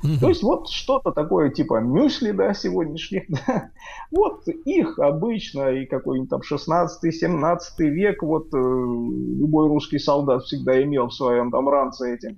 То 0.02 0.28
есть 0.28 0.42
вот 0.42 0.68
что-то 0.68 1.12
такое 1.12 1.50
типа 1.50 1.80
мюсли, 1.80 2.30
да, 2.32 2.54
сегодняшних, 2.54 3.24
да. 3.46 3.70
Вот 4.10 4.48
их 4.48 4.98
обычно 4.98 5.70
и 5.70 5.86
какой-нибудь 5.86 6.30
там 6.30 6.40
16-17 6.40 7.58
век, 7.78 8.22
вот 8.22 8.46
э, 8.54 8.56
любой 8.56 9.68
русский 9.68 9.98
солдат 9.98 10.44
всегда 10.44 10.82
имел 10.82 11.08
в 11.08 11.14
своем 11.14 11.50
там 11.50 11.68
ранце 11.68 12.14
эти, 12.14 12.28
э, 12.28 12.36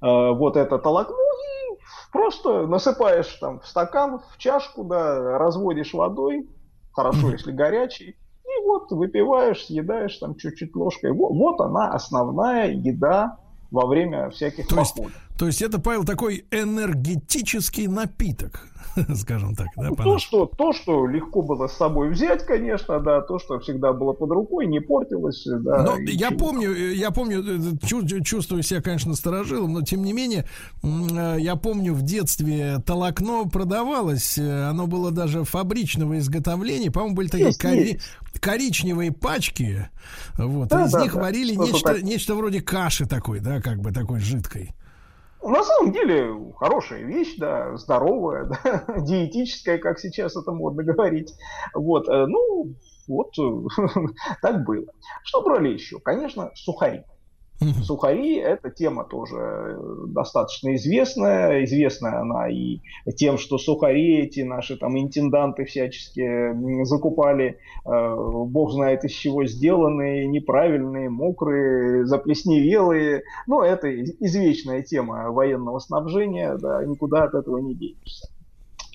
вот 0.00 0.56
это 0.56 0.78
толокно, 0.78 1.14
и 1.14 1.78
просто 2.12 2.66
насыпаешь 2.66 3.32
там 3.40 3.60
в 3.60 3.66
стакан, 3.66 4.20
в 4.34 4.38
чашку, 4.38 4.82
да, 4.82 5.38
разводишь 5.38 5.94
водой, 5.94 6.48
хорошо, 6.92 7.30
если 7.30 7.52
горячий, 7.52 8.16
и 8.44 8.66
вот 8.66 8.90
выпиваешь, 8.90 9.66
съедаешь 9.66 10.16
там 10.16 10.34
чуть-чуть 10.34 10.74
ложкой. 10.74 11.12
Вот, 11.12 11.32
вот 11.32 11.60
она 11.60 11.92
основная 11.92 12.72
еда 12.72 13.38
во 13.70 13.86
время 13.86 14.30
всяких 14.30 14.66
то 14.66 14.76
походов. 14.76 15.12
Есть, 15.12 15.29
то 15.40 15.46
есть 15.46 15.62
это, 15.62 15.80
Павел, 15.80 16.04
такой 16.04 16.44
энергетический 16.50 17.86
напиток, 17.86 18.68
скажем 19.14 19.54
так, 19.54 19.68
да? 19.74 19.88
Ну, 19.88 19.96
то, 19.96 20.18
что, 20.18 20.44
то, 20.44 20.74
что 20.74 21.06
легко 21.06 21.40
было 21.40 21.66
с 21.66 21.78
собой 21.78 22.10
взять, 22.10 22.44
конечно, 22.44 23.00
да, 23.00 23.22
то, 23.22 23.38
что 23.38 23.58
всегда 23.58 23.94
было 23.94 24.12
под 24.12 24.32
рукой, 24.32 24.66
не 24.66 24.80
портилось, 24.80 25.42
да. 25.46 25.82
Но 25.82 25.98
я 25.98 26.30
помню, 26.32 26.74
я 26.92 27.10
помню, 27.10 27.42
э, 27.42 28.22
чувствую 28.22 28.62
себя, 28.62 28.82
конечно, 28.82 29.14
сторожилом, 29.14 29.72
но 29.72 29.80
тем 29.80 30.04
не 30.04 30.12
менее, 30.12 30.44
э, 30.82 31.36
я 31.38 31.56
помню, 31.56 31.94
в 31.94 32.02
детстве 32.02 32.76
толокно 32.84 33.48
продавалось, 33.48 34.36
э, 34.36 34.64
оно 34.68 34.88
было 34.88 35.10
даже 35.10 35.44
фабричного 35.44 36.18
изготовления, 36.18 36.90
по-моему, 36.90 37.16
были 37.16 37.28
такие 37.28 37.46
есть, 37.46 37.58
кори... 37.62 37.92
есть. 37.92 38.00
коричневые 38.40 39.10
пачки, 39.10 39.88
вот, 40.36 40.68
да, 40.68 40.84
из 40.84 40.92
да, 40.92 41.00
них 41.00 41.14
да, 41.14 41.20
варили 41.22 41.54
нечто, 41.54 42.02
нечто 42.02 42.34
вроде 42.34 42.60
каши 42.60 43.06
такой, 43.06 43.40
да, 43.40 43.62
как 43.62 43.80
бы 43.80 43.90
такой 43.90 44.20
жидкой. 44.20 44.74
На 45.42 45.62
самом 45.62 45.92
деле 45.92 46.52
хорошая 46.56 47.02
вещь, 47.02 47.36
да, 47.38 47.76
здоровая, 47.76 48.44
да, 48.64 48.84
диетическая, 48.98 49.78
как 49.78 49.98
сейчас 49.98 50.36
это 50.36 50.52
модно 50.52 50.82
говорить. 50.82 51.34
Вот, 51.74 52.08
э, 52.08 52.26
ну, 52.26 52.74
вот 53.08 53.30
так 54.42 54.64
было. 54.64 54.86
Что 55.24 55.42
брали 55.42 55.68
еще? 55.70 55.98
Конечно, 56.00 56.50
сухари. 56.54 57.04
Сухари– 57.82 58.36
это 58.36 58.70
тема 58.70 59.04
тоже 59.04 59.36
э, 59.36 60.04
достаточно 60.08 60.74
известная. 60.76 61.64
Известная 61.64 62.20
она 62.20 62.48
и 62.48 62.80
тем, 63.16 63.36
что 63.36 63.58
сухари 63.58 64.20
эти 64.20 64.40
наши 64.40 64.78
там 64.78 64.98
интенданты 64.98 65.64
всячески 65.66 66.84
закупали, 66.84 67.58
э, 67.84 68.14
бог 68.46 68.72
знает 68.72 69.04
из 69.04 69.12
чего 69.12 69.44
сделанные, 69.44 70.26
неправильные, 70.26 71.10
мокрые, 71.10 72.06
заплесневелые. 72.06 73.24
Ну, 73.46 73.60
это 73.60 73.94
извечная 73.94 74.82
тема 74.82 75.30
военного 75.30 75.80
снабжения, 75.80 76.56
да, 76.56 76.82
никуда 76.84 77.24
от 77.24 77.34
этого 77.34 77.58
не 77.58 77.74
денешься. 77.74 78.28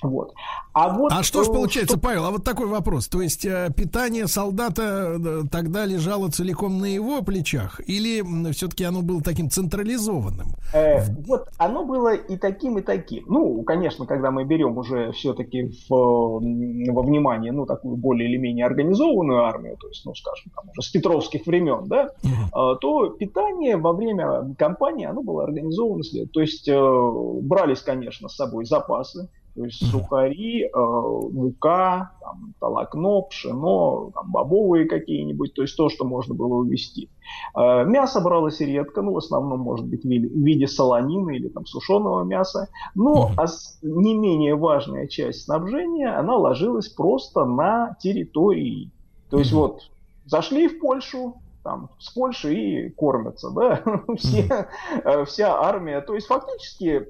Вот. 0.05 0.33
А, 0.73 0.93
вот, 0.93 1.11
а 1.13 1.23
что 1.23 1.43
ж 1.43 1.47
получается, 1.47 1.97
что... 1.97 2.05
Павел, 2.05 2.25
а 2.25 2.31
вот 2.31 2.43
такой 2.43 2.67
вопрос. 2.67 3.07
То 3.07 3.21
есть 3.21 3.45
э, 3.45 3.69
питание 3.75 4.27
солдата 4.27 5.15
э, 5.17 5.41
тогда 5.49 5.85
лежало 5.85 6.29
целиком 6.29 6.79
на 6.79 6.85
его 6.85 7.21
плечах? 7.21 7.79
Или 7.87 8.21
все-таки 8.51 8.83
оно 8.83 9.01
было 9.01 9.21
таким 9.21 9.49
централизованным? 9.49 10.47
Э, 10.73 11.05
вот 11.25 11.47
оно 11.57 11.85
было 11.85 12.13
и 12.13 12.35
таким, 12.35 12.77
и 12.77 12.81
таким. 12.81 13.23
Ну, 13.27 13.63
конечно, 13.63 14.05
когда 14.05 14.31
мы 14.31 14.43
берем 14.43 14.77
уже 14.77 15.13
все-таки 15.13 15.71
в, 15.87 15.89
во 15.89 17.01
внимание, 17.03 17.53
ну, 17.53 17.65
такую 17.65 17.95
более 17.95 18.29
или 18.29 18.35
менее 18.35 18.65
организованную 18.65 19.45
армию, 19.45 19.77
то 19.77 19.87
есть, 19.87 20.05
ну, 20.05 20.13
скажем, 20.13 20.51
там, 20.53 20.65
уже 20.69 20.85
с 20.85 20.91
петровских 20.91 21.45
времен, 21.45 21.85
да, 21.87 22.09
uh 22.23 22.75
то 22.81 23.09
питание 23.09 23.77
во 23.77 23.93
время 23.93 24.53
кампании, 24.57 25.05
оно 25.05 25.21
было 25.21 25.43
организовано. 25.43 26.03
То 26.33 26.41
есть, 26.41 26.67
э, 26.67 27.41
брались, 27.41 27.79
конечно, 27.79 28.27
с 28.27 28.35
собой 28.35 28.65
запасы, 28.65 29.29
то 29.55 29.63
есть 29.63 29.89
сухари, 29.89 30.63
э, 30.63 30.69
мука, 30.75 32.11
там, 32.19 32.53
толокно, 32.59 33.21
пшено, 33.21 34.11
там, 34.13 34.29
бобовые 34.29 34.85
какие-нибудь, 34.85 35.53
то 35.53 35.61
есть 35.61 35.77
то, 35.77 35.87
что 35.87 36.03
можно 36.03 36.35
было 36.35 36.55
увезти. 36.55 37.09
Э, 37.55 37.85
мясо 37.85 38.19
бралось 38.19 38.59
редко, 38.59 39.01
ну, 39.01 39.13
в 39.13 39.17
основном, 39.17 39.61
может 39.61 39.85
быть, 39.85 40.03
в 40.03 40.07
виде 40.07 40.67
солонины 40.67 41.37
или 41.37 41.47
там 41.47 41.65
сушеного 41.65 42.23
мяса. 42.23 42.67
Но 42.95 43.31
а 43.37 43.45
не 43.81 44.13
менее 44.13 44.55
важная 44.55 45.07
часть 45.07 45.45
снабжения, 45.45 46.19
она 46.19 46.35
ложилась 46.35 46.89
просто 46.89 47.45
на 47.45 47.95
территории. 48.01 48.91
То 49.29 49.39
есть 49.39 49.53
вот 49.53 49.89
зашли 50.25 50.67
в 50.67 50.79
Польшу, 50.81 51.35
там, 51.63 51.89
с 51.97 52.09
Польши 52.09 52.53
и 52.53 52.89
кормятся, 52.89 53.51
да, 53.51 53.81
все, 54.17 54.67
э, 55.03 55.23
вся 55.23 55.57
армия. 55.57 56.01
То 56.01 56.13
есть 56.13 56.27
фактически 56.27 57.07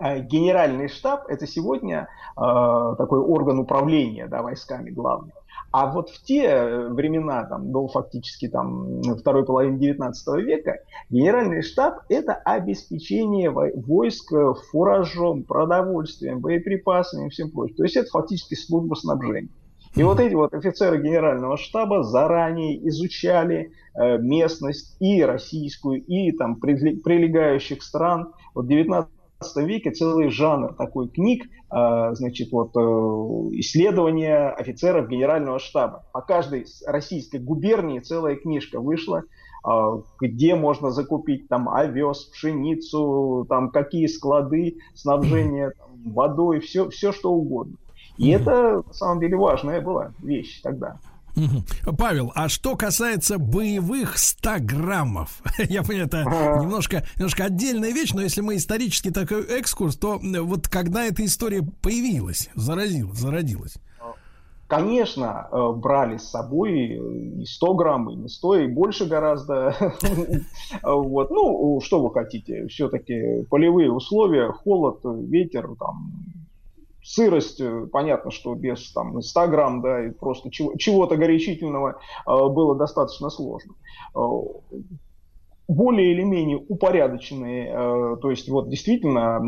генеральный 0.00 0.88
штаб 0.88 1.26
это 1.28 1.46
сегодня 1.46 2.08
э, 2.36 2.40
такой 2.98 3.20
орган 3.20 3.58
управления 3.58 4.26
да, 4.26 4.42
войсками 4.42 4.90
главный. 4.90 5.32
А 5.70 5.86
вот 5.86 6.10
в 6.10 6.22
те 6.22 6.86
времена, 6.88 7.44
там, 7.46 7.72
до 7.72 7.88
фактически 7.88 8.46
там, 8.46 9.02
второй 9.18 9.44
половины 9.44 9.76
19 9.78 10.36
века, 10.44 10.78
генеральный 11.10 11.62
штаб– 11.62 12.02
это 12.08 12.34
обеспечение 12.34 13.50
войск 13.50 14.32
фуражом, 14.70 15.42
продовольствием, 15.42 16.38
боеприпасами 16.38 17.26
и 17.26 17.30
всем 17.30 17.50
прочим. 17.50 17.74
То 17.74 17.82
есть 17.82 17.96
это 17.96 18.08
фактически 18.08 18.54
служба 18.54 18.94
снабжения. 18.94 19.50
И 19.96 20.02
вот 20.02 20.18
эти 20.18 20.34
вот 20.34 20.54
офицеры 20.54 21.00
генерального 21.00 21.56
штаба 21.56 22.02
заранее 22.02 22.76
изучали 22.88 23.72
э, 23.94 24.18
местность 24.18 24.96
и 25.00 25.24
российскую, 25.24 26.02
и 26.04 26.32
там 26.32 26.56
прилегающих 26.56 27.82
стран. 27.82 28.32
Вот 28.54 28.66
19 28.66 29.08
веке 29.56 29.90
целый 29.90 30.28
жанр 30.28 30.74
такой 30.74 31.08
книг, 31.08 31.46
а, 31.70 32.14
значит, 32.14 32.52
вот 32.52 32.70
э, 32.76 32.80
исследования 33.58 34.48
офицеров 34.48 35.08
генерального 35.08 35.58
штаба. 35.58 36.04
По 36.12 36.20
каждой 36.20 36.66
российской 36.86 37.38
губернии 37.38 38.00
целая 38.00 38.36
книжка 38.36 38.80
вышла, 38.80 39.24
а, 39.64 40.00
где 40.20 40.54
можно 40.54 40.90
закупить 40.90 41.48
там 41.48 41.68
овес, 41.68 42.24
пшеницу, 42.24 43.46
там 43.48 43.70
какие 43.70 44.06
склады, 44.06 44.78
снабжение 44.94 45.70
там, 45.70 46.12
водой, 46.12 46.60
все, 46.60 46.88
все 46.90 47.12
что 47.12 47.32
угодно. 47.32 47.76
И 48.16 48.30
это, 48.30 48.82
на 48.86 48.92
самом 48.92 49.20
деле, 49.20 49.36
важная 49.36 49.80
была 49.80 50.12
вещь 50.22 50.60
тогда. 50.62 50.98
Павел, 51.98 52.32
а 52.34 52.48
что 52.48 52.76
касается 52.76 53.38
боевых 53.38 54.18
100 54.18 54.56
граммов, 54.60 55.42
я 55.58 55.82
понимаю, 55.82 56.06
это 56.06 56.24
немножко, 56.60 57.04
немножко 57.16 57.44
отдельная 57.44 57.92
вещь, 57.92 58.12
но 58.12 58.22
если 58.22 58.40
мы 58.40 58.56
исторически 58.56 59.10
такой 59.10 59.44
экскурс, 59.44 59.96
то 59.96 60.20
вот 60.20 60.68
когда 60.68 61.04
эта 61.04 61.24
история 61.24 61.62
появилась, 61.82 62.50
заразилась, 62.54 63.18
зародилась? 63.18 63.74
Конечно, 64.66 65.46
э, 65.52 65.72
брали 65.76 66.16
с 66.16 66.30
собой 66.30 66.72
и 66.72 67.44
100 67.44 67.74
грамм, 67.74 68.10
и 68.10 68.16
не 68.16 68.28
100, 68.28 68.56
и 68.56 68.66
больше 68.66 69.04
гораздо. 69.04 69.76
вот. 70.82 71.30
Ну, 71.30 71.80
что 71.82 72.02
вы 72.02 72.10
хотите, 72.10 72.66
все-таки 72.68 73.44
полевые 73.50 73.92
условия, 73.92 74.50
холод, 74.50 75.00
ветер, 75.04 75.68
там, 75.78 76.10
сырость, 77.04 77.60
э, 77.60 77.86
понятно, 77.92 78.30
что 78.30 78.54
без 78.54 78.92
там 78.92 79.20
100 79.20 79.46
грамм, 79.48 79.82
да, 79.82 80.06
и 80.06 80.10
просто 80.10 80.50
чего- 80.50 80.74
чего-то 80.76 81.16
горячительного 81.16 82.00
э, 82.26 82.48
было 82.48 82.74
достаточно 82.74 83.30
сложно. 83.30 83.74
Э, 84.16 84.20
более 85.66 86.12
или 86.12 86.22
менее 86.22 86.62
упорядоченные, 86.68 88.18
то 88.20 88.28
есть 88.28 88.50
вот 88.50 88.68
действительно 88.68 89.40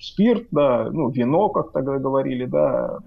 спирт, 0.00 0.48
да, 0.50 0.90
ну 0.90 1.08
вино, 1.10 1.50
как 1.50 1.70
тогда 1.70 1.98
говорили, 1.98 2.46
да, 2.46 2.98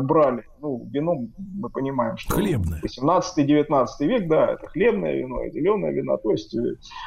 брали. 0.00 0.44
Ну, 0.60 0.86
вино 0.92 1.26
мы 1.36 1.70
понимаем, 1.70 2.18
что 2.18 2.34
хлебное. 2.34 2.80
18-19 2.84 3.86
век, 4.06 4.28
да, 4.28 4.52
это 4.52 4.68
хлебное 4.68 5.16
вино, 5.16 5.48
зеленое 5.48 5.92
вино, 5.92 6.18
то 6.18 6.30
есть 6.30 6.56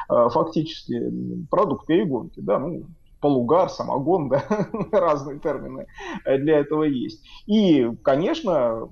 фактически 0.08 1.10
продукт 1.50 1.86
перегонки, 1.86 2.40
да, 2.40 2.58
ну, 2.58 2.82
полугар, 3.26 3.68
самогон, 3.68 4.28
да, 4.30 4.46
разные 4.92 5.40
термины 5.40 5.86
для 6.24 6.60
этого 6.60 6.84
есть. 6.84 7.26
И, 7.46 7.90
конечно, 8.04 8.88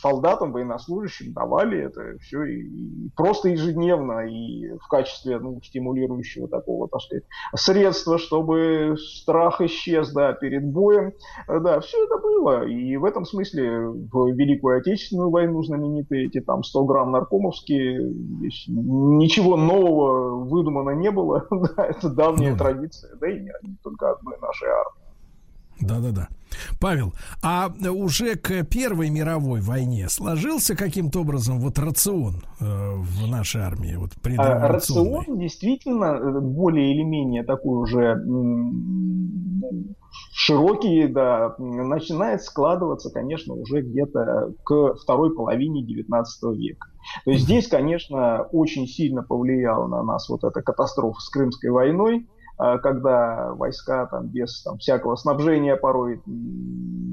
солдатам, 0.00 0.52
военнослужащим 0.52 1.32
давали 1.32 1.78
это 1.78 2.18
все 2.20 2.44
и, 2.44 2.62
и 2.62 3.10
просто 3.16 3.48
ежедневно 3.50 4.26
и 4.26 4.76
в 4.78 4.88
качестве 4.88 5.38
ну, 5.38 5.60
стимулирующего 5.62 6.48
такого, 6.48 6.88
так 6.88 7.00
сказать, 7.00 7.24
средства, 7.54 8.18
чтобы 8.18 8.96
страх 8.98 9.60
исчез, 9.60 10.12
да, 10.12 10.32
перед 10.32 10.64
боем, 10.64 11.12
да, 11.46 11.80
все 11.80 12.04
это 12.04 12.18
было. 12.18 12.66
И 12.66 12.96
в 12.96 13.04
этом 13.04 13.24
смысле 13.24 13.88
в 13.88 14.32
Великую 14.32 14.78
Отечественную 14.78 15.30
войну 15.30 15.62
знаменитые 15.62 16.26
эти 16.26 16.40
там 16.40 16.62
100 16.62 16.84
грамм 16.84 17.12
наркомовские, 17.12 18.12
ничего 18.68 19.56
нового 19.56 20.44
выдумано 20.44 20.90
не 20.90 21.10
было, 21.10 21.46
да, 21.50 21.86
это 21.86 22.08
давняя 22.10 22.52
ну, 22.52 22.58
традиция, 22.58 23.16
да 23.16 23.28
и 23.28 23.40
не, 23.40 23.52
не 23.62 23.76
только 23.82 24.10
одной 24.10 24.38
нашей 24.40 24.68
армии. 24.68 24.99
Да-да-да. 25.80 26.28
Павел, 26.80 27.14
а 27.42 27.72
уже 27.90 28.34
к 28.34 28.64
Первой 28.64 29.08
мировой 29.10 29.60
войне 29.60 30.08
сложился 30.08 30.76
каким-то 30.76 31.20
образом 31.20 31.60
вот 31.60 31.78
рацион 31.78 32.42
э, 32.60 32.64
в 32.64 33.26
нашей 33.28 33.62
армии? 33.62 33.94
Вот 33.96 34.10
а, 34.36 34.68
рацион 34.68 35.38
действительно 35.38 36.16
э, 36.16 36.40
более 36.40 36.92
или 36.92 37.02
менее 37.02 37.44
такой 37.44 37.82
уже 37.82 38.16
широкий, 40.32 41.06
да, 41.06 41.54
начинает 41.58 42.42
складываться, 42.42 43.10
конечно, 43.10 43.54
уже 43.54 43.82
где-то 43.82 44.52
к 44.64 44.94
второй 44.94 45.34
половине 45.34 45.84
19 45.84 46.56
века. 46.56 46.88
То 47.24 47.30
есть 47.30 47.44
здесь, 47.44 47.68
конечно, 47.68 48.42
очень 48.52 48.86
сильно 48.86 49.22
повлияла 49.22 49.86
на 49.86 50.02
нас 50.02 50.28
вот 50.28 50.44
эта 50.44 50.62
катастрофа 50.62 51.20
с 51.20 51.28
Крымской 51.30 51.70
войной, 51.70 52.26
когда 52.82 53.52
войска 53.54 54.06
там 54.06 54.26
без 54.26 54.62
там, 54.62 54.78
всякого 54.78 55.16
снабжения 55.16 55.76
порой 55.76 56.20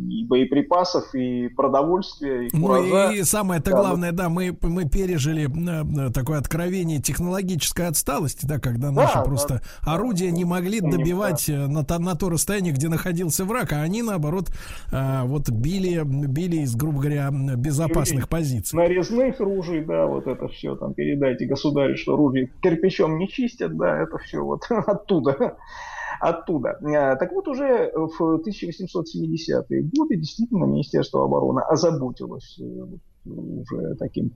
и 0.10 0.26
боеприпасов, 0.26 1.14
и 1.14 1.48
продовольствия, 1.50 2.48
и 2.48 2.50
куража. 2.50 2.88
Ну 2.88 3.12
и 3.12 3.24
самое-то 3.24 3.72
да, 3.72 3.78
главное, 3.78 4.12
да, 4.12 4.30
мы, 4.30 4.58
мы 4.62 4.88
пережили 4.88 5.48
э, 5.48 6.12
такое 6.12 6.40
откровение 6.40 7.00
технологической 7.02 7.88
отсталости, 7.88 8.46
да, 8.46 8.60
когда 8.60 8.92
наши 8.92 9.16
да, 9.16 9.24
просто 9.24 9.62
да, 9.86 9.94
орудия 9.94 10.32
не 10.32 10.46
могли 10.46 10.82
добивать 10.82 11.46
да. 11.48 11.54
Э, 11.54 11.68
на, 11.68 11.84
то, 11.84 12.00
на 12.00 12.16
то 12.16 12.30
расстояние, 12.30 12.74
где 12.74 12.90
находился 12.90 13.46
враг, 13.46 13.74
а 13.74 13.82
они, 13.82 14.02
наоборот, 14.02 14.50
э, 14.92 15.22
вот 15.24 15.50
били, 15.50 16.04
били 16.04 16.58
из, 16.58 16.76
грубо 16.76 17.00
говоря, 17.00 17.30
безопасных 17.32 18.26
и 18.26 18.28
позиций. 18.28 18.78
Нарезных 18.78 19.40
ружей, 19.40 19.84
да, 19.84 20.06
вот 20.06 20.28
это 20.28 20.48
все, 20.48 20.76
там, 20.76 20.94
передайте 20.94 21.46
государю, 21.46 21.98
что 21.98 22.16
ружья 22.16 22.48
кирпичом 22.62 23.18
не 23.18 23.28
чистят, 23.28 23.76
да, 23.78 24.02
это 24.02 24.18
все 24.18 24.44
вот 24.44 24.66
оттуда 24.70 25.37
оттуда. 26.20 26.78
Э, 26.82 27.16
так 27.16 27.32
вот, 27.32 27.48
уже 27.48 27.92
в 27.94 28.42
1870-е 28.46 29.84
годы 29.96 30.18
действительно 30.18 30.66
Министерство 30.66 31.24
обороны 31.24 31.62
озаботилось 31.62 32.60
э, 32.60 32.64
уже 33.26 33.96
таким 33.96 34.32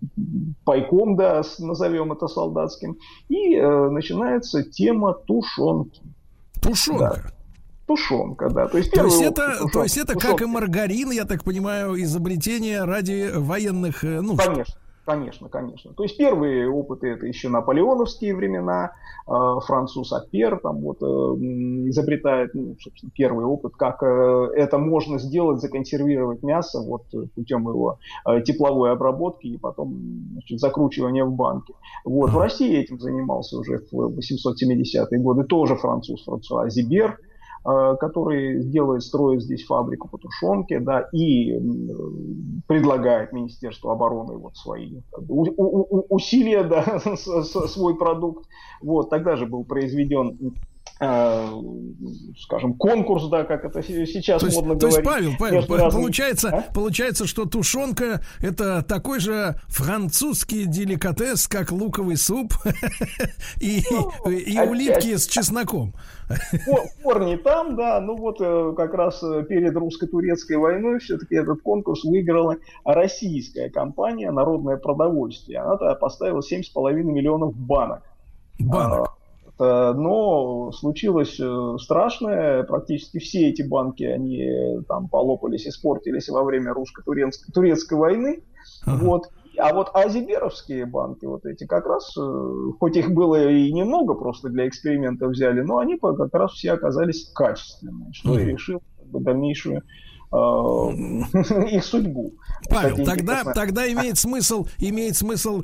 пайком, 0.65 1.15
да, 1.15 1.41
назовем 1.60 2.11
это 2.11 2.28
солдатским, 2.28 2.98
и 3.30 3.56
э, 3.56 3.90
начинается 3.90 4.64
тема 4.64 5.14
тушенки. 5.14 6.02
Тушенка? 6.61 7.22
Да. 7.23 7.32
Тушенка, 7.88 8.49
да. 8.49 8.68
То 8.68 8.78
есть, 8.78 8.91
то 8.91 9.03
есть 9.03 9.22
это, 9.22 9.68
то 9.73 9.84
есть 9.84 9.98
это 9.98 10.14
как 10.15 10.41
и 10.41 10.45
маргарин, 10.45 11.11
я 11.11 11.26
так 11.26 11.44
понимаю, 11.44 12.02
изобретение 12.02 12.84
ради 12.84 13.32
военных 13.34 14.03
ну, 14.03 14.38
Конечно. 14.38 14.76
Конечно, 15.06 15.49
конечно. 15.49 15.94
То 15.94 16.03
есть 16.03 16.15
первые 16.15 16.69
опыты 16.69 17.07
это 17.07 17.26
еще 17.26 17.49
наполеоновские 17.49 18.36
времена. 18.36 18.91
Э, 19.28 19.60
француз 19.65 20.14
Апер 20.14 20.60
там 20.61 20.82
вот 20.82 21.02
э, 21.02 21.06
изобретает, 21.06 22.53
ну, 22.53 22.76
собственно, 22.80 23.11
первый 23.15 23.45
опыт, 23.45 23.73
как 23.76 24.03
э, 24.03 24.49
это 24.56 24.78
можно 24.78 25.18
сделать, 25.18 25.60
законсервировать 25.60 26.44
мясо 26.44 26.82
вот 26.82 27.03
путем 27.34 27.68
его 27.68 27.98
тепловой 28.45 28.91
обработки 28.91 29.48
и 29.48 29.57
потом 29.57 29.98
значит, 30.34 30.60
закручивания 30.60 31.26
в 31.26 31.34
банке. 31.34 31.73
Вот 32.06 32.30
в 32.30 32.38
России 32.38 32.78
этим 32.78 32.99
занимался 32.99 33.57
уже 33.57 33.80
в 33.91 34.19
870-е 34.19 35.19
годы 35.19 35.44
тоже 35.45 35.76
француз 35.76 36.23
Франсуа 36.26 36.69
Зибер. 36.69 37.18
Э, 37.63 37.95
который 37.99 38.63
делает, 38.63 39.03
строит 39.03 39.43
здесь 39.43 39.65
фабрику 39.65 40.09
по 40.09 40.17
тушенке, 40.17 40.79
да, 40.79 41.01
и 41.13 41.59
предлагает 42.65 43.33
Министерству 43.33 43.91
обороны 43.91 44.35
вот 44.38 44.57
свои 44.57 45.01
усилия, 46.09 46.63
да, 46.63 46.99
свой 47.67 47.99
продукт. 47.99 48.47
Вот, 48.81 49.11
тогда 49.11 49.35
же 49.35 49.45
был 49.45 49.63
произведен 49.63 50.55
скажем, 51.02 52.76
конкурс, 52.76 53.28
да, 53.30 53.44
как 53.44 53.65
это 53.65 53.82
сейчас 53.82 54.41
то 54.41 54.52
модно 54.52 54.73
есть, 54.73 54.82
говорить. 54.82 54.82
То 54.82 54.88
есть, 54.88 55.38
Павел, 55.40 55.65
Павел, 55.68 55.91
получается, 55.91 56.49
а? 56.49 56.73
получается, 56.73 57.26
что 57.26 57.45
тушенка 57.45 58.22
это 58.40 58.84
такой 58.84 59.19
же 59.19 59.56
французский 59.68 60.65
деликатес, 60.65 61.48
как 61.48 61.72
луковый 61.72 62.18
суп 62.18 62.53
и, 63.60 63.82
ну, 63.90 64.30
и 64.30 64.60
улитки 64.60 65.15
с 65.15 65.26
чесноком. 65.26 65.95
Корни 67.03 67.36
там, 67.36 67.76
да, 67.76 67.99
ну 67.99 68.15
вот 68.15 68.38
э, 68.40 68.73
как 68.78 68.94
раз 68.94 69.23
э, 69.23 69.44
перед 69.49 69.76
русско-турецкой 69.76 70.57
войной 70.57 70.99
все-таки 70.99 71.36
этот 71.36 71.64
конкурс 71.64 72.03
выиграла 72.03 72.57
российская 72.86 73.72
компания 73.72 74.30
«Народное 74.32 74.78
продовольствие». 74.78 75.60
Она 75.60 75.95
поставила 75.95 76.41
7,5 76.41 76.94
миллионов 76.94 77.56
банок. 77.56 78.03
Банок. 78.60 79.20
Э, 79.61 79.93
но 79.95 80.71
случилось 80.71 81.39
э, 81.39 81.75
страшное, 81.79 82.63
практически 82.63 83.19
все 83.19 83.49
эти 83.49 83.61
банки, 83.61 84.03
они 84.03 84.41
э, 84.41 84.81
там 84.88 85.07
полопались, 85.07 85.67
испортились 85.67 86.29
во 86.29 86.43
время 86.43 86.73
русско-турецкой 86.73 87.51
турецкой 87.51 87.99
войны. 87.99 88.43
Ага. 88.85 89.05
Вот. 89.05 89.29
А 89.59 89.73
вот 89.73 89.91
азиберовские 89.93 90.85
банки, 90.85 91.25
вот 91.25 91.45
эти, 91.45 91.67
как 91.67 91.85
раз, 91.85 92.15
хоть 92.79 92.95
их 92.95 93.11
было 93.11 93.49
и 93.49 93.71
немного, 93.71 94.13
просто 94.13 94.49
для 94.49 94.67
эксперимента 94.67 95.27
взяли, 95.27 95.59
но 95.61 95.77
они 95.77 95.97
как 95.99 96.33
раз 96.33 96.53
все 96.53 96.71
оказались 96.71 97.29
качественными, 97.35 98.13
что 98.13 98.31
ага. 98.31 98.41
и 98.41 98.45
решил 98.45 98.81
дальнейшую 99.03 99.83
их 100.31 101.83
судьбу. 101.83 102.33
Павел, 102.69 103.03
тогда, 103.03 103.43
тогда 103.43 103.91
имеет 103.91 104.17
смысл, 104.17 104.65
имеет 104.77 105.17
смысл, 105.17 105.63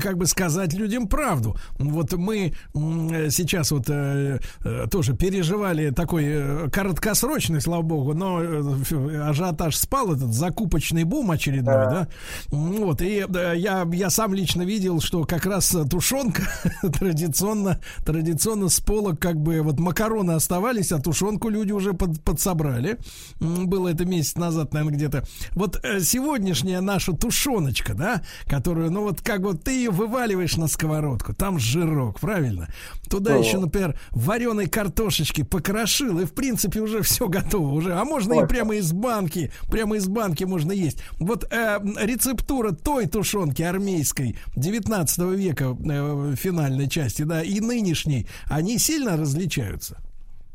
как 0.00 0.18
бы 0.18 0.26
сказать 0.26 0.72
людям 0.72 1.08
правду. 1.08 1.56
Вот 1.78 2.12
мы 2.12 2.52
сейчас 2.74 3.72
вот 3.72 3.88
э, 3.88 4.38
э, 4.64 4.86
тоже 4.88 5.16
переживали 5.16 5.90
такой 5.90 6.70
короткосрочный, 6.70 7.60
слава 7.60 7.82
богу, 7.82 8.14
но 8.14 8.38
ажиотаж 8.38 9.76
спал, 9.76 10.14
этот 10.14 10.32
закупочный 10.32 11.02
бум 11.02 11.32
очередной, 11.32 11.74
да. 11.74 11.90
да? 11.90 12.08
Вот, 12.50 13.02
и 13.02 13.24
я, 13.56 13.88
я 13.92 14.10
сам 14.10 14.32
лично 14.32 14.62
видел, 14.62 15.00
что 15.00 15.24
как 15.24 15.44
раз 15.44 15.76
тушенка 15.90 16.42
традиционно, 16.98 17.80
традиционно 18.04 18.68
с 18.68 18.80
полок 18.80 19.18
как 19.18 19.40
бы 19.40 19.60
вот 19.62 19.80
макароны 19.80 20.32
оставались, 20.32 20.92
а 20.92 21.00
тушенку 21.00 21.48
люди 21.48 21.72
уже 21.72 21.94
под, 21.94 22.22
подсобрали. 22.22 22.98
Было 23.40 23.87
было 23.88 23.94
это 23.94 24.04
месяц 24.04 24.36
назад, 24.36 24.72
наверное, 24.72 24.96
где-то. 24.96 25.24
Вот 25.52 25.80
э, 25.82 26.00
сегодняшняя 26.00 26.80
наша 26.80 27.12
тушеночка, 27.12 27.94
да, 27.94 28.22
которую, 28.46 28.90
ну 28.90 29.02
вот 29.02 29.20
как 29.22 29.40
вот 29.40 29.64
ты 29.64 29.72
ее 29.72 29.90
вываливаешь 29.90 30.56
на 30.56 30.68
сковородку, 30.68 31.34
там 31.34 31.58
жирок, 31.58 32.20
правильно? 32.20 32.68
Туда 33.08 33.34
О. 33.34 33.38
еще, 33.38 33.58
например, 33.58 33.98
вареной 34.10 34.66
картошечки 34.66 35.42
покрошил, 35.42 36.20
и 36.20 36.24
в 36.24 36.32
принципе 36.32 36.80
уже 36.80 37.02
все 37.02 37.28
готово 37.28 37.72
уже. 37.74 37.94
А 37.94 38.04
можно 38.04 38.36
Ой. 38.36 38.44
и 38.44 38.46
прямо 38.46 38.76
из 38.76 38.92
банки, 38.92 39.50
прямо 39.70 39.96
из 39.96 40.06
банки 40.06 40.44
можно 40.44 40.72
есть. 40.72 40.98
Вот 41.18 41.44
э, 41.50 41.78
рецептура 42.00 42.72
той 42.72 43.06
тушенки 43.06 43.62
армейской 43.62 44.36
19 44.56 45.18
века 45.36 45.76
э, 45.78 46.34
финальной 46.36 46.88
части, 46.88 47.22
да, 47.22 47.42
и 47.42 47.60
нынешней, 47.60 48.26
они 48.48 48.78
сильно 48.78 49.16
различаются? 49.16 49.98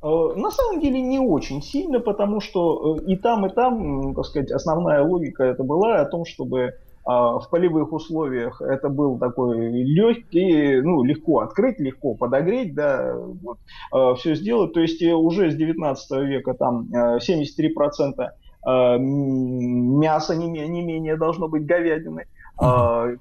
Э, 0.03 0.33
на 0.35 0.51
самом 0.51 0.81
деле 0.81 1.01
не 1.01 1.19
очень 1.19 1.61
сильно, 1.61 1.99
потому 2.01 2.41
что 2.41 2.97
э, 2.97 3.05
и 3.05 3.15
там, 3.15 3.45
и 3.45 3.49
там, 3.49 4.13
так 4.13 4.25
сказать, 4.25 4.51
основная 4.51 5.01
логика 5.01 5.43
это 5.45 5.63
была 5.63 6.01
о 6.01 6.05
том, 6.05 6.25
чтобы 6.25 6.73
а, 7.05 7.39
в 7.39 7.49
полевых 7.49 7.91
условиях 7.91 8.61
это 8.61 8.87
был 8.87 9.17
такой 9.17 9.71
легкий, 9.71 10.81
ну, 10.81 11.03
легко 11.03 11.39
открыть, 11.39 11.79
легко 11.79 12.15
подогреть, 12.15 12.73
да, 12.73 13.15
вот, 13.15 13.59
э, 13.93 14.15
все 14.17 14.35
сделать. 14.35 14.73
То 14.73 14.81
есть 14.81 15.01
уже 15.03 15.51
с 15.51 15.55
19 15.55 16.11
века 16.27 16.53
там 16.53 16.87
73% 16.93 18.29
мяса 18.65 20.35
не, 20.37 20.47
не 20.47 20.81
менее 20.81 21.17
должно 21.17 21.49
быть 21.49 21.65
говядины. 21.65 22.27
Угу. 22.57 22.65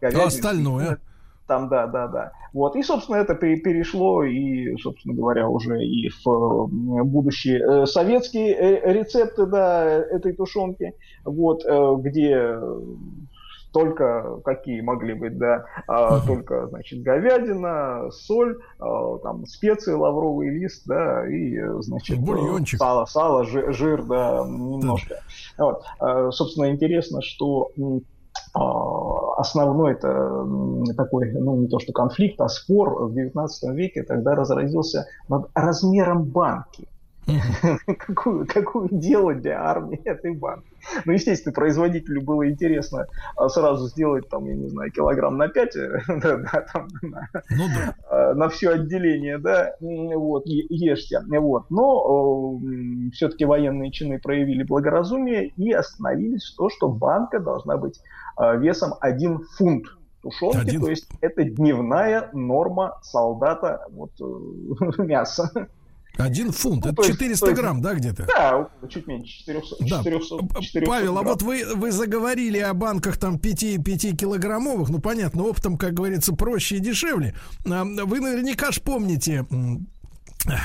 говядины 0.01 0.23
а 0.23 0.27
остальное? 0.27 0.99
Там, 1.53 1.69
да, 1.69 1.87
да, 1.87 2.09
да. 2.09 2.33
Вот. 2.55 2.77
И, 2.77 2.83
собственно, 2.83 3.17
это 3.17 3.35
перешло 3.35 4.25
и, 4.25 4.75
собственно 4.79 5.15
говоря, 5.15 5.47
уже 5.51 5.85
и 5.85 6.09
в 6.25 6.69
будущие 7.05 7.61
э, 7.61 7.85
советские 7.85 8.55
э, 8.55 8.93
рецепты, 8.95 9.45
да, 9.45 9.85
этой 9.85 10.33
тушенки, 10.33 10.95
вот, 11.27 11.63
э, 11.67 11.95
где 11.99 12.59
только 13.71 14.41
какие 14.45 14.81
могли 14.81 15.13
быть, 15.15 15.37
да, 15.39 15.65
а, 15.87 16.21
только, 16.21 16.69
значит, 16.69 17.03
говядина, 17.03 18.11
соль, 18.11 18.59
а, 18.79 19.19
там, 19.19 19.47
специи, 19.47 19.93
лавровый 19.93 20.51
лист, 20.51 20.83
да, 20.87 21.27
и, 21.27 21.59
значит, 21.81 22.19
Бульончик. 22.19 22.79
сало, 22.79 23.07
сало, 23.07 23.45
жир, 23.45 23.73
жир 23.73 24.03
да, 24.05 24.45
немножко. 24.47 25.21
Да. 25.57 25.65
Вот. 25.65 25.83
А, 26.01 26.31
собственно, 26.31 26.71
интересно, 26.71 27.23
что 27.23 27.71
основной 28.55 29.93
это 29.93 30.47
такой, 30.97 31.33
ну 31.33 31.57
не 31.57 31.69
то 31.69 31.79
что 31.79 31.93
конфликт, 31.93 32.41
а 32.41 32.49
спор 32.49 33.07
в 33.07 33.15
19 33.15 33.75
веке 33.75 34.03
тогда 34.03 34.35
разразился 34.35 35.07
над 35.29 35.49
размером 35.55 36.25
банки. 36.25 36.89
какую, 37.99 38.47
какую 38.47 38.89
делать 38.91 39.43
для 39.43 39.63
армии 39.63 40.01
этой 40.05 40.35
банки. 40.35 40.67
Ну, 41.05 41.13
естественно, 41.13 41.53
производителю 41.53 42.23
было 42.23 42.51
интересно 42.51 43.07
а, 43.37 43.49
сразу 43.49 43.87
сделать, 43.89 44.29
там, 44.29 44.45
я 44.47 44.55
не 44.55 44.69
знаю, 44.69 44.91
килограмм 44.91 45.37
на 45.37 45.49
5, 45.49 45.77
да, 46.09 46.37
да, 46.37 46.67
там, 46.73 46.89
на, 47.03 47.29
ну, 47.51 47.65
да. 47.75 47.95
А, 48.11 48.35
на 48.35 48.49
все 48.49 48.71
отделение, 48.71 49.39
да, 49.39 49.75
вот, 49.81 50.47
ешьте. 50.47 51.21
Вот. 51.29 51.71
Но 51.71 52.59
э, 52.61 53.11
все-таки 53.13 53.45
военные 53.45 53.93
чины 53.93 54.19
проявили 54.19 54.65
благоразумие 54.65 55.49
и 55.57 55.73
остановились 55.73 56.53
в 56.53 56.57
то, 56.57 56.71
что 56.71 56.89
банка 56.89 57.39
должна 57.39 57.77
быть 57.77 57.99
э, 57.99 58.22
весом 58.57 58.95
1 59.01 59.41
фунт 59.57 59.87
тушенки, 60.23 60.57
Один... 60.57 60.81
то 60.81 60.91
есть 60.91 61.09
это 61.21 61.45
дневная 61.45 62.31
норма 62.33 62.99
солдата 63.03 63.87
вот, 63.91 64.13
э, 64.21 65.03
мяса. 65.03 65.51
Один 66.19 66.53
фунт, 66.53 66.85
ну, 66.85 66.91
это 66.93 67.03
400 67.05 67.47
есть, 67.47 67.59
грамм, 67.59 67.81
да, 67.81 67.95
где-то? 67.95 68.27
Да, 68.27 68.69
чуть 68.89 69.07
меньше, 69.07 69.39
400. 69.39 69.77
Да. 69.81 70.03
400, 70.03 70.61
400 70.61 70.81
Павел, 70.83 71.15
грамм. 71.15 71.27
а 71.27 71.31
вот 71.31 71.43
вы, 71.43 71.65
вы 71.75 71.91
заговорили 71.91 72.59
о 72.59 72.75
банках 72.75 73.17
там 73.17 73.39
5, 73.39 73.83
5 73.83 74.19
килограммовых, 74.19 74.91
ну, 74.91 74.99
понятно, 75.01 75.45
оптом, 75.45 75.79
как 75.79 75.95
говорится, 75.95 76.35
проще 76.35 76.77
и 76.77 76.81
дешевле. 76.81 77.35
А, 77.65 77.85
вы 77.85 78.21
наверняка 78.21 78.73
ж 78.73 78.83
помните 78.83 79.47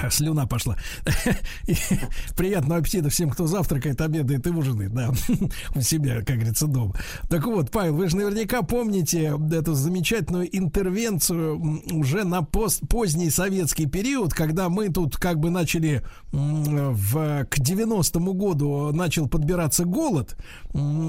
Слюна 0.09 0.47
пошла. 0.47 0.77
Приятного 2.35 2.79
аппетита 2.79 3.09
всем, 3.09 3.29
кто 3.29 3.47
завтракает, 3.47 4.01
обедает 4.01 4.47
и 4.47 4.49
ужинает, 4.49 4.93
да, 4.93 5.11
у 5.75 5.81
себя, 5.81 6.21
как 6.21 6.37
говорится, 6.37 6.67
дома. 6.67 6.95
Так 7.29 7.45
вот, 7.45 7.71
Павел, 7.71 7.95
вы 7.95 8.09
же 8.09 8.17
наверняка 8.17 8.61
помните 8.61 9.33
эту 9.51 9.73
замечательную 9.73 10.55
интервенцию 10.55 11.81
уже 11.91 12.23
на 12.23 12.41
пост, 12.41 12.81
поздний 12.89 13.29
советский 13.29 13.85
период, 13.85 14.33
когда 14.33 14.69
мы 14.69 14.89
тут 14.89 15.17
как 15.17 15.39
бы 15.39 15.49
начали 15.49 16.03
в, 16.31 17.45
к 17.45 17.57
90-му 17.57 18.33
году 18.33 18.91
начал 18.91 19.27
подбираться 19.27 19.85
голод. 19.85 20.35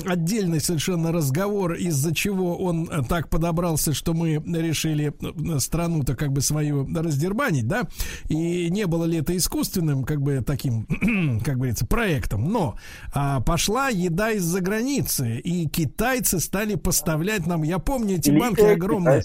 Отдельный 0.07 0.61
совершенно 0.61 1.13
разговор, 1.13 1.75
из-за 1.75 2.15
чего 2.15 2.57
он 2.57 2.87
так 3.09 3.29
подобрался, 3.29 3.93
что 3.93 4.15
мы 4.15 4.35
решили 4.35 5.13
э, 5.21 5.59
страну-то 5.59 6.15
как 6.15 6.33
бы 6.33 6.41
свою 6.41 6.87
раздербанить, 6.95 7.67
да, 7.67 7.89
и 8.29 8.71
не 8.71 8.87
было 8.87 9.05
ли 9.05 9.19
это 9.19 9.37
искусственным, 9.37 10.05
как 10.05 10.23
бы 10.23 10.43
таким, 10.47 10.87
как 11.45 11.57
говорится, 11.57 11.87
проектом, 11.87 12.51
но 12.51 12.77
а, 13.13 13.41
пошла 13.41 13.89
еда 13.89 14.31
из-за 14.33 14.61
границы, 14.61 15.39
и 15.39 15.69
китайцы 15.69 16.41
стали 16.41 16.77
поставлять 16.77 17.47
нам, 17.47 17.63
я 17.63 17.79
помню 17.79 18.17
эти 18.17 18.31
Великая 18.31 18.49
банки 18.49 18.61
огромные, 18.61 19.23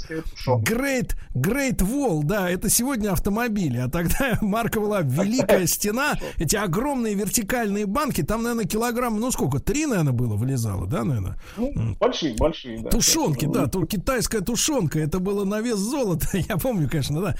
Great, 0.47 1.15
Great 1.33 1.77
Wall, 1.77 2.23
да, 2.23 2.49
это 2.49 2.69
сегодня 2.69 3.11
автомобили, 3.11 3.77
а 3.77 3.89
тогда 3.89 4.37
марка 4.41 4.79
была 4.79 5.01
Великая 5.01 5.67
Стена, 5.83 6.13
эти 6.37 6.55
огромные 6.55 7.13
вертикальные 7.13 7.85
банки, 7.85 8.23
там, 8.23 8.43
наверное, 8.43 8.65
килограмм, 8.65 9.19
ну 9.19 9.31
сколько, 9.31 9.59
три, 9.59 9.85
наверное, 9.85 10.13
было, 10.13 10.35
влезало, 10.35 10.87
да, 10.87 11.03
наверное? 11.03 11.37
Ну, 11.57 11.71
большие, 11.99 12.35
большие, 12.37 12.81
да. 12.81 12.89
Тушенки, 12.89 13.45
да, 13.45 13.67
тут 13.67 13.89
китайская 13.89 14.41
тушенка, 14.41 14.99
это 14.99 15.19
было 15.19 15.43
на 15.43 15.61
вес 15.61 15.77
золота, 15.77 16.27
я 16.33 16.57
помню, 16.57 16.89
конечно, 16.89 17.21
да. 17.21 17.35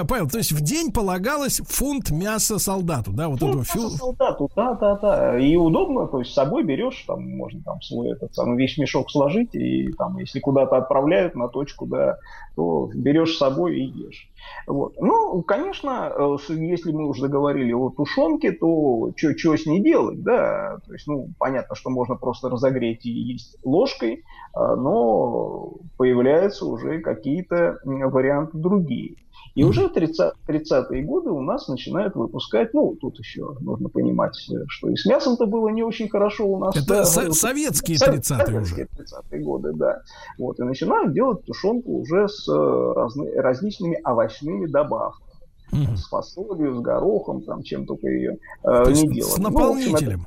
А, 0.00 0.04
Павел, 0.04 0.28
то 0.28 0.38
есть 0.38 0.52
в 0.52 0.60
день 0.60 0.92
полагал 0.92 1.14
полагалось 1.14 1.60
фунт 1.66 2.10
мяса 2.10 2.58
солдату, 2.58 3.12
да, 3.12 3.28
вот 3.28 3.40
фунт 3.40 3.52
этого 3.52 3.82
мяса 3.82 3.96
солдату, 3.96 4.50
да, 4.56 4.74
да, 4.74 4.96
да, 4.96 5.38
и 5.38 5.56
удобно, 5.56 6.06
то 6.06 6.18
есть 6.18 6.32
с 6.32 6.34
собой 6.34 6.64
берешь, 6.64 7.04
там 7.06 7.36
можно 7.36 7.62
там 7.62 7.80
свой 7.82 8.10
этот 8.10 8.34
самый 8.34 8.58
весь 8.58 8.76
мешок 8.78 9.10
сложить, 9.10 9.54
и 9.54 9.92
там, 9.92 10.18
если 10.18 10.40
куда-то 10.40 10.76
отправляют 10.76 11.34
на 11.34 11.48
точку, 11.48 11.86
да, 11.86 12.18
то 12.56 12.90
берешь 12.94 13.34
с 13.34 13.38
собой 13.38 13.78
и 13.78 13.84
ешь. 13.84 14.28
Вот. 14.66 14.94
Ну, 14.98 15.42
конечно, 15.42 16.12
э, 16.16 16.36
если 16.54 16.92
мы 16.92 17.08
уже 17.08 17.22
договорили 17.22 17.72
о 17.72 17.90
тушенке, 17.90 18.52
то 18.52 19.12
что 19.16 19.56
с 19.56 19.66
ней 19.66 19.80
делать, 19.80 20.22
да? 20.22 20.78
То 20.86 20.92
есть, 20.92 21.06
ну, 21.06 21.28
понятно, 21.38 21.74
что 21.74 21.90
можно 21.90 22.16
просто 22.16 22.48
разогреть 22.48 23.04
и 23.04 23.10
есть 23.10 23.58
ложкой, 23.64 24.24
а, 24.54 24.76
но 24.76 25.74
появляются 25.96 26.66
уже 26.66 27.00
какие-то 27.00 27.78
варианты 27.84 28.58
другие. 28.58 29.16
И 29.54 29.62
уже 29.62 29.88
в 29.88 29.92
30, 29.92 30.32
30-е 30.48 31.02
годы 31.04 31.30
у 31.30 31.40
нас 31.40 31.68
начинают 31.68 32.16
выпускать, 32.16 32.74
ну, 32.74 32.96
тут 33.00 33.18
еще 33.18 33.56
нужно 33.60 33.88
понимать, 33.88 34.36
что 34.68 34.90
и 34.90 34.96
с 34.96 35.06
мясом-то 35.06 35.46
было 35.46 35.68
не 35.68 35.84
очень 35.84 36.08
хорошо 36.08 36.46
у 36.46 36.58
нас. 36.58 36.76
Это 36.76 36.86
да, 36.86 37.04
со- 37.04 37.32
советские 37.32 37.98
30-е 37.98 38.60
уже. 38.60 38.74
30-е 38.74 39.40
годы, 39.42 39.72
да. 39.74 40.00
Вот, 40.38 40.58
и 40.58 40.64
начинают 40.64 41.12
делать 41.12 41.44
тушенку 41.44 41.98
уже 41.98 42.28
с 42.28 42.48
разны, 42.48 43.30
различными 43.36 44.00
овощными 44.04 44.66
добавками. 44.66 45.24
Mm-hmm. 45.72 45.96
С 45.96 46.08
фасолью, 46.08 46.76
с 46.76 46.80
горохом, 46.80 47.42
там, 47.42 47.62
чем 47.62 47.86
только 47.86 48.08
ее 48.08 48.38
э, 48.62 48.84
не 48.92 49.08
делают. 49.08 49.34
С 49.34 49.38
наполнителем. 49.38 50.26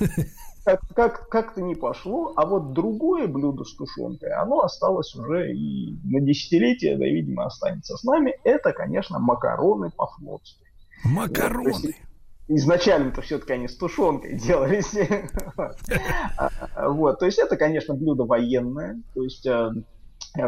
Ну, 0.00 0.06
общем, 0.08 0.16
это 0.16 0.26
как, 0.66 0.80
как, 0.96 1.28
как-то 1.28 1.62
не 1.62 1.76
пошло, 1.76 2.32
а 2.34 2.44
вот 2.44 2.72
другое 2.72 3.28
блюдо 3.28 3.62
с 3.62 3.72
тушенкой, 3.76 4.32
оно 4.32 4.62
осталось 4.62 5.14
уже 5.14 5.52
и 5.52 5.96
на 6.02 6.20
десятилетия, 6.20 6.96
да, 6.96 7.04
видимо, 7.04 7.46
останется 7.46 7.96
с 7.96 8.02
нами. 8.02 8.34
Это, 8.42 8.72
конечно, 8.72 9.20
макароны 9.20 9.90
по-флотски. 9.90 10.64
Макароны? 11.04 11.70
Вот, 11.70 11.82
изначально-то 12.48 13.22
все-таки 13.22 13.52
они 13.52 13.68
с 13.68 13.76
тушенкой 13.76 14.34
делались. 14.40 14.92
Вот, 16.76 17.18
то 17.18 17.26
есть 17.26 17.38
это, 17.38 17.56
конечно, 17.56 17.94
блюдо 17.94 18.24
военное, 18.24 19.00
то 19.14 19.22
есть 19.22 19.46
Э, 19.46 19.70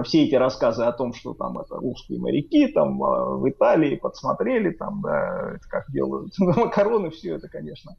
все 0.05 0.25
эти 0.25 0.35
рассказы 0.35 0.85
о 0.85 0.93
том, 0.93 1.13
что 1.13 1.35
там 1.35 1.59
это 1.59 1.77
русские 1.77 2.19
моряки 2.21 2.69
там 2.69 3.03
э, 3.03 3.37
в 3.37 3.49
Италии 3.49 3.97
подсмотрели 3.97 4.71
там, 4.71 5.01
да, 5.03 5.57
как 5.69 5.91
делают 5.91 6.33
макароны, 6.39 7.11
все 7.11 7.37
это, 7.37 7.49
конечно, 7.49 7.97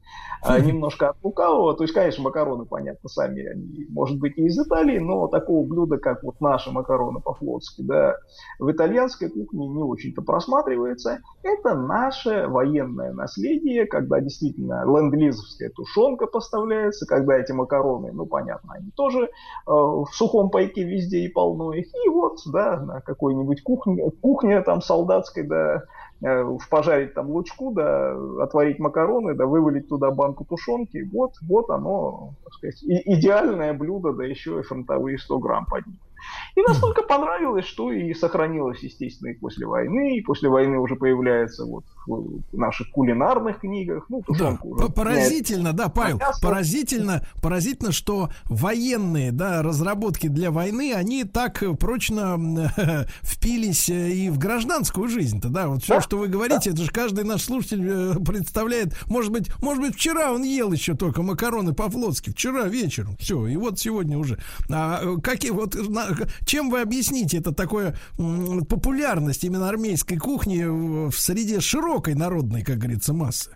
э, 0.47 0.61
немножко 0.65 1.09
от 1.09 1.17
лукавого. 1.23 1.75
То 1.75 1.83
есть, 1.83 1.93
конечно, 1.93 2.23
макароны, 2.23 2.65
понятно, 2.65 3.09
сами 3.09 3.45
они, 3.45 3.85
может 3.89 4.19
быть, 4.19 4.37
и 4.37 4.45
из 4.45 4.59
Италии, 4.59 4.99
но 4.99 5.27
такого 5.27 5.65
блюда, 5.65 5.97
как 5.97 6.23
вот 6.23 6.39
наши 6.41 6.71
макароны 6.71 7.19
по-флотски, 7.19 7.81
да, 7.81 8.15
в 8.59 8.71
итальянской 8.71 9.29
кухне 9.29 9.67
не 9.67 9.83
очень-то 9.83 10.21
просматривается. 10.21 11.19
Это 11.43 11.75
наше 11.75 12.47
военное 12.47 13.13
наследие, 13.13 13.85
когда 13.85 14.19
действительно 14.19 14.83
ленд-лизовская 14.85 15.69
тушенка 15.69 16.27
поставляется, 16.27 17.05
когда 17.05 17.37
эти 17.37 17.51
макароны, 17.51 18.11
ну, 18.11 18.25
понятно, 18.25 18.73
они 18.73 18.91
тоже 18.91 19.25
э, 19.25 19.29
в 19.65 20.07
сухом 20.11 20.49
пайке 20.49 20.83
везде 20.83 21.19
и 21.19 21.29
полно 21.29 21.73
их. 21.79 21.87
И 22.05 22.09
вот, 22.09 22.39
да, 22.51 22.79
на 22.79 23.01
какой-нибудь 23.01 23.63
кухне, 23.63 24.11
кухне 24.21 24.61
там 24.61 24.81
солдатской, 24.81 25.43
да, 25.43 25.83
э, 26.21 26.57
пожарить 26.69 27.13
там 27.13 27.29
лучку, 27.29 27.71
да, 27.71 28.15
отварить 28.41 28.79
макароны, 28.79 29.35
да, 29.35 29.45
вывалить 29.45 29.87
туда 29.87 30.11
банку 30.11 30.45
тушенки. 30.45 31.09
Вот, 31.11 31.33
вот 31.41 31.69
оно, 31.69 32.35
так 32.43 32.53
сказать, 32.53 32.83
идеальное 32.83 33.73
блюдо, 33.73 34.13
да 34.13 34.25
еще 34.25 34.59
и 34.59 34.63
фронтовые 34.63 35.17
100 35.17 35.39
грамм 35.39 35.65
под 35.65 35.87
ним. 35.87 35.99
И 36.55 36.61
настолько 36.61 37.03
понравилось, 37.03 37.65
что 37.65 37.91
и 37.91 38.13
сохранилось, 38.13 38.79
естественно, 38.79 39.29
и 39.29 39.33
после 39.33 39.65
войны, 39.65 40.17
и 40.17 40.21
после 40.21 40.49
войны 40.49 40.77
уже 40.77 40.95
появляется 40.95 41.65
вот 41.65 41.85
в 42.07 42.57
наших 42.57 42.89
кулинарных 42.91 43.59
книгах. 43.59 44.05
Ну, 44.09 44.23
да, 44.37 44.57
уже 44.63 44.89
поразительно, 44.89 45.73
да, 45.73 45.89
Павел, 45.89 46.19
поразительно, 46.41 47.25
поразительно, 47.41 47.91
что 47.91 48.29
военные, 48.45 49.31
да, 49.31 49.61
разработки 49.61 50.27
для 50.27 50.51
войны, 50.51 50.93
они 50.93 51.23
так 51.23 51.63
прочно 51.79 52.37
впились 53.21 53.89
э, 53.89 54.11
и 54.11 54.29
в 54.29 54.37
гражданскую 54.37 55.07
жизнь-то, 55.07 55.49
да, 55.49 55.67
вот 55.67 55.83
все, 55.83 55.95
да, 55.95 56.01
что 56.01 56.17
вы 56.17 56.27
говорите, 56.27 56.71
да. 56.71 56.75
это 56.75 56.83
же 56.83 56.91
каждый 56.91 57.23
наш 57.23 57.43
слушатель 57.43 57.87
э, 57.87 58.15
представляет, 58.25 58.95
может 59.07 59.31
быть, 59.31 59.49
может 59.61 59.81
быть, 59.81 59.95
вчера 59.95 60.31
он 60.31 60.43
ел 60.43 60.71
еще 60.71 60.95
только 60.95 61.21
макароны 61.21 61.73
по-флотски, 61.73 62.31
вчера 62.31 62.63
вечером, 62.65 63.15
все, 63.17 63.45
и 63.47 63.55
вот 63.55 63.79
сегодня 63.79 64.17
уже. 64.17 64.39
А 64.69 65.01
э, 65.03 65.17
какие 65.21 65.51
вот 65.51 65.75
чем 66.45 66.69
вы 66.69 66.81
объясните 66.81 67.37
это 67.37 67.53
такое 67.53 67.95
популярность 68.17 69.43
именно 69.43 69.69
армейской 69.69 70.17
кухни 70.17 70.63
в 71.09 71.13
среде 71.13 71.59
широкой 71.59 72.15
народной, 72.15 72.63
как 72.63 72.77
говорится, 72.77 73.13
массы? 73.13 73.51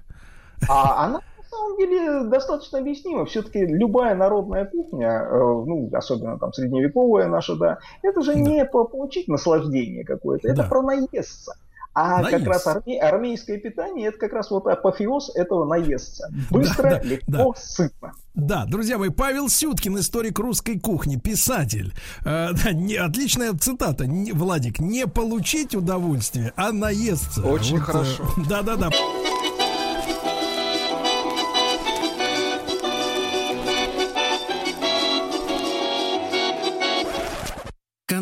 А 0.69 1.05
она 1.05 1.19
на 1.19 1.43
самом 1.49 1.77
деле 1.77 2.23
достаточно 2.29 2.79
объяснима. 2.79 3.25
Все-таки 3.25 3.65
любая 3.65 4.15
народная 4.15 4.65
кухня, 4.65 5.27
э, 5.29 5.37
ну, 5.37 5.89
особенно 5.93 6.39
там 6.39 6.53
средневековая 6.53 7.27
наша, 7.27 7.55
да, 7.55 7.79
это 8.01 8.21
же 8.21 8.33
да. 8.33 8.39
не 8.39 8.65
получить 8.65 9.27
наслаждение 9.27 10.05
какое-то, 10.05 10.47
это 10.47 10.63
да. 10.63 10.67
про 10.67 10.81
наесться. 10.81 11.53
А 11.93 12.21
наесться. 12.21 12.39
как 12.39 12.47
раз 12.47 12.67
арме, 12.67 12.99
армейское 12.99 13.57
питание 13.59 14.07
это 14.07 14.17
как 14.17 14.33
раз 14.33 14.49
вот 14.49 14.65
апофеоз 14.67 15.35
этого 15.35 15.65
наесться. 15.65 16.29
Быстро, 16.49 16.83
да, 16.83 16.99
да, 16.99 17.03
легко, 17.03 17.25
да. 17.27 17.53
сытно. 17.55 18.13
Да, 18.33 18.65
друзья 18.65 18.97
мои, 18.97 19.09
Павел 19.09 19.47
Сюткин, 19.47 19.99
историк 19.99 20.39
русской 20.39 20.79
кухни, 20.79 21.17
писатель. 21.17 21.93
Э, 22.25 22.49
да, 22.53 22.71
не, 22.71 22.95
отличная 22.95 23.53
цитата. 23.53 24.07
Не, 24.07 24.31
Владик, 24.31 24.79
не 24.79 25.05
получить 25.05 25.75
удовольствие, 25.75 26.51
а 26.55 26.71
наесться. 26.71 27.41
Очень 27.41 27.77
вот, 27.77 27.85
хорошо. 27.85 28.23
Да-да-да. 28.49 28.89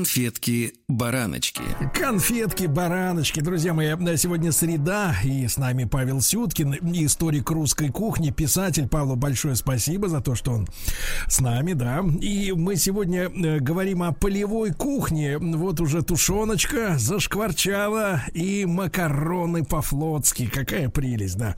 Конфетки-бараночки. 0.02 1.61
Конфетки-бараночки. 1.94 3.40
Друзья 3.40 3.72
мои, 3.76 3.95
сегодня 4.18 4.52
среда, 4.52 5.15
и 5.23 5.48
с 5.48 5.57
нами 5.57 5.84
Павел 5.84 6.22
Сюткин, 6.22 6.73
историк 7.06 7.52
русской 7.52 7.90
кухни, 7.90 8.32
писатель. 8.32 8.88
Павлу 8.88 9.15
большое 9.15 9.56
спасибо 9.56 10.10
за 10.10 10.19
то, 10.19 10.34
что 10.34 10.53
он 10.53 10.68
с 11.28 11.40
нами, 11.40 11.73
да. 11.73 12.03
И 12.19 12.52
мы 12.52 12.78
сегодня 12.78 13.30
э, 13.30 13.60
говорим 13.60 14.02
о 14.02 14.11
полевой 14.11 14.72
кухне. 14.72 15.38
Вот 15.38 15.80
уже 15.80 16.02
тушеночка 16.02 16.98
зашкварчала 16.98 18.23
и 18.34 18.65
макароны 18.65 19.64
по-флотски. 19.64 20.48
Какая 20.48 20.90
прелесть, 20.90 21.38
да. 21.38 21.56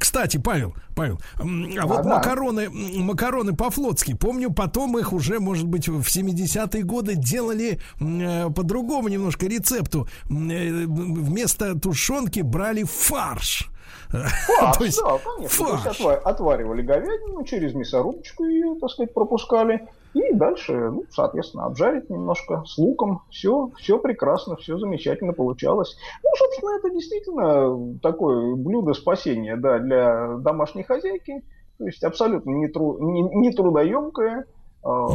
Кстати, 0.00 0.38
Павел, 0.38 0.74
Павел, 0.94 1.20
а 1.38 1.86
вот 1.86 2.02
да. 2.02 2.16
макароны, 2.16 2.70
макароны 2.70 3.54
по-флотски. 3.54 4.14
Помню, 4.14 4.52
потом 4.52 4.98
их 4.98 5.12
уже, 5.12 5.40
может 5.40 5.66
быть, 5.66 5.88
в 5.88 6.00
70-е 6.00 6.82
годы 6.82 7.14
делали 7.16 7.78
э, 8.00 8.50
по-другому 8.50 9.08
немножко 9.08 9.46
рецепту. 9.46 10.06
Э, 10.24 10.86
вместо 10.86 11.78
тушенки 11.78 12.40
брали 12.40 12.84
фарш. 12.84 13.68
Фарш, 14.12 14.80
есть, 14.80 15.00
да, 15.02 15.18
конечно. 15.18 15.66
Фарш. 15.66 15.82
То 15.82 15.88
есть 15.88 16.00
отвар, 16.00 16.22
отваривали 16.24 16.82
говядину, 16.82 17.44
через 17.44 17.74
мясорубочку 17.74 18.44
ее, 18.44 18.76
так 18.80 18.90
сказать, 18.90 19.14
пропускали. 19.14 19.88
И 20.14 20.34
дальше, 20.34 20.90
ну, 20.90 21.04
соответственно, 21.10 21.64
обжарить 21.66 22.10
немножко 22.10 22.64
с 22.66 22.76
луком. 22.76 23.22
Все, 23.30 23.70
все 23.78 23.98
прекрасно, 23.98 24.56
все 24.56 24.78
замечательно 24.78 25.32
получалось. 25.32 25.96
Ну, 26.22 26.30
собственно, 26.36 26.76
это 26.76 26.90
действительно 26.90 27.98
такое 28.00 28.54
блюдо 28.54 28.92
спасения, 28.92 29.56
да, 29.56 29.78
для 29.78 30.36
домашней 30.38 30.82
хозяйки. 30.82 31.42
То 31.78 31.86
есть 31.86 32.04
абсолютно 32.04 32.50
не, 32.50 32.68
тру, 32.68 32.98
не, 33.00 33.22
не 33.22 33.52
трудоемкое. 33.52 34.46
Э, 34.84 35.06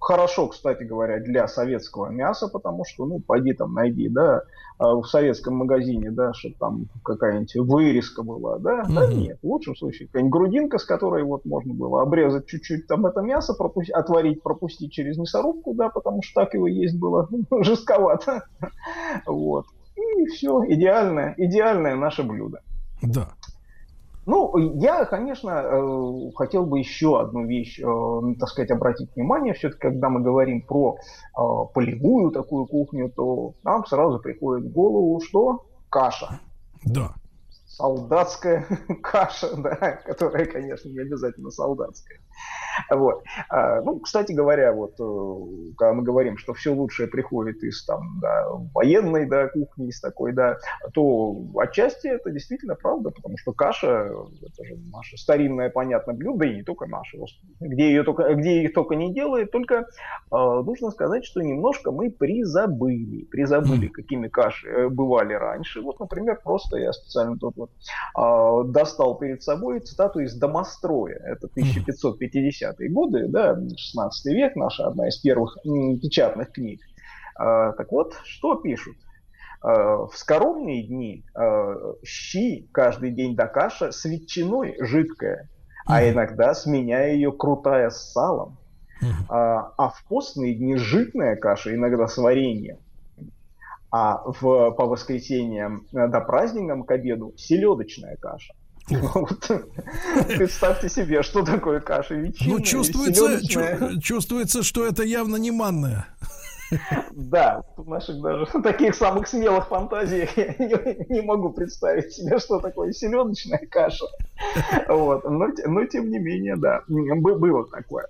хорошо, 0.00 0.48
кстати 0.48 0.82
говоря, 0.82 1.20
для 1.20 1.46
советского 1.46 2.08
мяса, 2.08 2.48
потому 2.48 2.84
что, 2.84 3.06
ну, 3.06 3.20
пойди 3.20 3.52
там 3.52 3.74
найди, 3.74 4.08
да, 4.08 4.42
в 4.78 5.04
советском 5.04 5.56
магазине, 5.56 6.10
да, 6.10 6.32
что 6.32 6.50
там 6.58 6.86
какая-нибудь 7.04 7.54
вырезка 7.56 8.22
была, 8.22 8.58
да, 8.58 8.82
mm-hmm. 8.82 8.94
да 8.94 9.06
нет, 9.12 9.38
в 9.42 9.46
лучшем 9.46 9.76
случае 9.76 10.08
какая-нибудь 10.08 10.32
грудинка, 10.32 10.78
с 10.78 10.84
которой 10.84 11.22
вот 11.22 11.44
можно 11.44 11.74
было 11.74 12.02
обрезать 12.02 12.46
чуть-чуть 12.46 12.86
там 12.86 13.06
это 13.06 13.20
мясо, 13.20 13.54
пропу- 13.58 13.92
отварить, 13.92 14.42
пропустить 14.42 14.92
через 14.92 15.16
мясорубку, 15.16 15.74
да, 15.74 15.88
потому 15.88 16.22
что 16.22 16.42
так 16.42 16.54
его 16.54 16.66
есть 16.66 16.98
было 16.98 17.28
жестковато, 17.60 18.46
вот, 19.26 19.66
и 19.96 20.26
все, 20.26 20.64
идеальное, 20.66 21.34
идеальное 21.36 21.94
наше 21.96 22.22
блюдо. 22.22 22.60
Да. 23.02 23.28
Ну, 24.26 24.56
я, 24.80 25.04
конечно, 25.04 25.50
э, 25.50 26.30
хотел 26.34 26.64
бы 26.64 26.78
еще 26.78 27.20
одну 27.20 27.44
вещь, 27.44 27.78
э, 27.78 28.34
так 28.38 28.48
сказать, 28.48 28.70
обратить 28.70 29.14
внимание. 29.14 29.52
Все-таки, 29.52 29.80
когда 29.80 30.08
мы 30.08 30.20
говорим 30.20 30.62
про 30.62 30.96
э, 30.96 31.40
полевую 31.74 32.30
такую 32.30 32.66
кухню, 32.66 33.10
то 33.10 33.54
нам 33.62 33.84
сразу 33.84 34.20
приходит 34.20 34.66
в 34.66 34.72
голову, 34.72 35.20
что 35.20 35.66
каша. 35.90 36.40
Да 36.84 37.14
солдатская 37.76 38.66
каша, 39.02 39.56
да, 39.56 40.00
которая, 40.04 40.46
конечно, 40.46 40.88
не 40.88 41.00
обязательно 41.00 41.50
солдатская. 41.50 42.20
Вот. 42.90 43.22
А, 43.48 43.80
ну, 43.82 44.00
кстати 44.00 44.32
говоря, 44.32 44.72
вот 44.72 44.94
э, 44.98 45.74
когда 45.76 45.92
мы 45.92 46.02
говорим, 46.02 46.38
что 46.38 46.54
все 46.54 46.72
лучшее 46.72 47.08
приходит 47.08 47.62
из 47.62 47.84
там, 47.84 48.18
да, 48.20 48.46
военной 48.74 49.26
да, 49.26 49.48
кухни, 49.48 49.88
из 49.88 50.00
такой, 50.00 50.32
да, 50.32 50.58
то 50.92 51.36
отчасти 51.56 52.08
это 52.08 52.30
действительно 52.30 52.74
правда, 52.74 53.10
потому 53.10 53.38
что 53.38 53.52
каша 53.52 54.10
это 54.42 54.64
же 54.64 54.76
наше 54.92 55.16
старинное, 55.16 55.70
понятное 55.70 56.14
блюдо, 56.14 56.46
и 56.46 56.56
не 56.56 56.62
только 56.62 56.86
наше, 56.86 57.18
где 57.60 57.88
ее 57.88 58.02
только, 58.02 58.34
где 58.34 58.56
ее 58.62 58.68
только 58.70 58.94
не 58.94 59.12
делают, 59.12 59.50
только 59.50 59.74
э, 59.74 59.84
нужно 60.30 60.90
сказать, 60.90 61.24
что 61.24 61.40
немножко 61.40 61.90
мы 61.90 62.10
призабыли, 62.10 63.24
призабыли, 63.24 63.88
какими 63.88 64.28
каши 64.28 64.68
э, 64.68 64.88
бывали 64.88 65.34
раньше. 65.34 65.80
Вот, 65.80 66.00
например, 66.00 66.40
просто 66.42 66.78
я 66.78 66.92
специально 66.92 67.38
тут 67.38 67.56
вот 67.56 67.70
э, 68.18 68.68
достал 68.70 69.18
перед 69.18 69.42
собой 69.42 69.80
цитату 69.80 70.20
из 70.20 70.34
Домостроя, 70.34 71.20
это 71.24 71.48
1550-е 72.28 72.88
годы, 72.90 73.28
да, 73.28 73.56
16 73.76 74.34
век, 74.34 74.56
наша 74.56 74.86
одна 74.86 75.08
из 75.08 75.18
первых 75.18 75.56
печатных 75.62 76.52
книг. 76.52 76.80
Э, 77.38 77.72
так 77.76 77.90
вот, 77.90 78.14
что 78.24 78.56
пишут? 78.56 78.96
В 79.62 80.10
скоромные 80.12 80.86
дни 80.86 81.24
щи 82.04 82.68
каждый 82.70 83.12
день 83.12 83.34
до 83.34 83.46
каша 83.46 83.92
с 83.92 84.04
ветчиной 84.04 84.76
жидкая, 84.78 85.48
а 85.86 86.06
иногда 86.06 86.52
сменяя 86.52 87.14
ее 87.14 87.32
крутая 87.32 87.88
с 87.88 88.12
салом. 88.12 88.58
А, 89.30 89.72
а 89.78 89.88
в 89.88 90.04
постные 90.06 90.54
дни 90.54 90.76
житная 90.76 91.36
каша, 91.36 91.74
иногда 91.74 92.06
с 92.08 92.18
вареньем 92.18 92.76
а 93.96 94.22
в, 94.24 94.72
по 94.72 94.86
воскресеньям 94.86 95.86
э, 95.92 96.08
до 96.08 96.20
праздникам 96.20 96.82
к 96.82 96.90
обеду 96.90 97.32
селедочная 97.36 98.16
каша. 98.16 98.52
Представьте 98.86 100.88
себе, 100.88 101.22
что 101.22 101.44
такое 101.44 101.80
каша 101.80 102.14
ветчина. 102.14 102.54
Ну, 102.54 102.60
чувствуется, 102.60 103.40
чувствуется, 104.00 104.62
что 104.62 104.86
это 104.86 105.02
явно 105.02 105.36
не 105.36 105.50
манная. 105.50 106.06
Да, 107.12 107.62
в 107.76 107.88
наших 107.88 108.20
даже 108.20 108.46
таких 108.62 108.94
самых 108.94 109.28
смелых 109.28 109.68
фантазиях 109.68 110.36
я 110.36 110.46
не, 110.58 111.14
не 111.14 111.22
могу 111.22 111.50
представить 111.50 112.12
себе, 112.12 112.38
что 112.38 112.60
такое 112.60 112.92
селедочная 112.92 113.66
каша. 113.70 114.06
Вот. 114.88 115.24
Но, 115.24 115.48
но 115.66 115.86
тем 115.86 116.10
не 116.10 116.18
менее, 116.18 116.56
да, 116.56 116.82
было 116.88 117.66
такое. 117.68 118.08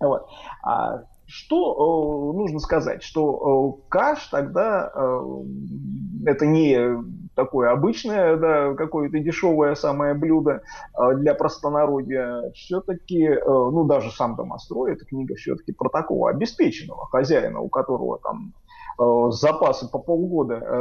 Вот. 0.00 0.26
А 0.62 1.02
что 1.26 2.32
э, 2.32 2.36
нужно 2.36 2.60
сказать? 2.60 3.02
Что 3.02 3.78
э, 3.80 3.88
каш 3.88 4.26
тогда 4.28 4.90
э, 4.94 5.20
это 6.26 6.46
не 6.46 7.02
такое 7.34 7.70
обычное, 7.70 8.36
да, 8.36 8.74
какое-то 8.74 9.18
дешевое 9.18 9.74
самое 9.74 10.14
блюдо 10.14 10.62
э, 10.98 11.14
для 11.16 11.34
простонародья. 11.34 12.50
Все-таки, 12.54 13.24
э, 13.24 13.44
ну 13.44 13.84
даже 13.84 14.10
сам 14.10 14.36
домострой, 14.36 14.92
эта 14.92 15.04
книга 15.04 15.34
все-таки 15.34 15.72
про 15.72 15.88
такого 15.90 16.30
обеспеченного 16.30 17.06
хозяина, 17.06 17.60
у 17.60 17.68
которого 17.68 18.18
там 18.18 18.54
э, 18.98 19.30
запасы 19.30 19.88
по 19.90 19.98
полгода 19.98 20.54
э, 20.54 20.80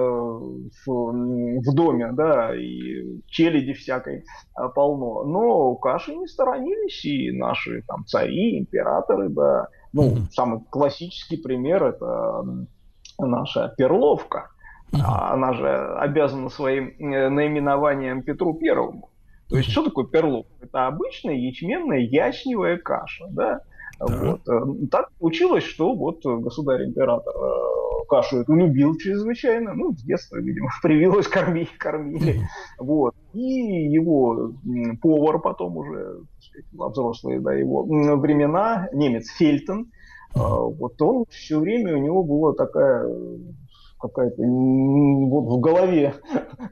в, 0.86 0.88
в 0.88 1.76
доме, 1.76 2.12
да, 2.14 2.56
и 2.56 3.20
челяди 3.28 3.74
всякой 3.74 4.20
э, 4.58 4.70
полно. 4.74 5.24
Но 5.24 5.76
каши 5.76 6.16
не 6.16 6.28
сторонились 6.28 7.04
и 7.04 7.32
наши 7.32 7.84
там 7.88 8.06
цари, 8.06 8.60
императоры, 8.60 9.30
да, 9.30 9.68
ну, 9.96 10.12
mm-hmm. 10.12 10.32
самый 10.32 10.60
классический 10.70 11.38
пример 11.38 11.82
это 11.86 12.44
наша 13.18 13.74
перловка. 13.78 14.50
Mm-hmm. 14.92 15.02
Она 15.06 15.54
же 15.54 15.96
обязана 15.98 16.50
своим 16.50 16.90
э, 16.90 17.30
наименованием 17.30 18.22
Петру 18.22 18.54
Первому. 18.56 19.10
То 19.48 19.56
есть, 19.56 19.70
mm-hmm. 19.70 19.72
что 19.72 19.84
такое 19.86 20.06
перловка? 20.06 20.52
Это 20.60 20.88
обычная 20.88 21.36
ячменная 21.36 22.00
ячневая 22.00 22.78
каша, 22.78 23.26
да? 23.30 23.62
Да. 24.00 24.06
Вот. 24.06 24.42
Э, 24.50 24.88
так 24.92 25.14
получилось, 25.18 25.64
что 25.64 25.96
вот 25.96 26.26
государь-император 26.26 27.34
э, 27.34 28.06
кашу 28.10 28.42
эту 28.42 28.54
любил 28.54 28.98
чрезвычайно, 28.98 29.74
ну, 29.76 29.94
с 29.94 30.04
детства, 30.04 30.36
видимо, 30.36 30.70
привилось 30.84 31.30
кормить, 31.30 31.72
кормили. 31.78 32.36
Mm-hmm. 32.36 32.46
Вот. 32.80 33.16
И 33.34 33.40
его 33.40 34.52
повар 35.02 35.40
потом 35.40 35.78
уже, 35.78 36.20
взрослые 36.72 37.40
да, 37.40 37.54
его 37.54 37.84
времена, 37.84 38.90
немец 38.94 39.30
Фельтон, 39.38 39.92
mm-hmm. 40.36 40.76
вот 40.76 41.02
он 41.02 41.26
все 41.30 41.60
время, 41.60 41.96
у 41.96 42.00
него 42.00 42.24
была 42.24 42.54
такая 42.54 43.08
какая-то 44.08 44.42
вот 44.42 45.58
в 45.58 45.60
голове 45.60 46.16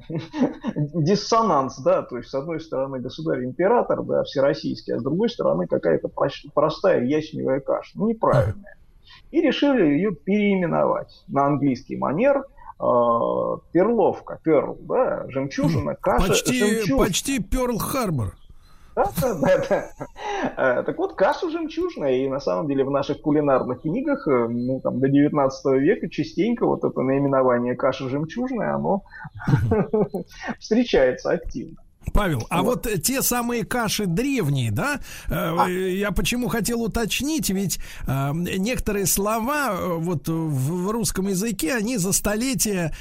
диссонанс, 0.76 1.80
да, 1.80 2.02
то 2.04 2.18
есть 2.18 2.30
с 2.30 2.36
одной 2.36 2.60
стороны 2.60 3.00
государь-император, 3.00 4.04
да, 4.04 4.24
всероссийский, 4.24 4.96
а 4.96 5.00
с 5.00 5.04
другой 5.04 5.30
стороны 5.30 5.68
какая-то 5.68 6.10
простая 6.54 7.04
ячневая 7.06 7.60
каша, 7.60 7.92
ну, 7.96 8.10
неправильная. 8.10 8.78
И 9.32 9.42
решили 9.42 9.86
ее 9.86 10.14
переименовать 10.14 11.24
на 11.28 11.46
английский 11.46 11.98
манер 11.98 12.38
э, 12.38 12.84
перловка, 13.72 14.40
перл, 14.44 14.78
да, 14.82 15.26
жемчужина, 15.30 15.96
каша, 15.96 16.28
почти, 16.28 16.60
жемчужина. 16.60 17.06
Почти 17.06 17.40
да. 17.40 17.46
Э, 17.46 18.43
так 20.84 20.98
вот, 20.98 21.16
каша 21.16 21.50
жемчужная, 21.50 22.18
и 22.18 22.30
на 22.30 22.40
самом 22.40 22.68
деле 22.68 22.84
в 22.84 22.92
наших 22.92 23.22
кулинарных 23.22 23.82
книгах, 23.82 24.28
э, 24.28 24.48
ну, 24.48 24.80
там, 24.82 25.00
до 25.00 25.10
19 25.10 25.66
века 25.82 26.10
частенько 26.10 26.66
вот 26.66 26.84
это 26.84 27.02
наименование 27.02 27.76
каша 27.76 28.10
жемчужная, 28.10 28.76
оно 28.76 29.04
встречается 30.60 31.32
активно. 31.32 31.83
Павел, 32.12 32.46
а 32.50 32.62
вот 32.64 32.88
те 33.04 33.22
самые 33.22 33.64
каши 33.64 34.06
древние, 34.06 34.72
да? 34.72 35.00
Э, 35.28 35.56
а. 35.58 35.68
Я 35.70 36.12
почему 36.12 36.48
хотел 36.48 36.82
уточнить, 36.82 37.50
ведь 37.50 37.80
э, 38.08 38.32
некоторые 38.34 39.06
слова 39.06 39.72
э, 39.72 39.96
вот 39.98 40.28
в 40.28 40.92
русском 40.92 41.28
языке, 41.28 41.76
они 41.76 41.98
за 41.98 42.12
столетия 42.12 42.96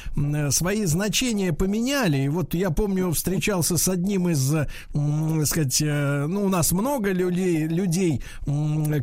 свои 0.51 0.85
значения 0.85 1.53
поменяли. 1.53 2.19
И 2.19 2.29
вот 2.29 2.55
я 2.55 2.71
помню, 2.71 3.11
встречался 3.13 3.77
с 3.77 3.89
одним 3.89 4.29
из, 4.29 4.51
так 4.51 5.47
сказать, 5.47 5.81
ну, 5.81 6.45
у 6.45 6.49
нас 6.49 6.73
много 6.73 7.13
людей, 7.13 7.67
людей, 7.67 8.23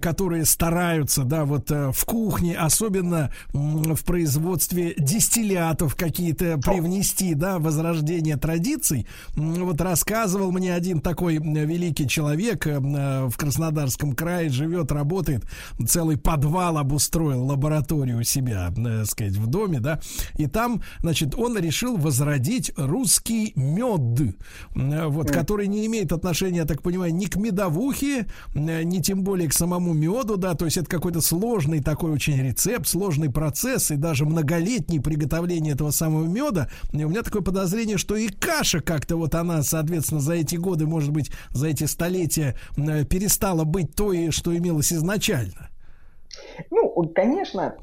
которые 0.02 0.46
стараются, 0.46 1.24
да, 1.24 1.46
вот 1.46 1.70
в 1.70 2.06
кухне, 2.06 2.58
особенно 2.58 3.32
в 3.54 4.04
производстве 4.04 4.94
дистиллятов 4.98 5.96
какие-то 5.96 6.58
привнести, 6.58 7.34
да, 7.34 7.60
возрождение 7.60 8.38
традиций. 8.38 9.08
Вот 9.36 9.82
рассказывал 9.90 10.52
мне 10.52 10.74
один 10.74 11.02
такой 11.02 11.38
великий 11.38 12.07
человек 12.07 12.68
э, 12.68 12.80
в 12.80 13.36
Краснодарском 13.38 14.14
крае, 14.14 14.49
живет, 14.49 14.91
работает, 14.91 15.45
целый 15.88 16.18
подвал 16.18 16.78
обустроил, 16.78 17.44
лабораторию 17.45 18.20
у 18.20 18.24
себя, 18.24 18.68
так 18.68 18.86
э, 18.86 19.06
сказать, 19.06 19.34
в 19.34 19.48
доме, 19.48 19.80
да, 19.80 19.99
и 20.38 20.45
там, 20.45 20.84
значит, 20.99 21.34
он 21.36 21.57
решил 21.57 21.98
возродить 21.98 22.72
русский 22.78 23.53
мед, 23.56 24.36
э, 24.76 25.07
вот, 25.07 25.32
который 25.32 25.68
не 25.68 25.88
имеет 25.88 26.11
отношения, 26.11 26.60
я 26.60 26.66
так 26.66 26.84
понимаю, 26.84 27.14
ни 27.16 27.26
к 27.26 27.36
медовухе, 27.36 28.28
ни 28.53 29.02
тем 29.02 29.24
более 29.24 29.49
к 29.49 29.53
самому 29.53 29.94
меду, 29.94 30.38
да, 30.38 30.53
то 30.53 30.66
есть 30.66 30.78
это 30.78 30.88
какой-то 30.88 31.22
сложный 31.22 31.82
такой 31.82 32.11
очень 32.11 32.40
рецепт, 32.40 32.88
сложный 32.88 33.32
процесс 33.32 33.90
и 33.90 33.95
даже 33.95 34.26
многолетний 34.26 35.02
приготовление 35.02 35.74
этого 35.74 35.91
самого 35.91 36.26
меда. 36.26 36.70
И 36.91 37.03
у 37.03 37.10
меня 37.10 37.24
такое 37.24 37.41
подозрение, 37.41 37.98
что 37.98 38.16
и 38.16 38.28
каша 38.28 38.82
как-то 38.82 39.16
вот 39.16 39.34
она, 39.34 39.64
соответственно, 39.80 40.20
за 40.20 40.34
эти 40.34 40.56
годы, 40.58 40.86
может 40.86 41.12
быть, 41.12 41.32
за 41.52 41.68
эти 41.68 41.86
столетия 41.86 42.56
э, 42.78 43.06
перестала 43.06 43.64
быть 43.64 43.96
той, 43.96 44.32
что 44.32 44.56
имелось 44.56 44.92
изначально? 44.92 45.70
Ну, 46.70 47.08
конечно, 47.16 47.76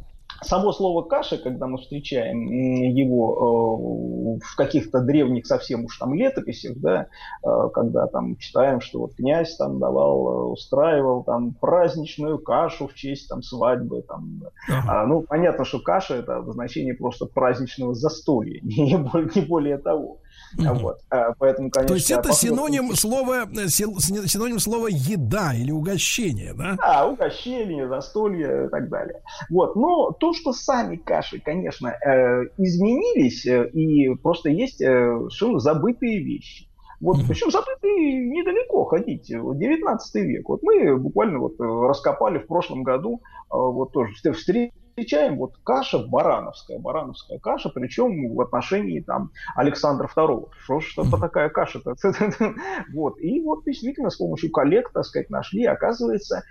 Само 0.42 0.72
слово 0.72 1.02
каша, 1.02 1.38
когда 1.38 1.66
мы 1.66 1.78
встречаем 1.78 2.46
его 2.46 4.38
э, 4.40 4.44
в 4.44 4.56
каких-то 4.56 5.00
древних 5.00 5.46
совсем 5.46 5.84
уж 5.86 5.98
там 5.98 6.14
летописях, 6.14 6.76
да, 6.76 7.06
э, 7.42 7.68
когда 7.72 8.06
там 8.06 8.36
читаем, 8.36 8.80
что 8.80 9.00
вот 9.00 9.14
князь 9.14 9.56
там 9.56 9.78
давал, 9.78 10.52
устраивал 10.52 11.24
там 11.24 11.54
праздничную 11.54 12.38
кашу 12.38 12.86
в 12.86 12.94
честь 12.94 13.28
там 13.28 13.42
свадьбы, 13.42 14.02
там, 14.02 14.42
ага. 14.68 15.02
а, 15.02 15.06
ну 15.06 15.22
понятно, 15.22 15.64
что 15.64 15.80
каша 15.80 16.16
это 16.16 16.36
обозначение 16.36 16.94
просто 16.94 17.24
праздничного 17.26 17.94
застолья, 17.94 18.60
не 18.62 18.92
не 18.92 19.40
более 19.46 19.78
того. 19.78 20.18
Mm-hmm. 20.56 20.78
Вот. 20.80 21.00
А, 21.10 21.32
поэтому, 21.38 21.70
конечно, 21.70 21.88
То 21.88 21.94
есть 21.94 22.10
это 22.10 22.32
синоним 22.32 22.94
слова, 22.94 23.46
синоним 23.68 24.58
слова 24.58 24.88
еда 24.88 25.54
или 25.54 25.70
угощение, 25.70 26.54
да? 26.54 26.76
Да, 26.76 27.06
угощение, 27.06 27.88
застолье 27.88 28.66
и 28.66 28.68
так 28.68 28.88
далее. 28.88 29.20
Вот. 29.50 29.76
Но 29.76 30.12
то, 30.12 30.32
что 30.32 30.52
сами 30.52 30.96
каши, 30.96 31.40
конечно, 31.40 31.88
э, 31.88 32.44
изменились, 32.58 33.46
э, 33.46 33.68
и 33.70 34.14
просто 34.16 34.50
есть 34.50 34.80
э, 34.80 34.84
совершенно 34.86 35.58
забытые 35.58 36.22
вещи. 36.22 36.68
Вот, 36.98 37.18
mm-hmm. 37.18 37.28
причем 37.28 37.50
забытые 37.50 38.26
недалеко 38.26 38.84
ходить, 38.84 39.26
19 39.28 40.14
век. 40.14 40.48
Вот 40.48 40.62
мы 40.62 40.96
буквально 40.96 41.40
вот 41.40 41.60
раскопали 41.60 42.38
в 42.38 42.46
прошлом 42.46 42.84
году, 42.84 43.20
вот 43.50 43.92
тоже 43.92 44.14
встретили 44.14 44.72
встречаем 44.96 45.36
вот 45.36 45.52
каша 45.62 45.98
барановская, 45.98 46.78
барановская 46.78 47.38
каша, 47.38 47.68
причем 47.68 48.34
в 48.34 48.40
отношении 48.40 49.00
там 49.00 49.30
Александра 49.54 50.08
II. 50.16 50.48
Что 50.64 50.80
ж 50.80 50.94
это 50.96 51.18
такая 51.18 51.50
каша-то? 51.50 51.94
вот. 52.94 53.20
И 53.20 53.42
вот 53.42 53.64
действительно 53.66 54.08
с 54.08 54.16
помощью 54.16 54.50
коллег, 54.50 54.90
так 54.94 55.04
сказать, 55.04 55.28
нашли, 55.28 55.66
оказывается, 55.66 56.44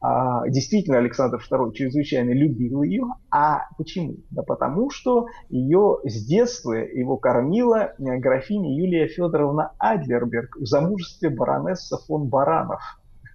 а, 0.00 0.48
действительно 0.48 0.98
Александр 0.98 1.40
II 1.48 1.74
чрезвычайно 1.74 2.32
любил 2.32 2.82
ее. 2.82 3.04
А 3.30 3.68
почему? 3.78 4.16
Да 4.30 4.42
потому 4.42 4.90
что 4.90 5.28
ее 5.48 5.98
с 6.02 6.26
детства 6.26 6.72
его 6.72 7.18
кормила 7.18 7.92
графиня 7.98 8.74
Юлия 8.76 9.06
Федоровна 9.06 9.74
Адлерберг 9.78 10.56
в 10.56 10.66
замужестве 10.66 11.30
баронесса 11.30 11.98
фон 11.98 12.28
Баранов. 12.28 12.82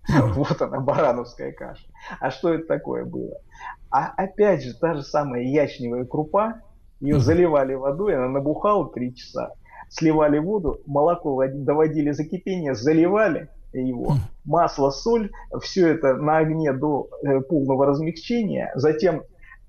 Вот 0.35 0.61
она, 0.61 0.80
барановская 0.80 1.52
каша. 1.52 1.85
А 2.19 2.31
что 2.31 2.53
это 2.53 2.65
такое 2.65 3.03
было? 3.03 3.41
А 3.89 4.14
опять 4.18 4.64
же, 4.64 4.73
та 4.73 4.95
же 4.95 5.03
самая 5.03 5.43
ячневая 5.43 6.05
крупа, 6.05 6.61
ее 6.99 7.19
заливали 7.19 7.73
водой, 7.73 8.15
она 8.15 8.27
набухала 8.27 8.89
три 8.89 9.14
часа, 9.15 9.53
сливали 9.89 10.39
воду, 10.39 10.81
молоко 10.85 11.43
доводили 11.47 12.11
за 12.11 12.26
кипение, 12.26 12.76
заливали 12.76 13.49
его, 13.73 14.15
масло, 14.45 14.89
соль, 14.89 15.31
все 15.61 15.89
это 15.89 16.15
на 16.15 16.38
огне 16.38 16.73
до 16.73 17.09
э, 17.23 17.41
полного 17.41 17.85
размягчения, 17.85 18.72
затем 18.76 19.23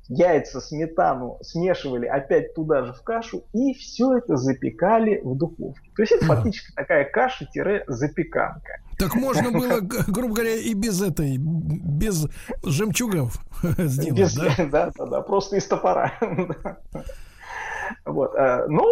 яйца, 0.09 0.61
сметану 0.61 1.39
смешивали 1.43 2.07
опять 2.07 2.55
туда 2.55 2.85
же 2.85 2.93
в 2.93 3.03
кашу 3.03 3.45
и 3.53 3.75
все 3.75 4.19
это 4.19 4.37
запекали 4.37 5.21
в 5.23 5.37
духовке. 5.37 5.91
То 5.95 6.03
есть 6.03 6.13
это 6.13 6.25
фактически 6.25 6.73
такая 6.75 7.05
каша-запеканка. 7.05 8.81
Так 8.99 9.15
можно 9.15 9.53
было, 9.53 9.79
грубо 9.81 10.35
говоря, 10.35 10.57
и 10.57 10.75
без 10.75 11.01
этой, 11.01 11.37
без 11.39 12.27
жемчугов 12.65 13.37
сделать, 13.79 14.19
без, 14.19 14.35
да? 14.35 14.55
Да, 14.71 14.93
да, 14.97 15.07
да, 15.07 15.21
просто 15.21 15.57
из 15.57 15.67
топора. 15.67 16.13
Вот. 18.05 18.35
Э, 18.35 18.67
ну, 18.69 18.85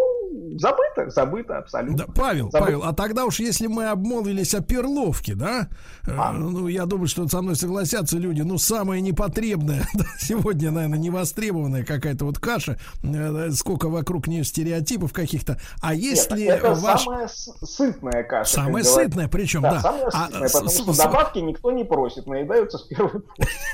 забыто, 0.58 1.10
забыто 1.10 1.58
абсолютно. 1.58 1.98
Да, 1.98 2.06
Павел, 2.14 2.50
забыто. 2.50 2.64
Павел, 2.64 2.82
а 2.84 2.92
тогда 2.92 3.24
уж 3.24 3.40
если 3.40 3.66
мы 3.66 3.86
обмолвились 3.86 4.54
о 4.54 4.62
перловке, 4.62 5.34
да, 5.34 5.68
э, 6.06 6.10
а. 6.16 6.32
ну, 6.32 6.68
я 6.68 6.86
думаю, 6.86 7.08
что 7.08 7.26
со 7.28 7.42
мной 7.42 7.56
согласятся 7.56 8.18
люди, 8.18 8.42
ну, 8.42 8.58
самая 8.58 9.00
непотребная, 9.00 9.86
да, 9.94 10.04
сегодня, 10.18 10.70
наверное, 10.70 10.98
невостребованная 10.98 11.84
какая-то 11.84 12.24
вот 12.24 12.38
каша, 12.38 12.78
э, 13.02 13.50
сколько 13.52 13.88
вокруг 13.88 14.26
нее 14.26 14.44
стереотипов 14.44 15.12
каких-то, 15.12 15.58
а 15.80 15.94
если 15.94 16.42
Нет, 16.42 16.58
это 16.58 16.74
ваш... 16.74 17.04
самая 17.04 17.28
сытная 17.28 18.22
каша. 18.22 18.52
Самая 18.52 18.84
сытная, 18.84 19.28
причем, 19.28 19.62
да. 19.62 19.74
да. 19.74 19.80
Самая 19.80 20.06
а, 20.06 20.26
сытная, 20.26 20.48
потому 20.48 20.68
с, 20.68 20.74
что 20.74 20.92
с... 20.92 20.96
добавки 20.98 21.38
никто 21.38 21.70
не 21.70 21.84
просит, 21.84 22.26
наедаются 22.26 22.78
с 22.78 22.82
первой 22.82 23.22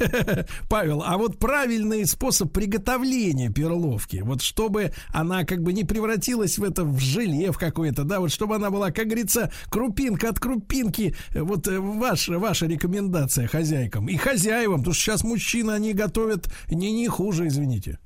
Павел, 0.68 1.02
а 1.04 1.18
вот 1.18 1.38
правильный 1.38 2.06
способ 2.06 2.52
приготовления 2.52 3.50
перловки, 3.50 4.22
вот 4.24 4.42
чтобы 4.42 4.92
она 5.12 5.44
как 5.44 5.62
бы 5.62 5.72
не 5.72 5.84
превратилась 5.84 6.51
в 6.58 6.64
это 6.64 6.84
в 6.84 6.98
желе 6.98 7.52
в 7.52 7.58
какое-то, 7.58 8.04
да, 8.04 8.20
вот 8.20 8.30
чтобы 8.30 8.56
она 8.56 8.70
была, 8.70 8.90
как 8.90 9.06
говорится, 9.06 9.50
крупинка 9.70 10.28
от 10.28 10.38
крупинки. 10.38 11.14
Вот 11.34 11.68
э, 11.68 11.78
ваша, 11.78 12.38
ваша 12.38 12.66
рекомендация 12.66 13.46
хозяйкам 13.46 14.08
и 14.08 14.16
хозяевам, 14.16 14.80
потому 14.80 14.94
что 14.94 15.02
сейчас 15.04 15.24
мужчины, 15.24 15.72
они 15.72 15.92
готовят 15.92 16.48
не, 16.70 16.92
не 16.92 17.08
хуже, 17.08 17.46
извините. 17.46 17.98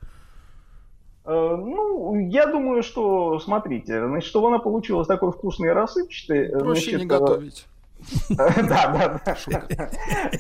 Э, 1.25 1.57
ну, 1.57 2.15
я 2.29 2.47
думаю, 2.47 2.83
что, 2.83 3.39
смотрите, 3.41 4.07
значит, 4.07 4.29
чтобы 4.29 4.49
она 4.49 4.59
получилась 4.59 5.09
такой 5.09 5.33
вкусной 5.33 5.71
и 5.71 5.73
рассыпчатой... 5.73 6.47
Э, 6.47 6.59
Проще 6.59 6.91
значит, 6.91 7.01
не 7.01 7.07
готовить. 7.07 7.67
Да, 8.29 8.51
да, 8.51 9.21
да. 9.47 9.91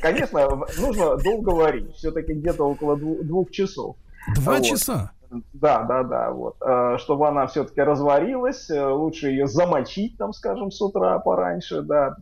Конечно, 0.03 0.66
нужно 0.78 1.16
долго 1.16 1.51
варить. 1.51 1.95
Все-таки 1.95 2.35
где-то 2.35 2.65
около 2.65 2.97
двух 2.97 3.51
часов. 3.51 3.97
Два 4.37 4.61
часа? 4.61 5.12
Да, 5.53 5.82
да, 5.85 6.03
да, 6.03 6.31
вот. 6.31 6.57
Э, 6.61 6.97
чтобы 6.98 7.28
она 7.28 7.47
все-таки 7.47 7.81
разварилась, 7.81 8.70
э, 8.70 8.86
лучше 8.86 9.28
ее 9.28 9.47
замочить, 9.47 10.16
там, 10.19 10.32
скажем, 10.32 10.70
с 10.70 10.81
утра 10.81 11.19
пораньше, 11.19 11.82
да, 11.82 12.16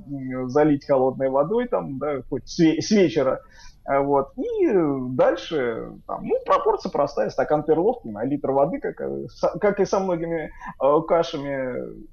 залить 0.46 0.86
холодной 0.86 1.28
водой, 1.28 1.68
там, 1.68 1.98
да, 1.98 2.22
хоть 2.28 2.48
с, 2.48 2.90
вечера, 2.90 3.40
э, 3.88 3.98
вот. 3.98 4.32
И 4.36 4.70
дальше, 5.10 5.92
там, 6.06 6.24
ну, 6.24 6.36
пропорция 6.46 6.90
простая, 6.90 7.30
стакан 7.30 7.62
перловки 7.62 8.08
на 8.08 8.24
литр 8.24 8.50
воды, 8.50 8.80
как, 8.80 8.96
как 9.60 9.80
и 9.80 9.84
со 9.84 10.00
многими 10.00 10.50
кашами, 11.06 12.04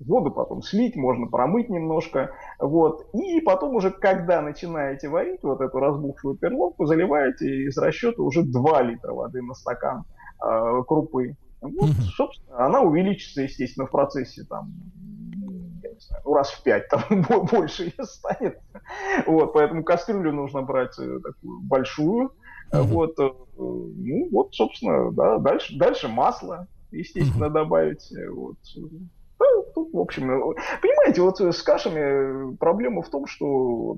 воду 0.00 0.30
потом 0.30 0.62
слить, 0.62 0.96
можно 0.96 1.26
промыть 1.26 1.68
немножко, 1.68 2.32
вот, 2.58 3.06
и 3.14 3.40
потом 3.40 3.76
уже, 3.76 3.90
когда 3.90 4.40
начинаете 4.42 5.08
варить 5.08 5.42
вот 5.42 5.60
эту 5.60 5.78
разбухшую 5.78 6.36
перловку, 6.36 6.86
заливаете 6.86 7.46
из 7.66 7.78
расчета 7.78 8.22
уже 8.22 8.42
2 8.42 8.82
литра 8.82 9.12
воды 9.12 9.42
на 9.42 9.54
стакан, 9.54 10.04
э, 10.42 10.82
крупы. 10.86 11.36
Вот, 11.60 11.90
собственно, 12.16 12.66
она 12.66 12.80
увеличится, 12.80 13.42
естественно, 13.42 13.86
в 13.86 13.90
процессе 13.90 14.44
там, 14.44 14.72
я 15.82 15.92
не 15.92 16.00
знаю, 16.00 16.22
ну, 16.24 16.34
раз 16.34 16.50
в 16.50 16.62
пять 16.62 16.88
там 16.88 17.02
больше 17.50 17.92
станет. 18.02 18.60
Вот, 19.26 19.52
поэтому 19.52 19.82
кастрюлю 19.82 20.32
нужно 20.32 20.62
брать 20.62 20.98
э, 20.98 21.18
такую 21.20 21.60
большую. 21.62 22.32
Mm-hmm. 22.72 22.82
Вот, 22.82 23.18
э, 23.18 23.30
ну 23.56 24.28
вот, 24.30 24.54
собственно, 24.54 25.12
да, 25.12 25.38
дальше, 25.38 25.76
дальше 25.78 26.08
масло, 26.08 26.66
естественно, 26.90 27.46
mm-hmm. 27.46 27.52
добавить. 27.52 28.12
Вот. 28.30 28.56
Ну, 29.38 29.64
тут, 29.74 29.92
в 29.92 29.98
общем, 29.98 30.54
понимаете, 30.82 31.22
вот 31.22 31.40
с 31.40 31.62
кашами 31.62 32.54
проблема 32.56 33.02
в 33.02 33.08
том, 33.08 33.26
что 33.26 33.96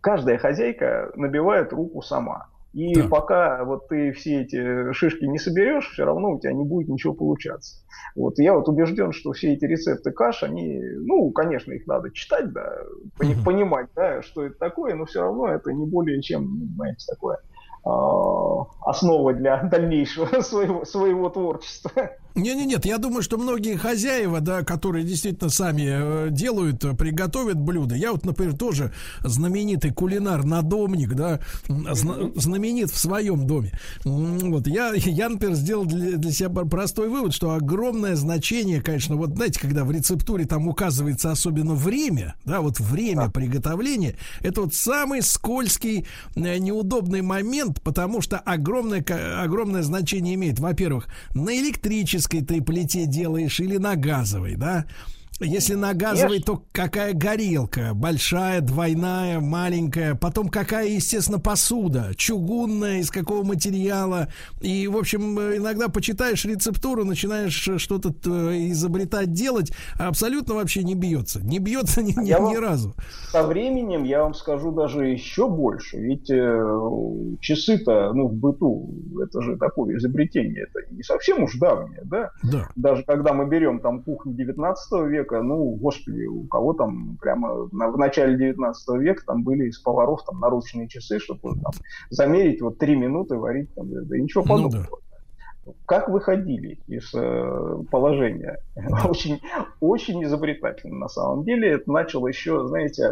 каждая 0.00 0.38
хозяйка 0.38 1.12
набивает 1.16 1.72
руку 1.72 2.02
сама. 2.02 2.48
И 2.76 2.94
да. 2.94 3.08
пока 3.08 3.64
вот 3.64 3.88
ты 3.88 4.12
все 4.12 4.42
эти 4.42 4.92
шишки 4.92 5.24
не 5.24 5.38
соберешь, 5.38 5.88
все 5.92 6.04
равно 6.04 6.32
у 6.32 6.38
тебя 6.38 6.52
не 6.52 6.62
будет 6.62 6.88
ничего 6.88 7.14
получаться. 7.14 7.78
Вот 8.14 8.38
я 8.38 8.52
вот 8.52 8.68
убежден, 8.68 9.12
что 9.12 9.32
все 9.32 9.54
эти 9.54 9.64
рецепты 9.64 10.10
каш, 10.10 10.42
они, 10.42 10.82
ну, 10.82 11.30
конечно, 11.30 11.72
их 11.72 11.86
надо 11.86 12.10
читать, 12.10 12.52
да, 12.52 12.76
понимать, 13.46 13.86
да, 13.96 14.20
что 14.20 14.44
это 14.44 14.58
такое, 14.58 14.94
но 14.94 15.06
все 15.06 15.22
равно 15.22 15.48
это 15.48 15.72
не 15.72 15.86
более 15.86 16.20
чем, 16.20 16.42
ну, 16.44 16.66
знаете, 16.74 17.06
такое 17.08 17.38
а, 17.38 17.55
основа 17.86 19.32
для 19.34 19.62
дальнейшего 19.70 20.40
своего, 20.40 20.84
своего 20.84 21.28
творчества. 21.28 21.92
Не, 22.36 22.54
не, 22.54 22.66
нет, 22.66 22.84
я 22.84 22.98
думаю, 22.98 23.22
что 23.22 23.38
многие 23.38 23.76
хозяева, 23.76 24.42
да, 24.42 24.62
которые 24.62 25.06
действительно 25.06 25.48
сами 25.48 26.26
э, 26.26 26.28
делают, 26.30 26.84
э, 26.84 26.92
приготовят 26.94 27.58
блюда. 27.58 27.94
Я 27.94 28.12
вот, 28.12 28.26
например, 28.26 28.54
тоже 28.54 28.92
знаменитый 29.24 29.90
кулинар-надомник, 29.90 31.14
да, 31.14 31.40
зна- 31.66 32.30
знаменит 32.34 32.90
в 32.90 32.98
своем 32.98 33.46
доме. 33.46 33.72
Вот 34.04 34.66
я, 34.66 34.92
я, 34.92 35.30
например, 35.30 35.54
сделал 35.54 35.86
для, 35.86 36.18
для 36.18 36.30
себя 36.30 36.50
простой 36.66 37.08
вывод, 37.08 37.32
что 37.32 37.52
огромное 37.52 38.16
значение, 38.16 38.82
конечно, 38.82 39.16
вот 39.16 39.30
знаете, 39.30 39.58
когда 39.58 39.84
в 39.84 39.90
рецептуре 39.90 40.44
там 40.44 40.68
указывается 40.68 41.30
особенно 41.30 41.72
время, 41.72 42.34
да, 42.44 42.60
вот 42.60 42.78
время 42.80 43.26
да. 43.26 43.30
приготовления, 43.30 44.14
это 44.42 44.60
вот 44.60 44.74
самый 44.74 45.22
скользкий, 45.22 46.06
э, 46.34 46.58
неудобный 46.58 47.22
момент, 47.22 47.75
потому 47.82 48.20
что 48.20 48.38
огромное, 48.38 49.04
огромное 49.42 49.82
значение 49.82 50.34
имеет, 50.34 50.58
во-первых, 50.58 51.08
на 51.34 51.50
электрической 51.58 52.42
ты 52.42 52.62
плите 52.62 53.06
делаешь 53.06 53.60
или 53.60 53.76
на 53.76 53.96
газовой, 53.96 54.56
да? 54.56 54.86
Если 55.40 55.74
на 55.74 55.92
газовой, 55.92 56.40
то 56.40 56.62
какая 56.72 57.12
горелка? 57.12 57.92
Большая, 57.94 58.62
двойная, 58.62 59.38
маленькая. 59.38 60.14
Потом 60.14 60.48
какая, 60.48 60.88
естественно, 60.88 61.38
посуда? 61.38 62.12
Чугунная, 62.16 63.00
из 63.00 63.10
какого 63.10 63.44
материала? 63.44 64.28
И, 64.62 64.88
в 64.88 64.96
общем, 64.96 65.38
иногда 65.38 65.88
почитаешь 65.88 66.44
рецептуру, 66.46 67.04
начинаешь 67.04 67.52
что-то 67.52 68.14
э, 68.24 68.70
изобретать, 68.70 69.32
делать, 69.32 69.72
а 69.98 70.08
абсолютно 70.08 70.54
вообще 70.54 70.82
не 70.82 70.94
бьется. 70.94 71.44
Не 71.44 71.58
бьется 71.58 72.02
ни, 72.02 72.18
ни, 72.18 72.32
вам, 72.32 72.50
ни 72.50 72.56
разу. 72.56 72.94
Со 73.30 73.46
временем 73.46 74.04
я 74.04 74.22
вам 74.22 74.32
скажу 74.32 74.72
даже 74.72 75.06
еще 75.06 75.48
больше. 75.48 75.98
Ведь 75.98 76.30
э, 76.30 77.36
часы-то, 77.40 78.12
ну, 78.14 78.28
в 78.28 78.34
быту, 78.34 78.88
это 79.22 79.42
же 79.42 79.56
такое 79.58 79.96
изобретение. 79.96 80.66
Это 80.70 80.94
не 80.94 81.02
совсем 81.02 81.42
уж 81.42 81.58
давнее, 81.58 82.00
да? 82.04 82.30
Да. 82.42 82.68
Даже 82.74 83.02
когда 83.02 83.34
мы 83.34 83.46
берем 83.46 83.80
там 83.80 84.02
кухню 84.02 84.32
19 84.32 84.92
века, 85.08 85.25
века, 85.26 85.42
ну, 85.42 85.76
господи, 85.76 86.24
у 86.26 86.44
кого 86.44 86.72
там 86.72 87.16
прямо 87.20 87.68
на, 87.72 87.90
в 87.90 87.98
начале 87.98 88.36
19 88.36 89.00
века 89.00 89.22
там 89.26 89.42
были 89.42 89.68
из 89.68 89.78
поваров 89.78 90.24
там 90.24 90.40
наручные 90.40 90.88
часы, 90.88 91.18
чтобы 91.18 91.54
там 91.60 91.72
замерить 92.10 92.60
вот 92.60 92.78
три 92.78 92.96
минуты 92.96 93.36
варить, 93.36 93.74
там, 93.74 93.88
да 93.90 94.18
ничего 94.18 94.42
подобного. 94.44 94.86
Ну, 94.90 94.96
да. 95.66 95.72
Как 95.84 96.08
выходили 96.08 96.78
из 96.86 97.12
э, 97.12 97.82
положения? 97.90 98.58
очень, 99.08 99.40
очень 99.80 100.22
изобретательно 100.22 100.96
на 100.96 101.08
самом 101.08 101.44
деле. 101.44 101.72
Это 101.72 101.90
начал 101.90 102.24
еще, 102.26 102.68
знаете, 102.68 103.10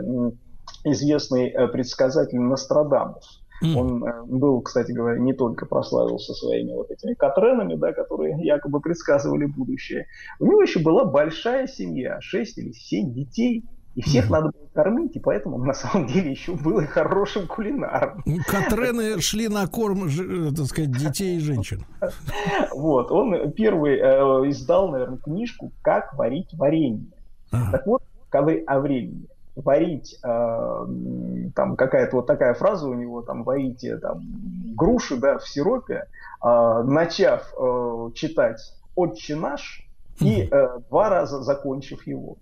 известный 0.85 1.49
э, 1.49 1.67
предсказатель 1.69 2.39
Нострадамус. 2.39 3.44
Mm. 3.63 3.77
Он 3.77 4.05
э, 4.05 4.23
был, 4.27 4.61
кстати 4.63 4.93
говоря, 4.93 5.19
не 5.19 5.33
только 5.33 5.67
прославился 5.67 6.35
своими 6.35 6.73
вот 6.73 6.91
этими 6.91 7.15
катренами, 7.15 7.75
да, 7.75 7.93
которые 7.93 8.37
якобы 8.45 8.81
предсказывали 8.81 9.47
будущее. 9.47 10.07
У 10.41 10.47
него 10.47 10.63
еще 10.63 10.81
была 10.81 11.05
большая 11.05 11.67
семья, 11.67 12.21
6 12.21 12.59
или 12.59 12.73
7 12.73 13.13
детей. 13.13 13.65
И 13.95 14.03
всех 14.03 14.27
mm. 14.27 14.33
надо 14.33 14.47
было 14.47 14.69
кормить, 14.75 15.15
и 15.15 15.21
поэтому 15.21 15.55
он 15.55 15.67
на 15.67 15.73
самом 15.73 16.09
деле 16.09 16.33
еще 16.33 16.55
был 16.57 16.81
и 16.81 16.85
хорошим 16.85 17.47
кулинаром. 17.47 18.23
Ну, 18.27 18.39
Катрены 18.45 19.21
шли 19.21 19.47
на 19.47 19.69
корм, 19.69 20.09
э, 20.09 20.51
так 20.53 20.67
сказать, 20.67 20.91
детей 20.91 21.37
и 21.37 21.41
женщин. 21.41 21.87
Вот, 22.75 23.13
он 23.13 23.53
первый 23.53 23.99
э, 23.99 24.51
издал, 24.51 24.91
наверное, 24.91 25.19
книжку 25.19 25.71
«Как 25.81 26.13
варить 26.15 26.53
варенье». 26.55 27.13
Так 27.53 27.87
вот, 27.87 28.03
о 28.33 28.81
времени 28.81 29.29
варить, 29.57 30.19
э, 30.23 30.87
там 31.55 31.77
какая-то 31.77 32.17
вот 32.17 32.27
такая 32.27 32.55
фраза 32.55 32.89
у 32.89 32.95
него, 32.95 33.23
там, 33.23 33.45
варите 33.45 33.97
там, 33.99 34.23
груши, 34.75 35.17
да, 35.17 35.39
в 35.39 35.49
сиропе, 35.49 36.07
э, 36.43 36.83
начав 36.85 37.53
э, 37.57 38.11
читать 38.15 38.61
«Отче 38.97 39.37
наш» 39.37 39.87
и 40.21 40.49
э, 40.51 40.79
два 40.89 41.09
раза 41.09 41.43
закончив 41.43 42.07
его. 42.07 42.37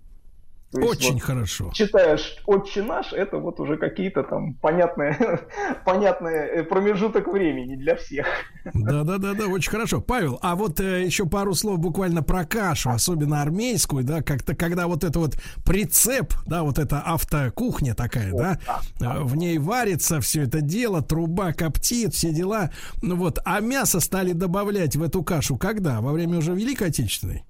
То 0.73 0.79
есть, 0.79 0.91
Очень 0.91 1.13
вот, 1.13 1.21
хорошо. 1.21 1.71
Читаешь 1.71 2.35
«Отче 2.47 2.81
наш», 2.81 3.13
это 3.13 3.37
вот 3.37 3.59
уже 3.59 3.77
какие-то 3.77 4.23
там 4.23 4.55
понятные, 4.55 5.15
понятные 5.85 6.47
э, 6.47 6.63
промежуток 6.63 7.27
времени 7.27 7.75
для 7.75 7.95
всех. 7.95 8.25
Да-да-да, 8.73 9.45
очень 9.45 9.69
хорошо. 9.69 10.01
Павел, 10.01 10.39
а 10.41 10.55
вот 10.55 10.79
э, 10.79 11.05
еще 11.05 11.27
пару 11.27 11.53
слов 11.53 11.77
буквально 11.77 12.23
про 12.23 12.43
кашу, 12.43 12.89
особенно 12.89 13.43
армейскую, 13.43 14.03
да, 14.03 14.23
как-то 14.23 14.55
когда 14.55 14.87
вот 14.87 15.03
это 15.03 15.19
вот 15.19 15.37
прицеп, 15.63 16.33
да, 16.47 16.63
вот 16.63 16.79
эта 16.79 17.03
автокухня 17.05 17.93
такая, 17.93 18.33
О, 18.33 18.37
да, 18.37 18.59
да, 18.65 18.81
да, 18.99 19.19
в 19.19 19.35
ней 19.35 19.59
варится 19.59 20.21
все 20.21 20.41
это 20.41 20.61
дело, 20.61 21.03
труба 21.03 21.53
коптит, 21.53 22.15
все 22.15 22.31
дела. 22.31 22.71
Ну 23.03 23.15
вот, 23.15 23.37
а 23.45 23.59
мясо 23.59 23.99
стали 23.99 24.31
добавлять 24.31 24.95
в 24.95 25.03
эту 25.03 25.23
кашу 25.23 25.55
когда? 25.55 26.01
Во 26.01 26.13
время 26.13 26.39
уже 26.39 26.53
Великой 26.55 26.87
Отечественной? 26.87 27.43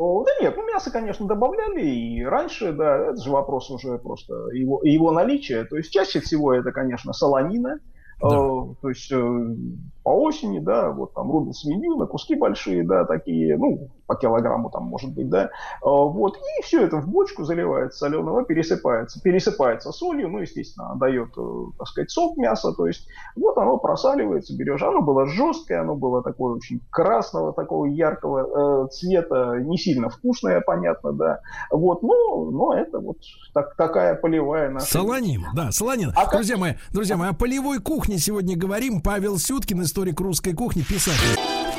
Да 0.00 0.30
нет, 0.40 0.54
ну 0.56 0.66
мясо, 0.66 0.90
конечно, 0.90 1.26
добавляли 1.26 1.84
и 1.84 2.24
раньше, 2.24 2.72
да, 2.72 3.10
это 3.10 3.22
же 3.22 3.30
вопрос 3.30 3.70
уже 3.70 3.98
просто 3.98 4.32
его, 4.52 4.80
его 4.82 5.12
наличия. 5.12 5.64
То 5.64 5.76
есть 5.76 5.92
чаще 5.92 6.20
всего 6.20 6.54
это, 6.54 6.72
конечно, 6.72 7.12
солонина, 7.12 7.80
да. 8.22 8.28
э, 8.28 8.74
то 8.80 8.88
есть 8.88 9.12
э, 9.12 9.56
по 10.02 10.10
осени, 10.10 10.58
да, 10.58 10.90
вот 10.90 11.14
там 11.14 11.30
рубят 11.30 11.56
свинью 11.56 11.96
на 11.96 12.06
куски 12.06 12.34
большие, 12.34 12.84
да, 12.84 13.04
такие, 13.04 13.56
ну, 13.56 13.88
по 14.06 14.16
килограмму 14.16 14.70
там 14.70 14.84
может 14.84 15.12
быть, 15.12 15.28
да, 15.28 15.50
а, 15.82 15.88
вот, 15.88 16.36
и 16.36 16.62
все 16.62 16.84
это 16.84 16.96
в 16.96 17.08
бочку 17.08 17.44
заливается 17.44 17.98
соленого, 17.98 18.44
пересыпается, 18.44 19.20
пересыпается 19.20 19.92
солью, 19.92 20.28
ну, 20.28 20.38
естественно, 20.38 20.96
дает, 20.96 21.28
э, 21.36 21.64
так 21.78 21.86
сказать, 21.86 22.10
сок 22.10 22.36
мяса, 22.36 22.72
то 22.72 22.86
есть 22.86 23.06
вот 23.36 23.56
оно 23.58 23.76
просаливается, 23.76 24.56
берешь, 24.56 24.82
оно 24.82 25.02
было 25.02 25.26
жесткое, 25.26 25.82
оно 25.82 25.94
было 25.94 26.22
такое 26.22 26.54
очень 26.54 26.80
красного, 26.90 27.52
такого 27.52 27.84
яркого 27.84 28.86
э, 28.86 28.88
цвета, 28.88 29.58
не 29.60 29.76
сильно 29.76 30.08
вкусное, 30.08 30.60
понятно, 30.60 31.12
да, 31.12 31.40
вот, 31.70 32.02
но, 32.02 32.50
но 32.50 32.74
это 32.74 32.98
вот 32.98 33.18
так, 33.52 33.76
такая 33.76 34.14
полевая 34.14 34.70
наша. 34.70 34.86
Солонин, 34.86 35.44
да, 35.54 35.70
солонин. 35.70 36.12
А 36.16 36.28
друзья 36.30 36.54
как... 36.54 36.60
мои, 36.60 36.72
друзья 36.90 37.16
мои, 37.16 37.28
о 37.30 37.34
полевой 37.34 37.78
кухне 37.80 38.18
сегодня 38.18 38.56
говорим, 38.56 39.02
Павел 39.02 39.38
Сюткин, 39.38 39.82
историк 39.90 40.20
русской 40.20 40.52
кухни, 40.52 40.82
писатель. 40.82 41.69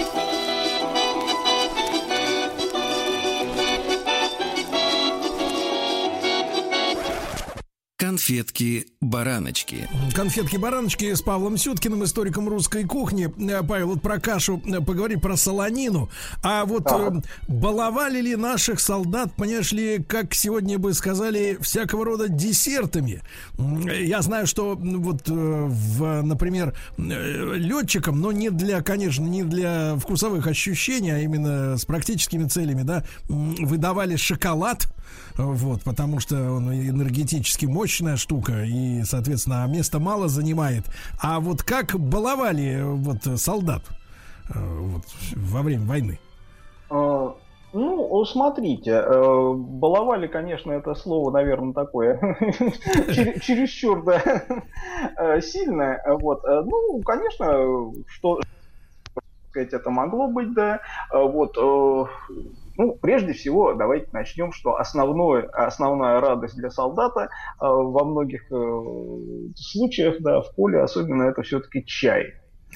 Конфетки-бараночки. 8.11 9.87
Конфетки-бараночки 10.13 11.13
с 11.13 11.21
Павлом 11.21 11.55
Сюткиным, 11.55 12.03
историком 12.03 12.49
русской 12.49 12.83
кухни. 12.83 13.33
Э, 13.49 13.63
Павел, 13.63 13.87
вот 13.87 14.01
про 14.01 14.19
кашу 14.19 14.61
э, 14.65 14.81
поговори, 14.81 15.15
про 15.15 15.37
солонину. 15.37 16.09
А 16.43 16.65
вот 16.65 16.83
да. 16.83 17.07
э, 17.07 17.21
баловали 17.47 18.19
ли 18.19 18.35
наших 18.35 18.81
солдат, 18.81 19.33
понимаешь 19.37 19.71
ли, 19.71 20.03
как 20.03 20.33
сегодня 20.33 20.77
бы 20.77 20.93
сказали, 20.93 21.57
всякого 21.61 22.03
рода 22.03 22.27
десертами? 22.27 23.21
Я 23.57 24.21
знаю, 24.21 24.45
что 24.45 24.75
вот, 24.75 25.29
э, 25.29 25.33
в, 25.33 26.21
например, 26.21 26.75
летчикам, 26.97 28.19
но 28.19 28.33
не 28.33 28.49
для, 28.49 28.81
конечно, 28.81 29.23
не 29.23 29.43
для 29.43 29.95
вкусовых 29.95 30.47
ощущений, 30.47 31.11
а 31.11 31.19
именно 31.19 31.77
с 31.77 31.85
практическими 31.85 32.45
целями, 32.45 32.81
да, 32.81 33.05
выдавали 33.29 34.17
шоколад 34.17 34.93
вот, 35.37 35.83
потому 35.83 36.19
что 36.19 36.35
он 36.51 36.71
энергетически 36.71 37.65
мощная 37.65 38.17
штука 38.17 38.63
и, 38.63 39.03
соответственно, 39.03 39.65
места 39.67 39.99
мало 39.99 40.27
занимает. 40.27 40.85
А 41.21 41.39
вот 41.39 41.63
как 41.63 41.99
баловали 41.99 42.81
вот 42.81 43.39
солдат 43.39 43.83
э, 44.53 44.59
вот, 44.59 45.03
во 45.35 45.61
время 45.61 45.85
войны? 45.85 46.19
А, 46.89 47.35
ну, 47.73 48.25
смотрите, 48.25 48.91
э, 48.91 49.53
баловали, 49.55 50.27
конечно, 50.27 50.71
это 50.71 50.93
слово, 50.95 51.31
наверное, 51.31 51.73
такое 51.73 52.19
чересчур 53.41 54.03
да, 54.03 54.21
э, 55.17 55.41
сильное. 55.41 56.03
Вот. 56.05 56.43
Ну, 56.43 57.01
конечно, 57.03 57.91
что 58.07 58.39
сказать, 59.49 59.73
это 59.73 59.89
могло 59.89 60.27
быть, 60.27 60.53
да. 60.53 60.79
Вот 61.11 61.57
ну, 62.81 62.97
прежде 62.99 63.33
всего, 63.33 63.75
давайте 63.75 64.07
начнем, 64.11 64.51
что 64.51 64.75
основное, 64.77 65.43
основная 65.53 66.19
радость 66.19 66.55
для 66.55 66.71
солдата 66.71 67.21
э, 67.21 67.27
во 67.59 68.03
многих 68.05 68.51
э, 68.51 68.81
случаях, 69.55 70.15
да, 70.21 70.41
в 70.41 70.55
поле 70.55 70.81
особенно 70.81 71.23
это 71.29 71.43
все-таки 71.43 71.85
чай. 71.85 72.33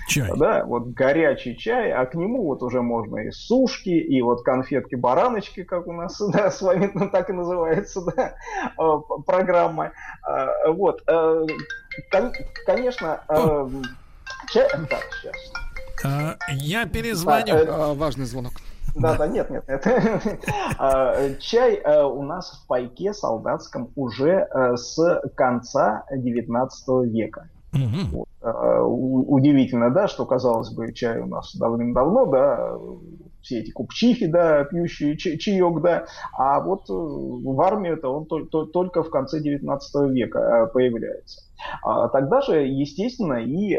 Чай. 0.07 0.29
Да, 0.37 0.63
вот 0.63 0.89
горячий 0.89 1.57
чай, 1.57 1.91
а 1.91 2.05
к 2.05 2.13
нему 2.13 2.43
вот 2.43 2.61
уже 2.61 2.83
можно 2.83 3.17
и 3.17 3.31
сушки, 3.31 3.89
и 3.89 4.21
вот 4.21 4.43
конфетки-бараночки, 4.43 5.63
как 5.63 5.87
у 5.87 5.93
нас 5.93 6.21
да, 6.31 6.51
с 6.51 6.61
вами 6.61 6.91
ну, 6.93 7.09
так 7.09 7.31
и 7.31 7.33
называется 7.33 8.01
да, 8.15 8.35
э, 8.77 9.21
программа. 9.25 9.91
Э, 10.29 10.69
вот, 10.69 11.01
э, 11.07 11.47
кон- 12.11 12.33
конечно, 12.67 13.21
Чай, 14.51 14.69
так, 14.69 15.03
сейчас. 15.19 15.35
А, 16.03 16.35
я 16.51 16.85
перезвоню. 16.85 17.55
А, 17.55 17.91
а, 17.91 17.93
важный 17.95 18.25
звонок. 18.25 18.53
Да, 18.95 19.17
да, 19.17 19.27
нет, 19.27 19.49
нет, 19.49 19.67
нет. 19.67 19.85
А, 20.77 21.33
чай 21.39 21.75
э, 21.75 22.03
у 22.03 22.21
нас 22.23 22.51
в 22.51 22.67
пайке 22.67 23.13
солдатском 23.13 23.91
уже 23.95 24.47
э, 24.49 24.75
с 24.77 25.21
конца 25.35 26.05
19 26.11 27.11
века. 27.11 27.49
Вот. 27.73 28.27
Удивительно, 28.41 29.89
да, 29.89 30.07
что, 30.07 30.25
казалось 30.25 30.69
бы, 30.73 30.93
чай 30.93 31.19
у 31.19 31.25
нас 31.25 31.53
давным-давно, 31.55 32.25
да, 32.27 32.77
все 33.41 33.59
эти 33.59 33.71
купчихи, 33.71 34.27
да, 34.27 34.63
пьющие 34.63 35.17
чаек, 35.17 35.81
да, 35.81 36.05
а 36.37 36.61
вот 36.61 36.89
э, 36.89 36.93
в 36.93 37.61
армии 37.61 37.91
это 37.91 38.07
он 38.07 38.25
только 38.27 39.03
в 39.03 39.09
конце 39.09 39.41
19 39.41 40.11
века 40.11 40.69
появляется. 40.73 41.41
Тогда 42.13 42.41
же, 42.41 42.61
естественно, 42.61 43.43
и 43.43 43.77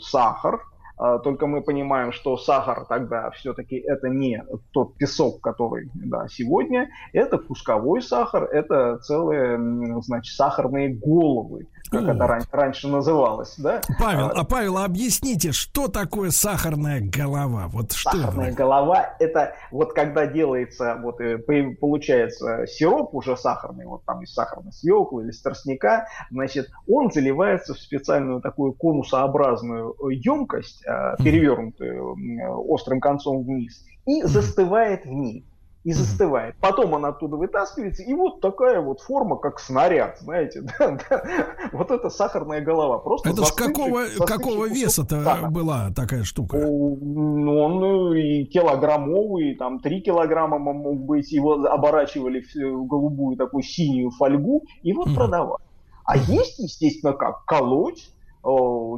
сахар, 0.00 0.54
а, 0.54 0.73
только 0.96 1.46
мы 1.46 1.62
понимаем, 1.62 2.12
что 2.12 2.36
сахар 2.36 2.84
тогда 2.86 3.30
все-таки 3.30 3.76
это 3.76 4.08
не 4.08 4.44
тот 4.72 4.96
песок, 4.96 5.40
который 5.40 5.90
да, 5.94 6.28
сегодня, 6.28 6.90
это 7.12 7.38
кусковой 7.38 8.00
сахар, 8.02 8.44
это 8.44 8.98
целые, 8.98 9.58
значит, 10.02 10.34
сахарные 10.34 10.94
головы, 10.94 11.66
как 11.90 12.02
это 12.02 12.26
ран- 12.26 12.46
раньше 12.50 12.88
называлось, 12.88 13.54
да? 13.58 13.80
Павел, 13.98 14.26
а, 14.26 14.32
а 14.32 14.44
Павел, 14.44 14.78
объясните, 14.78 15.52
что 15.52 15.88
такое 15.88 16.30
сахарная 16.30 17.00
голова? 17.00 17.68
Вот 17.68 17.92
что 17.92 18.10
сахарная 18.10 18.52
голова 18.52 19.16
это 19.18 19.54
вот 19.70 19.92
когда 19.92 20.26
делается, 20.26 20.98
вот 21.02 21.20
э, 21.20 21.38
получается 21.80 22.66
сироп 22.66 23.14
уже 23.14 23.36
сахарный, 23.36 23.86
вот 23.86 24.04
там 24.04 24.22
из 24.22 24.32
сахарной 24.32 24.72
свеклы 24.72 25.24
или 25.24 25.30
из 25.30 25.40
тростника, 25.42 26.06
значит, 26.30 26.68
он 26.88 27.10
заливается 27.10 27.74
в 27.74 27.78
специальную 27.78 28.40
такую 28.40 28.72
конусообразную 28.72 29.94
емкость, 30.10 30.84
а, 30.86 31.16
перевернутую 31.16 32.16
острым 32.68 33.00
концом 33.00 33.44
вниз, 33.44 33.84
и 34.06 34.22
застывает 34.22 35.04
в 35.04 35.10
ней 35.10 35.46
и 35.84 35.92
застывает. 35.92 36.56
Потом 36.60 36.94
она 36.94 37.08
оттуда 37.08 37.36
вытаскивается, 37.36 38.02
и 38.02 38.14
вот 38.14 38.40
такая 38.40 38.80
вот 38.80 39.00
форма, 39.00 39.36
как 39.36 39.60
снаряд, 39.60 40.18
знаете, 40.18 40.62
да, 40.78 40.98
да. 41.08 41.24
вот 41.72 41.90
это 41.90 42.08
сахарная 42.08 42.62
голова. 42.62 42.98
Просто 42.98 43.28
это 43.28 43.44
же 43.44 43.52
какого, 43.54 44.04
какого 44.26 44.66
веса-то 44.66 45.48
была 45.50 45.90
такая 45.94 46.24
штука? 46.24 46.56
Ну, 46.56 47.58
он 47.58 48.14
и 48.14 48.44
килограммовый, 48.44 49.56
там 49.56 49.80
3 49.80 50.00
килограмма 50.00 50.58
мог 50.58 51.00
быть, 51.00 51.30
его 51.30 51.64
оборачивали 51.66 52.40
в 52.40 52.86
голубую 52.86 53.36
такую 53.36 53.62
синюю 53.62 54.10
фольгу, 54.10 54.64
и 54.82 54.92
вот 54.94 55.08
mm. 55.08 55.14
продавали. 55.14 55.62
А 56.06 56.16
есть, 56.16 56.58
естественно, 56.58 57.12
как 57.12 57.44
колоть 57.44 58.10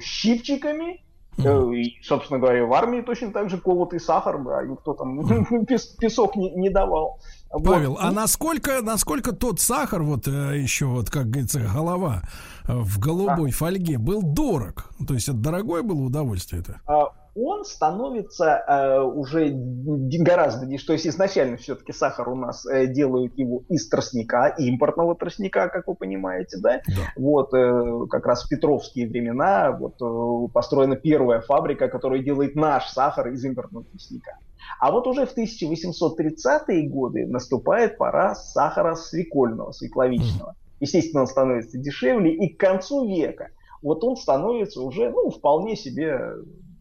щипчиками, 0.02 1.04
Э, 1.38 1.70
и, 1.74 1.98
собственно 2.02 2.40
говоря, 2.40 2.64
в 2.64 2.72
армии 2.72 3.02
точно 3.02 3.32
так 3.32 3.50
же 3.50 3.58
колотый 3.58 4.00
сахар, 4.00 4.42
да, 4.42 4.62
никто 4.62 4.94
там 4.94 5.66
песок 6.00 6.36
не, 6.36 6.50
не 6.50 6.70
давал. 6.70 7.20
Павел, 7.50 7.92
вот. 7.92 8.00
а 8.02 8.10
насколько, 8.10 8.82
насколько 8.82 9.32
тот 9.32 9.60
сахар, 9.60 10.02
вот 10.02 10.26
э, 10.28 10.58
еще, 10.58 10.86
вот, 10.86 11.10
как 11.10 11.30
говорится, 11.30 11.60
голова 11.60 12.22
э, 12.66 12.74
в 12.74 12.98
голубой 12.98 13.50
а. 13.50 13.52
фольге 13.52 13.98
был 13.98 14.22
дорог? 14.22 14.90
То 15.06 15.14
есть 15.14 15.28
это 15.28 15.36
дорогое 15.38 15.82
было 15.82 16.02
удовольствие 16.02 16.62
это? 16.62 16.80
А, 16.86 17.12
он 17.36 17.64
становится 17.64 18.64
э, 18.66 19.00
уже 19.00 19.50
гораздо, 19.52 20.66
то 20.86 20.92
есть 20.94 21.06
изначально 21.06 21.58
все-таки 21.58 21.92
сахар 21.92 22.28
у 22.30 22.34
нас 22.34 22.66
э, 22.66 22.86
делают 22.86 23.36
его 23.36 23.62
из 23.68 23.88
тростника, 23.88 24.54
импортного 24.58 25.14
тростника, 25.14 25.68
как 25.68 25.86
вы 25.86 25.94
понимаете, 25.94 26.56
да? 26.60 26.80
да. 26.86 27.02
Вот 27.16 27.52
э, 27.52 28.06
как 28.08 28.24
раз 28.26 28.44
в 28.44 28.48
Петровские 28.48 29.06
времена 29.08 29.72
вот 29.72 30.00
э, 30.00 30.52
построена 30.52 30.96
первая 30.96 31.42
фабрика, 31.42 31.88
которая 31.88 32.22
делает 32.22 32.56
наш 32.56 32.88
сахар 32.88 33.28
из 33.28 33.44
импортного 33.44 33.84
тростника. 33.84 34.38
А 34.80 34.90
вот 34.90 35.06
уже 35.06 35.26
в 35.26 35.36
1830-е 35.36 36.88
годы 36.88 37.26
наступает 37.26 37.98
пора 37.98 38.34
сахара 38.34 38.94
свекольного, 38.94 39.72
свекловичного. 39.72 40.54
Естественно, 40.80 41.22
он 41.22 41.26
становится 41.26 41.78
дешевле, 41.78 42.34
и 42.34 42.54
к 42.54 42.58
концу 42.58 43.06
века 43.06 43.50
вот 43.82 44.02
он 44.04 44.16
становится 44.16 44.80
уже, 44.82 45.10
ну, 45.10 45.30
вполне 45.30 45.76
себе 45.76 46.18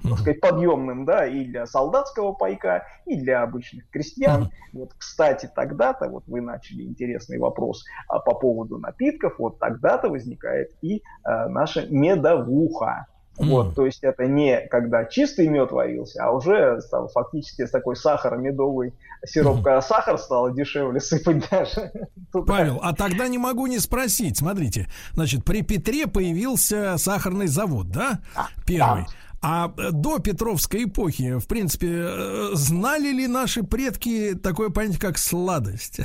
так 0.09 0.19
сказать, 0.19 0.41
подъемным, 0.41 1.05
да, 1.05 1.25
и 1.25 1.45
для 1.45 1.65
солдатского 1.65 2.33
пайка, 2.33 2.85
и 3.05 3.15
для 3.15 3.43
обычных 3.43 3.89
крестьян. 3.89 4.49
Вот, 4.73 4.93
кстати, 4.97 5.49
тогда-то, 5.53 6.09
вот 6.09 6.23
вы 6.27 6.41
начали 6.41 6.83
интересный 6.83 7.37
вопрос 7.37 7.83
а, 8.07 8.19
по 8.19 8.33
поводу 8.35 8.77
напитков, 8.77 9.39
вот 9.39 9.59
тогда-то 9.59 10.09
возникает 10.09 10.71
и 10.81 11.01
а, 11.23 11.47
наша 11.47 11.85
медовуха. 11.89 13.07
Вот, 13.37 13.75
то 13.75 13.85
есть 13.85 14.01
это 14.01 14.27
не 14.27 14.61
когда 14.67 15.03
чистый 15.03 15.49
мед 15.49 15.71
варился, 15.71 16.23
а 16.23 16.31
уже 16.31 16.79
стал 16.81 17.09
фактически 17.09 17.67
такой 17.67 17.97
сахар-медовый 17.97 18.93
сироп, 19.25 19.57
когда 19.57 19.81
сахар 19.81 20.17
стал 20.17 20.53
дешевле 20.53 21.01
сыпать 21.01 21.49
даже. 21.49 21.91
Павел, 22.31 22.79
а 22.81 22.93
тогда 22.93 23.27
не 23.27 23.37
могу 23.37 23.67
не 23.67 23.79
спросить. 23.79 24.37
Смотрите, 24.37 24.87
значит, 25.13 25.43
при 25.43 25.63
Петре 25.63 26.07
появился 26.07 26.97
сахарный 26.97 27.47
завод, 27.47 27.89
да? 27.89 28.19
Первый. 28.65 29.01
Да. 29.01 29.07
А 29.47 29.71
э, 29.77 29.91
до 29.91 30.17
Петровской 30.17 30.85
эпохи, 30.85 31.37
в 31.37 31.47
принципе, 31.47 31.87
э, 31.87 32.49
знали 32.53 33.11
ли 33.11 33.27
наши 33.27 33.61
предки 33.61 34.33
такое 34.33 34.71
понятие, 34.71 34.99
как 34.99 35.19
сладость? 35.19 35.99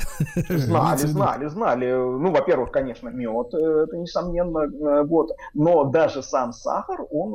Знали, 0.47 1.07
знали, 1.07 1.47
знали. 1.47 1.91
Ну, 1.91 2.31
во-первых, 2.31 2.71
конечно, 2.71 3.09
мед, 3.09 3.51
э, 3.55 3.85
это 3.87 3.97
несомненно, 3.97 5.03
вот. 5.05 5.31
Но 5.55 5.85
даже 5.85 6.21
сам 6.21 6.53
сахар, 6.53 7.01
он 7.09 7.33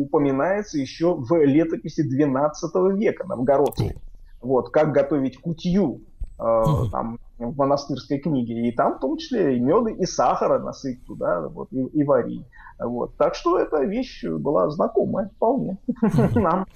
упоминается 0.00 0.78
еще 0.78 1.14
в 1.14 1.32
летописи 1.44 2.02
12 2.02 2.74
века, 2.96 3.24
новгородской. 3.24 3.94
Вот, 4.40 4.70
как 4.70 4.90
готовить 4.90 5.40
кутью, 5.40 6.00
там, 6.36 7.18
в 7.38 7.56
монастырской 7.56 8.18
книге. 8.18 8.68
И 8.68 8.72
там 8.72 8.96
в 8.96 9.00
том 9.00 9.16
числе 9.16 9.56
и 9.56 9.60
меды, 9.60 9.92
и 9.92 10.04
сахара 10.06 10.58
насыпь 10.58 11.04
туда, 11.06 11.48
вот, 11.48 11.68
и, 11.72 11.82
и 11.82 12.04
вари. 12.04 12.44
Вот. 12.78 13.16
Так 13.16 13.34
что 13.34 13.58
эта 13.58 13.82
вещь 13.84 14.24
была 14.24 14.68
знакомая 14.70 15.30
вполне 15.36 15.78
нам. 16.34 16.66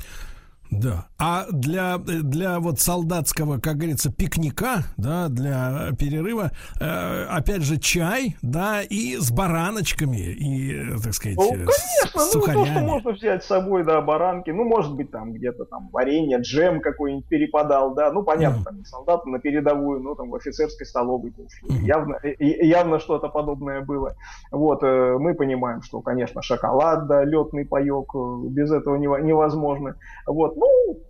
Да. 0.70 1.06
А 1.18 1.47
для, 1.51 1.98
для 1.98 2.60
вот 2.60 2.78
солдатского, 2.78 3.59
как 3.59 3.76
говорится, 3.76 4.12
пикника, 4.12 4.84
да, 4.97 5.28
для 5.28 5.90
перерыва, 5.98 6.52
э, 6.80 7.24
опять 7.28 7.62
же, 7.62 7.78
чай, 7.78 8.36
да, 8.40 8.80
и 8.82 9.16
с 9.16 9.30
бараночками, 9.32 10.16
и, 10.16 10.97
так 11.02 11.12
сказать, 11.12 11.36
ну, 11.36 11.48
конечно, 11.48 12.20
с 12.20 12.34
ну, 12.34 12.40
то, 12.40 12.66
что 12.66 12.80
можно 12.80 13.10
взять 13.12 13.42
с 13.42 13.48
собой, 13.48 13.84
да, 13.84 14.01
баранки, 14.01 14.51
ну, 14.51 14.64
может 14.64 14.94
быть, 14.94 15.10
там 15.10 15.32
где-то 15.32 15.64
там 15.64 15.88
варенье, 15.92 16.38
джем 16.40 16.80
какой-нибудь 16.80 17.26
перепадал, 17.26 17.94
да, 17.94 18.12
ну, 18.12 18.22
понятно, 18.22 18.60
mm. 18.60 18.64
там, 18.64 18.84
солдаты 18.84 19.28
на 19.28 19.40
передовую, 19.40 20.01
ну, 20.01 20.14
там, 20.14 20.30
в 20.30 20.36
офицерской 20.36 20.86
столовой, 20.86 21.30
mm. 21.30 21.82
явно, 21.82 22.18
явно 22.38 23.01
что-то 23.01 23.28
подобное 23.28 23.80
было. 23.80 24.14
Вот, 24.52 24.82
э, 24.84 25.16
мы 25.18 25.34
понимаем, 25.34 25.82
что, 25.82 26.01
конечно, 26.01 26.42
шоколад, 26.42 27.09
да, 27.09 27.24
летный 27.24 27.66
паек, 27.66 28.14
э, 28.14 28.48
без 28.48 28.70
этого 28.70 28.94
невозможно. 28.97 29.97
Вот, 30.26 30.56
ну, 30.60 30.94
как, 30.94 31.09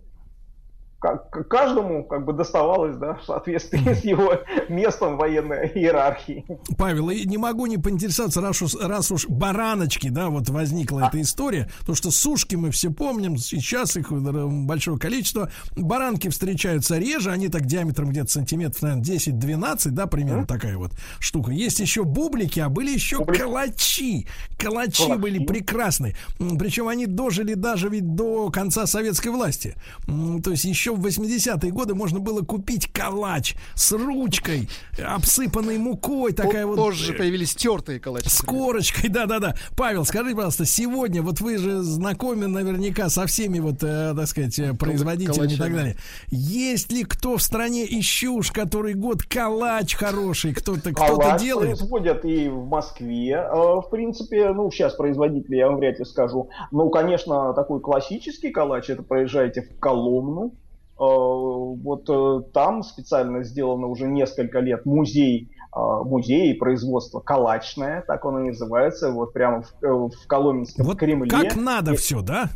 каждому 1.01 2.03
как 2.03 2.25
бы 2.25 2.33
доставалось, 2.33 2.95
да, 2.97 3.15
в 3.15 3.23
соответствии 3.23 3.93
с 3.93 4.03
его 4.03 4.33
местом 4.69 5.17
военной 5.17 5.67
иерархии. 5.73 6.45
Павел, 6.77 7.09
и 7.09 7.25
не 7.25 7.37
могу 7.37 7.65
не 7.65 7.77
поинтересоваться, 7.77 8.41
раз 8.41 8.61
уж, 8.61 8.75
раз 8.75 9.11
уж 9.11 9.27
бараночки, 9.27 10.09
да, 10.09 10.29
вот 10.29 10.49
возникла 10.49 11.05
а. 11.05 11.07
эта 11.07 11.21
история, 11.21 11.69
то 11.85 11.95
что 11.95 12.11
сушки 12.11 12.55
мы 12.55 12.71
все 12.71 12.91
помним, 12.91 13.37
сейчас 13.37 13.97
их 13.97 14.11
большое 14.11 14.99
количество, 14.99 15.49
баранки 15.75 16.29
встречаются 16.29 16.97
реже, 16.97 17.31
они 17.31 17.47
так 17.47 17.65
диаметром 17.65 18.09
где-то 18.09 18.31
сантиметров, 18.31 18.81
наверное, 18.83 19.03
10-12, 19.03 19.89
да, 19.89 20.07
примерно 20.07 20.43
mm. 20.43 20.47
такая 20.47 20.77
вот 20.77 20.91
штука. 21.19 21.51
Есть 21.51 21.79
еще 21.79 22.03
бублики, 22.03 22.59
а 22.59 22.69
были 22.69 22.91
еще 22.91 23.19
Бублик. 23.19 23.41
калачи. 23.41 24.27
Калачи 24.57 25.01
Калачи 25.01 25.19
были 25.19 25.43
прекрасные. 25.43 26.15
Причем 26.59 26.87
они 26.87 27.05
дожили 27.05 27.53
даже 27.53 27.89
ведь 27.89 28.15
до 28.15 28.49
конца 28.49 28.85
советской 28.85 29.29
власти. 29.29 29.75
То 30.05 30.51
есть 30.51 30.65
еще 30.65 30.90
еще 30.91 30.95
в 30.95 31.05
80-е 31.05 31.71
годы 31.71 31.95
можно 31.95 32.19
было 32.19 32.41
купить 32.41 32.91
калач 32.91 33.55
с 33.75 33.91
ручкой, 33.91 34.69
обсыпанной 35.03 35.77
мукой, 35.77 36.33
такая 36.33 36.65
вот. 36.65 36.77
Позже 36.77 37.13
появились 37.13 37.55
тертые 37.55 37.99
калачи. 37.99 38.29
С 38.29 38.41
корочкой, 38.41 39.09
да-да-да. 39.09 39.55
Павел, 39.75 40.05
скажи, 40.05 40.33
пожалуйста, 40.35 40.65
сегодня, 40.65 41.21
вот 41.21 41.41
вы 41.41 41.57
же 41.57 41.81
знакомы 41.81 42.47
наверняка 42.47 43.09
со 43.09 43.25
всеми 43.25 43.59
вот, 43.59 43.83
э, 43.83 44.13
так 44.15 44.27
сказать, 44.27 44.57
э, 44.59 44.73
производителями 44.73 45.35
Калачами. 45.35 45.55
и 45.55 45.57
так 45.57 45.73
далее. 45.73 45.97
Есть 46.29 46.91
ли 46.91 47.03
кто 47.03 47.37
в 47.37 47.41
стране 47.41 47.83
еще 47.83 48.27
уж 48.29 48.51
который 48.51 48.93
год 48.93 49.23
калач 49.23 49.95
хороший, 49.95 50.53
кто-то 50.53 50.91
кто-то 50.93 51.37
делает? 51.39 51.77
производят 51.77 52.25
и 52.25 52.49
в 52.49 52.67
Москве, 52.67 53.33
э, 53.33 53.53
в 53.53 53.87
принципе, 53.89 54.51
ну, 54.53 54.69
сейчас 54.71 54.95
производители, 54.95 55.55
я 55.55 55.67
вам 55.67 55.77
вряд 55.77 55.99
ли 55.99 56.05
скажу. 56.05 56.49
Ну, 56.71 56.89
конечно, 56.89 57.53
такой 57.53 57.79
классический 57.79 58.51
калач, 58.51 58.89
это 58.89 59.03
проезжаете 59.03 59.61
в 59.61 59.79
Коломну, 59.79 60.53
Э, 60.60 60.60
вот 61.05 62.09
э, 62.09 62.41
там 62.53 62.83
специально 62.83 63.43
сделано 63.43 63.87
уже 63.87 64.07
несколько 64.07 64.59
лет 64.59 64.85
музей 64.85 65.49
музей 65.73 66.53
производства 66.55 67.21
«Калачная», 67.21 68.03
так 68.05 68.25
он 68.25 68.43
и 68.43 68.47
называется, 68.49 69.09
вот 69.09 69.31
прямо 69.31 69.61
в, 69.61 70.09
в 70.09 70.27
Коломенском 70.27 70.85
вот 70.85 70.99
Кремле. 70.99 71.29
как 71.29 71.55
надо 71.55 71.93
и... 71.93 71.95
все, 71.95 72.21
да? 72.21 72.49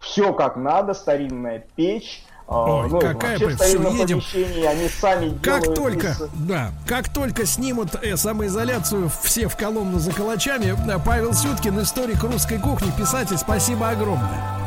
Все 0.00 0.32
как 0.32 0.56
надо, 0.56 0.94
старинная 0.94 1.66
печь, 1.76 2.24
Ой, 2.48 2.88
ну, 2.88 3.00
какая 3.00 3.38
бы 3.38 3.50
все 3.56 3.78
едем. 3.90 4.22
Они 4.68 4.88
сами 4.88 5.36
как 5.42 5.74
только, 5.74 6.08
из... 6.08 6.28
да, 6.46 6.70
как 6.86 7.12
только 7.12 7.44
снимут 7.44 7.96
э, 8.02 8.16
самоизоляцию 8.16 9.10
все 9.22 9.48
в 9.48 9.56
Коломну 9.56 9.98
за 9.98 10.12
калачами, 10.12 10.74
Павел 11.04 11.32
Сюткин, 11.32 11.80
историк 11.80 12.22
русской 12.22 12.58
кухни, 12.58 12.90
писатель, 12.96 13.36
спасибо 13.36 13.88
огромное. 13.88 14.65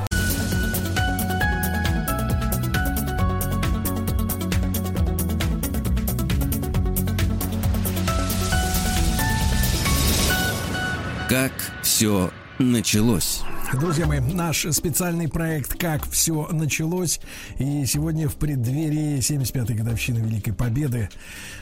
Как 11.30 11.52
все 11.84 12.32
началось. 12.58 13.42
Друзья 13.72 14.08
мои, 14.08 14.20
наш 14.20 14.66
специальный 14.72 15.28
проект 15.28 15.78
«Как 15.78 16.10
все 16.10 16.48
началось». 16.52 17.20
И 17.60 17.86
сегодня 17.86 18.28
в 18.28 18.36
преддверии 18.36 19.20
75-й 19.20 19.76
годовщины 19.76 20.26
Великой 20.26 20.54
Победы 20.54 21.08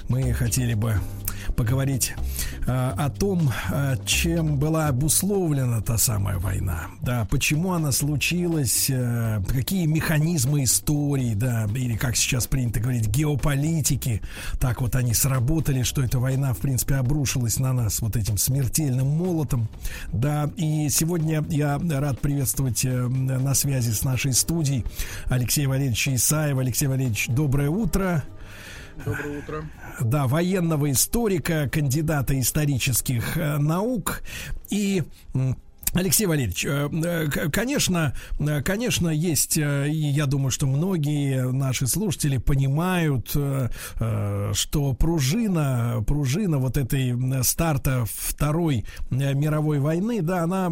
мы 0.09 0.33
хотели 0.33 0.73
бы 0.73 0.95
поговорить 1.55 2.13
э, 2.67 2.71
о 2.71 3.09
том, 3.09 3.51
э, 3.71 3.95
чем 4.05 4.57
была 4.57 4.87
обусловлена 4.87 5.81
та 5.81 5.97
самая 5.97 6.37
война, 6.37 6.87
да, 7.01 7.25
почему 7.29 7.73
она 7.73 7.91
случилась, 7.91 8.89
э, 8.89 9.41
какие 9.47 9.85
механизмы 9.85 10.63
истории, 10.63 11.33
да, 11.33 11.67
или 11.75 11.95
как 11.95 12.15
сейчас 12.15 12.47
принято 12.47 12.79
говорить, 12.79 13.07
геополитики, 13.07 14.21
так 14.59 14.81
вот 14.81 14.95
они 14.95 15.13
сработали, 15.13 15.83
что 15.83 16.03
эта 16.03 16.19
война, 16.19 16.53
в 16.53 16.59
принципе, 16.59 16.95
обрушилась 16.95 17.59
на 17.59 17.73
нас 17.73 18.01
вот 18.01 18.15
этим 18.15 18.37
смертельным 18.37 19.07
молотом, 19.07 19.67
да, 20.13 20.49
и 20.57 20.89
сегодня 20.89 21.43
я 21.49 21.79
рад 21.89 22.19
приветствовать 22.19 22.83
на 22.83 23.53
связи 23.55 23.91
с 23.91 24.03
нашей 24.03 24.33
студией 24.33 24.85
Алексея 25.25 25.67
Валерьевича 25.67 26.13
Исаева. 26.13 26.61
Алексей 26.61 26.87
Валерьевич, 26.87 27.27
доброе 27.29 27.69
утро. 27.69 28.23
Доброе 29.05 29.39
утро. 29.39 29.65
Да, 30.01 30.27
военного 30.27 30.91
историка, 30.91 31.69
кандидата 31.69 32.39
исторических 32.39 33.37
э, 33.37 33.57
наук 33.57 34.23
и 34.69 35.03
Алексей 35.93 36.25
Валерьевич, 36.25 36.65
э, 36.65 36.89
э, 36.91 37.49
конечно, 37.49 38.13
э, 38.39 38.61
конечно, 38.61 39.09
есть, 39.09 39.57
я 39.57 40.25
думаю, 40.25 40.51
что 40.51 40.67
многие 40.67 41.51
наши 41.51 41.87
слушатели 41.87 42.37
понимают, 42.37 43.29
что 43.29 44.93
пружина, 44.93 46.03
пружина 46.05 46.57
вот 46.57 46.77
этой 46.77 47.15
старта 47.43 48.05
Второй 48.05 48.85
мировой 49.09 49.79
войны, 49.79 50.21
да, 50.21 50.43
она 50.43 50.71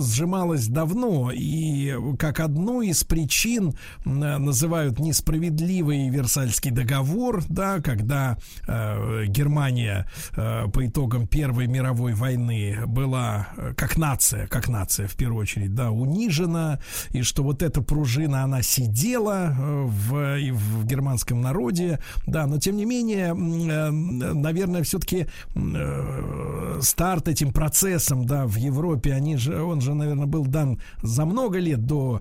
сжималась 0.00 0.66
давно, 0.66 1.30
и 1.32 1.94
как 2.18 2.40
одну 2.40 2.82
из 2.82 3.04
причин 3.04 3.74
называют 4.04 4.98
несправедливый 4.98 6.08
Версальский 6.08 6.70
договор, 6.70 7.42
да, 7.48 7.80
когда 7.80 8.36
Германия 8.66 10.06
по 10.34 10.86
итогам 10.86 11.26
Первой 11.26 11.66
мировой 11.66 12.14
войны 12.14 12.78
была 12.86 13.48
как 13.76 13.96
нация 13.96 14.31
нация, 14.32 14.46
как 14.46 14.68
нация 14.68 15.06
в 15.06 15.14
первую 15.14 15.42
очередь, 15.42 15.74
да, 15.74 15.90
унижена, 15.90 16.78
и 17.10 17.22
что 17.22 17.42
вот 17.42 17.62
эта 17.62 17.82
пружина, 17.82 18.42
она 18.42 18.62
сидела 18.62 19.54
э, 19.58 19.84
в, 19.84 20.38
в 20.52 20.86
германском 20.86 21.40
народе, 21.40 21.98
да, 22.26 22.46
но 22.46 22.58
тем 22.58 22.76
не 22.76 22.84
менее, 22.84 23.28
э, 23.28 23.90
наверное, 23.90 24.82
все-таки 24.82 25.26
э, 25.54 26.78
старт 26.80 27.28
этим 27.28 27.52
процессом, 27.52 28.26
да, 28.26 28.46
в 28.46 28.56
Европе, 28.56 29.12
они 29.12 29.36
же, 29.36 29.62
он 29.62 29.80
же, 29.80 29.94
наверное, 29.94 30.26
был 30.26 30.46
дан 30.46 30.80
за 31.02 31.24
много 31.24 31.58
лет 31.58 31.86
до 31.86 32.20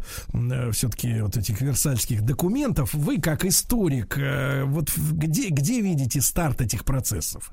все-таки 0.72 1.22
вот 1.22 1.38
этих 1.38 1.62
версальских 1.62 2.22
документов. 2.22 2.94
Вы, 2.94 3.20
как 3.20 3.46
историк, 3.46 4.20
вот 4.66 4.92
где, 4.98 5.50
где 5.50 5.82
видите 5.82 6.22
старт 6.22 6.62
этих 6.62 6.84
процессов? 6.84 7.52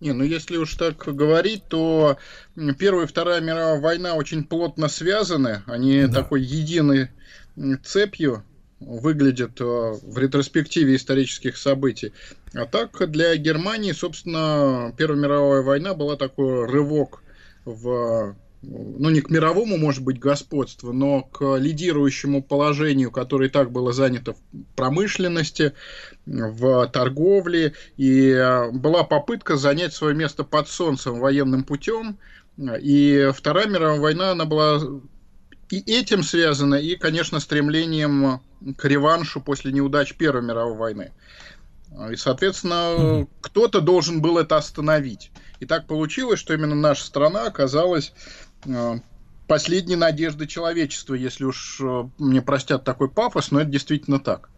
Не, 0.00 0.12
ну 0.12 0.22
если 0.22 0.56
уж 0.56 0.74
так 0.74 0.96
говорить, 0.98 1.64
то 1.68 2.18
Первая 2.78 3.06
и 3.06 3.08
Вторая 3.08 3.40
мировая 3.40 3.80
война 3.80 4.14
очень 4.14 4.44
плотно 4.44 4.88
связаны. 4.88 5.62
Они 5.66 6.06
да. 6.06 6.22
такой 6.22 6.42
единой 6.42 7.10
цепью 7.84 8.44
выглядят 8.80 9.60
э, 9.60 9.64
в 9.64 10.16
ретроспективе 10.18 10.94
исторических 10.94 11.56
событий. 11.56 12.12
А 12.54 12.64
так 12.66 13.10
для 13.10 13.34
Германии, 13.36 13.90
собственно, 13.90 14.94
Первая 14.96 15.20
мировая 15.20 15.62
война 15.62 15.94
была 15.94 16.16
такой 16.16 16.66
рывок 16.66 17.22
в 17.64 18.36
ну, 18.62 19.10
не 19.10 19.20
к 19.20 19.30
мировому, 19.30 19.76
может 19.76 20.02
быть, 20.02 20.18
господству, 20.18 20.92
но 20.92 21.22
к 21.22 21.56
лидирующему 21.56 22.42
положению, 22.42 23.10
которое 23.10 23.48
и 23.48 23.52
так 23.52 23.70
было 23.70 23.92
занято 23.92 24.32
в 24.34 24.38
промышленности, 24.74 25.74
в 26.26 26.88
торговле, 26.88 27.74
и 27.96 28.30
э, 28.30 28.70
была 28.72 29.04
попытка 29.04 29.56
занять 29.56 29.94
свое 29.94 30.14
место 30.14 30.44
под 30.44 30.68
солнцем 30.68 31.20
военным 31.20 31.62
путем, 31.64 32.18
и 32.58 33.30
Вторая 33.32 33.68
мировая 33.68 34.00
война, 34.00 34.32
она 34.32 34.44
была 34.44 34.80
и 35.70 35.78
этим 35.92 36.22
связана, 36.22 36.74
и, 36.74 36.96
конечно, 36.96 37.40
стремлением 37.40 38.40
к 38.76 38.84
реваншу 38.84 39.40
после 39.40 39.70
неудач 39.70 40.14
Первой 40.14 40.42
мировой 40.42 40.76
войны. 40.76 41.12
И, 42.10 42.16
соответственно, 42.16 42.74
mm-hmm. 42.74 43.28
кто-то 43.40 43.80
должен 43.80 44.20
был 44.20 44.38
это 44.38 44.56
остановить. 44.56 45.30
И 45.60 45.66
так 45.66 45.86
получилось, 45.86 46.38
что 46.38 46.54
именно 46.54 46.74
наша 46.74 47.04
страна 47.04 47.46
оказалась 47.46 48.12
последней 49.48 49.96
надеждой 49.96 50.46
человечества, 50.46 51.14
если 51.14 51.44
уж 51.44 51.80
э, 51.80 52.08
мне 52.18 52.42
простят 52.42 52.84
такой 52.84 53.08
пафос, 53.08 53.50
но 53.50 53.60
это 53.60 53.70
действительно 53.70 54.20
так. 54.20 54.50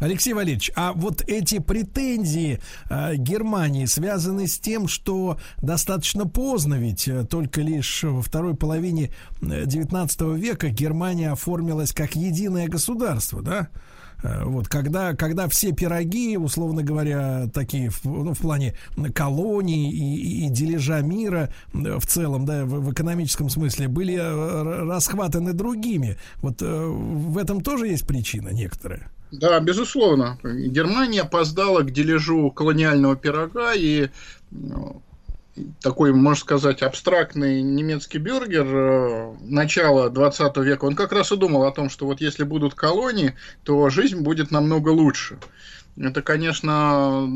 Алексей 0.00 0.32
Валерьевич, 0.32 0.72
а 0.74 0.92
вот 0.94 1.22
эти 1.28 1.58
претензии 1.58 2.60
э, 2.88 3.14
Германии 3.16 3.84
связаны 3.84 4.48
с 4.48 4.58
тем, 4.58 4.88
что 4.88 5.38
достаточно 5.58 6.26
поздно, 6.26 6.74
ведь 6.74 7.06
э, 7.06 7.24
только 7.24 7.60
лишь 7.60 8.02
во 8.02 8.22
второй 8.22 8.56
половине 8.56 9.12
19 9.42 10.20
э, 10.20 10.36
века 10.36 10.70
Германия 10.70 11.30
оформилась 11.30 11.92
как 11.92 12.16
единое 12.16 12.68
государство, 12.68 13.42
да? 13.42 13.68
Э, 14.22 14.44
вот, 14.44 14.68
когда, 14.68 15.14
когда 15.14 15.48
все 15.48 15.72
пироги, 15.72 16.36
условно 16.36 16.82
говоря, 16.82 17.48
такие, 17.52 17.90
ну, 18.04 18.34
в 18.34 18.38
плане 18.38 18.74
колоний 19.14 19.90
и, 19.90 20.16
и, 20.16 20.46
и 20.46 20.48
дележа 20.50 21.00
мира 21.00 21.50
в 21.72 22.06
целом, 22.06 22.44
да, 22.44 22.64
в, 22.64 22.80
в 22.80 22.92
экономическом 22.92 23.48
смысле, 23.48 23.88
были 23.88 24.16
расхватаны 24.16 25.52
другими. 25.52 26.16
Вот 26.36 26.60
в 26.60 27.38
этом 27.38 27.60
тоже 27.60 27.88
есть 27.88 28.06
причина 28.06 28.50
некоторая. 28.50 29.10
Да, 29.32 29.58
безусловно. 29.60 30.38
Германия 30.42 31.22
опоздала 31.22 31.80
к 31.80 31.90
дележу 31.90 32.50
колониального 32.50 33.16
пирога, 33.16 33.72
и 33.74 34.10
ну, 34.50 35.02
такой, 35.80 36.12
можно 36.12 36.40
сказать, 36.40 36.82
абстрактный 36.82 37.62
немецкий 37.62 38.18
бюргер 38.18 38.66
э, 38.66 39.34
начала 39.40 40.08
20 40.08 40.56
века, 40.58 40.84
он 40.86 40.94
как 40.94 41.12
раз 41.12 41.32
и 41.32 41.36
думал 41.36 41.64
о 41.64 41.72
том, 41.72 41.90
что 41.90 42.06
вот 42.06 42.20
если 42.20 42.44
будут 42.44 42.74
колонии, 42.74 43.34
то 43.62 43.88
жизнь 43.90 44.20
будет 44.20 44.50
намного 44.50 44.88
лучше. 44.88 45.38
Это, 45.96 46.22
конечно, 46.22 47.28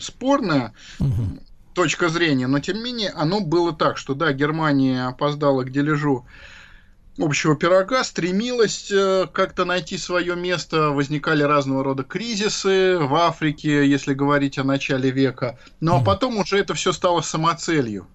спорная 0.00 0.72
угу. 0.98 1.38
точка 1.74 2.08
зрения, 2.08 2.48
но 2.48 2.58
тем 2.58 2.78
не 2.78 2.82
менее 2.82 3.10
оно 3.10 3.40
было 3.40 3.72
так, 3.72 3.98
что 3.98 4.14
да, 4.14 4.32
Германия 4.32 5.06
опоздала 5.06 5.62
к 5.62 5.70
дележу 5.70 6.26
общего 7.18 7.56
пирога, 7.56 8.04
стремилась 8.04 8.90
э, 8.90 9.26
как-то 9.32 9.64
найти 9.64 9.98
свое 9.98 10.36
место. 10.36 10.90
Возникали 10.90 11.42
разного 11.42 11.84
рода 11.84 12.02
кризисы 12.02 12.98
в 12.98 13.14
Африке, 13.14 13.88
если 13.88 14.14
говорить 14.14 14.58
о 14.58 14.64
начале 14.64 15.10
века. 15.10 15.58
Ну 15.80 15.96
а 15.96 16.04
потом 16.04 16.38
уже 16.38 16.58
это 16.58 16.74
все 16.74 16.92
стало 16.92 17.20
самоцелью. 17.20 18.06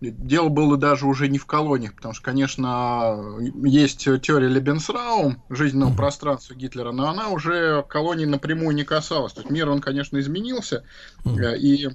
Дело 0.00 0.48
было 0.48 0.78
даже 0.78 1.06
уже 1.06 1.28
не 1.28 1.36
в 1.36 1.44
колониях, 1.44 1.94
потому 1.94 2.14
что, 2.14 2.24
конечно, 2.24 3.38
есть 3.62 4.08
теория 4.22 4.48
Лебенсраум, 4.48 5.42
жизненного 5.50 5.94
пространства 5.94 6.54
Гитлера, 6.54 6.90
но 6.90 7.10
она 7.10 7.28
уже 7.28 7.84
колонии 7.86 8.24
напрямую 8.24 8.74
не 8.74 8.84
касалась. 8.84 9.34
То 9.34 9.42
есть 9.42 9.50
мир, 9.50 9.68
он, 9.68 9.82
конечно, 9.82 10.18
изменился, 10.18 10.84
э, 11.26 11.58
и 11.58 11.90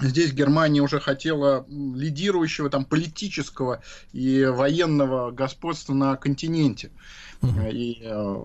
Здесь 0.00 0.32
Германия 0.32 0.80
уже 0.80 0.98
хотела 0.98 1.64
лидирующего 1.68 2.68
там 2.68 2.84
политического 2.84 3.82
и 4.12 4.44
военного 4.44 5.30
господства 5.30 5.94
на 5.94 6.16
континенте. 6.16 6.90
Угу. 7.42 7.60
И 7.70 8.00
э, 8.02 8.36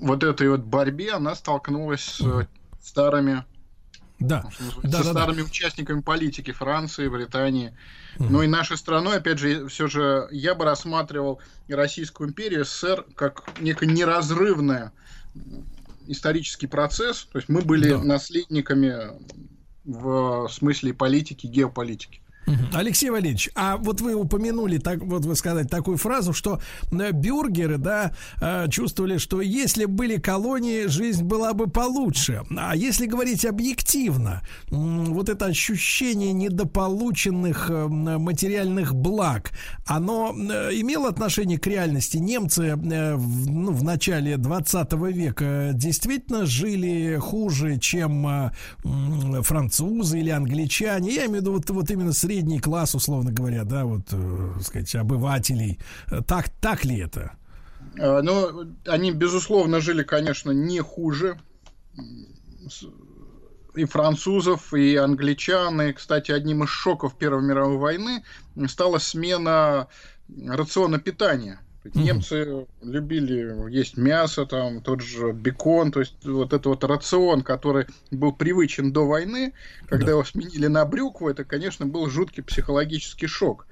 вот 0.00 0.24
этой 0.24 0.48
вот 0.48 0.60
борьбе 0.60 1.12
она 1.12 1.34
столкнулась 1.34 2.02
с 2.02 2.20
угу. 2.20 2.46
старыми 2.82 3.44
да. 4.20 4.44
да, 4.82 4.98
со 4.98 5.04
да, 5.04 5.10
старыми 5.10 5.42
да. 5.42 5.44
участниками 5.44 6.00
политики 6.00 6.52
Франции, 6.52 7.08
Британии. 7.08 7.76
Угу. 8.18 8.28
Ну 8.30 8.42
и 8.42 8.46
нашей 8.46 8.78
страной, 8.78 9.18
опять 9.18 9.38
же, 9.38 9.68
все 9.68 9.86
же 9.86 10.28
я 10.30 10.54
бы 10.54 10.64
рассматривал 10.64 11.40
Российскую 11.68 12.30
империю, 12.30 12.64
СССР, 12.64 13.04
как 13.14 13.60
некое 13.60 13.86
неразрывное 13.86 14.92
исторический 16.06 16.66
процесс, 16.66 17.26
то 17.30 17.38
есть 17.38 17.48
мы 17.48 17.62
были 17.62 17.90
да. 17.90 17.98
наследниками 18.02 18.94
в 19.84 20.48
смысле 20.48 20.94
политики, 20.94 21.46
геополитики. 21.46 22.23
Алексей 22.72 23.10
Валерьевич, 23.10 23.50
а 23.54 23.76
вот 23.76 24.00
вы 24.00 24.14
упомянули, 24.14 24.78
так 24.78 25.02
вот 25.02 25.24
вы 25.24 25.34
сказать 25.36 25.70
такую 25.70 25.96
фразу, 25.96 26.32
что 26.32 26.60
э, 26.90 27.12
бюргеры, 27.12 27.78
да, 27.78 28.12
э, 28.40 28.68
чувствовали, 28.68 29.18
что 29.18 29.40
если 29.40 29.84
были 29.86 30.16
колонии, 30.16 30.86
жизнь 30.86 31.24
была 31.24 31.54
бы 31.54 31.68
получше. 31.68 32.42
А 32.56 32.76
если 32.76 33.06
говорить 33.06 33.44
объективно, 33.44 34.42
вот 34.68 35.28
это 35.28 35.46
ощущение 35.46 36.32
недополученных 36.32 37.70
э, 37.70 37.86
материальных 37.86 38.94
благ, 38.94 39.52
оно 39.86 40.32
имело 40.34 41.08
отношение 41.08 41.58
к 41.58 41.66
реальности? 41.66 42.16
Немцы 42.16 42.76
ну, 42.76 43.72
в 43.72 43.84
начале 43.84 44.36
20 44.36 44.92
века 44.92 45.70
действительно 45.72 46.46
жили 46.46 47.16
хуже, 47.16 47.78
чем 47.78 48.50
французы 48.82 50.20
или 50.20 50.30
англичане? 50.30 51.14
Я 51.14 51.26
имею 51.26 51.38
в 51.38 51.40
виду 51.42 51.52
вот, 51.52 51.70
вот 51.70 51.90
именно 51.90 52.12
среди 52.12 52.33
средний 52.34 52.58
класс, 52.58 52.94
условно 52.94 53.30
говоря, 53.30 53.64
да, 53.64 53.84
вот, 53.84 54.08
э, 54.10 54.52
сказать, 54.60 54.94
обывателей. 54.96 55.78
Так, 56.26 56.48
так 56.48 56.84
ли 56.84 56.98
это? 56.98 57.32
А, 57.98 58.22
ну, 58.22 58.66
они, 58.86 59.12
безусловно, 59.12 59.80
жили, 59.80 60.02
конечно, 60.02 60.50
не 60.50 60.80
хуже 60.80 61.38
и 63.76 63.84
французов, 63.84 64.74
и 64.74 64.96
англичан. 64.96 65.80
И, 65.82 65.92
кстати, 65.92 66.32
одним 66.32 66.64
из 66.64 66.70
шоков 66.70 67.16
Первой 67.16 67.42
мировой 67.42 67.76
войны 67.76 68.24
стала 68.66 68.98
смена 68.98 69.86
рациона 70.48 70.98
питания. 70.98 71.60
Немцы 71.92 72.66
любили 72.82 73.70
есть 73.70 73.98
мясо, 73.98 74.46
там 74.46 74.80
тот 74.80 75.02
же 75.02 75.32
бекон, 75.32 75.92
то 75.92 76.00
есть 76.00 76.16
вот 76.24 76.54
этот 76.54 76.66
вот 76.66 76.84
рацион, 76.84 77.42
который 77.42 77.86
был 78.10 78.32
привычен 78.32 78.90
до 78.90 79.06
войны, 79.06 79.52
когда 79.86 80.06
да. 80.06 80.12
его 80.12 80.24
сменили 80.24 80.66
на 80.66 80.86
брюкву, 80.86 81.28
это, 81.28 81.44
конечно, 81.44 81.84
был 81.84 82.08
жуткий 82.08 82.42
психологический 82.42 83.26
шок. 83.26 83.66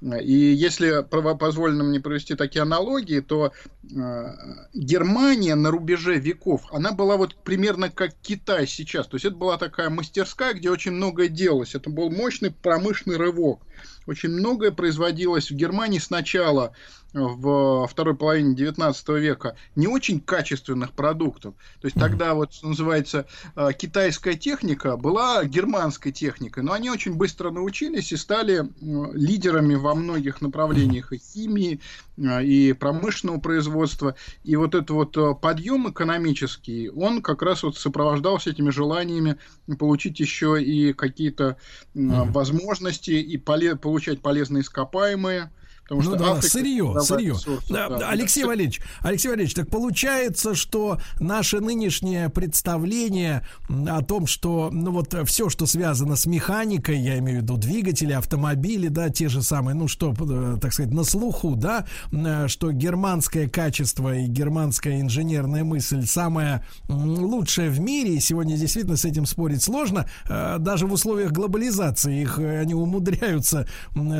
И 0.00 0.32
если 0.32 1.04
позволено 1.10 1.84
мне 1.84 2.00
провести 2.00 2.34
такие 2.34 2.62
аналогии, 2.62 3.20
то 3.20 3.52
э, 3.82 4.34
Германия 4.72 5.54
на 5.54 5.70
рубеже 5.70 6.18
веков, 6.18 6.62
она 6.72 6.92
была 6.92 7.16
вот 7.18 7.34
примерно 7.44 7.90
как 7.90 8.14
Китай 8.22 8.66
сейчас. 8.66 9.06
То 9.06 9.16
есть 9.16 9.26
это 9.26 9.36
была 9.36 9.58
такая 9.58 9.90
мастерская, 9.90 10.54
где 10.54 10.70
очень 10.70 10.92
многое 10.92 11.28
делалось. 11.28 11.74
Это 11.74 11.90
был 11.90 12.10
мощный 12.10 12.50
промышленный 12.50 13.18
рывок. 13.18 13.60
Очень 14.06 14.30
многое 14.30 14.70
производилось 14.70 15.50
в 15.50 15.54
Германии 15.54 15.98
сначала 15.98 16.72
в 17.18 17.86
второй 17.88 18.14
половине 18.14 18.54
19 18.54 19.08
века 19.08 19.56
не 19.76 19.86
очень 19.86 20.20
качественных 20.20 20.92
продуктов. 20.92 21.54
То 21.80 21.86
есть 21.86 21.98
тогда 21.98 22.34
вот, 22.34 22.52
что 22.52 22.68
называется, 22.68 23.26
э, 23.56 23.70
китайская 23.76 24.34
техника 24.34 24.96
была 24.96 25.44
германской 25.44 26.12
техникой, 26.12 26.62
но 26.62 26.72
они 26.72 26.90
очень 26.90 27.14
быстро 27.14 27.50
научились 27.50 28.12
и 28.12 28.16
стали 28.16 28.68
лидерами 29.14 29.74
во 29.74 29.94
многих 29.94 30.40
направлениях 30.40 31.12
и 31.12 31.18
химии, 31.18 31.80
э, 32.16 32.44
и 32.44 32.72
промышленного 32.72 33.40
производства. 33.40 34.14
И 34.44 34.56
вот 34.56 34.74
этот 34.74 34.90
вот 34.90 35.16
э, 35.16 35.34
подъем 35.40 35.90
экономический, 35.90 36.90
он 36.90 37.22
как 37.22 37.42
раз 37.42 37.62
вот 37.62 37.76
сопровождался 37.76 38.50
этими 38.50 38.70
желаниями 38.70 39.36
получить 39.78 40.20
еще 40.20 40.62
и 40.62 40.92
какие-то 40.92 41.56
возможности 41.94 43.10
и 43.10 43.36
поле- 43.36 43.76
получать 43.76 44.20
полезные 44.20 44.62
ископаемые, 44.62 45.50
Потому 45.88 46.02
ну 46.02 46.16
что 46.16 46.18
да, 46.18 46.30
Африка, 46.32 46.48
сырье, 46.48 47.00
сырье. 47.00 47.34
да, 47.70 47.88
да, 47.88 48.10
Алексей 48.10 48.42
да. 48.42 48.48
Валерьевич, 48.48 48.82
Алексей 49.00 49.28
Валерьевич, 49.28 49.54
так 49.54 49.70
получается, 49.70 50.54
что 50.54 51.00
наше 51.18 51.60
нынешнее 51.60 52.28
представление 52.28 53.46
о 53.70 54.02
том, 54.02 54.26
что, 54.26 54.68
ну 54.70 54.90
вот 54.92 55.16
все, 55.24 55.48
что 55.48 55.64
связано 55.64 56.16
с 56.16 56.26
механикой, 56.26 56.98
я 56.98 57.18
имею 57.18 57.38
в 57.38 57.42
виду 57.42 57.56
двигатели, 57.56 58.12
автомобили, 58.12 58.88
да, 58.88 59.08
те 59.08 59.30
же 59.30 59.40
самые, 59.40 59.74
ну 59.74 59.88
что, 59.88 60.14
э, 60.18 60.58
так 60.60 60.74
сказать, 60.74 60.92
на 60.92 61.04
слуху, 61.04 61.56
да, 61.56 61.86
э, 62.12 62.48
что 62.48 62.70
германское 62.70 63.48
качество 63.48 64.14
и 64.14 64.26
германская 64.26 65.00
инженерная 65.00 65.64
мысль 65.64 66.04
самая 66.04 66.66
лучшая 66.88 67.70
в 67.70 67.80
мире, 67.80 68.14
и 68.14 68.20
сегодня 68.20 68.58
действительно 68.58 68.98
с 68.98 69.06
этим 69.06 69.24
спорить 69.24 69.62
сложно, 69.62 70.06
э, 70.28 70.56
даже 70.58 70.86
в 70.86 70.92
условиях 70.92 71.32
глобализации 71.32 72.20
их 72.20 72.38
они 72.38 72.74
умудряются 72.74 73.66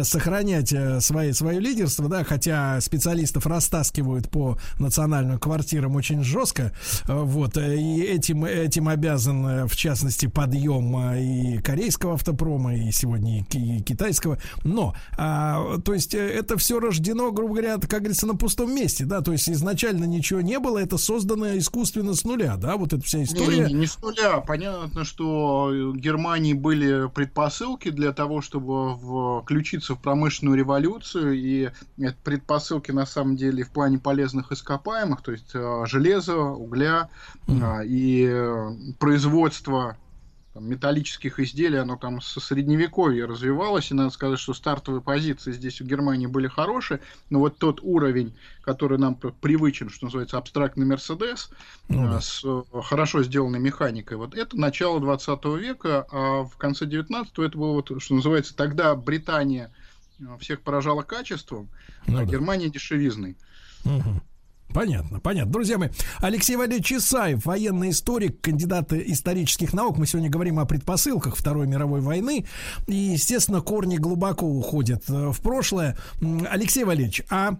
сохранять 0.03 0.73
свои, 1.01 1.33
свои 1.33 1.58
свое 1.59 1.61
лидерство, 1.61 2.09
да, 2.09 2.25
хотя 2.25 2.81
специалистов 2.81 3.47
растаскивают 3.47 4.31
по 4.31 4.59
национальным 4.79 5.39
квартирам 5.39 5.97
очень 5.97 6.23
жестко, 6.23 6.73
вот, 7.07 7.57
и 7.57 8.03
этим, 8.03 8.45
этим 8.45 8.89
обязан, 8.89 9.67
в 9.67 9.77
частности, 9.77 10.27
подъем 10.27 10.97
и 11.17 11.59
корейского 11.59 12.15
автопрома, 12.15 12.77
и 12.77 12.91
сегодня 12.93 13.45
и 13.53 13.81
китайского, 13.83 14.39
но, 14.65 14.95
а, 15.17 15.79
то 15.79 15.95
есть, 15.95 16.15
это 16.15 16.57
все 16.57 16.79
рождено, 16.81 17.31
грубо 17.33 17.55
говоря, 17.55 17.79
как 17.79 18.01
говорится, 18.01 18.27
на 18.27 18.35
пустом 18.35 18.75
месте, 18.75 19.05
да, 19.05 19.21
то 19.21 19.33
есть, 19.33 19.49
изначально 19.49 20.05
ничего 20.05 20.41
не 20.41 20.59
было, 20.59 20.79
это 20.79 20.99
создано 20.99 21.59
искусственно 21.59 22.15
с 22.15 22.25
нуля, 22.25 22.57
да, 22.57 22.77
вот 22.77 22.93
эта 22.93 23.03
вся 23.05 23.23
история. 23.23 23.67
Не, 23.67 23.75
не, 23.75 23.81
не 23.81 23.87
с 23.87 23.99
нуля, 23.99 24.41
понятно, 24.41 25.05
что 25.05 25.93
Германии 25.95 26.53
были 26.53 27.09
предпосылки 27.09 27.91
для 27.91 28.13
того, 28.13 28.41
чтобы 28.43 29.41
включиться 29.43 29.95
в 29.95 30.01
промышленную 30.01 30.57
революцию, 30.57 31.35
и 31.35 31.48
предпосылки 32.25 32.91
на 32.91 33.07
самом 33.07 33.37
деле 33.37 33.65
в 33.65 33.71
плане 33.71 33.99
полезных 33.99 34.53
ископаемых, 34.53 35.23
то 35.23 35.33
есть 35.33 35.51
э, 35.55 35.85
железа, 35.87 36.37
угля 36.37 37.09
и 37.85 38.29
э, 38.31 38.71
производство 38.99 39.97
там, 40.59 40.69
металлических 40.69 41.39
изделий, 41.39 41.79
оно 41.79 41.97
там 41.97 42.21
со 42.21 42.41
средневековья 42.41 43.27
развивалось, 43.27 43.91
и 43.91 43.95
надо 43.95 44.11
сказать, 44.11 44.41
что 44.41 44.55
стартовые 44.55 45.01
позиции 45.01 45.53
здесь 45.53 45.81
у 45.81 45.85
Германии 45.85 46.27
были 46.27 46.49
хорошие, 46.49 47.01
но 47.31 47.39
вот 47.39 47.59
тот 47.59 47.81
уровень, 47.83 48.35
который 48.63 48.99
нам 48.99 49.15
привычен, 49.15 49.89
что 49.89 50.07
называется, 50.07 50.37
абстрактный 50.37 50.85
Мерседес, 50.85 51.51
ну, 51.89 52.11
да. 52.11 52.21
с 52.21 52.45
хорошо 52.83 53.23
сделанной 53.23 53.61
механикой, 53.61 54.17
вот 54.17 54.35
это 54.35 54.59
начало 54.59 55.01
20 55.01 55.45
века, 55.61 56.07
а 56.11 56.43
в 56.43 56.57
конце 56.57 56.87
19 56.87 57.39
это 57.39 57.57
было 57.57 57.73
вот, 57.75 58.03
что 58.03 58.15
называется, 58.15 58.57
тогда 58.57 58.95
Британия– 58.97 59.73
всех 60.39 60.63
поражало 60.63 61.03
качеством, 61.03 61.69
ну, 62.07 62.19
а 62.19 62.21
да. 62.21 62.25
Германия 62.25 62.69
дешевизной. 62.69 63.37
Угу. 63.85 64.23
Понятно, 64.73 65.19
понятно. 65.19 65.51
Друзья 65.53 65.79
мои, 65.79 65.89
Алексей 66.19 66.57
Валерьевич 66.57 66.87
Чесаев, 66.87 67.45
военный 67.47 67.91
историк, 67.91 68.41
кандидат 68.41 68.93
исторических 68.93 69.73
наук. 69.73 69.97
Мы 69.97 70.07
сегодня 70.07 70.29
говорим 70.29 70.59
о 70.59 70.67
предпосылках 70.67 71.37
Второй 71.37 71.67
мировой 71.67 72.01
войны. 72.01 72.47
И, 72.87 72.95
естественно, 72.95 73.63
корни 73.63 73.97
глубоко 73.97 74.47
уходят 74.47 75.05
э, 75.09 75.31
в 75.33 75.41
прошлое. 75.41 75.97
Алексей 76.51 76.85
Валерьевич, 76.85 77.23
а 77.31 77.57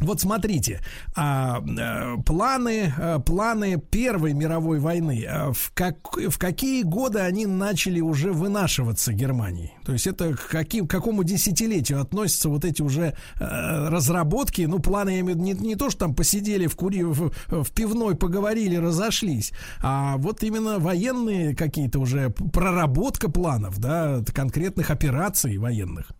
вот 0.00 0.20
смотрите, 0.20 0.80
а, 1.14 1.62
а, 1.78 2.16
планы, 2.22 2.92
а, 2.98 3.18
планы 3.20 3.78
Первой 3.78 4.32
мировой 4.32 4.80
войны, 4.80 5.24
а, 5.28 5.52
в, 5.52 5.70
как, 5.74 6.16
в 6.16 6.38
какие 6.38 6.82
годы 6.82 7.20
они 7.20 7.46
начали 7.46 8.00
уже 8.00 8.32
вынашиваться 8.32 9.12
Германии? 9.12 9.72
То 9.84 9.92
есть 9.92 10.06
это 10.06 10.34
к, 10.34 10.48
каким, 10.48 10.86
к 10.86 10.90
какому 10.90 11.24
десятилетию 11.24 12.00
относятся 12.00 12.48
вот 12.48 12.64
эти 12.64 12.82
уже 12.82 13.14
а, 13.38 13.90
разработки? 13.90 14.62
Ну, 14.62 14.80
планы, 14.80 15.10
я 15.10 15.20
имею 15.20 15.36
в 15.36 15.40
виду, 15.40 15.60
не, 15.60 15.68
не 15.68 15.76
то, 15.76 15.90
что 15.90 16.00
там 16.00 16.14
посидели 16.14 16.66
в, 16.66 16.74
кури, 16.74 17.04
в, 17.04 17.30
в 17.48 17.70
пивной, 17.72 18.16
поговорили, 18.16 18.76
разошлись, 18.76 19.52
а 19.82 20.16
вот 20.16 20.42
именно 20.42 20.78
военные 20.78 21.54
какие-то 21.54 22.00
уже 22.00 22.30
проработка 22.30 23.30
планов, 23.30 23.78
да, 23.78 24.22
конкретных 24.34 24.90
операций 24.90 25.58
военных. 25.58 26.12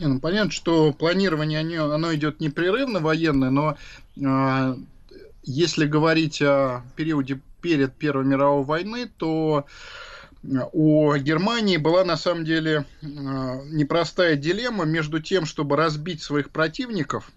Не, 0.00 0.06
ну 0.06 0.18
понятно, 0.18 0.50
что 0.50 0.94
планирование 0.94 1.60
оно, 1.60 1.92
оно 1.92 2.14
идет 2.14 2.40
непрерывно 2.40 3.00
военное, 3.00 3.50
но 3.50 3.76
э, 4.16 4.76
если 5.42 5.84
говорить 5.84 6.40
о 6.40 6.82
периоде 6.96 7.38
перед 7.60 7.94
Первой 7.94 8.24
мировой 8.24 8.64
войны, 8.64 9.10
то 9.18 9.66
у 10.42 11.14
Германии 11.16 11.76
была 11.76 12.02
на 12.06 12.16
самом 12.16 12.46
деле 12.46 12.86
э, 13.02 13.06
непростая 13.06 14.36
дилемма 14.36 14.86
между 14.86 15.20
тем, 15.20 15.44
чтобы 15.44 15.76
разбить 15.76 16.22
своих 16.22 16.48
противников 16.48 17.30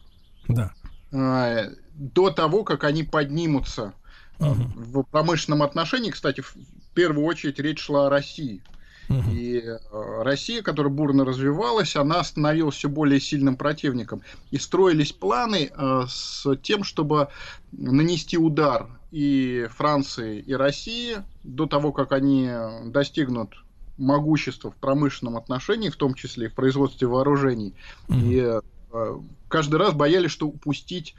да. 0.47 0.71
э, 1.11 1.69
до 1.95 2.29
того, 2.29 2.63
как 2.63 2.85
они 2.85 3.03
поднимутся 3.03 3.91
угу. 4.39 4.63
в 4.73 5.03
промышленном 5.03 5.63
отношении. 5.63 6.11
Кстати, 6.11 6.39
в 6.39 6.55
первую 6.93 7.25
очередь 7.25 7.59
речь 7.59 7.81
шла 7.81 8.07
о 8.07 8.09
России. 8.09 8.61
И 9.09 9.61
э, 9.65 9.77
Россия, 10.23 10.61
которая 10.61 10.91
бурно 10.91 11.25
развивалась, 11.25 11.95
она 11.95 12.23
становилась 12.23 12.75
все 12.75 12.89
более 12.89 13.19
сильным 13.19 13.55
противником. 13.55 14.21
И 14.51 14.57
строились 14.57 15.11
планы 15.11 15.71
э, 15.75 16.03
с 16.07 16.55
тем, 16.61 16.83
чтобы 16.83 17.27
нанести 17.71 18.37
удар 18.37 18.87
и 19.11 19.67
Франции, 19.71 20.39
и 20.39 20.53
России 20.53 21.17
до 21.43 21.65
того, 21.65 21.91
как 21.91 22.11
они 22.11 22.49
достигнут 22.85 23.63
могущества 23.97 24.71
в 24.71 24.75
промышленном 24.75 25.37
отношении, 25.37 25.89
в 25.89 25.95
том 25.95 26.15
числе 26.15 26.47
и 26.47 26.49
в 26.49 26.55
производстве 26.55 27.07
вооружений. 27.07 27.75
Mm-hmm. 28.07 28.21
И 28.23 28.61
э, 28.93 29.19
каждый 29.49 29.75
раз 29.75 29.93
боялись, 29.93 30.31
что 30.31 30.47
упустить 30.47 31.15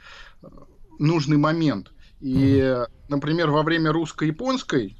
нужный 0.99 1.37
момент. 1.37 1.91
И, 2.21 2.83
например, 3.09 3.51
во 3.51 3.61
время 3.61 3.91
русско-японской 3.91 4.97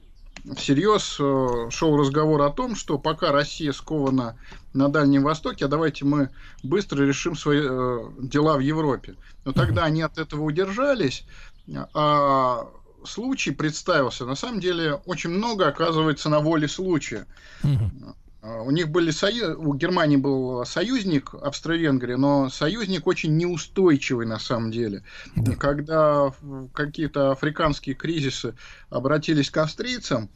всерьез 0.55 1.17
э, 1.19 1.69
шел 1.71 1.97
разговор 1.97 2.41
о 2.43 2.51
том, 2.51 2.75
что 2.75 2.99
пока 2.99 3.31
Россия 3.31 3.71
скована 3.71 4.37
на 4.73 4.89
Дальнем 4.89 5.23
Востоке, 5.23 5.65
а 5.65 5.67
давайте 5.67 6.05
мы 6.05 6.29
быстро 6.63 7.03
решим 7.03 7.35
свои 7.35 7.61
э, 7.61 7.99
дела 8.19 8.57
в 8.57 8.59
Европе. 8.59 9.15
Но 9.43 9.53
тогда 9.53 9.85
они 9.85 10.01
от 10.01 10.17
этого 10.17 10.43
удержались, 10.43 11.25
а 11.93 12.67
случай 13.05 13.51
представился. 13.51 14.25
На 14.25 14.35
самом 14.35 14.59
деле 14.59 14.95
очень 15.05 15.29
много 15.29 15.67
оказывается 15.67 16.29
на 16.29 16.39
воле 16.39 16.67
случая. 16.67 17.25
А, 18.45 18.61
у 18.61 18.71
них 18.71 18.89
были 18.89 19.11
сою... 19.11 19.59
у 19.59 19.73
Германии 19.73 20.17
был 20.17 20.65
союзник 20.65 21.33
Австро-Венгрия, 21.33 22.17
но 22.17 22.49
союзник 22.49 23.07
очень 23.07 23.35
неустойчивый 23.37 24.27
на 24.27 24.39
самом 24.39 24.71
деле. 24.71 25.03
Да. 25.35 25.55
Когда 25.55 26.31
какие-то 26.73 27.31
африканские 27.31 27.95
кризисы 27.95 28.55
обратились 28.89 29.49
к 29.49 29.57
австрийцам, 29.57 30.29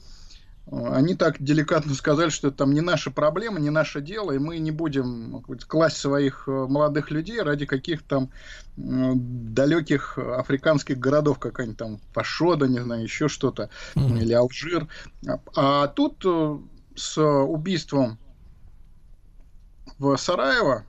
они 0.72 1.16
так 1.16 1.42
деликатно 1.42 1.96
сказали, 1.96 2.30
что 2.30 2.50
это 2.50 2.58
там 2.58 2.74
не 2.74 2.82
наша 2.82 3.10
проблема, 3.10 3.60
не 3.60 3.72
наше 3.72 4.02
дело, 4.02 4.32
и 4.32 4.38
мы 4.38 4.60
не 4.60 4.70
будем 4.70 5.44
класть 5.68 5.98
своих 5.98 6.44
э, 6.48 6.52
молодых 6.52 7.10
людей 7.10 7.42
ради 7.42 7.66
каких-то 7.66 8.08
там 8.08 8.32
далеких 8.76 10.18
африканских 10.18 11.00
городов, 11.00 11.40
какая-нибудь 11.40 11.78
там 11.78 12.00
Фашода, 12.14 12.68
не 12.68 12.80
знаю, 12.80 13.04
еще 13.04 13.28
что-то, 13.28 13.72
mm-hmm. 13.96 14.22
или 14.22 14.34
Алжир. 14.34 14.88
А 15.56 15.88
тут 15.88 16.24
э, 16.24 16.60
с 17.00 17.18
убийством 17.22 18.20
в 19.98 20.16
Сараево 20.18 20.86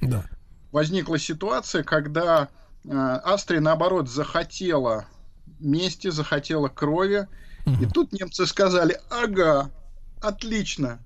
да. 0.00 0.24
возникла 0.72 1.18
ситуация, 1.18 1.82
когда 1.82 2.48
э, 2.84 2.88
Австрия, 2.92 3.60
наоборот, 3.60 4.08
захотела 4.08 5.06
мести, 5.60 6.10
захотела 6.10 6.68
крови. 6.68 7.28
Угу. 7.66 7.82
И 7.82 7.86
тут 7.86 8.12
немцы 8.12 8.46
сказали, 8.46 9.00
ага, 9.10 9.70
отлично. 10.20 10.98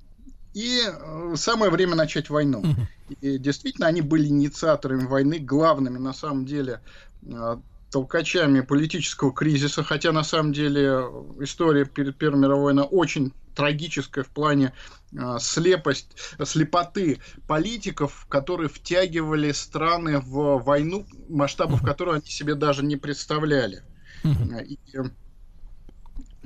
И 0.54 0.82
э, 0.86 1.34
самое 1.36 1.70
время 1.70 1.94
начать 1.94 2.30
войну. 2.30 2.60
Угу. 2.60 3.16
И 3.20 3.38
действительно, 3.38 3.86
они 3.86 4.00
были 4.00 4.26
инициаторами 4.28 5.04
войны, 5.04 5.38
главными 5.38 5.98
на 5.98 6.12
самом 6.12 6.46
деле 6.46 6.80
э, 7.22 7.56
толкачами 7.90 8.60
политического 8.60 9.32
кризиса, 9.32 9.82
хотя 9.82 10.12
на 10.12 10.24
самом 10.24 10.52
деле 10.52 11.04
история 11.40 11.84
перед 11.84 12.16
Первой 12.16 12.40
мировой 12.40 12.64
войной 12.64 12.88
очень 12.90 13.32
трагическая 13.56 14.22
в 14.22 14.28
плане 14.28 14.72
э, 15.12 15.38
слепость, 15.40 16.16
слепоты 16.44 17.20
политиков, 17.48 18.26
которые 18.28 18.68
втягивали 18.68 19.50
страны 19.52 20.20
в 20.20 20.58
войну, 20.58 21.06
масштабов 21.28 21.82
которой 21.82 22.16
они 22.16 22.26
себе 22.26 22.54
даже 22.54 22.84
не 22.84 22.96
представляли. 22.96 23.82
И, 24.24 24.78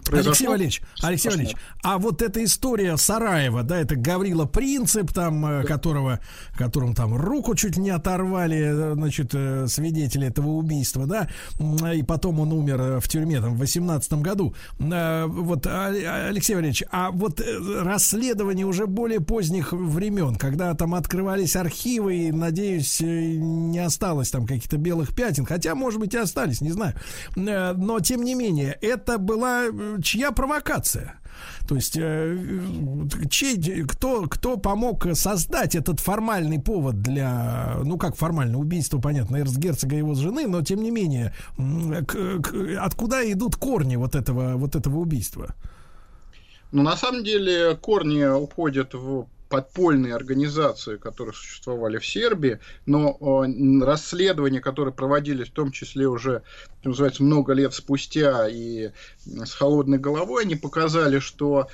произошло. 0.04 0.30
Алексей 0.30 0.46
Валерьевич, 0.48 0.82
Алексей 1.02 1.28
Валерьевич, 1.30 1.56
а 1.82 1.98
вот 1.98 2.22
эта 2.22 2.44
история 2.44 2.96
Сараева, 2.96 3.62
да, 3.62 3.78
это 3.78 3.96
Гаврила 3.96 4.44
Принцип, 4.44 5.12
там, 5.12 5.44
э, 5.46 5.64
которого, 5.64 6.20
которому 6.56 6.94
там 6.94 7.14
руку 7.14 7.54
чуть 7.54 7.76
не 7.76 7.90
оторвали, 7.90 8.58
э, 8.58 8.94
значит, 8.94 9.30
э, 9.34 9.66
свидетели 9.68 10.26
этого 10.26 10.48
убийства, 10.48 11.06
да, 11.06 11.28
и 11.92 12.02
потом 12.02 12.40
он 12.40 12.52
умер 12.52 13.00
в 13.00 13.08
тюрьме 13.08 13.40
там 13.40 13.54
в 13.54 13.58
18 13.58 14.22
году. 14.22 14.54
Вот, 14.78 15.66
а, 15.66 16.26
Алексей 16.28 16.54
Валерьевич, 16.54 16.84
а 16.90 17.10
вот 17.10 17.40
расследование 17.80 18.66
уже 18.66 18.86
более 18.86 19.20
поздних 19.20 19.72
времен, 19.72 20.36
когда 20.36 20.74
там 20.74 20.94
открывались 20.94 21.56
архивы, 21.56 22.16
и, 22.16 22.32
надеюсь, 22.32 23.00
не 23.00 23.78
осталось 23.78 24.30
там 24.30 24.46
каких-то 24.46 24.76
белых 24.76 25.14
пятен, 25.14 25.44
хотя, 25.46 25.74
может 25.74 26.00
быть, 26.00 26.14
и 26.14 26.18
остались, 26.18 26.60
не 26.60 26.70
знаю. 26.70 26.94
Но, 27.36 28.00
тем 28.00 28.24
не 28.24 28.34
менее, 28.34 28.76
это 28.80 29.18
была 29.18 29.66
чья 30.02 30.32
провокация? 30.32 31.14
То 31.68 31.76
есть, 31.76 31.96
э, 31.96 32.36
чей, 33.30 33.84
кто, 33.84 34.26
кто 34.26 34.56
помог 34.56 35.06
создать 35.14 35.74
этот 35.74 36.00
формальный 36.00 36.60
повод 36.60 37.00
для, 37.00 37.76
ну 37.84 37.96
как 37.96 38.16
формально, 38.16 38.58
убийство, 38.58 38.98
понятно, 38.98 39.36
эрцгерцога 39.36 39.94
и 39.94 39.98
его 39.98 40.14
жены, 40.14 40.46
но 40.46 40.62
тем 40.62 40.82
не 40.82 40.90
менее, 40.90 41.32
к, 41.56 42.42
к, 42.42 42.54
откуда 42.80 43.30
идут 43.32 43.56
корни 43.56 43.96
вот 43.96 44.14
этого, 44.14 44.56
вот 44.56 44.74
этого 44.74 44.98
убийства? 44.98 45.54
Ну, 46.72 46.82
на 46.82 46.96
самом 46.96 47.24
деле, 47.24 47.76
корни 47.76 48.24
уходят 48.24 48.94
в 48.94 49.26
подпольные 49.50 50.14
организации, 50.14 50.96
которые 50.96 51.34
существовали 51.34 51.98
в 51.98 52.06
Сербии, 52.06 52.60
но 52.86 53.18
расследования, 53.82 54.60
которые 54.60 54.94
проводились 54.94 55.48
в 55.48 55.52
том 55.52 55.72
числе 55.72 56.06
уже, 56.06 56.42
что 56.80 56.90
называется, 56.90 57.24
много 57.24 57.52
лет 57.52 57.74
спустя 57.74 58.48
и 58.48 58.92
с 59.26 59.52
холодной 59.52 59.98
головой, 59.98 60.44
они 60.44 60.54
показали, 60.54 61.18
что 61.18 61.66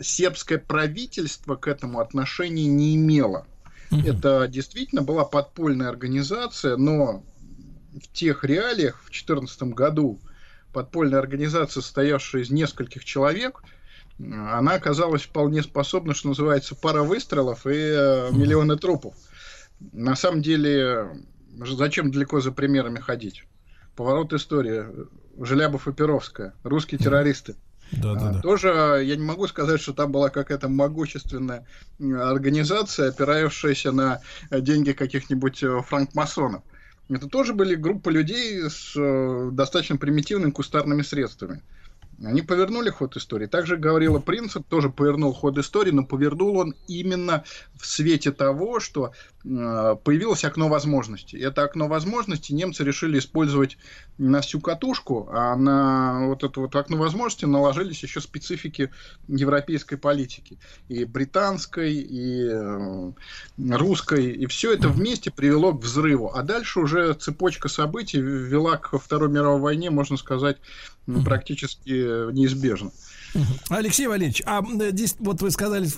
сербское 0.00 0.58
правительство 0.58 1.56
к 1.56 1.68
этому 1.68 2.00
отношения 2.00 2.66
не 2.66 2.96
имело. 2.96 3.46
Угу. 3.90 4.00
Это 4.00 4.48
действительно 4.48 5.02
была 5.02 5.24
подпольная 5.24 5.90
организация, 5.90 6.78
но 6.78 7.22
в 7.92 8.12
тех 8.14 8.44
реалиях 8.44 8.96
в 9.02 9.10
2014 9.10 9.62
году 9.74 10.18
подпольная 10.72 11.18
организация, 11.18 11.82
состоявшая 11.82 12.42
из 12.42 12.50
нескольких 12.50 13.04
человек– 13.04 13.62
она 14.22 14.74
оказалась 14.74 15.22
вполне 15.22 15.62
способна, 15.62 16.14
что 16.14 16.28
называется, 16.28 16.74
пара 16.74 17.02
выстрелов 17.02 17.66
и 17.66 17.70
э, 17.70 18.30
миллионы 18.32 18.76
трупов. 18.76 19.14
На 19.92 20.14
самом 20.14 20.42
деле, 20.42 21.08
зачем 21.56 22.10
далеко 22.10 22.40
за 22.40 22.52
примерами 22.52 22.98
ходить? 22.98 23.44
Поворот 23.96 24.32
истории. 24.32 24.84
Желябов 25.38 25.88
и 25.88 25.92
Перовская. 25.92 26.54
Русские 26.64 26.98
террористы. 26.98 27.56
Да, 27.92 28.14
да, 28.14 28.32
да. 28.32 28.40
Тоже 28.40 28.68
я 29.04 29.16
не 29.16 29.24
могу 29.24 29.46
сказать, 29.48 29.80
что 29.80 29.92
там 29.92 30.12
была 30.12 30.28
какая-то 30.28 30.68
могущественная 30.68 31.66
организация, 31.98 33.08
опирающаяся 33.08 33.90
на 33.90 34.20
деньги 34.50 34.92
каких-нибудь 34.92 35.62
э, 35.62 35.80
франкмасонов. 35.86 36.62
Это 37.08 37.26
тоже 37.26 37.54
были 37.54 37.74
группы 37.74 38.12
людей 38.12 38.70
с 38.70 38.94
э, 38.96 39.48
достаточно 39.52 39.96
примитивными 39.96 40.50
кустарными 40.50 41.02
средствами. 41.02 41.62
Они 42.22 42.42
повернули 42.42 42.90
ход 42.90 43.16
истории. 43.16 43.46
Также 43.46 43.78
говорила 43.78 44.18
Принцип, 44.18 44.66
тоже 44.68 44.90
повернул 44.90 45.32
ход 45.32 45.56
истории, 45.56 45.90
но 45.90 46.04
повернул 46.04 46.58
он 46.58 46.74
именно 46.86 47.44
в 47.74 47.86
свете 47.86 48.30
того, 48.30 48.78
что 48.78 49.12
э, 49.42 49.96
появилось 50.04 50.44
окно 50.44 50.68
возможностей. 50.68 51.38
Это 51.38 51.62
окно 51.62 51.88
возможностей 51.88 52.52
немцы 52.52 52.84
решили 52.84 53.18
использовать 53.18 53.78
на 54.18 54.42
всю 54.42 54.60
катушку, 54.60 55.30
а 55.32 55.56
на 55.56 56.26
вот 56.26 56.44
это 56.44 56.60
вот 56.60 56.76
окно 56.76 56.98
возможностей 56.98 57.46
наложились 57.46 58.02
еще 58.02 58.20
специфики 58.20 58.90
европейской 59.26 59.96
политики. 59.96 60.58
И 60.88 61.04
британской, 61.04 61.94
и 61.94 62.44
э, 62.50 63.12
русской. 63.56 64.30
И 64.32 64.44
все 64.44 64.74
это 64.74 64.88
вместе 64.88 65.30
привело 65.30 65.72
к 65.72 65.82
взрыву. 65.82 66.32
А 66.34 66.42
дальше 66.42 66.80
уже 66.80 67.14
цепочка 67.14 67.68
событий 67.68 68.20
вела 68.20 68.76
к 68.76 68.98
Второй 68.98 69.30
мировой 69.30 69.60
войне, 69.60 69.88
можно 69.88 70.18
сказать, 70.18 70.58
практически 71.24 72.32
неизбежно. 72.32 72.90
Алексей 73.68 74.06
Валерьевич, 74.06 74.42
а 74.46 74.62
здесь 74.90 75.14
вот 75.18 75.42
вы 75.42 75.50
сказали 75.50 75.88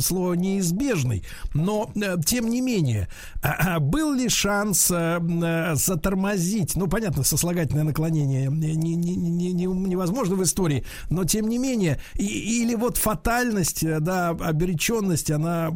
слово 0.00 0.34
неизбежный, 0.34 1.24
но 1.54 1.90
э, 1.94 2.16
тем 2.24 2.48
не 2.48 2.60
менее, 2.60 3.08
а, 3.42 3.76
а 3.76 3.80
был 3.80 4.12
ли 4.12 4.28
шанс 4.28 4.90
э, 4.90 5.20
э, 5.20 5.74
затормозить, 5.74 6.74
ну 6.76 6.88
понятно, 6.88 7.22
сослагательное 7.22 7.84
наклонение 7.84 8.48
не, 8.48 8.74
не, 8.74 8.94
не, 8.96 9.52
не, 9.52 9.66
невозможно 9.66 10.36
в 10.36 10.42
истории, 10.42 10.84
но 11.10 11.24
тем 11.24 11.48
не 11.48 11.58
менее, 11.58 12.00
и, 12.14 12.62
или 12.62 12.74
вот 12.74 12.96
фатальность, 12.96 13.84
да, 14.00 14.30
обреченность, 14.30 15.30
она 15.30 15.70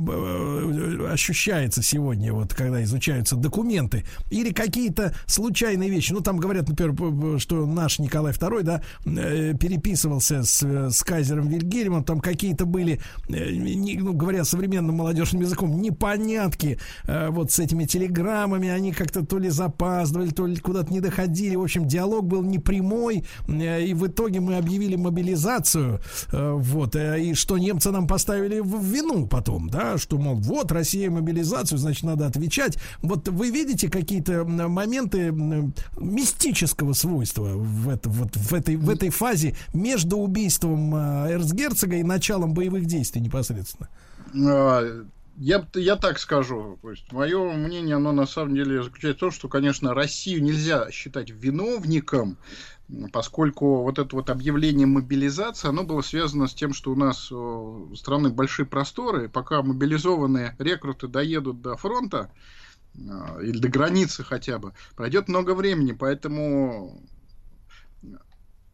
ощущается 1.11 1.83
сегодня, 1.83 2.33
вот 2.33 2.55
когда 2.55 2.83
изучаются 2.83 3.37
документы, 3.37 4.05
или 4.31 4.53
какие-то 4.53 5.15
случайные 5.27 5.91
вещи, 5.91 6.13
ну 6.13 6.21
там 6.21 6.39
говорят, 6.39 6.69
например, 6.69 7.39
что 7.41 7.67
наш 7.67 7.99
Николай 7.99 8.33
II, 8.33 8.63
да, 8.63 8.83
переписывался 9.05 10.43
с 10.43 10.96
с 10.97 11.03
Кайзером 11.03 11.49
Вильгельмом, 11.49 12.05
там 12.05 12.21
какие-то 12.21 12.67
были, 12.67 13.01
э, 13.29 13.51
ну, 13.51 14.13
говоря 14.13 14.45
современным 14.45 14.97
молодежным 14.97 15.43
языком, 15.43 15.81
непонятки 15.81 16.79
э, 17.05 17.29
вот 17.29 17.53
с 17.53 17.59
этими 17.59 17.85
телеграммами, 17.85 18.69
они 18.69 18.93
как-то 18.93 19.25
то 19.25 19.39
ли 19.39 19.51
запаздывали, 19.51 20.31
то 20.31 20.47
ли 20.47 20.57
куда-то 20.57 20.93
не 20.93 21.01
доходили. 21.01 21.57
В 21.57 21.63
общем, 21.63 21.87
диалог 21.87 22.27
был 22.27 22.43
непрямой, 22.43 23.25
э, 23.49 23.85
и 23.85 23.95
в 23.95 24.07
итоге 24.07 24.41
мы 24.41 24.57
объявили 24.57 24.97
мобилизацию, 24.97 26.01
вот, 26.33 26.97
и 26.97 27.35
что 27.35 27.59
немцы 27.59 27.91
нам 27.91 28.07
поставили 28.07 28.61
в 28.61 28.83
вину 28.83 29.27
потом, 29.27 29.69
да, 29.69 29.99
что, 29.99 30.19
мол, 30.19 30.37
вот, 30.37 30.73
Россия 30.73 31.11
мобилизацию, 31.11 31.79
значит, 31.79 32.05
надо 32.05 32.27
отвечать. 32.27 32.79
Вот 33.03 33.29
вы 33.29 33.51
видите 33.51 33.89
какие-то 33.89 34.45
моменты 34.45 35.33
мистического 35.99 36.93
свойства 36.93 37.45
в, 37.55 37.89
это, 37.89 38.09
вот, 38.09 38.37
в, 38.37 38.55
этой, 38.55 38.77
в 38.77 38.89
этой 38.89 39.11
фазе 39.11 39.55
между 39.75 40.17
убийством 40.19 40.86
э, 40.95 41.33
эрцгерцога 41.33 41.97
и 41.97 42.03
началом 42.03 42.55
боевых 42.55 42.87
действий 42.87 43.21
непосредственно? 43.21 43.89
А, 44.35 45.05
Я, 45.39 45.67
я 45.75 45.97
так 45.97 46.19
скажу. 46.19 46.79
То 46.83 46.91
есть, 46.91 47.13
мое 47.13 47.53
мнение, 47.53 47.97
оно 47.97 48.13
на 48.13 48.27
самом 48.27 48.55
деле 48.55 48.83
заключается 48.83 49.19
в 49.19 49.21
том, 49.21 49.31
что, 49.31 49.49
конечно, 49.49 49.93
Россию 49.93 50.43
нельзя 50.43 50.91
считать 50.91 51.31
виновником, 51.31 52.39
поскольку 53.13 53.83
вот 53.83 53.99
это 53.99 54.17
вот 54.17 54.31
объявление 54.31 54.87
мобилизации, 54.87 55.69
оно 55.69 55.83
было 55.83 56.01
связано 56.03 56.47
с 56.47 56.55
тем, 56.55 56.73
что 56.73 56.93
у 56.93 56.97
нас 56.97 57.31
у 57.33 57.95
страны 57.97 58.31
большие 58.31 58.65
просторы, 58.65 59.29
пока 59.29 59.61
мобилизованные 59.63 60.55
рекруты 60.59 61.09
доедут 61.09 61.61
до 61.61 61.77
фронта, 61.77 62.31
а, 62.97 63.39
или 63.43 63.59
до 63.59 63.69
границы 63.69 64.23
хотя 64.25 64.59
бы, 64.59 64.73
пройдет 64.95 65.29
много 65.29 65.55
времени, 65.55 65.93
поэтому 65.93 67.03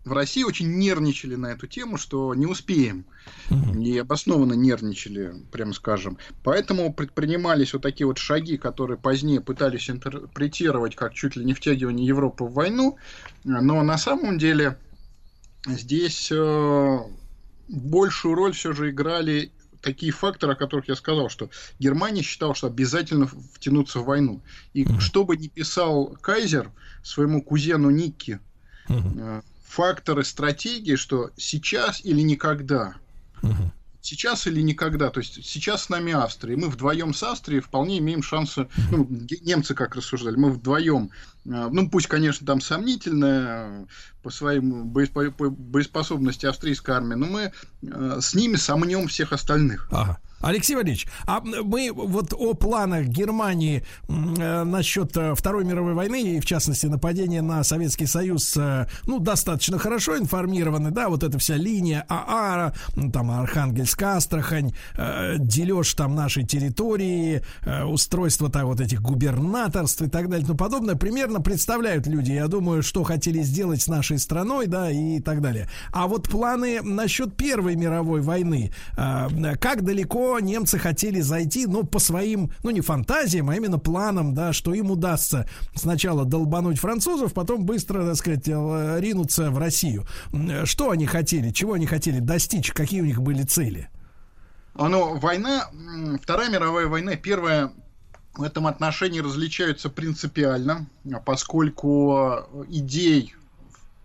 в 0.04 0.12
России 0.12 0.42
очень 0.42 0.78
нервничали 0.78 1.36
на 1.36 1.48
эту 1.48 1.66
тему, 1.66 1.96
что 1.96 2.34
не 2.34 2.46
успеем. 2.46 3.04
И 3.78 3.98
обоснованно 3.98 4.54
нервничали, 4.54 5.34
прямо 5.52 5.72
скажем. 5.72 6.18
Поэтому 6.42 6.92
предпринимались 6.92 7.72
вот 7.72 7.82
такие 7.82 8.06
вот 8.06 8.18
шаги, 8.18 8.56
которые 8.56 8.98
позднее 8.98 9.40
пытались 9.40 9.88
интерпретировать 9.90 10.96
как 10.96 11.14
чуть 11.14 11.36
ли 11.36 11.44
не 11.44 11.54
втягивание 11.54 12.06
Европы 12.06 12.44
в 12.44 12.52
войну. 12.52 12.98
Но 13.44 13.82
на 13.82 13.98
самом 13.98 14.38
деле 14.38 14.78
здесь 15.66 16.30
э, 16.32 16.98
большую 17.68 18.34
роль 18.34 18.52
все 18.52 18.72
же 18.72 18.90
играли 18.90 19.52
такие 19.80 20.12
факторы, 20.12 20.52
о 20.52 20.56
которых 20.56 20.88
я 20.88 20.96
сказал, 20.96 21.28
что 21.28 21.50
Германия 21.78 22.22
считала, 22.22 22.54
что 22.54 22.68
обязательно 22.68 23.26
втянуться 23.26 24.00
в 24.00 24.04
войну. 24.04 24.42
И 24.72 24.86
что 25.00 25.24
бы 25.24 25.36
ни 25.36 25.48
писал 25.48 26.16
Кайзер 26.20 26.70
своему 27.02 27.42
кузену 27.42 27.90
Никки, 27.90 28.40
э, 28.88 29.42
факторы 29.72 30.22
стратегии, 30.22 30.96
что 30.96 31.30
сейчас 31.36 32.04
или 32.04 32.20
никогда. 32.20 32.94
Сейчас 34.02 34.46
или 34.48 34.60
никогда. 34.60 35.10
То 35.10 35.20
есть 35.20 35.44
сейчас 35.46 35.84
с 35.84 35.88
нами 35.88 36.12
Австрия. 36.12 36.56
Мы 36.56 36.68
вдвоем 36.68 37.14
с 37.14 37.22
Австрией 37.22 37.62
вполне 37.62 37.98
имеем 37.98 38.22
шансы. 38.22 38.68
Ну, 38.90 39.08
немцы 39.40 39.74
как 39.74 39.94
рассуждали. 39.94 40.36
Мы 40.36 40.50
вдвоем. 40.50 41.10
Э, 41.44 41.68
ну, 41.70 41.88
пусть, 41.88 42.08
конечно, 42.08 42.44
там 42.44 42.60
сомнительно 42.60 43.86
по 44.22 44.30
своим 44.30 44.88
боеспособности 44.88 46.46
австрийской 46.46 46.96
армии, 46.96 47.14
но 47.14 47.26
мы 47.26 47.52
э, 47.82 48.18
с 48.20 48.34
ними 48.34 48.56
сомнем 48.56 49.06
всех 49.06 49.32
остальных. 49.32 49.88
Ага. 49.92 50.18
Алексей 50.43 50.74
Валерьевич, 50.74 51.06
а 51.27 51.40
мы 51.40 51.90
вот 51.93 52.35
о 52.36 52.55
планах 52.55 53.06
Германии 53.06 53.85
э, 54.09 54.64
насчет 54.64 55.16
э, 55.16 55.35
Второй 55.35 55.64
мировой 55.64 55.94
войны 55.94 56.36
и, 56.36 56.40
в 56.40 56.47
частности, 56.47 56.86
нападения 56.86 57.43
на 57.43 57.62
Советский 57.64 58.06
Союз, 58.06 58.56
э, 58.56 58.86
ну, 59.06 59.20
достаточно 59.20 59.78
хорошо 59.78 60.19
информированы, 60.19 60.90
да, 60.90 61.09
вот 61.09 61.23
эта 61.23 61.39
вся 61.39 61.56
линия 61.56 62.05
АА, 62.09 62.73
там, 63.12 63.31
Архангельск, 63.31 64.02
Астрахань, 64.02 64.74
э, 64.97 65.36
дележ 65.39 65.94
там 65.94 66.14
нашей 66.14 66.44
территории, 66.44 67.43
э, 67.64 67.85
устройство 67.85 68.51
там 68.51 68.66
вот 68.66 68.81
этих 68.81 69.01
губернаторств 69.01 70.02
и 70.02 70.09
так 70.09 70.28
далее 70.28 70.47
тому 70.47 70.59
подобное, 70.59 70.97
примерно 70.97 71.40
представляют 71.40 72.06
люди, 72.06 72.32
я 72.32 72.48
думаю, 72.48 72.82
что 72.82 73.05
хотели 73.05 73.43
сделать 73.43 73.82
с 73.82 73.89
нашей 73.89 74.19
страной, 74.19 74.66
да, 74.66 74.90
и 74.90 75.20
так 75.20 75.40
далее. 75.40 75.69
А 75.93 76.06
вот 76.06 76.28
планы 76.28 76.82
насчет 76.82 77.36
Первой 77.36 77.77
мировой 77.77 78.20
войны, 78.20 78.73
э, 78.97 79.56
как 79.60 79.82
далеко 79.85 80.31
немцы 80.38 80.78
хотели 80.78 81.20
зайти, 81.20 81.66
ну, 81.66 81.84
по 81.84 81.98
своим, 81.98 82.52
ну, 82.62 82.70
не 82.70 82.80
фантазиям, 82.80 83.50
а 83.50 83.56
именно 83.56 83.78
планам, 83.78 84.34
да, 84.34 84.52
что 84.52 84.74
им 84.74 84.90
удастся 84.90 85.48
сначала 85.74 86.24
долбануть 86.24 86.78
французов, 86.78 87.32
потом 87.32 87.64
быстро, 87.64 88.06
так 88.06 88.16
сказать, 88.16 88.48
э, 88.48 88.96
ринуться 89.00 89.50
в 89.50 89.59
Россию. 89.59 90.06
Что 90.64 90.90
они 90.90 91.06
хотели, 91.06 91.50
чего 91.50 91.74
они 91.74 91.86
хотели 91.86 92.20
достичь, 92.20 92.72
какие 92.72 93.00
у 93.00 93.06
них 93.06 93.20
были 93.22 93.42
цели? 93.42 93.88
Оно, 94.74 95.14
война, 95.14 95.68
Вторая 96.22 96.50
мировая 96.50 96.86
война, 96.86 97.16
первая 97.16 97.72
в 98.34 98.42
этом 98.42 98.66
отношении 98.66 99.20
различаются 99.20 99.90
принципиально, 99.90 100.86
поскольку 101.26 102.64
идей 102.68 103.34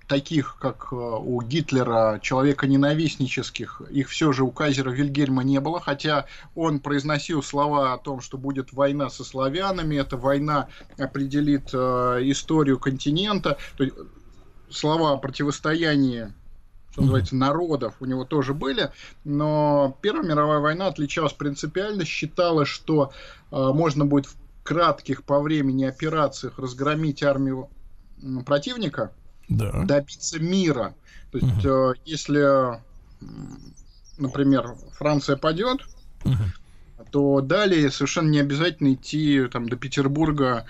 таких, 0.08 0.58
как 0.60 0.88
э, 0.92 0.96
у 0.96 1.42
Гитлера, 1.42 2.20
человека 2.22 2.66
ненавистнических, 2.66 3.82
их 3.90 4.10
все 4.10 4.32
же 4.32 4.44
у 4.44 4.52
Кайзера 4.52 4.90
Вильгельма 4.90 5.44
не 5.44 5.60
было, 5.60 5.80
хотя 5.80 6.26
он 6.56 6.80
произносил 6.80 7.44
слова 7.44 7.94
о 7.94 7.98
том, 7.98 8.22
что 8.22 8.38
будет 8.38 8.74
война 8.74 9.10
со 9.10 9.24
славянами, 9.24 9.98
эта 9.98 10.18
война 10.18 10.70
определит 10.98 11.70
э, 11.74 11.78
историю 12.24 12.80
континента, 12.80 13.58
то 13.76 13.84
есть, 13.84 13.96
слова 14.70 15.14
о 15.14 15.18
противостоянии 15.18 16.34
что 16.92 17.02
называется, 17.04 17.36
народов 17.36 17.94
у 18.00 18.06
него 18.06 18.26
тоже 18.26 18.56
были, 18.56 18.92
но 19.24 19.96
Первая 20.02 20.28
мировая 20.28 20.60
война 20.60 20.88
отличалась 20.88 21.34
принципиально, 21.34 22.06
считала, 22.06 22.66
что 22.66 23.12
э, 23.52 23.56
можно 23.56 24.04
будет 24.04 24.26
в 24.26 24.36
кратких 24.64 25.24
по 25.24 25.40
времени 25.40 25.84
операциях 25.84 26.58
разгромить 26.58 27.22
армию 27.22 27.70
противника, 28.46 29.12
да. 29.49 29.84
добиться 29.84 30.40
мира. 30.40 30.95
То 31.32 31.38
есть, 31.40 31.65
угу. 31.65 31.95
если, 32.06 32.80
например, 34.18 34.76
Франция 34.94 35.38
падет, 35.38 35.82
угу. 36.24 36.36
то 37.11 37.41
далее 37.41 37.91
совершенно 37.91 38.30
не 38.30 38.40
обязательно 38.40 38.94
идти 38.94 39.48
там, 39.52 39.68
до 39.68 39.76
Петербурга 39.76 40.65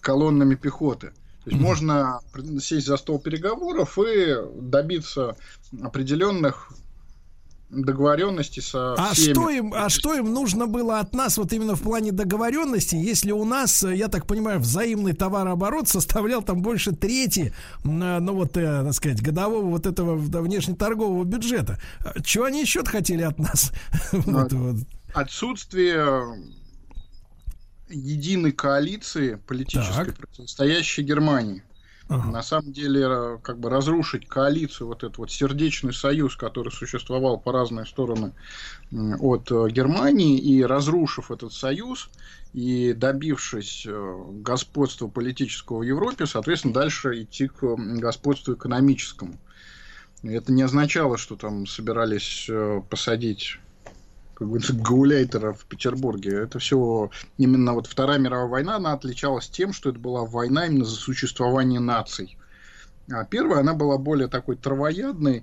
колоннами 0.00 0.54
пехоты. 0.54 1.08
То 1.44 1.50
есть 1.50 1.60
угу. 1.60 1.68
можно 1.68 2.20
сесть 2.60 2.86
за 2.86 2.96
стол 2.96 3.18
переговоров 3.18 3.98
и 3.98 4.36
добиться 4.60 5.36
определенных 5.82 6.72
договоренности 7.70 8.60
со 8.60 8.94
а 8.94 9.12
всеми. 9.12 9.32
Что 9.32 9.50
им, 9.50 9.74
а 9.74 9.88
что 9.88 10.14
им 10.14 10.32
нужно 10.32 10.66
было 10.66 11.00
от 11.00 11.14
нас 11.14 11.36
вот 11.38 11.52
именно 11.52 11.74
в 11.74 11.82
плане 11.82 12.12
договоренности, 12.12 12.94
если 12.94 13.32
у 13.32 13.44
нас, 13.44 13.82
я 13.82 14.08
так 14.08 14.26
понимаю, 14.26 14.60
взаимный 14.60 15.12
товарооборот 15.12 15.88
составлял 15.88 16.42
там 16.42 16.62
больше 16.62 16.92
трети, 16.92 17.52
ну 17.84 18.32
вот, 18.32 18.56
э, 18.56 18.84
так 18.84 18.94
сказать, 18.94 19.22
годового 19.22 19.66
вот 19.66 19.86
этого 19.86 20.16
внешнеторгового 20.16 21.24
бюджета. 21.24 21.78
Чего 22.24 22.44
они 22.44 22.60
еще 22.62 22.84
хотели 22.84 23.22
от 23.22 23.38
нас? 23.38 23.72
вот, 24.12 24.52
вот. 24.52 24.76
Отсутствие 25.14 26.38
единой 27.88 28.52
коалиции 28.52 29.34
политической, 29.46 30.06
так. 30.06 30.16
противостоящей 30.16 31.02
Германии. 31.02 31.62
Ага. 32.08 32.30
На 32.30 32.42
самом 32.42 32.72
деле, 32.72 33.06
э, 33.06 33.38
как 33.42 33.58
бы 33.58 33.68
разрушить 33.68 34.26
коалицию, 34.26 34.88
вот 34.88 35.04
этот 35.04 35.18
вот 35.18 35.30
сердечный 35.30 35.92
союз, 35.92 36.36
который 36.36 36.72
существовал 36.72 37.38
по 37.38 37.52
разные 37.52 37.84
стороны 37.84 38.32
от 39.20 39.50
э, 39.50 39.68
Германии, 39.70 40.38
и 40.38 40.62
разрушив 40.62 41.30
этот 41.30 41.52
союз, 41.52 42.08
и 42.54 42.94
добившись 42.94 43.84
э, 43.86 44.24
господства 44.40 45.08
политического 45.08 45.78
в 45.78 45.82
Европе, 45.82 46.24
соответственно, 46.24 46.72
дальше 46.72 47.22
идти 47.22 47.48
к 47.48 47.76
господству 47.76 48.54
экономическому. 48.54 49.34
Это 50.22 50.50
не 50.50 50.62
означало, 50.62 51.18
что 51.18 51.36
там 51.36 51.66
собирались 51.66 52.50
посадить 52.88 53.58
как 54.38 54.46
говорится, 54.46 54.72
гауляйтера 54.76 55.52
в 55.52 55.64
Петербурге. 55.64 56.30
Это 56.42 56.60
все 56.60 57.10
именно 57.38 57.74
вот 57.74 57.88
Вторая 57.88 58.18
мировая 58.18 58.46
война, 58.48 58.76
она 58.76 58.92
отличалась 58.92 59.48
тем, 59.48 59.72
что 59.72 59.90
это 59.90 59.98
была 59.98 60.24
война 60.24 60.66
именно 60.66 60.84
за 60.84 60.94
существование 60.94 61.80
наций. 61.80 62.36
А 63.10 63.24
первая, 63.24 63.60
она 63.60 63.72
была 63.72 63.96
более 63.96 64.28
такой 64.28 64.56
травоядной. 64.56 65.42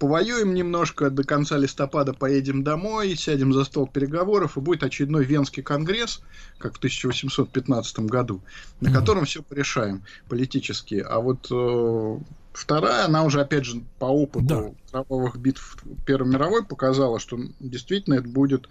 Повоюем 0.00 0.52
немножко, 0.52 1.10
до 1.10 1.22
конца 1.22 1.56
листопада 1.56 2.12
поедем 2.12 2.64
домой, 2.64 3.14
сядем 3.14 3.52
за 3.52 3.62
стол 3.64 3.86
переговоров, 3.86 4.56
и 4.56 4.60
будет 4.60 4.82
очередной 4.82 5.24
Венский 5.24 5.62
конгресс, 5.62 6.20
как 6.58 6.74
в 6.74 6.78
1815 6.78 8.00
году, 8.00 8.42
на 8.80 8.92
котором 8.92 9.26
все 9.26 9.42
порешаем 9.42 10.02
политически. 10.28 10.96
А 11.08 11.20
вот 11.20 11.46
э, 11.52 12.18
Вторая, 12.58 13.04
она 13.04 13.22
уже, 13.22 13.40
опять 13.40 13.64
же, 13.64 13.82
по 13.98 14.06
опыту 14.06 14.44
да. 14.44 14.64
кровавых 14.90 15.36
битв 15.36 15.76
Первой 16.04 16.28
мировой 16.28 16.64
показала, 16.64 17.20
что 17.20 17.38
действительно 17.60 18.14
это 18.14 18.28
будет 18.28 18.68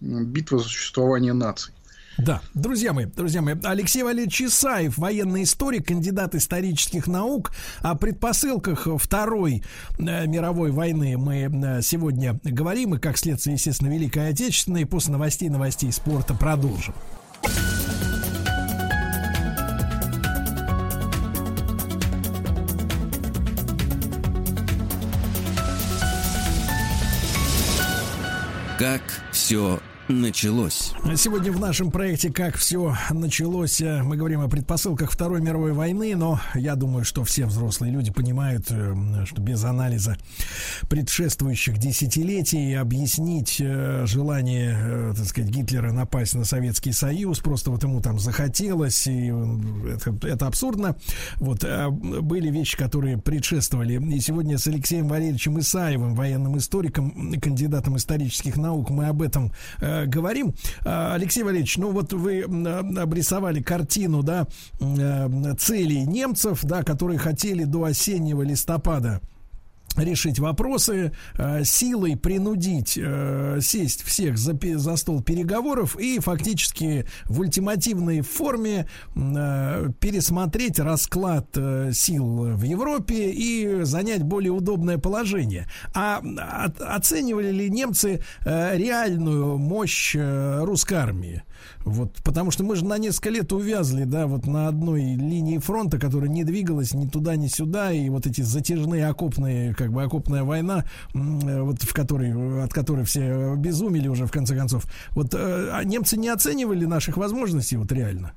битва 0.00 0.58
за 0.58 0.64
существование 0.64 1.32
наций. 1.32 1.72
Да, 2.18 2.42
друзья 2.52 2.92
мои, 2.92 3.06
друзья 3.06 3.40
мои, 3.40 3.54
Алексей 3.64 4.02
Валерьевич 4.02 4.42
Исаев, 4.42 4.98
военный 4.98 5.44
историк, 5.44 5.86
кандидат 5.86 6.34
исторических 6.34 7.06
наук. 7.06 7.52
О 7.80 7.94
предпосылках 7.94 8.86
Второй 8.98 9.62
э, 9.98 10.26
мировой 10.26 10.70
войны 10.70 11.16
мы 11.16 11.44
э, 11.44 11.80
сегодня 11.80 12.38
говорим, 12.44 12.94
и 12.94 12.98
как 12.98 13.16
следствие, 13.16 13.54
естественно, 13.54 13.88
Великой 13.88 14.28
Отечественной. 14.28 14.84
После 14.84 15.12
новостей, 15.12 15.48
новостей 15.48 15.90
спорта 15.92 16.34
продолжим. 16.34 16.94
Как 28.80 29.02
все 29.30 29.78
началось. 30.10 30.92
Сегодня 31.16 31.52
в 31.52 31.60
нашем 31.60 31.90
проекте 31.90 32.32
«Как 32.32 32.56
все 32.56 32.96
началось» 33.10 33.80
э, 33.80 34.02
мы 34.02 34.16
говорим 34.16 34.40
о 34.40 34.48
предпосылках 34.48 35.10
Второй 35.10 35.40
мировой 35.40 35.72
войны, 35.72 36.14
но 36.16 36.40
я 36.54 36.74
думаю, 36.74 37.04
что 37.04 37.24
все 37.24 37.46
взрослые 37.46 37.92
люди 37.92 38.10
понимают, 38.12 38.66
э, 38.70 39.24
что 39.26 39.40
без 39.40 39.64
анализа 39.64 40.16
предшествующих 40.88 41.78
десятилетий 41.78 42.74
объяснить 42.74 43.56
э, 43.60 44.04
желание, 44.06 45.14
так 45.14 45.26
сказать, 45.26 45.50
Гитлера 45.50 45.92
напасть 45.92 46.34
на 46.34 46.44
Советский 46.44 46.92
Союз, 46.92 47.38
просто 47.38 47.70
вот 47.70 47.82
ему 47.82 48.00
там 48.00 48.18
захотелось, 48.18 49.06
и 49.06 49.32
это, 49.94 50.14
это 50.26 50.46
абсурдно. 50.46 50.96
Вот 51.36 51.64
были 51.90 52.50
вещи, 52.50 52.76
которые 52.76 53.18
предшествовали. 53.18 54.00
И 54.14 54.20
сегодня 54.20 54.58
с 54.58 54.66
Алексеем 54.66 55.08
Валерьевичем 55.08 55.58
Исаевым, 55.60 56.14
военным 56.14 56.58
историком, 56.58 57.34
кандидатом 57.40 57.96
исторических 57.96 58.56
наук, 58.56 58.90
мы 58.90 59.06
об 59.06 59.22
этом 59.22 59.52
говорим. 60.06 60.54
А, 60.84 61.14
Алексей 61.14 61.42
Валерьевич, 61.42 61.76
ну 61.76 61.90
вот 61.90 62.12
вы 62.12 62.42
обрисовали 62.42 63.62
картину, 63.62 64.22
да, 64.22 64.46
целей 65.58 66.04
немцев, 66.06 66.60
да, 66.62 66.82
которые 66.82 67.18
хотели 67.18 67.64
до 67.64 67.84
осеннего 67.84 68.42
листопада 68.42 69.20
решить 69.96 70.38
вопросы, 70.38 71.12
э, 71.36 71.64
силой 71.64 72.16
принудить 72.16 72.98
э, 73.00 73.58
сесть 73.60 74.02
всех 74.02 74.38
за, 74.38 74.58
за 74.76 74.96
стол 74.96 75.22
переговоров 75.22 75.98
и 75.98 76.18
фактически 76.20 77.06
в 77.24 77.40
ультимативной 77.40 78.20
форме 78.20 78.86
э, 79.14 79.88
пересмотреть 80.00 80.78
расклад 80.78 81.56
сил 81.92 82.54
в 82.54 82.62
Европе 82.62 83.30
и 83.30 83.82
занять 83.82 84.22
более 84.22 84.52
удобное 84.52 84.98
положение. 84.98 85.68
А 85.94 86.18
от, 86.18 86.80
оценивали 86.80 87.50
ли 87.50 87.70
немцы 87.70 88.22
реальную 88.44 89.58
мощь 89.58 90.14
русской 90.16 90.94
армии? 90.94 91.42
Вот, 91.84 92.14
потому 92.24 92.50
что 92.50 92.64
мы 92.64 92.76
же 92.76 92.84
на 92.84 92.98
несколько 92.98 93.30
лет 93.30 93.52
увязли, 93.52 94.04
да, 94.04 94.26
вот 94.26 94.46
на 94.46 94.68
одной 94.68 95.02
линии 95.02 95.58
фронта, 95.58 95.98
которая 95.98 96.28
не 96.28 96.44
двигалась 96.44 96.94
ни 96.94 97.06
туда, 97.06 97.36
ни 97.36 97.48
сюда, 97.48 97.92
и 97.92 98.08
вот 98.08 98.26
эти 98.26 98.42
затяжные 98.42 99.06
окопные, 99.06 99.74
как 99.74 99.92
бы 99.92 100.02
окопная 100.02 100.44
война, 100.44 100.84
вот 101.14 101.82
в 101.82 101.92
которой, 101.92 102.64
от 102.64 102.72
которой 102.72 103.04
все 103.04 103.54
безумели 103.56 104.08
уже 104.08 104.26
в 104.26 104.32
конце 104.32 104.56
концов. 104.56 104.84
Вот 105.10 105.34
э, 105.34 105.70
а 105.72 105.84
немцы 105.84 106.16
не 106.16 106.28
оценивали 106.28 106.84
наших 106.84 107.16
возможностей 107.16 107.76
вот 107.76 107.90
реально? 107.92 108.32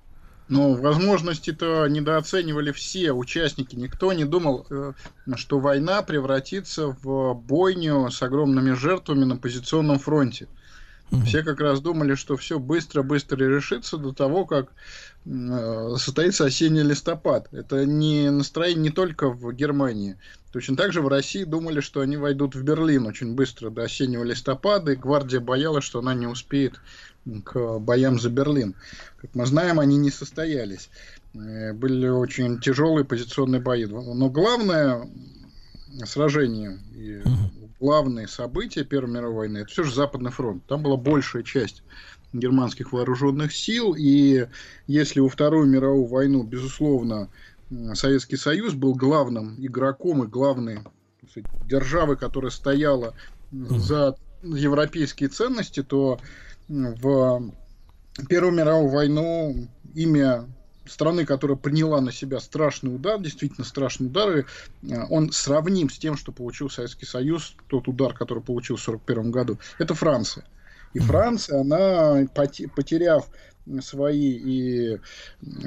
Ну, 0.49 0.75
возможности-то 0.75 1.87
недооценивали 1.87 2.71
все 2.71 3.13
участники. 3.13 3.75
Никто 3.75 4.11
не 4.13 4.25
думал, 4.25 4.65
э, 4.69 4.93
что 5.35 5.59
война 5.59 6.01
превратится 6.01 6.95
в 7.01 7.33
бойню 7.33 8.11
с 8.11 8.21
огромными 8.21 8.73
жертвами 8.73 9.23
на 9.23 9.37
позиционном 9.37 9.99
фронте. 9.99 10.47
Все 11.25 11.43
как 11.43 11.59
раз 11.59 11.79
думали, 11.79 12.15
что 12.15 12.37
все 12.37 12.57
быстро-быстро 12.57 13.37
решится 13.37 13.97
до 13.97 14.13
того, 14.13 14.45
как 14.45 14.71
э, 15.25 15.95
состоится 15.97 16.45
осенний 16.45 16.81
листопад. 16.81 17.47
Это 17.51 17.85
не 17.85 18.31
настроение 18.31 18.83
не 18.83 18.89
только 18.89 19.29
в 19.29 19.53
Германии. 19.53 20.17
Точно 20.51 20.75
так 20.75 20.91
же 20.91 21.01
в 21.01 21.07
России 21.07 21.43
думали, 21.43 21.81
что 21.81 22.01
они 22.01 22.17
войдут 22.17 22.55
в 22.55 22.63
Берлин 22.63 23.05
очень 23.05 23.35
быстро 23.35 23.69
до 23.69 23.83
осеннего 23.83 24.23
листопада, 24.23 24.93
и 24.93 24.95
гвардия 24.95 25.39
боялась, 25.39 25.83
что 25.83 25.99
она 25.99 26.15
не 26.15 26.25
успеет 26.25 26.79
к 27.43 27.79
боям 27.79 28.19
за 28.19 28.29
Берлин. 28.29 28.75
Как 29.17 29.35
мы 29.35 29.45
знаем, 29.45 29.79
они 29.79 29.97
не 29.97 30.09
состоялись. 30.09 30.89
Э, 31.35 31.73
были 31.73 32.07
очень 32.07 32.59
тяжелые 32.59 33.05
позиционные 33.05 33.61
бои. 33.61 33.85
Но 33.85 34.29
главное 34.29 35.07
сражение 36.05 36.79
и 36.95 37.21
главные 37.83 38.29
события 38.29 38.85
Первой 38.85 39.11
мировой 39.11 39.35
войны, 39.35 39.57
это 39.57 39.67
все 39.67 39.83
же 39.83 39.93
Западный 39.93 40.31
фронт. 40.31 40.63
Там 40.67 40.83
была 40.83 40.95
большая 40.95 41.43
часть 41.43 41.83
германских 42.31 42.93
вооруженных 42.93 43.53
сил, 43.53 43.93
и 43.93 44.47
если 44.87 45.19
у 45.19 45.27
Вторую 45.27 45.67
мировую 45.67 46.05
войну, 46.05 46.43
безусловно, 46.43 47.27
Советский 47.93 48.37
Союз 48.37 48.73
был 48.73 48.95
главным 48.95 49.55
игроком 49.57 50.23
и 50.23 50.27
главной 50.27 50.79
сказать, 51.29 51.49
державой, 51.67 52.15
которая 52.15 52.51
стояла 52.51 53.15
за 53.51 54.15
европейские 54.43 55.27
ценности, 55.27 55.83
то 55.83 56.21
в 56.69 57.51
Первую 58.29 58.53
мировую 58.53 58.91
войну 58.91 59.67
имя 59.93 60.47
страны, 60.85 61.25
которая 61.25 61.57
приняла 61.57 62.01
на 62.01 62.11
себя 62.11 62.39
страшный 62.39 62.93
удар, 62.93 63.19
действительно 63.19 63.65
страшный 63.65 64.07
удар, 64.07 64.37
и 64.37 64.41
э, 64.41 65.05
он 65.09 65.31
сравним 65.31 65.89
с 65.89 65.97
тем, 65.97 66.17
что 66.17 66.31
получил 66.31 66.69
Советский 66.69 67.05
Союз, 67.05 67.55
тот 67.67 67.87
удар, 67.87 68.13
который 68.13 68.43
получил 68.43 68.75
в 68.77 68.81
1941 68.81 69.31
году, 69.31 69.59
это 69.79 69.93
Франция. 69.93 70.45
И 70.93 70.99
Франция, 70.99 71.61
она, 71.61 72.27
потеряв 72.75 73.27
свои 73.81 74.33
и 74.33 74.99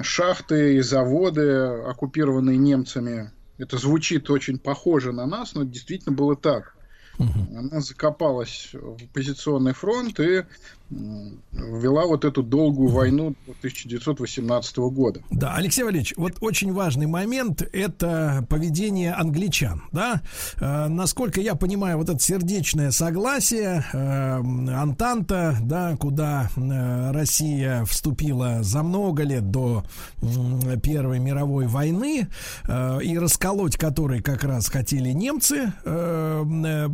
шахты, 0.02 0.76
и 0.76 0.80
заводы, 0.82 1.50
оккупированные 1.88 2.58
немцами, 2.58 3.32
это 3.58 3.78
звучит 3.78 4.30
очень 4.30 4.58
похоже 4.58 5.12
на 5.12 5.26
нас, 5.26 5.54
но 5.54 5.64
действительно 5.64 6.14
было 6.14 6.36
так. 6.36 6.76
Она 7.18 7.80
закопалась 7.80 8.70
в 8.74 9.06
позиционный 9.14 9.72
фронт 9.72 10.20
и 10.20 10.44
вела 10.90 12.06
вот 12.06 12.24
эту 12.24 12.42
долгую 12.42 12.90
войну 12.90 13.34
1918 13.58 14.76
года. 14.76 15.20
Да, 15.30 15.54
Алексей 15.54 15.82
Валерьевич, 15.82 16.14
вот 16.16 16.34
очень 16.40 16.72
важный 16.72 17.06
момент– 17.06 17.62
это 17.72 18.46
поведение 18.48 19.12
англичан, 19.12 19.82
да? 19.92 20.22
Э, 20.60 20.86
насколько 20.86 21.40
я 21.40 21.54
понимаю, 21.56 21.98
вот 21.98 22.08
это 22.08 22.20
сердечное 22.20 22.92
согласие, 22.92 23.84
э, 23.92 24.36
Антанта, 24.76 25.56
да, 25.62 25.96
куда 25.96 26.50
э, 26.56 27.10
Россия 27.12 27.84
вступила 27.84 28.62
за 28.62 28.82
много 28.82 29.24
лет 29.24 29.50
до 29.50 29.84
э, 30.22 30.78
Первой 30.80 31.18
мировой 31.18 31.66
войны, 31.66 32.28
э, 32.68 33.02
и 33.02 33.18
расколоть 33.18 33.76
который 33.76 34.20
как 34.20 34.44
раз 34.44 34.68
хотели 34.68 35.10
немцы, 35.10 35.72
э, 35.84 36.44
э, 36.44 36.88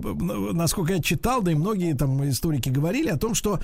насколько 0.52 0.94
я 0.94 1.02
читал, 1.02 1.42
да 1.42 1.52
и 1.52 1.54
многие 1.54 1.94
там 1.94 2.26
историки 2.28 2.70
говорили 2.70 3.08
о 3.08 3.18
том, 3.18 3.34
что 3.34 3.60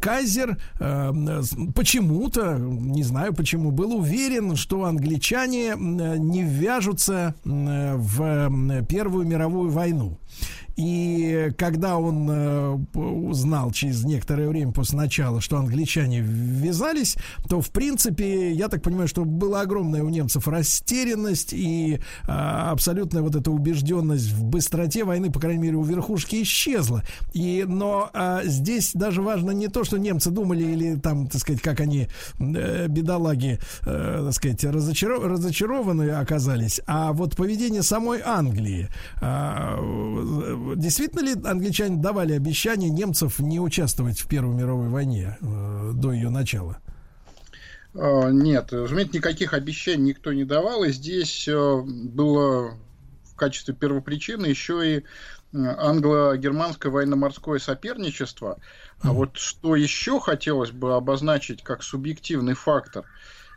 Кайзер 0.00 0.58
э, 0.78 1.42
почему-то, 1.74 2.58
не 2.58 3.02
знаю 3.02 3.34
почему, 3.34 3.70
был 3.70 3.94
уверен, 3.96 4.56
что 4.56 4.84
англичане 4.84 5.74
не 5.76 6.42
ввяжутся 6.42 7.34
в 7.44 8.84
Первую 8.88 9.26
мировую 9.26 9.70
войну. 9.70 10.18
И 10.80 11.50
когда 11.58 11.98
он 11.98 12.26
э, 12.30 12.78
узнал 12.94 13.70
через 13.70 14.04
некоторое 14.04 14.48
время 14.48 14.72
после 14.72 14.96
начала, 14.96 15.42
что 15.42 15.58
англичане 15.58 16.20
ввязались, 16.20 17.16
то, 17.48 17.60
в 17.60 17.70
принципе, 17.70 18.52
я 18.52 18.68
так 18.68 18.82
понимаю, 18.82 19.06
что 19.06 19.26
была 19.26 19.60
огромная 19.60 20.02
у 20.02 20.08
немцев 20.08 20.48
растерянность 20.48 21.52
и 21.52 22.00
э, 22.26 22.30
абсолютная 22.30 23.20
вот 23.20 23.34
эта 23.34 23.50
убежденность 23.50 24.32
в 24.32 24.44
быстроте 24.44 25.04
войны, 25.04 25.30
по 25.30 25.38
крайней 25.38 25.60
мере, 25.60 25.76
у 25.76 25.82
верхушки 25.82 26.42
исчезла. 26.42 27.02
И, 27.34 27.64
но 27.68 28.10
э, 28.14 28.40
здесь 28.44 28.92
даже 28.94 29.20
важно 29.20 29.50
не 29.50 29.68
то, 29.68 29.84
что 29.84 29.98
немцы 29.98 30.30
думали 30.30 30.64
или 30.64 30.96
там, 30.96 31.26
так 31.26 31.42
сказать, 31.42 31.60
как 31.60 31.80
они, 31.80 32.08
э, 32.38 32.86
бедолаги, 32.88 33.58
э, 33.82 34.22
так 34.24 34.32
сказать, 34.32 34.64
разочаров, 34.64 35.24
разочарованы 35.24 36.10
оказались, 36.10 36.80
а 36.86 37.12
вот 37.12 37.36
поведение 37.36 37.82
самой 37.82 38.22
Англии. 38.24 38.88
Э, 39.20 40.19
действительно 40.76 41.20
ли 41.20 41.32
англичане 41.32 42.00
давали 42.00 42.32
обещание 42.32 42.90
немцев 42.90 43.38
не 43.38 43.60
участвовать 43.60 44.20
в 44.20 44.28
Первой 44.28 44.54
мировой 44.54 44.88
войне 44.88 45.38
э, 45.40 45.92
до 45.94 46.12
ее 46.12 46.30
начала? 46.30 46.78
А, 47.94 48.30
нет, 48.30 48.72
разумеется, 48.72 49.16
никаких 49.16 49.52
обещаний 49.52 50.10
никто 50.10 50.32
не 50.32 50.44
давал, 50.44 50.84
и 50.84 50.92
здесь 50.92 51.48
э, 51.48 51.82
было 51.82 52.74
в 53.24 53.36
качестве 53.36 53.74
первопричины 53.74 54.46
еще 54.46 54.96
и 54.96 54.98
э, 54.98 55.02
англо-германское 55.52 56.90
военно-морское 56.90 57.58
соперничество. 57.58 58.58
А 59.02 59.12
вот 59.12 59.36
что 59.36 59.76
еще 59.76 60.20
хотелось 60.20 60.70
бы 60.70 60.94
обозначить 60.94 61.62
как 61.62 61.82
субъективный 61.82 62.54
фактор, 62.54 63.04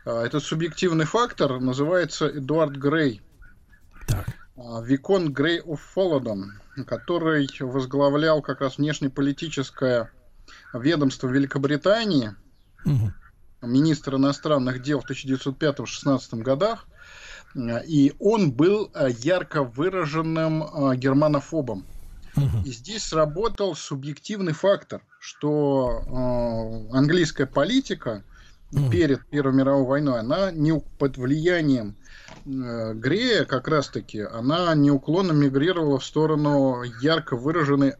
этот 0.04 0.42
субъективный 0.42 1.06
фактор 1.06 1.60
называется 1.60 2.28
Эдуард 2.28 2.76
Грей. 2.76 3.22
Так. 4.06 4.26
А, 4.56 4.80
Викон 4.82 5.32
Грей 5.32 5.60
оф 5.60 5.96
который 6.86 7.48
возглавлял 7.60 8.42
как 8.42 8.60
раз 8.60 8.78
внешнеполитическое 8.78 10.10
ведомство 10.72 11.28
Великобритании, 11.28 12.34
угу. 12.84 13.12
министр 13.62 14.16
иностранных 14.16 14.82
дел 14.82 15.00
в 15.00 15.10
1905-16 15.10 16.42
годах, 16.42 16.86
и 17.86 18.14
он 18.18 18.52
был 18.52 18.90
а, 18.94 19.08
ярко 19.08 19.64
выраженным 19.64 20.62
а, 20.62 20.96
германофобом. 20.96 21.86
И 22.64 22.72
здесь 22.72 23.04
сработал 23.04 23.76
субъективный 23.76 24.54
фактор, 24.54 25.02
что 25.20 26.02
английская 26.92 27.46
политика 27.46 28.24
перед 28.90 29.24
Первой 29.26 29.54
мировой 29.54 29.86
войной, 29.86 30.20
она 30.20 30.50
не 30.50 30.78
под 30.98 31.16
влиянием 31.16 31.96
Э, 32.46 32.92
Грея 32.94 33.44
как 33.44 33.68
раз-таки, 33.68 34.20
она 34.20 34.74
неуклонно 34.74 35.32
мигрировала 35.32 35.98
в 35.98 36.04
сторону 36.04 36.82
ярко 37.00 37.36
выраженной 37.36 37.94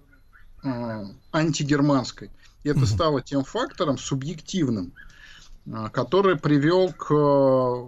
э, 0.63 1.05
антигерманской. 1.33 2.31
И 2.63 2.69
это 2.69 2.87
стало 2.87 3.21
тем 3.21 3.45
фактором 3.45 3.99
субъективным, 3.99 4.95
а, 5.71 5.91
который 5.91 6.37
привел 6.39 6.93
к 6.93 7.13
э, 7.13 7.85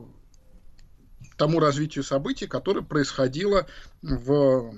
тому 1.38 1.60
развитию 1.60 2.04
событий, 2.04 2.46
которое 2.46 2.82
происходило 2.82 3.66
в 4.02 4.74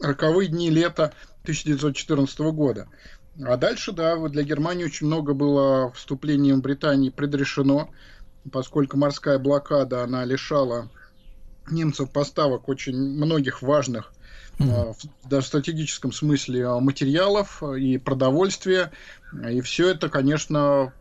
роковые 0.00 0.48
дни 0.48 0.70
лета 0.70 1.14
1914 1.42 2.38
года. 2.52 2.88
А 3.40 3.56
дальше, 3.56 3.92
да, 3.92 4.16
для 4.28 4.42
Германии 4.42 4.84
очень 4.84 5.06
много 5.06 5.32
было 5.32 5.90
вступлением 5.92 6.60
Британии 6.60 7.10
предрешено, 7.10 7.88
поскольку 8.50 8.96
морская 8.98 9.38
блокада, 9.38 10.04
она 10.04 10.24
лишала 10.24 10.90
немцев 11.70 12.10
поставок 12.10 12.68
очень 12.68 12.96
многих 12.96 13.62
важных 13.62 14.12
mm-hmm. 14.58 14.96
в 15.24 15.42
стратегическом 15.42 16.12
смысле 16.12 16.68
материалов 16.80 17.62
и 17.62 17.98
продовольствия. 17.98 18.90
И 19.48 19.60
все 19.60 19.90
это, 19.90 20.08
конечно, 20.08 20.92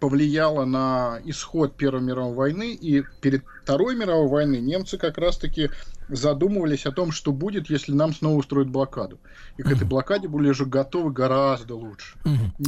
повлияло 0.00 0.64
на 0.64 1.20
исход 1.24 1.76
Первой 1.76 2.02
мировой 2.02 2.34
войны. 2.34 2.72
И 2.72 3.04
перед 3.20 3.44
Второй 3.62 3.94
мировой 3.96 4.28
войны 4.28 4.56
немцы 4.56 4.98
как 4.98 5.16
раз-таки 5.18 5.70
задумывались 6.08 6.86
о 6.86 6.92
том, 6.92 7.12
что 7.12 7.32
будет, 7.32 7.70
если 7.70 7.92
нам 7.92 8.14
снова 8.14 8.38
устроят 8.38 8.68
блокаду. 8.68 9.18
И 9.56 9.62
к 9.62 9.70
этой 9.70 9.86
блокаде 9.86 10.28
были 10.28 10.50
уже 10.50 10.66
готовы 10.66 11.12
гораздо 11.12 11.74
лучше. 11.74 12.16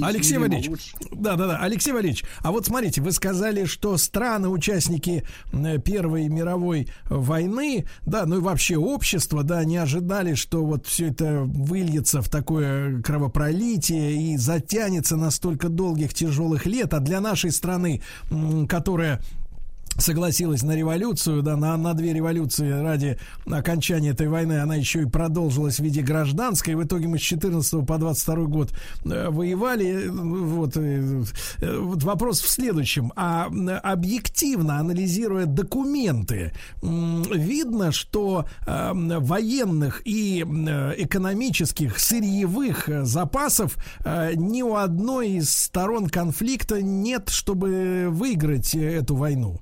Алексей 0.01 0.39
Валерьевич, 0.39 0.95
да, 1.13 1.37
да, 1.37 1.47
да, 1.47 1.59
Алексей 1.59 1.93
Валерьевич, 1.93 2.25
а 2.41 2.53
вот 2.53 2.67
смотрите, 2.67 3.01
вы 3.03 3.13
сказали, 3.13 3.65
что 3.65 3.97
страны, 3.97 4.49
участники 4.49 5.25
Первой 5.85 6.29
мировой 6.29 6.89
войны, 7.09 7.87
да, 8.05 8.27
ну 8.27 8.39
и 8.39 8.41
вообще 8.41 8.77
общество, 8.77 9.43
да, 9.43 9.65
не 9.65 9.77
ожидали, 9.77 10.35
что 10.35 10.65
вот 10.65 10.87
все 10.87 11.09
это 11.09 11.43
выльется 11.45 12.23
в 12.23 12.29
такое 12.29 13.03
кровопролитие 13.03 14.33
и 14.33 14.37
затянется 14.37 15.17
на 15.17 15.31
столько 15.31 15.69
долгих 15.69 16.15
тяжелых 16.15 16.67
лет, 16.67 16.95
а 16.95 17.01
для 17.01 17.21
нашей 17.21 17.51
страны, 17.51 18.03
которая 18.69 19.21
согласилась 19.99 20.63
на 20.63 20.77
революцию, 20.77 21.43
да, 21.43 21.57
на, 21.57 21.77
на 21.77 21.95
две 21.95 22.13
революции 22.13 22.71
ради 22.71 23.19
окончания 23.47 24.11
этой 24.11 24.29
войны, 24.29 24.61
она 24.61 24.75
еще 24.75 25.03
и 25.03 25.07
продолжилась 25.07 25.79
в 25.79 25.83
виде 25.83 26.03
гражданской. 26.03 26.75
В 26.75 26.85
итоге 26.85 27.09
мы 27.09 27.19
с 27.19 27.23
14 27.23 27.87
по 27.87 27.99
22 27.99 28.37
год 28.45 28.73
э, 29.05 29.31
воевали. 29.31 30.09
Вот, 30.09 30.77
э, 30.77 31.25
вот 31.61 32.03
вопрос 32.03 32.41
в 32.41 32.49
следующем. 32.49 33.13
А 33.17 33.47
объективно 33.83 34.79
анализируя 34.79 35.47
документы, 35.47 36.53
видно, 36.83 37.93
что 37.93 38.47
э, 38.67 38.93
военных 38.93 40.03
и 40.05 40.41
экономических 40.43 41.99
сырьевых 41.99 42.89
запасов 43.03 43.77
ни 44.35 44.63
у 44.63 44.75
одной 44.75 45.31
из 45.31 45.51
сторон 45.51 46.09
конфликта 46.09 46.83
нет, 46.83 47.29
чтобы 47.29 48.09
выиграть 48.11 48.75
эту 48.75 49.17
войну 49.17 49.61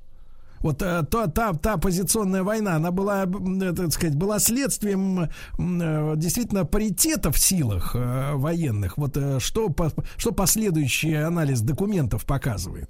вот 0.65 0.83
э, 0.83 1.02
та, 1.10 1.26
та, 1.26 1.52
та 1.52 1.76
позиционная 1.76 2.43
война, 2.43 2.76
она 2.76 2.91
была, 2.91 3.25
э, 3.25 3.73
так 3.75 3.93
сказать, 3.93 4.17
была 4.17 4.39
следствием 4.39 5.20
э, 5.20 6.17
действительно 6.17 6.65
паритета 6.65 7.31
в 7.31 7.39
силах 7.39 7.94
военных. 7.94 8.97
Вот 8.97 9.18
что, 9.39 9.75
что 10.17 10.33
последующий 10.33 11.26
анализ 11.26 11.60
документов 11.60 12.25
показывает? 12.25 12.89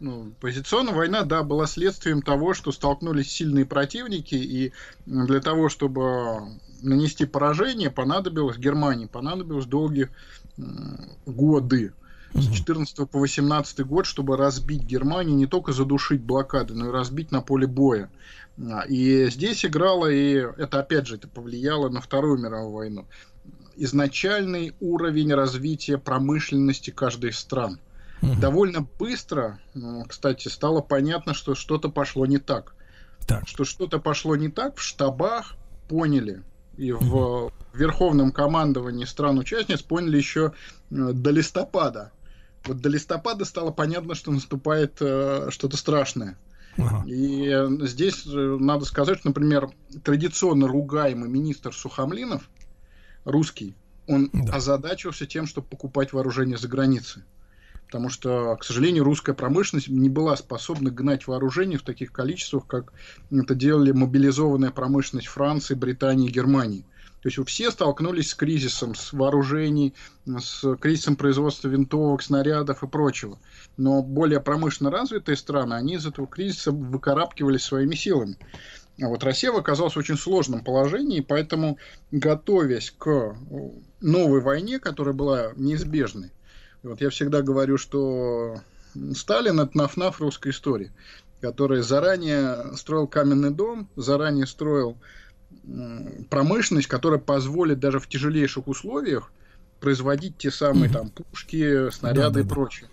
ну, 0.00 0.32
позиционная 0.40 0.94
война, 0.94 1.24
да, 1.24 1.42
была 1.42 1.66
следствием 1.66 2.22
того, 2.22 2.54
что 2.54 2.72
столкнулись 2.72 3.30
сильные 3.30 3.66
противники, 3.66 4.34
и 4.34 4.72
для 5.04 5.40
того, 5.40 5.68
чтобы 5.68 6.40
нанести 6.80 7.26
поражение, 7.26 7.90
понадобилось 7.90 8.56
Германии, 8.56 9.04
понадобилось 9.04 9.66
долгие 9.66 10.08
годы 11.26 11.92
с 12.34 12.48
14 12.48 13.08
по 13.08 13.18
18 13.18 13.80
год, 13.86 14.06
чтобы 14.06 14.36
разбить 14.36 14.82
Германию, 14.82 15.36
не 15.36 15.46
только 15.46 15.72
задушить 15.72 16.20
блокады, 16.20 16.74
но 16.74 16.88
и 16.88 16.92
разбить 16.92 17.32
на 17.32 17.40
поле 17.42 17.66
боя. 17.66 18.10
А, 18.58 18.82
и 18.82 19.28
здесь 19.30 19.64
играло, 19.64 20.06
и 20.06 20.34
это 20.34 20.80
опять 20.80 21.06
же 21.06 21.16
это 21.16 21.28
повлияло 21.28 21.88
на 21.88 22.00
Вторую 22.00 22.38
мировую 22.38 22.72
войну, 22.72 23.06
изначальный 23.76 24.74
уровень 24.80 25.34
развития 25.34 25.98
промышленности 25.98 26.90
каждой 26.90 27.30
из 27.30 27.38
стран. 27.38 27.80
Угу. 28.22 28.40
Довольно 28.40 28.86
быстро, 28.98 29.58
ну, 29.74 30.04
кстати, 30.04 30.48
стало 30.48 30.82
понятно, 30.82 31.34
что 31.34 31.54
что-то 31.54 31.88
пошло 31.88 32.26
не 32.26 32.38
так. 32.38 32.74
так. 33.26 33.48
Что 33.48 33.64
что-то 33.64 33.98
пошло 33.98 34.36
не 34.36 34.48
так 34.48 34.76
в 34.76 34.82
штабах, 34.82 35.56
поняли. 35.88 36.42
И 36.76 36.92
угу. 36.92 37.50
в 37.72 37.78
верховном 37.78 38.30
командовании 38.30 39.04
стран-участниц 39.04 39.82
поняли 39.82 40.16
еще 40.16 40.52
э, 40.90 41.12
до 41.12 41.30
листопада 41.30 42.12
вот 42.64 42.80
до 42.80 42.88
листопада 42.88 43.44
стало 43.44 43.70
понятно, 43.70 44.14
что 44.14 44.30
наступает 44.30 44.96
э, 45.00 45.48
что-то 45.50 45.76
страшное. 45.76 46.36
Ага. 46.76 47.04
И 47.06 47.52
здесь 47.86 48.26
э, 48.26 48.56
надо 48.60 48.84
сказать, 48.84 49.18
что, 49.18 49.28
например, 49.28 49.70
традиционно 50.04 50.68
ругаемый 50.68 51.28
министр 51.28 51.74
Сухомлинов, 51.74 52.48
русский, 53.24 53.74
он 54.06 54.30
да. 54.32 54.54
озадачился 54.54 55.26
тем, 55.26 55.46
чтобы 55.46 55.66
покупать 55.68 56.12
вооружение 56.12 56.58
за 56.58 56.68
границей. 56.68 57.22
Потому 57.86 58.08
что, 58.08 58.56
к 58.56 58.64
сожалению, 58.64 59.02
русская 59.02 59.34
промышленность 59.34 59.88
не 59.88 60.08
была 60.08 60.36
способна 60.36 60.90
гнать 60.90 61.26
вооружение 61.26 61.76
в 61.76 61.82
таких 61.82 62.12
количествах, 62.12 62.66
как 62.66 62.92
это 63.32 63.56
делали 63.56 63.90
мобилизованная 63.90 64.70
промышленность 64.70 65.26
Франции, 65.26 65.74
Британии 65.74 66.28
и 66.28 66.32
Германии. 66.32 66.84
То 67.22 67.28
есть 67.28 67.38
все 67.48 67.70
столкнулись 67.70 68.30
с 68.30 68.34
кризисом, 68.34 68.94
с 68.94 69.12
вооружений, 69.12 69.94
с 70.26 70.76
кризисом 70.76 71.16
производства 71.16 71.68
винтовок, 71.68 72.22
снарядов 72.22 72.82
и 72.82 72.86
прочего. 72.86 73.38
Но 73.76 74.02
более 74.02 74.40
промышленно 74.40 74.90
развитые 74.90 75.36
страны, 75.36 75.74
они 75.74 75.94
из 75.94 76.06
этого 76.06 76.26
кризиса 76.26 76.72
выкарабкивались 76.72 77.62
своими 77.62 77.94
силами. 77.94 78.36
А 79.02 79.08
вот 79.08 79.22
Россия 79.22 79.52
оказалась 79.52 79.94
в 79.94 79.98
очень 79.98 80.16
сложном 80.16 80.64
положении, 80.64 81.20
поэтому, 81.20 81.78
готовясь 82.10 82.90
к 82.96 83.36
новой 84.00 84.40
войне, 84.40 84.78
которая 84.78 85.14
была 85.14 85.52
неизбежной, 85.56 86.32
вот 86.82 87.00
я 87.00 87.10
всегда 87.10 87.42
говорю, 87.42 87.76
что 87.76 88.60
Сталин– 89.14 89.60
это 89.60 89.76
нафнаф 89.76 90.20
русской 90.20 90.50
истории, 90.50 90.90
который 91.40 91.82
заранее 91.82 92.74
строил 92.76 93.06
каменный 93.06 93.50
дом, 93.50 93.88
заранее 93.96 94.46
строил 94.46 94.96
промышленность, 96.28 96.88
которая 96.88 97.20
позволит 97.20 97.80
даже 97.80 97.98
в 97.98 98.08
тяжелейших 98.08 98.68
условиях 98.68 99.32
производить 99.80 100.36
те 100.36 100.50
самые 100.50 100.90
там 100.90 101.10
пушки, 101.10 101.90
снаряды 101.90 102.20
да, 102.20 102.30
да, 102.30 102.40
и 102.40 102.44
прочее. 102.44 102.88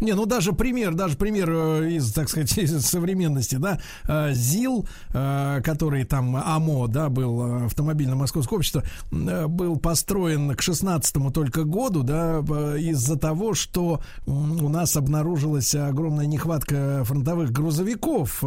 Не, 0.00 0.14
ну 0.14 0.26
даже 0.26 0.52
пример, 0.52 0.94
даже 0.94 1.16
пример 1.16 1.48
э, 1.50 1.90
из, 1.92 2.12
так 2.12 2.28
сказать, 2.28 2.58
из 2.58 2.84
современности, 2.84 3.56
да, 3.56 3.78
э, 4.08 4.32
ЗИЛ, 4.32 4.86
э, 5.12 5.60
который 5.64 6.04
там 6.04 6.36
АМО, 6.36 6.88
да, 6.88 7.08
был 7.08 7.66
автомобильно 7.66 8.16
московское 8.16 8.56
общество, 8.56 8.82
был 9.10 9.76
построен 9.76 10.54
к 10.56 10.60
16-му 10.60 11.30
только 11.30 11.64
году, 11.64 12.02
да, 12.02 12.40
из-за 12.78 13.16
того, 13.16 13.54
что 13.54 14.02
у 14.26 14.68
нас 14.68 14.96
обнаружилась 14.96 15.74
огромная 15.74 16.26
нехватка 16.26 17.02
фронтовых 17.04 17.52
грузовиков, 17.52 18.42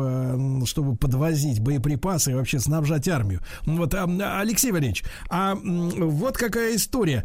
чтобы 0.65 0.95
подвозить 0.97 1.61
боеприпасы 1.61 2.31
и 2.31 2.33
вообще 2.33 2.59
снабжать 2.59 3.07
армию. 3.07 3.41
Вот, 3.65 3.93
Алексей 3.93 4.71
Валерьевич, 4.71 5.03
а 5.29 5.55
вот 5.55 6.37
какая 6.37 6.75
история. 6.75 7.23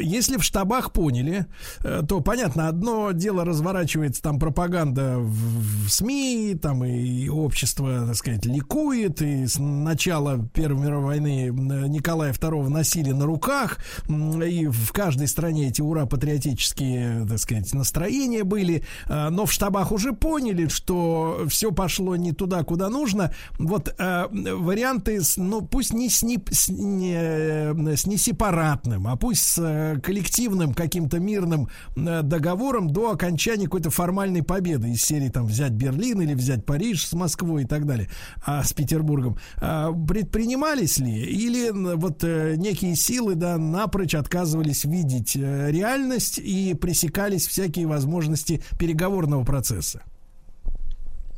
Если 0.00 0.38
в 0.38 0.42
штабах 0.42 0.92
поняли, 0.92 1.46
то, 1.82 2.20
понятно, 2.20 2.68
одно 2.68 3.12
дело 3.12 3.44
развивать 3.44 3.65
разворачивается 3.66 4.22
там 4.22 4.38
пропаганда 4.38 5.18
в, 5.18 5.86
в 5.86 5.90
СМИ, 5.90 6.56
там 6.60 6.84
и 6.84 7.28
общество, 7.28 8.06
так 8.06 8.14
сказать, 8.14 8.44
ликует, 8.46 9.20
и 9.22 9.46
с 9.46 9.58
начала 9.58 10.38
Первой 10.54 10.82
мировой 10.82 11.06
войны 11.06 11.50
Николая 11.88 12.32
II 12.32 12.68
носили 12.68 13.10
на 13.12 13.26
руках, 13.26 13.78
и 14.08 14.66
в 14.66 14.92
каждой 14.92 15.26
стране 15.26 15.68
эти 15.68 15.80
ура-патриотические, 15.80 17.26
так 17.28 17.38
сказать, 17.38 17.72
настроения 17.74 18.44
были, 18.44 18.84
а, 19.06 19.30
но 19.30 19.46
в 19.46 19.52
штабах 19.52 19.92
уже 19.92 20.12
поняли, 20.12 20.68
что 20.68 21.44
все 21.48 21.72
пошло 21.72 22.16
не 22.16 22.32
туда, 22.32 22.62
куда 22.62 22.88
нужно. 22.88 23.32
Вот 23.58 23.94
э, 23.98 24.26
варианты, 24.30 25.22
с, 25.22 25.36
ну, 25.36 25.62
пусть 25.62 25.92
не 25.92 26.08
с, 26.08 26.22
не, 26.22 26.38
с, 26.50 26.68
не, 26.68 27.96
с 27.96 28.06
не 28.06 28.16
сепаратным, 28.16 29.08
а 29.08 29.16
пусть 29.16 29.42
с 29.42 29.58
э, 29.58 30.00
коллективным 30.00 30.74
каким-то 30.74 31.18
мирным 31.18 31.68
э, 31.96 32.22
договором 32.22 32.90
до 32.90 33.10
окончания 33.10 33.45
окончании 33.46 33.66
какой-то 33.66 33.90
формальной 33.90 34.42
победы 34.42 34.90
из 34.90 35.02
серии 35.02 35.28
там 35.28 35.46
взять 35.46 35.72
Берлин 35.72 36.20
или 36.20 36.34
взять 36.34 36.64
Париж 36.64 37.06
с 37.06 37.12
Москвой 37.12 37.62
и 37.62 37.66
так 37.66 37.86
далее, 37.86 38.08
а 38.44 38.64
с 38.64 38.72
Петербургом. 38.72 39.38
А, 39.58 39.92
предпринимались 39.92 40.98
ли 40.98 41.12
или 41.12 41.70
вот 41.70 42.24
э, 42.24 42.56
некие 42.56 42.96
силы, 42.96 43.36
да, 43.36 43.56
напрочь 43.56 44.14
отказывались 44.14 44.84
видеть 44.84 45.36
э, 45.36 45.70
реальность 45.70 46.38
и 46.38 46.74
пресекались 46.74 47.46
всякие 47.46 47.86
возможности 47.86 48.62
переговорного 48.78 49.44
процесса? 49.44 50.02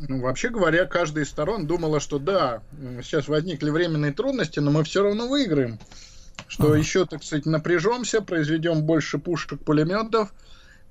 Ну, 0.01 0.21
вообще 0.21 0.49
говоря, 0.49 0.87
каждая 0.87 1.25
из 1.25 1.31
сторон 1.31 1.67
думала, 1.67 2.01
что 2.01 2.19
да, 2.19 2.63
сейчас 3.03 3.29
возникли 3.29 3.69
временные 3.69 4.13
трудности, 4.13 4.61
но 4.61 4.71
мы 4.71 4.85
все 4.85 5.03
равно 5.03 5.29
выиграем. 5.29 5.79
что 6.47 6.69
ага. 6.69 6.77
еще, 6.77 7.05
так 7.05 7.23
сказать, 7.23 7.45
напряжемся, 7.45 8.23
произведем 8.23 8.83
больше 8.83 9.19
пушек, 9.19 9.61
пулеметов 9.63 10.33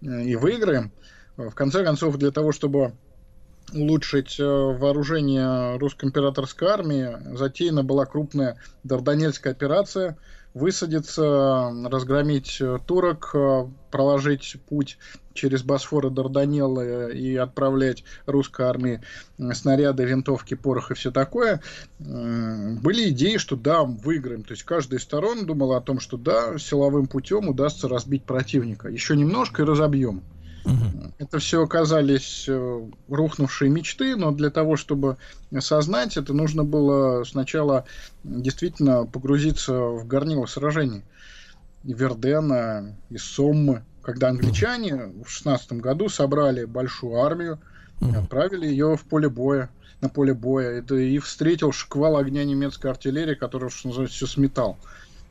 э, 0.04 0.24
и 0.24 0.36
выиграем. 0.36 0.92
В 1.38 1.52
конце 1.52 1.84
концов, 1.84 2.18
для 2.18 2.32
того, 2.32 2.52
чтобы 2.52 2.94
улучшить 3.74 4.40
э, 4.40 4.44
вооружение 4.44 5.78
русской 5.78 6.06
императорской 6.06 6.68
армии, 6.68 7.36
затеяна 7.36 7.84
была 7.84 8.06
крупная 8.06 8.58
Дарданельская 8.84 9.54
операция– 9.54 10.18
высадиться, 10.58 11.72
разгромить 11.86 12.58
э, 12.60 12.80
турок, 12.86 13.32
э, 13.34 13.68
проложить 13.92 14.58
путь 14.68 14.98
через 15.34 15.62
Босфор 15.62 16.08
и 16.08 16.10
Дарданеллы 16.10 17.14
и 17.14 17.36
отправлять 17.36 18.04
русской 18.26 18.66
армии 18.66 19.02
снаряды, 19.54 20.04
винтовки, 20.04 20.56
порох 20.56 20.90
и 20.90 20.96
все 20.96 21.12
такое, 21.12 21.62
были 22.00 23.10
идеи, 23.10 23.38
что 23.38 23.56
да, 23.56 23.84
выиграем. 23.84 24.44
То 24.44 24.54
есть 24.54 24.64
каждая 24.64 25.00
из 25.00 25.04
сторон 25.04 25.46
думала 25.46 25.78
о 25.78 25.82
том, 25.82 26.00
что 26.00 26.18
да, 26.18 26.58
силовым 26.58 27.06
путем 27.06 27.50
удастся 27.50 27.88
разбить 27.88 28.24
противника. 28.24 28.90
Еще 28.90 29.16
немножко 29.16 29.62
и 29.62 29.66
разобьем. 29.66 30.24
Угу. 30.68 31.14
Это 31.20 31.40
все 31.40 31.64
оказались 31.64 32.46
э, 32.48 32.90
рухнувшие 33.08 33.72
мечты, 33.72 34.16
но 34.18 34.32
для 34.32 34.50
того, 34.50 34.76
чтобы 34.76 35.18
осознать 35.54 36.18
это, 36.18 36.34
нужно 36.34 36.66
было 36.66 37.24
сначала 37.24 37.86
действительно 38.24 39.06
погрузиться 39.06 39.74
в 39.74 40.06
горнило 40.06 40.46
сражений. 40.46 41.04
И 41.86 41.94
Вердена, 41.94 42.96
и 43.10 43.18
Соммы, 43.18 43.84
когда 44.02 44.28
англичане 44.28 45.14
в 45.26 45.30
16 45.30 45.74
году 45.74 46.10
собрали 46.10 46.66
большую 46.66 47.22
армию 47.22 47.60
и 48.02 48.14
отправили 48.14 48.68
ее 48.68 48.98
в 48.98 49.04
поле 49.04 49.30
боя 49.30 49.70
на 50.02 50.10
поле 50.10 50.34
боя. 50.34 50.80
Это 50.80 50.96
и 50.96 51.18
встретил 51.20 51.72
шквал 51.72 52.18
огня 52.18 52.44
немецкой 52.44 52.92
артиллерии, 52.92 53.36
который, 53.36 53.70
что 53.70 53.88
называется, 53.88 54.18
все 54.18 54.28
сметал. 54.28 54.78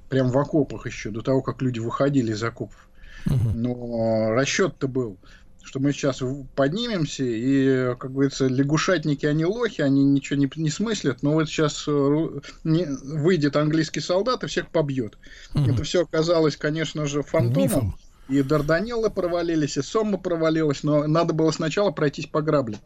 Прям 0.08 0.30
в 0.30 0.38
окопах 0.38 0.86
еще, 0.86 1.10
до 1.10 1.20
того, 1.20 1.42
как 1.42 1.62
люди 1.62 1.78
выходили 1.78 2.32
из 2.32 2.42
окопов. 2.42 2.85
Но 3.26 4.30
расчет-то 4.32 4.88
был, 4.88 5.18
что 5.62 5.80
мы 5.80 5.92
сейчас 5.92 6.22
поднимемся, 6.54 7.24
и, 7.24 7.94
как 7.96 8.12
говорится, 8.12 8.46
лягушатники, 8.46 9.26
они 9.26 9.44
лохи, 9.44 9.82
они 9.82 10.04
ничего 10.04 10.38
не, 10.38 10.50
не 10.56 10.70
смыслят, 10.70 11.22
но 11.22 11.32
вот 11.32 11.48
сейчас 11.48 11.84
э, 11.88 12.28
не, 12.64 12.86
выйдет 12.86 13.56
английский 13.56 14.00
солдат 14.00 14.44
и 14.44 14.46
всех 14.46 14.68
побьет. 14.68 15.18
Угу. 15.54 15.64
Это 15.64 15.82
все 15.82 16.02
оказалось, 16.02 16.56
конечно 16.56 17.06
же, 17.06 17.22
фантомом. 17.22 17.62
Мифом. 17.62 17.98
И 18.28 18.42
Дарданеллы 18.42 19.10
провалились, 19.10 19.76
и 19.76 19.82
Сомма 19.82 20.18
провалилась, 20.18 20.82
но 20.82 21.06
надо 21.06 21.32
было 21.32 21.52
сначала 21.52 21.92
пройтись 21.92 22.26
по 22.26 22.42
граблям. 22.42 22.80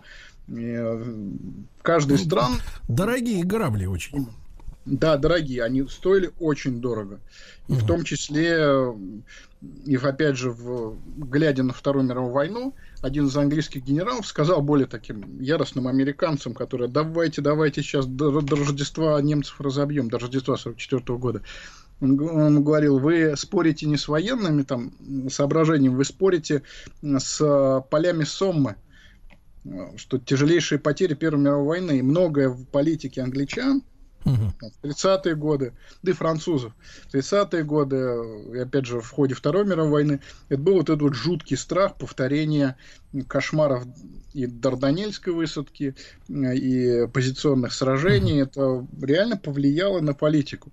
И 0.48 0.74
э, 0.76 1.04
каждый 1.82 2.16
из 2.16 2.24
стран... 2.24 2.52
Дорогие 2.88 3.44
грабли 3.44 3.86
очень. 3.86 4.28
Да, 4.86 5.16
дорогие, 5.16 5.62
они 5.62 5.86
стоили 5.88 6.30
очень 6.38 6.80
дорого. 6.80 7.20
И 7.68 7.72
угу. 7.72 7.80
в 7.80 7.86
том 7.86 8.04
числе 8.04 8.94
и 9.84 9.96
опять 9.96 10.36
же, 10.36 10.50
в, 10.50 10.96
глядя 11.16 11.62
на 11.62 11.72
Вторую 11.72 12.06
мировую 12.06 12.32
войну, 12.32 12.74
один 13.02 13.26
из 13.26 13.36
английских 13.36 13.84
генералов 13.84 14.26
сказал 14.26 14.62
более 14.62 14.86
таким 14.86 15.40
яростным 15.40 15.86
американцам, 15.86 16.54
которые 16.54 16.88
давайте, 16.88 17.42
давайте 17.42 17.82
сейчас 17.82 18.06
до, 18.06 18.40
до 18.40 18.56
Рождества 18.56 19.20
немцев 19.20 19.60
разобьем, 19.60 20.08
до 20.08 20.18
Рождества 20.18 20.56
44 20.56 21.18
года. 21.18 21.42
Он, 22.00 22.18
он 22.20 22.64
говорил, 22.64 22.98
вы 22.98 23.34
спорите 23.36 23.86
не 23.86 23.98
с 23.98 24.08
военными 24.08 24.62
там 24.62 24.92
соображениями, 25.28 25.96
вы 25.96 26.06
спорите 26.06 26.62
с 27.02 27.84
полями 27.90 28.24
Соммы, 28.24 28.76
что 29.96 30.18
тяжелейшие 30.18 30.78
потери 30.78 31.12
Первой 31.12 31.42
мировой 31.42 31.66
войны 31.66 31.98
и 31.98 32.02
многое 32.02 32.48
в 32.48 32.64
политике 32.64 33.20
англичан 33.20 33.82
Угу. 34.24 34.52
30-е 34.82 35.34
годы, 35.34 35.72
да 36.02 36.10
и 36.10 36.14
французов. 36.14 36.72
30-е 37.12 37.64
годы, 37.64 37.96
и 38.54 38.58
опять 38.58 38.86
же, 38.86 39.00
в 39.00 39.10
ходе 39.10 39.34
Второй 39.34 39.64
мировой 39.64 39.90
войны, 39.90 40.20
это 40.48 40.60
был 40.60 40.74
вот 40.74 40.90
этот 40.90 41.02
вот 41.02 41.14
жуткий 41.14 41.56
страх 41.56 41.96
повторения 41.96 42.76
кошмаров 43.28 43.84
и 44.34 44.46
Дарданельской 44.46 45.32
высадки, 45.32 45.94
и 46.28 47.06
позиционных 47.12 47.72
сражений. 47.72 48.42
Угу. 48.42 48.50
Это 48.50 48.86
реально 49.06 49.36
повлияло 49.36 50.00
на 50.00 50.14
политику. 50.14 50.70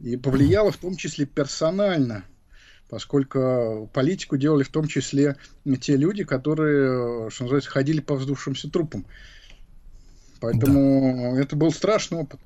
И 0.00 0.16
повлияло 0.16 0.70
в 0.70 0.76
том 0.76 0.96
числе 0.96 1.26
персонально 1.26 2.24
поскольку 2.88 3.90
политику 3.92 4.36
делали 4.36 4.62
в 4.62 4.68
том 4.68 4.86
числе 4.86 5.36
те 5.80 5.96
люди, 5.96 6.22
которые, 6.22 7.28
что 7.30 7.44
называется, 7.44 7.70
ходили 7.70 8.00
по 8.00 8.14
вздувшимся 8.14 8.70
трупам. 8.70 9.06
Поэтому 10.44 11.34
да. 11.34 11.40
это 11.40 11.56
был 11.56 11.72
страшный 11.72 12.18
опыт. 12.18 12.40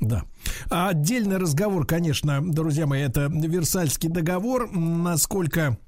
Да. 0.00 0.24
А 0.70 0.88
отдельный 0.88 1.36
разговор, 1.36 1.86
конечно, 1.86 2.40
друзья 2.42 2.86
мои, 2.86 3.02
это 3.02 3.28
Версальский 3.32 4.08
договор. 4.08 4.68
Насколько 4.70 5.78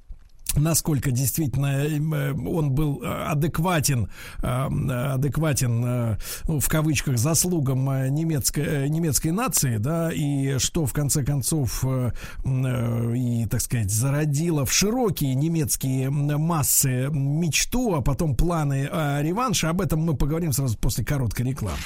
насколько 0.56 1.10
действительно 1.10 1.84
э, 1.84 2.32
он 2.32 2.70
был 2.70 3.02
адекватен, 3.05 4.08
э, 4.42 4.47
адекватен 4.47 5.84
э, 5.84 6.16
ну, 6.47 6.60
в 6.60 6.68
кавычках 6.68 7.18
заслугам 7.18 7.84
немецкой, 8.14 8.89
немецкой 8.89 9.32
нации, 9.32 9.78
да, 9.78 10.10
и 10.12 10.58
что 10.58 10.86
в 10.86 10.92
конце 10.92 11.24
концов 11.24 11.84
и, 11.84 13.47
так 13.50 13.60
сказать, 13.60 13.90
зародило 13.90 14.64
в 14.64 14.73
широкие 14.73 15.34
немецкие 15.34 16.10
массы 16.10 17.08
мечту, 17.10 17.94
а 17.94 18.00
потом 18.00 18.36
планы 18.36 18.89
реванша. 19.20 19.70
Об 19.70 19.81
этом 19.81 20.00
мы 20.00 20.14
поговорим 20.14 20.52
сразу 20.52 20.76
после 20.78 21.05
короткой 21.05 21.47
рекламы. 21.47 21.78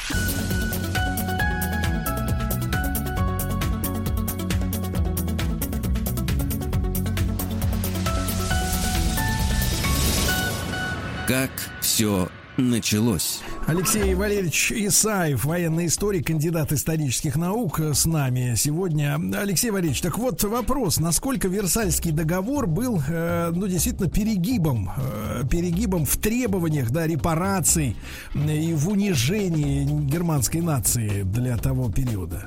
Как 11.28 11.50
все 11.82 12.30
началось. 12.56 13.40
Алексей 13.66 14.14
Валерьевич 14.14 14.72
Исаев, 14.72 15.44
военный 15.44 15.84
историк, 15.84 16.28
кандидат 16.28 16.72
исторических 16.72 17.36
наук 17.36 17.80
с 17.80 18.06
нами 18.06 18.54
сегодня. 18.56 19.20
Алексей 19.38 19.70
Валерьевич, 19.70 20.00
так 20.00 20.16
вот 20.16 20.42
вопрос, 20.44 20.98
насколько 20.98 21.48
Версальский 21.48 22.12
договор 22.12 22.66
был, 22.66 23.02
э, 23.06 23.50
ну, 23.54 23.66
действительно, 23.66 24.08
перегибом, 24.08 24.90
э, 24.96 25.42
перегибом 25.50 26.06
в 26.06 26.16
требованиях, 26.16 26.90
да, 26.92 27.06
репараций 27.06 27.94
и 28.34 28.72
в 28.72 28.88
унижении 28.88 29.84
германской 29.84 30.62
нации 30.62 31.24
для 31.24 31.58
того 31.58 31.92
периода? 31.92 32.46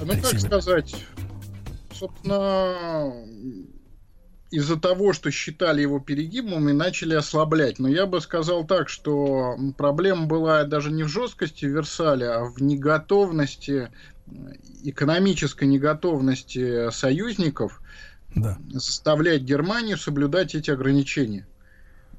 Ну, 0.00 0.10
Алексей... 0.10 0.30
как 0.30 0.40
сказать, 0.40 0.96
собственно, 1.92 3.12
из-за 4.54 4.78
того, 4.78 5.12
что 5.12 5.32
считали 5.32 5.82
его 5.82 5.98
перегибом, 5.98 6.68
и 6.68 6.72
начали 6.72 7.14
ослаблять. 7.14 7.80
Но 7.80 7.88
я 7.88 8.06
бы 8.06 8.20
сказал 8.20 8.64
так, 8.64 8.88
что 8.88 9.56
проблема 9.76 10.26
была 10.26 10.62
даже 10.62 10.92
не 10.92 11.02
в 11.02 11.08
жесткости 11.08 11.64
Версаля, 11.64 12.38
а 12.38 12.44
в 12.44 12.62
неготовности, 12.62 13.90
экономической 14.84 15.64
неготовности 15.64 16.90
союзников 16.90 17.80
да. 18.36 18.56
заставлять 18.70 19.42
Германию 19.42 19.98
соблюдать 19.98 20.54
эти 20.54 20.70
ограничения. 20.70 21.48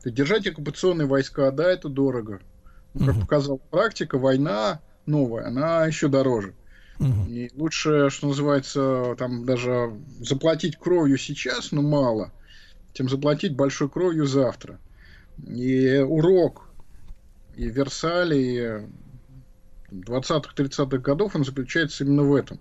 Держать 0.03 0.45
оккупационные 0.45 1.07
войска, 1.07 1.49
да, 1.51 1.71
это 1.71 1.87
дорого. 1.87 2.41
Как 2.93 3.15
угу. 3.15 3.21
показала 3.21 3.57
практика, 3.57 4.17
война 4.17 4.81
новая, 5.05 5.47
она 5.47 5.85
еще 5.85 6.09
дороже. 6.09 6.53
Угу. 6.99 7.25
И 7.27 7.49
лучше, 7.55 8.09
что 8.09 8.27
называется, 8.27 9.15
там 9.17 9.45
даже 9.45 9.93
заплатить 10.19 10.77
кровью 10.77 11.17
сейчас, 11.17 11.71
ну 11.71 11.81
мало, 11.81 12.31
чем 12.93 13.09
заплатить 13.09 13.55
большой 13.55 13.89
кровью 13.89 14.25
завтра. 14.25 14.79
И 15.45 15.97
урок 15.97 16.69
и 17.55 17.67
Версале, 17.69 18.87
и 19.91 19.95
20-30-х 19.95 20.97
годов, 20.97 21.35
он 21.35 21.43
заключается 21.43 22.03
именно 22.03 22.23
в 22.23 22.33
этом. 22.33 22.59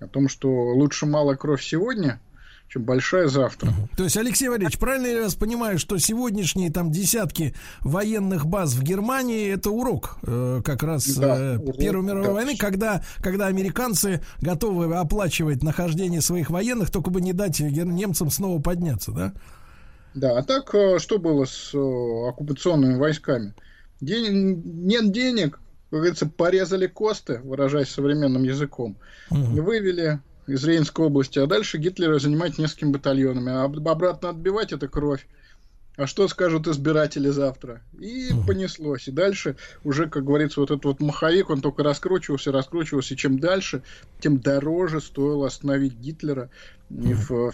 О 0.00 0.08
том, 0.08 0.28
что 0.28 0.48
лучше 0.48 1.06
малая 1.06 1.36
кровь 1.36 1.62
сегодня– 1.62 2.20
чем 2.72 2.84
большая 2.84 3.28
завтра. 3.28 3.70
То 3.96 4.04
есть, 4.04 4.16
Алексей 4.16 4.48
Валерьевич, 4.48 4.78
правильно 4.78 5.06
я 5.06 5.22
вас 5.22 5.34
понимаю, 5.34 5.78
что 5.78 5.98
сегодняшние 5.98 6.72
там 6.72 6.90
десятки 6.90 7.54
военных 7.80 8.46
баз 8.46 8.72
в 8.72 8.82
Германии 8.82 9.52
это 9.52 9.70
урок 9.70 10.16
э, 10.22 10.62
как 10.64 10.82
раз 10.82 11.06
да, 11.16 11.56
э, 11.56 11.72
Первой 11.78 12.02
мировой 12.02 12.28
да. 12.28 12.32
войны, 12.32 12.56
когда, 12.56 13.04
когда 13.18 13.48
американцы 13.48 14.22
готовы 14.40 14.94
оплачивать 14.96 15.62
нахождение 15.62 16.22
своих 16.22 16.48
военных, 16.48 16.90
только 16.90 17.10
бы 17.10 17.20
не 17.20 17.34
дать 17.34 17.60
немцам 17.60 18.30
снова 18.30 18.60
подняться, 18.60 19.12
да? 19.12 19.34
Да, 20.14 20.38
а 20.38 20.42
так 20.42 20.74
э, 20.74 20.98
что 20.98 21.18
было 21.18 21.44
с 21.44 21.74
э, 21.74 22.28
оккупационными 22.28 22.96
войсками? 22.96 23.54
День, 24.00 24.62
нет 24.64 25.12
денег, 25.12 25.60
как 25.90 25.98
говорится, 25.98 26.26
порезали 26.26 26.86
косты, 26.86 27.40
выражаясь 27.44 27.88
современным 27.88 28.44
языком, 28.44 28.96
угу. 29.30 29.62
вывели 29.62 30.20
из 30.46 30.64
Рейнской 30.64 31.06
области, 31.06 31.38
а 31.38 31.46
дальше 31.46 31.78
Гитлера 31.78 32.18
занимать 32.18 32.58
несколькими 32.58 32.92
батальонами, 32.92 33.52
а 33.52 33.64
обратно 33.64 34.30
отбивать 34.30 34.72
это 34.72 34.88
кровь. 34.88 35.26
а 35.96 36.06
что 36.06 36.26
скажут 36.26 36.66
избиратели 36.66 37.28
завтра? 37.28 37.82
И 37.98 38.32
угу. 38.32 38.46
понеслось. 38.46 39.08
И 39.08 39.12
дальше 39.12 39.56
уже, 39.84 40.08
как 40.08 40.24
говорится, 40.24 40.60
вот 40.60 40.70
этот 40.70 40.84
вот 40.84 41.00
маховик, 41.00 41.50
он 41.50 41.60
только 41.60 41.82
раскручивался, 41.82 42.50
раскручивался. 42.50 43.14
И 43.14 43.16
чем 43.16 43.38
дальше, 43.38 43.82
тем 44.20 44.40
дороже 44.40 45.00
стоило 45.00 45.46
остановить 45.46 45.94
Гитлера. 45.94 46.50
Угу. 46.90 47.08
И 47.08 47.14
в, 47.14 47.52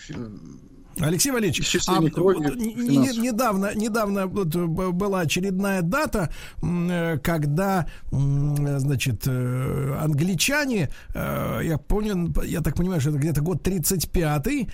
Алексей 1.01 1.31
Валерьевич, 1.31 1.77
а, 1.89 2.01
вот, 2.01 2.57
не, 2.57 3.19
недавно, 3.19 3.75
недавно 3.75 4.27
вот, 4.27 4.55
была 4.57 5.21
очередная 5.21 5.83
дата, 5.83 6.33
э, 6.63 7.19
когда, 7.19 7.87
значит, 8.11 9.25
э, 9.27 9.97
англичане, 10.01 10.91
э, 11.15 11.61
я 11.65 11.79
помню, 11.79 12.33
я 12.45 12.61
так 12.61 12.75
понимаю, 12.77 13.01
что 13.01 13.11
это 13.11 13.19
где-то 13.19 13.43
год 13.43 13.67
35-й, 13.67 14.69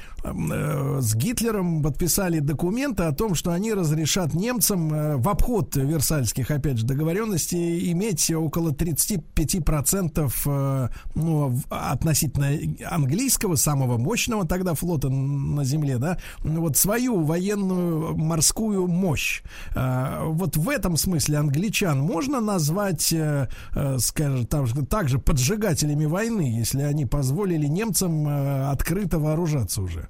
с 1.01 1.15
Гитлером 1.15 1.83
подписали 1.83 2.41
документы 2.41 3.05
о 3.05 3.13
том, 3.13 3.35
что 3.35 3.53
они 3.53 3.75
разрешат 3.75 4.35
немцам 4.35 5.21
в 5.21 5.29
обход 5.29 5.77
Версальских, 5.77 6.51
опять 6.51 6.79
же, 6.79 6.87
договоренностей 6.87 7.93
иметь 7.93 8.31
около 8.31 8.71
35% 8.71 10.91
ну, 11.15 11.61
относительно 11.69 12.49
английского, 12.89 13.57
самого 13.57 13.99
мощного 13.99 14.47
тогда 14.47 14.75
флота 14.75 15.09
на 15.09 15.65
земле, 15.65 15.99
да, 15.99 16.14
вот 16.41 16.77
свою 16.77 17.23
военную 17.23 18.17
морскую 18.17 18.87
мощь. 18.87 19.43
А, 19.75 20.25
вот 20.25 20.57
в 20.57 20.69
этом 20.69 20.97
смысле 20.97 21.39
англичан 21.39 21.99
можно 21.99 22.41
назвать, 22.41 23.13
э, 23.13 23.49
э, 23.75 23.99
скажем, 23.99 24.47
также 24.87 25.19
поджигателями 25.19 26.07
войны, 26.07 26.57
если 26.59 26.83
они 26.83 27.07
позволили 27.07 27.67
немцам 27.67 28.27
э, 28.29 28.71
открыто 28.71 29.19
вооружаться 29.19 29.83
уже? 29.83 30.09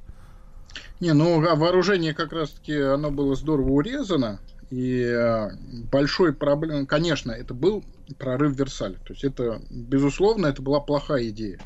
Не, 1.01 1.13
ну 1.13 1.45
а 1.47 1.55
вооружение 1.55 2.15
как 2.15 2.33
раз-таки 2.33 2.77
оно 2.79 3.11
было 3.11 3.35
здорово 3.35 3.71
урезано. 3.71 4.41
И 4.71 5.15
большой 5.93 6.33
проблем, 6.33 6.87
конечно, 6.87 7.31
это 7.31 7.55
был 7.55 7.85
прорыв 8.19 8.57
Версаля. 8.57 8.97
То 9.07 9.13
есть 9.13 9.23
это, 9.23 9.61
безусловно, 9.71 10.47
это 10.47 10.63
была 10.63 10.81
плохая 10.81 11.29
идея. 11.29 11.61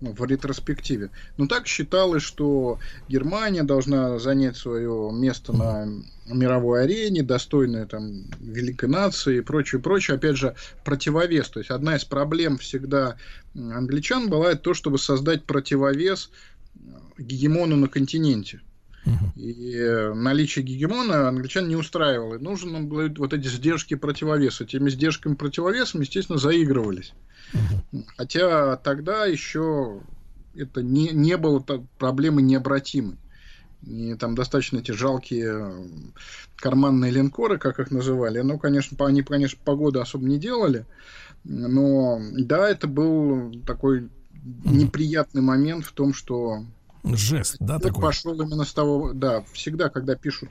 Ну, 0.00 0.12
в 0.12 0.22
ретроспективе. 0.24 1.10
Но 1.38 1.46
так 1.46 1.66
считалось, 1.66 2.22
что 2.22 2.78
Германия 3.08 3.62
должна 3.62 4.18
занять 4.18 4.58
свое 4.58 5.10
место 5.10 5.54
на 5.54 5.88
мировой 6.26 6.84
арене, 6.84 7.22
достойная 7.22 7.86
там 7.86 8.24
великой 8.38 8.90
нации 8.90 9.38
и 9.38 9.40
прочее, 9.40 9.80
прочее. 9.80 10.16
Опять 10.16 10.36
же, 10.36 10.54
противовес. 10.84 11.48
То 11.48 11.60
есть 11.60 11.70
одна 11.70 11.96
из 11.96 12.04
проблем 12.04 12.58
всегда 12.58 13.16
англичан 13.54 14.28
была 14.28 14.50
это 14.50 14.60
то, 14.60 14.74
чтобы 14.74 14.98
создать 14.98 15.44
противовес 15.44 16.30
гегемону 17.16 17.76
на 17.76 17.88
континенте. 17.88 18.60
И 19.36 20.10
наличие 20.14 20.64
гегемона 20.64 21.28
англичан 21.28 21.68
не 21.68 21.76
устраивало. 21.76 22.36
И 22.36 22.42
нужно 22.42 22.80
было 22.80 23.08
вот 23.16 23.32
эти 23.32 23.46
сдержки 23.48 23.94
противовеса. 23.94 24.64
Теми 24.64 24.90
сдержками 24.90 25.34
противовесом, 25.34 26.00
естественно, 26.00 26.38
заигрывались. 26.38 27.12
Хотя 28.16 28.76
тогда 28.76 29.26
еще 29.26 30.00
это 30.54 30.82
не, 30.82 31.10
не 31.10 31.36
было 31.36 31.60
проблемы 31.98 32.42
необратимой. 32.42 33.18
И 33.86 34.14
там 34.14 34.34
достаточно 34.34 34.78
эти 34.78 34.90
жалкие 34.90 35.88
карманные 36.56 37.12
линкоры, 37.12 37.58
как 37.58 37.78
их 37.78 37.90
называли. 37.90 38.40
Ну, 38.40 38.58
конечно, 38.58 38.96
они, 39.06 39.22
конечно, 39.22 39.58
погоды 39.64 40.00
особо 40.00 40.26
не 40.26 40.38
делали. 40.38 40.86
Но 41.44 42.20
да, 42.32 42.68
это 42.68 42.88
был 42.88 43.52
такой 43.64 44.08
неприятный 44.64 45.42
момент 45.42 45.84
в 45.84 45.92
том, 45.92 46.14
что 46.14 46.64
жест, 47.14 47.56
да, 47.60 47.78
такой? 47.78 48.02
Пошел 48.02 48.40
именно 48.40 48.64
с 48.64 48.72
того, 48.72 49.12
да, 49.12 49.44
всегда, 49.52 49.88
когда 49.88 50.16
пишут 50.16 50.50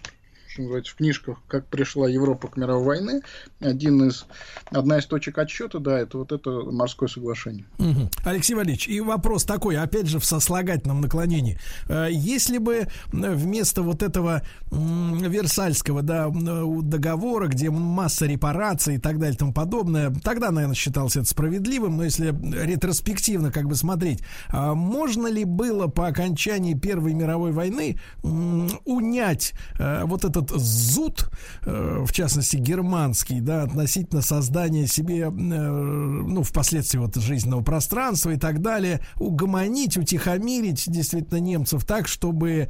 что 0.56 0.62
называется, 0.62 0.94
в 0.94 0.96
книжках, 0.96 1.38
как 1.48 1.68
пришла 1.68 2.08
Европа 2.08 2.48
к 2.48 2.56
мировой 2.56 2.86
войне, 2.86 3.22
один 3.60 4.08
из, 4.08 4.26
одна 4.68 5.00
из 5.00 5.06
точек 5.06 5.38
отсчета, 5.38 5.80
да, 5.80 6.00
это 6.00 6.18
вот 6.18 6.32
это 6.32 6.50
морское 6.50 7.10
соглашение. 7.10 7.66
Угу. 7.78 8.10
Алексей 8.24 8.54
Валерьевич, 8.54 8.88
и 8.88 9.02
вопрос 9.02 9.44
такой, 9.44 9.78
опять 9.78 10.08
же, 10.08 10.20
в 10.20 10.26
сослагательном 10.26 11.02
наклонении. 11.02 11.60
Э, 11.90 12.08
если 12.10 12.58
бы 12.58 12.88
вместо 13.12 13.82
вот 13.82 14.02
этого 14.02 14.44
Версальского 14.72 16.02
да, 16.02 16.30
договора, 16.30 17.48
где 17.48 17.70
масса 17.70 18.26
репараций 18.26 18.96
и 18.96 18.98
так 18.98 19.20
далее 19.20 19.36
и 19.36 19.38
тому 19.38 19.52
подобное, 19.52 20.14
тогда, 20.24 20.52
наверное, 20.52 20.76
считалось 20.76 21.18
это 21.18 21.26
справедливым, 21.26 21.98
но 21.98 22.06
если 22.06 22.28
ретроспективно 22.66 23.52
как 23.52 23.66
бы 23.66 23.76
смотреть, 23.76 24.22
а 24.50 24.74
можно 24.74 25.28
ли 25.28 25.44
было 25.44 25.88
по 25.88 26.08
окончании 26.08 26.76
Первой 26.76 27.14
мировой 27.14 27.52
войны 27.52 28.00
унять 28.24 29.54
э, 29.78 30.06
вот 30.06 30.24
этот 30.24 30.45
этот 30.46 30.62
зуд, 30.62 31.30
э, 31.64 32.04
в 32.06 32.12
частности 32.12 32.58
германский, 32.58 33.42
да, 33.42 33.64
относительно 33.64 34.22
создания 34.22 34.88
себе, 34.88 35.22
э, 35.22 35.30
ну, 35.30 36.44
впоследствии 36.44 37.00
вот 37.00 37.16
жизненного 37.16 37.62
пространства 37.62 38.32
и 38.32 38.38
так 38.38 38.62
далее, 38.62 39.02
угомонить, 39.18 39.98
утихомирить 39.98 40.86
действительно 40.88 41.40
немцев 41.40 41.86
так, 41.86 42.08
чтобы 42.08 42.70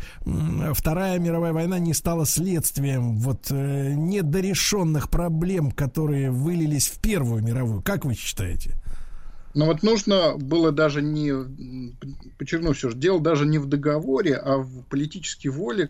Вторая 0.73 1.19
мировая 1.19 1.53
война 1.53 1.79
не 1.79 1.93
стала 1.93 2.25
следствием 2.25 3.17
вот 3.17 3.47
э, 3.49 3.93
недорешенных 3.93 5.09
проблем, 5.09 5.71
которые 5.71 6.31
вылились 6.31 6.87
в 6.87 6.99
Первую 6.99 7.43
мировую. 7.43 7.81
Как 7.81 8.05
вы 8.05 8.15
считаете? 8.15 8.75
Но 9.55 9.67
вот 9.67 9.83
нужно 9.83 10.35
было 10.37 10.73
даже 10.73 11.01
не, 11.01 11.31
подчеркну 12.37 12.73
все 12.73 12.89
же, 12.89 12.97
дело 12.97 13.21
даже 13.21 13.45
не 13.45 13.57
в 13.57 13.67
договоре, 13.67 14.35
а 14.35 14.57
в 14.57 14.83
политической 14.89 15.47
воле 15.47 15.89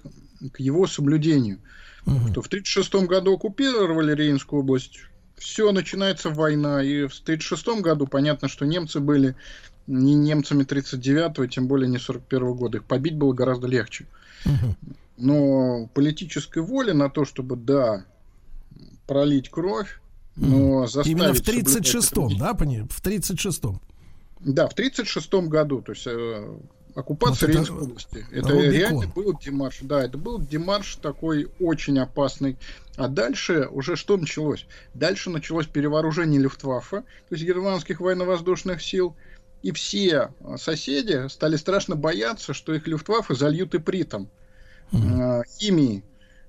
к 0.52 0.60
его 0.60 0.88
соблюдению. 0.88 1.60
Угу. 2.06 2.34
То 2.34 2.42
в 2.42 2.48
1936 2.48 3.08
году 3.08 3.34
оккупировали 3.34 4.14
Рейнскую 4.14 4.62
область, 4.62 5.00
все, 5.38 5.72
начинается 5.72 6.30
война. 6.30 6.84
И 6.84 7.08
в 7.08 7.20
1936 7.20 7.82
году 7.82 8.08
понятно, 8.08 8.48
что 8.48 8.66
немцы 8.66 9.00
были 9.00 9.36
не 9.88 10.16
немцами 10.16 10.64
39-го, 10.64 11.46
тем 11.48 11.68
более 11.68 11.90
не 11.90 11.98
41-го 11.98 12.54
года. 12.54 12.78
Их 12.78 12.86
побить 12.86 13.16
было 13.16 13.34
гораздо 13.34 13.68
легче. 13.68 14.08
Угу. 14.46 14.96
Но 15.18 15.90
политической 15.94 16.62
воли 16.62 16.92
на 16.92 17.10
то, 17.10 17.26
чтобы, 17.26 17.56
да, 17.56 18.06
пролить 19.08 19.50
кровь, 19.50 20.00
но 20.36 20.88
заставить... 20.88 21.08
Именно 21.08 21.34
в 21.34 21.42
36-м, 21.42 22.38
да? 22.38 22.54
В 22.54 22.62
36-м. 22.62 23.82
Да, 24.42 24.68
в 24.68 24.76
36-м 24.76 25.50
году. 25.50 25.82
То 25.82 25.94
есть 25.94 26.06
э, 26.08 26.58
оккупация 26.96 27.48
вот 27.48 27.56
Рейнской 27.56 27.82
области. 27.82 28.26
Это 28.32 28.50
Рубикон. 28.50 28.72
реально 28.72 29.08
был 29.08 29.38
демарш. 29.38 29.80
Да, 29.82 30.04
это 30.04 30.18
был 30.18 30.40
демарш 30.40 30.96
такой 30.96 31.50
очень 31.60 32.00
опасный. 32.00 32.58
А 32.96 33.08
дальше 33.08 33.68
уже 33.70 33.96
что 33.96 34.18
началось? 34.18 34.66
Дальше 34.94 35.30
началось 35.30 35.68
перевооружение 35.68 36.42
Люфтваффе, 36.42 37.02
то 37.02 37.36
есть 37.36 37.44
германских 37.44 38.00
военно-воздушных 38.00 38.82
сил. 38.82 39.16
И 39.62 39.72
все 39.72 40.30
соседи 40.58 41.28
стали 41.28 41.56
страшно 41.58 41.96
бояться, 41.96 42.54
что 42.54 42.74
их 42.74 42.88
Люфтваффе 42.88 43.36
зальют 43.36 43.76
и 43.76 43.80
притом 43.80 44.30
mm-hmm. 44.92 45.44
химией. 45.60 46.04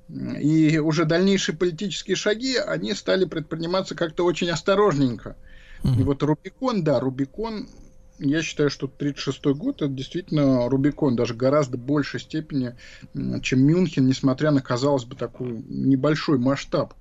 И 0.09 0.79
уже 0.79 1.05
дальнейшие 1.05 1.57
политические 1.57 2.15
шаги, 2.15 2.57
они 2.57 2.95
стали 2.95 3.25
предприниматься 3.25 3.97
как-то 3.97 4.25
очень 4.25 4.51
осторожненько. 4.51 5.35
Mm-hmm. 5.83 6.01
И 6.01 6.03
вот 6.05 6.23
Рубикон, 6.23 6.85
да, 6.85 7.01
Рубикон, 7.01 7.69
я 8.19 8.43
считаю, 8.43 8.71
что 8.71 8.87
1936 8.87 9.59
год 9.59 9.83
это 9.83 9.89
действительно 9.89 10.69
Рубикон, 10.69 11.17
даже 11.17 11.35
гораздо 11.35 11.77
большей 11.77 12.21
степени, 12.21 12.75
чем 13.43 13.61
Мюнхен, 13.61 14.07
несмотря 14.07 14.51
на, 14.51 14.61
казалось 14.61 15.05
бы, 15.05 15.17
такой 15.17 15.65
небольшой 15.69 16.39
масштаб 16.39 16.95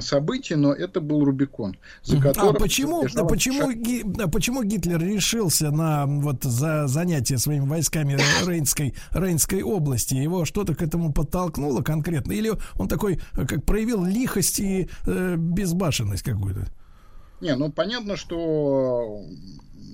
событий, 0.00 0.54
но 0.54 0.72
это 0.72 1.00
был 1.00 1.24
Рубикон. 1.24 1.76
За 2.02 2.20
которым 2.20 2.56
а 2.56 2.58
почему, 2.58 3.06
почему, 3.28 3.70
шаг... 3.70 3.76
Ги, 3.76 4.04
почему 4.30 4.62
Гитлер 4.62 5.00
решился 5.00 5.70
на 5.70 6.06
вот 6.06 6.44
за 6.44 6.86
занятие 6.86 7.38
своими 7.38 7.66
войсками 7.66 8.18
Рейнской, 8.46 8.94
Рейнской 9.10 9.62
области? 9.62 10.14
Его 10.14 10.44
что-то 10.44 10.74
к 10.74 10.82
этому 10.82 11.12
подтолкнуло 11.12 11.82
конкретно? 11.82 12.32
Или 12.32 12.52
он 12.76 12.88
такой, 12.88 13.20
как 13.34 13.64
проявил 13.64 14.04
лихость 14.04 14.60
и 14.60 14.88
э, 15.06 15.36
безбашенность 15.36 16.22
какую-то? 16.22 16.68
Не, 17.42 17.56
ну 17.56 17.72
понятно, 17.72 18.16
что 18.16 19.20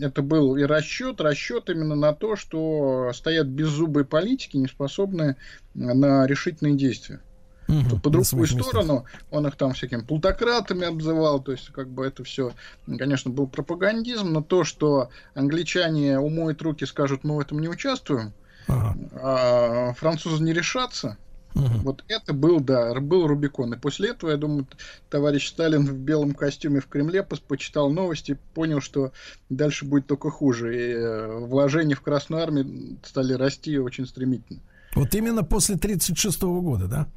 это 0.01 0.20
был 0.20 0.57
и 0.57 0.65
расчет, 0.65 1.18
расчет 1.23 1.70
именно 1.70 1.94
на 1.94 2.12
то, 2.12 2.36
что 2.36 3.10
стоят 3.15 3.47
беззубые 3.47 4.05
политики, 4.05 4.59
не 4.59 4.68
способные 4.68 5.36
на 5.73 6.27
решительные 6.27 6.75
действия. 6.75 7.20
Угу, 7.67 8.01
по 8.01 8.10
другую 8.10 8.47
сторону 8.47 9.07
он 9.31 9.47
их 9.47 9.57
там 9.57 9.73
всякими 9.73 10.02
плутократами 10.02 10.86
обзывал, 10.86 11.41
то 11.41 11.52
есть 11.52 11.70
как 11.70 11.89
бы 11.89 12.07
это 12.07 12.23
все, 12.23 12.52
конечно, 12.86 13.31
был 13.31 13.47
пропагандизм, 13.47 14.31
но 14.31 14.43
то, 14.43 14.62
что 14.65 15.09
англичане 15.35 16.18
умоют 16.18 16.60
руки, 16.60 16.85
скажут, 16.85 17.25
мы 17.25 17.36
в 17.36 17.41
этом 17.41 17.60
не 17.60 17.68
участвуем, 17.68 18.35
ага. 18.67 18.94
а 19.15 19.93
французы 19.94 20.43
не 20.43 20.52
решатся, 20.52 21.17
Угу. 21.55 21.78
Вот 21.83 22.05
это 22.09 22.33
был, 22.33 22.60
да, 22.60 22.94
был 23.01 23.27
Рубикон. 23.27 23.75
И 23.75 23.78
после 23.78 24.10
этого, 24.10 24.31
я 24.31 24.36
думаю, 24.36 24.67
товарищ 25.10 25.49
Сталин 25.49 25.85
в 25.86 25.94
белом 25.94 26.33
костюме 26.35 26.81
в 26.81 26.86
Кремле 26.86 27.23
почитал 27.23 27.91
новости, 27.91 28.39
понял, 28.55 28.81
что 28.81 29.12
дальше 29.49 29.85
будет 29.85 30.07
только 30.07 30.31
хуже. 30.31 30.77
И 30.77 30.93
э, 30.93 31.39
вложения 31.47 31.97
в 31.97 32.01
Красную 32.01 32.43
Армию 32.43 32.99
стали 33.02 33.33
расти 33.33 33.78
очень 33.78 34.07
стремительно. 34.07 34.60
Вот 34.94 35.15
именно 35.15 35.43
после 35.43 35.77
1936 35.77 36.43
года, 36.43 36.86
да? 36.86 37.09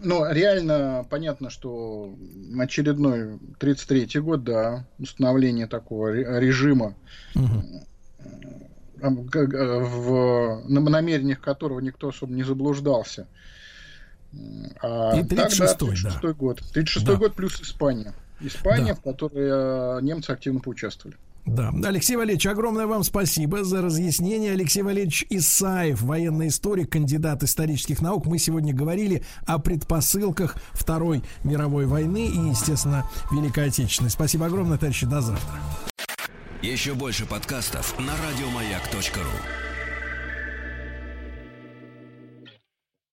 Ну, 0.00 0.30
реально 0.30 1.04
понятно, 1.10 1.50
что 1.50 2.14
очередной 2.56 3.38
33-й 3.58 4.20
год, 4.20 4.44
да, 4.44 4.86
установление 4.98 5.66
такого 5.66 6.12
режима, 6.38 6.94
угу. 7.34 7.64
в, 9.00 10.62
намерениях 10.68 11.40
которого 11.40 11.80
никто 11.80 12.08
особо 12.08 12.32
не 12.32 12.44
заблуждался. 12.44 13.26
А 14.82 15.16
И 15.16 15.22
36-й, 15.22 15.34
да, 15.34 15.48
36 15.48 16.20
да. 16.20 16.32
год. 16.32 16.62
36 16.72 17.06
да. 17.06 17.14
год 17.14 17.34
плюс 17.34 17.60
Испания. 17.60 18.12
Испания, 18.40 18.94
да. 18.94 18.94
в 18.94 19.02
которой 19.02 20.02
немцы 20.02 20.30
активно 20.30 20.60
поучаствовали. 20.60 21.16
Да. 21.48 21.72
Алексей 21.84 22.14
Валерьевич, 22.16 22.46
огромное 22.46 22.86
вам 22.86 23.02
спасибо 23.02 23.64
за 23.64 23.80
разъяснение. 23.80 24.52
Алексей 24.52 24.82
Валерьевич 24.82 25.24
Исаев, 25.30 26.02
военный 26.02 26.48
историк, 26.48 26.92
кандидат 26.92 27.42
исторических 27.42 28.02
наук. 28.02 28.26
Мы 28.26 28.38
сегодня 28.38 28.74
говорили 28.74 29.24
о 29.46 29.58
предпосылках 29.58 30.56
Второй 30.72 31.22
мировой 31.44 31.86
войны 31.86 32.26
и, 32.26 32.50
естественно, 32.50 33.08
Великой 33.32 33.68
Отечественной. 33.68 34.10
Спасибо 34.10 34.46
огромное, 34.46 34.76
товарищи. 34.76 35.06
До 35.06 35.22
завтра. 35.22 35.58
Еще 36.60 36.92
больше 36.92 37.24
подкастов 37.24 37.98
на 37.98 38.12
радиомаяк.ру 38.12 39.67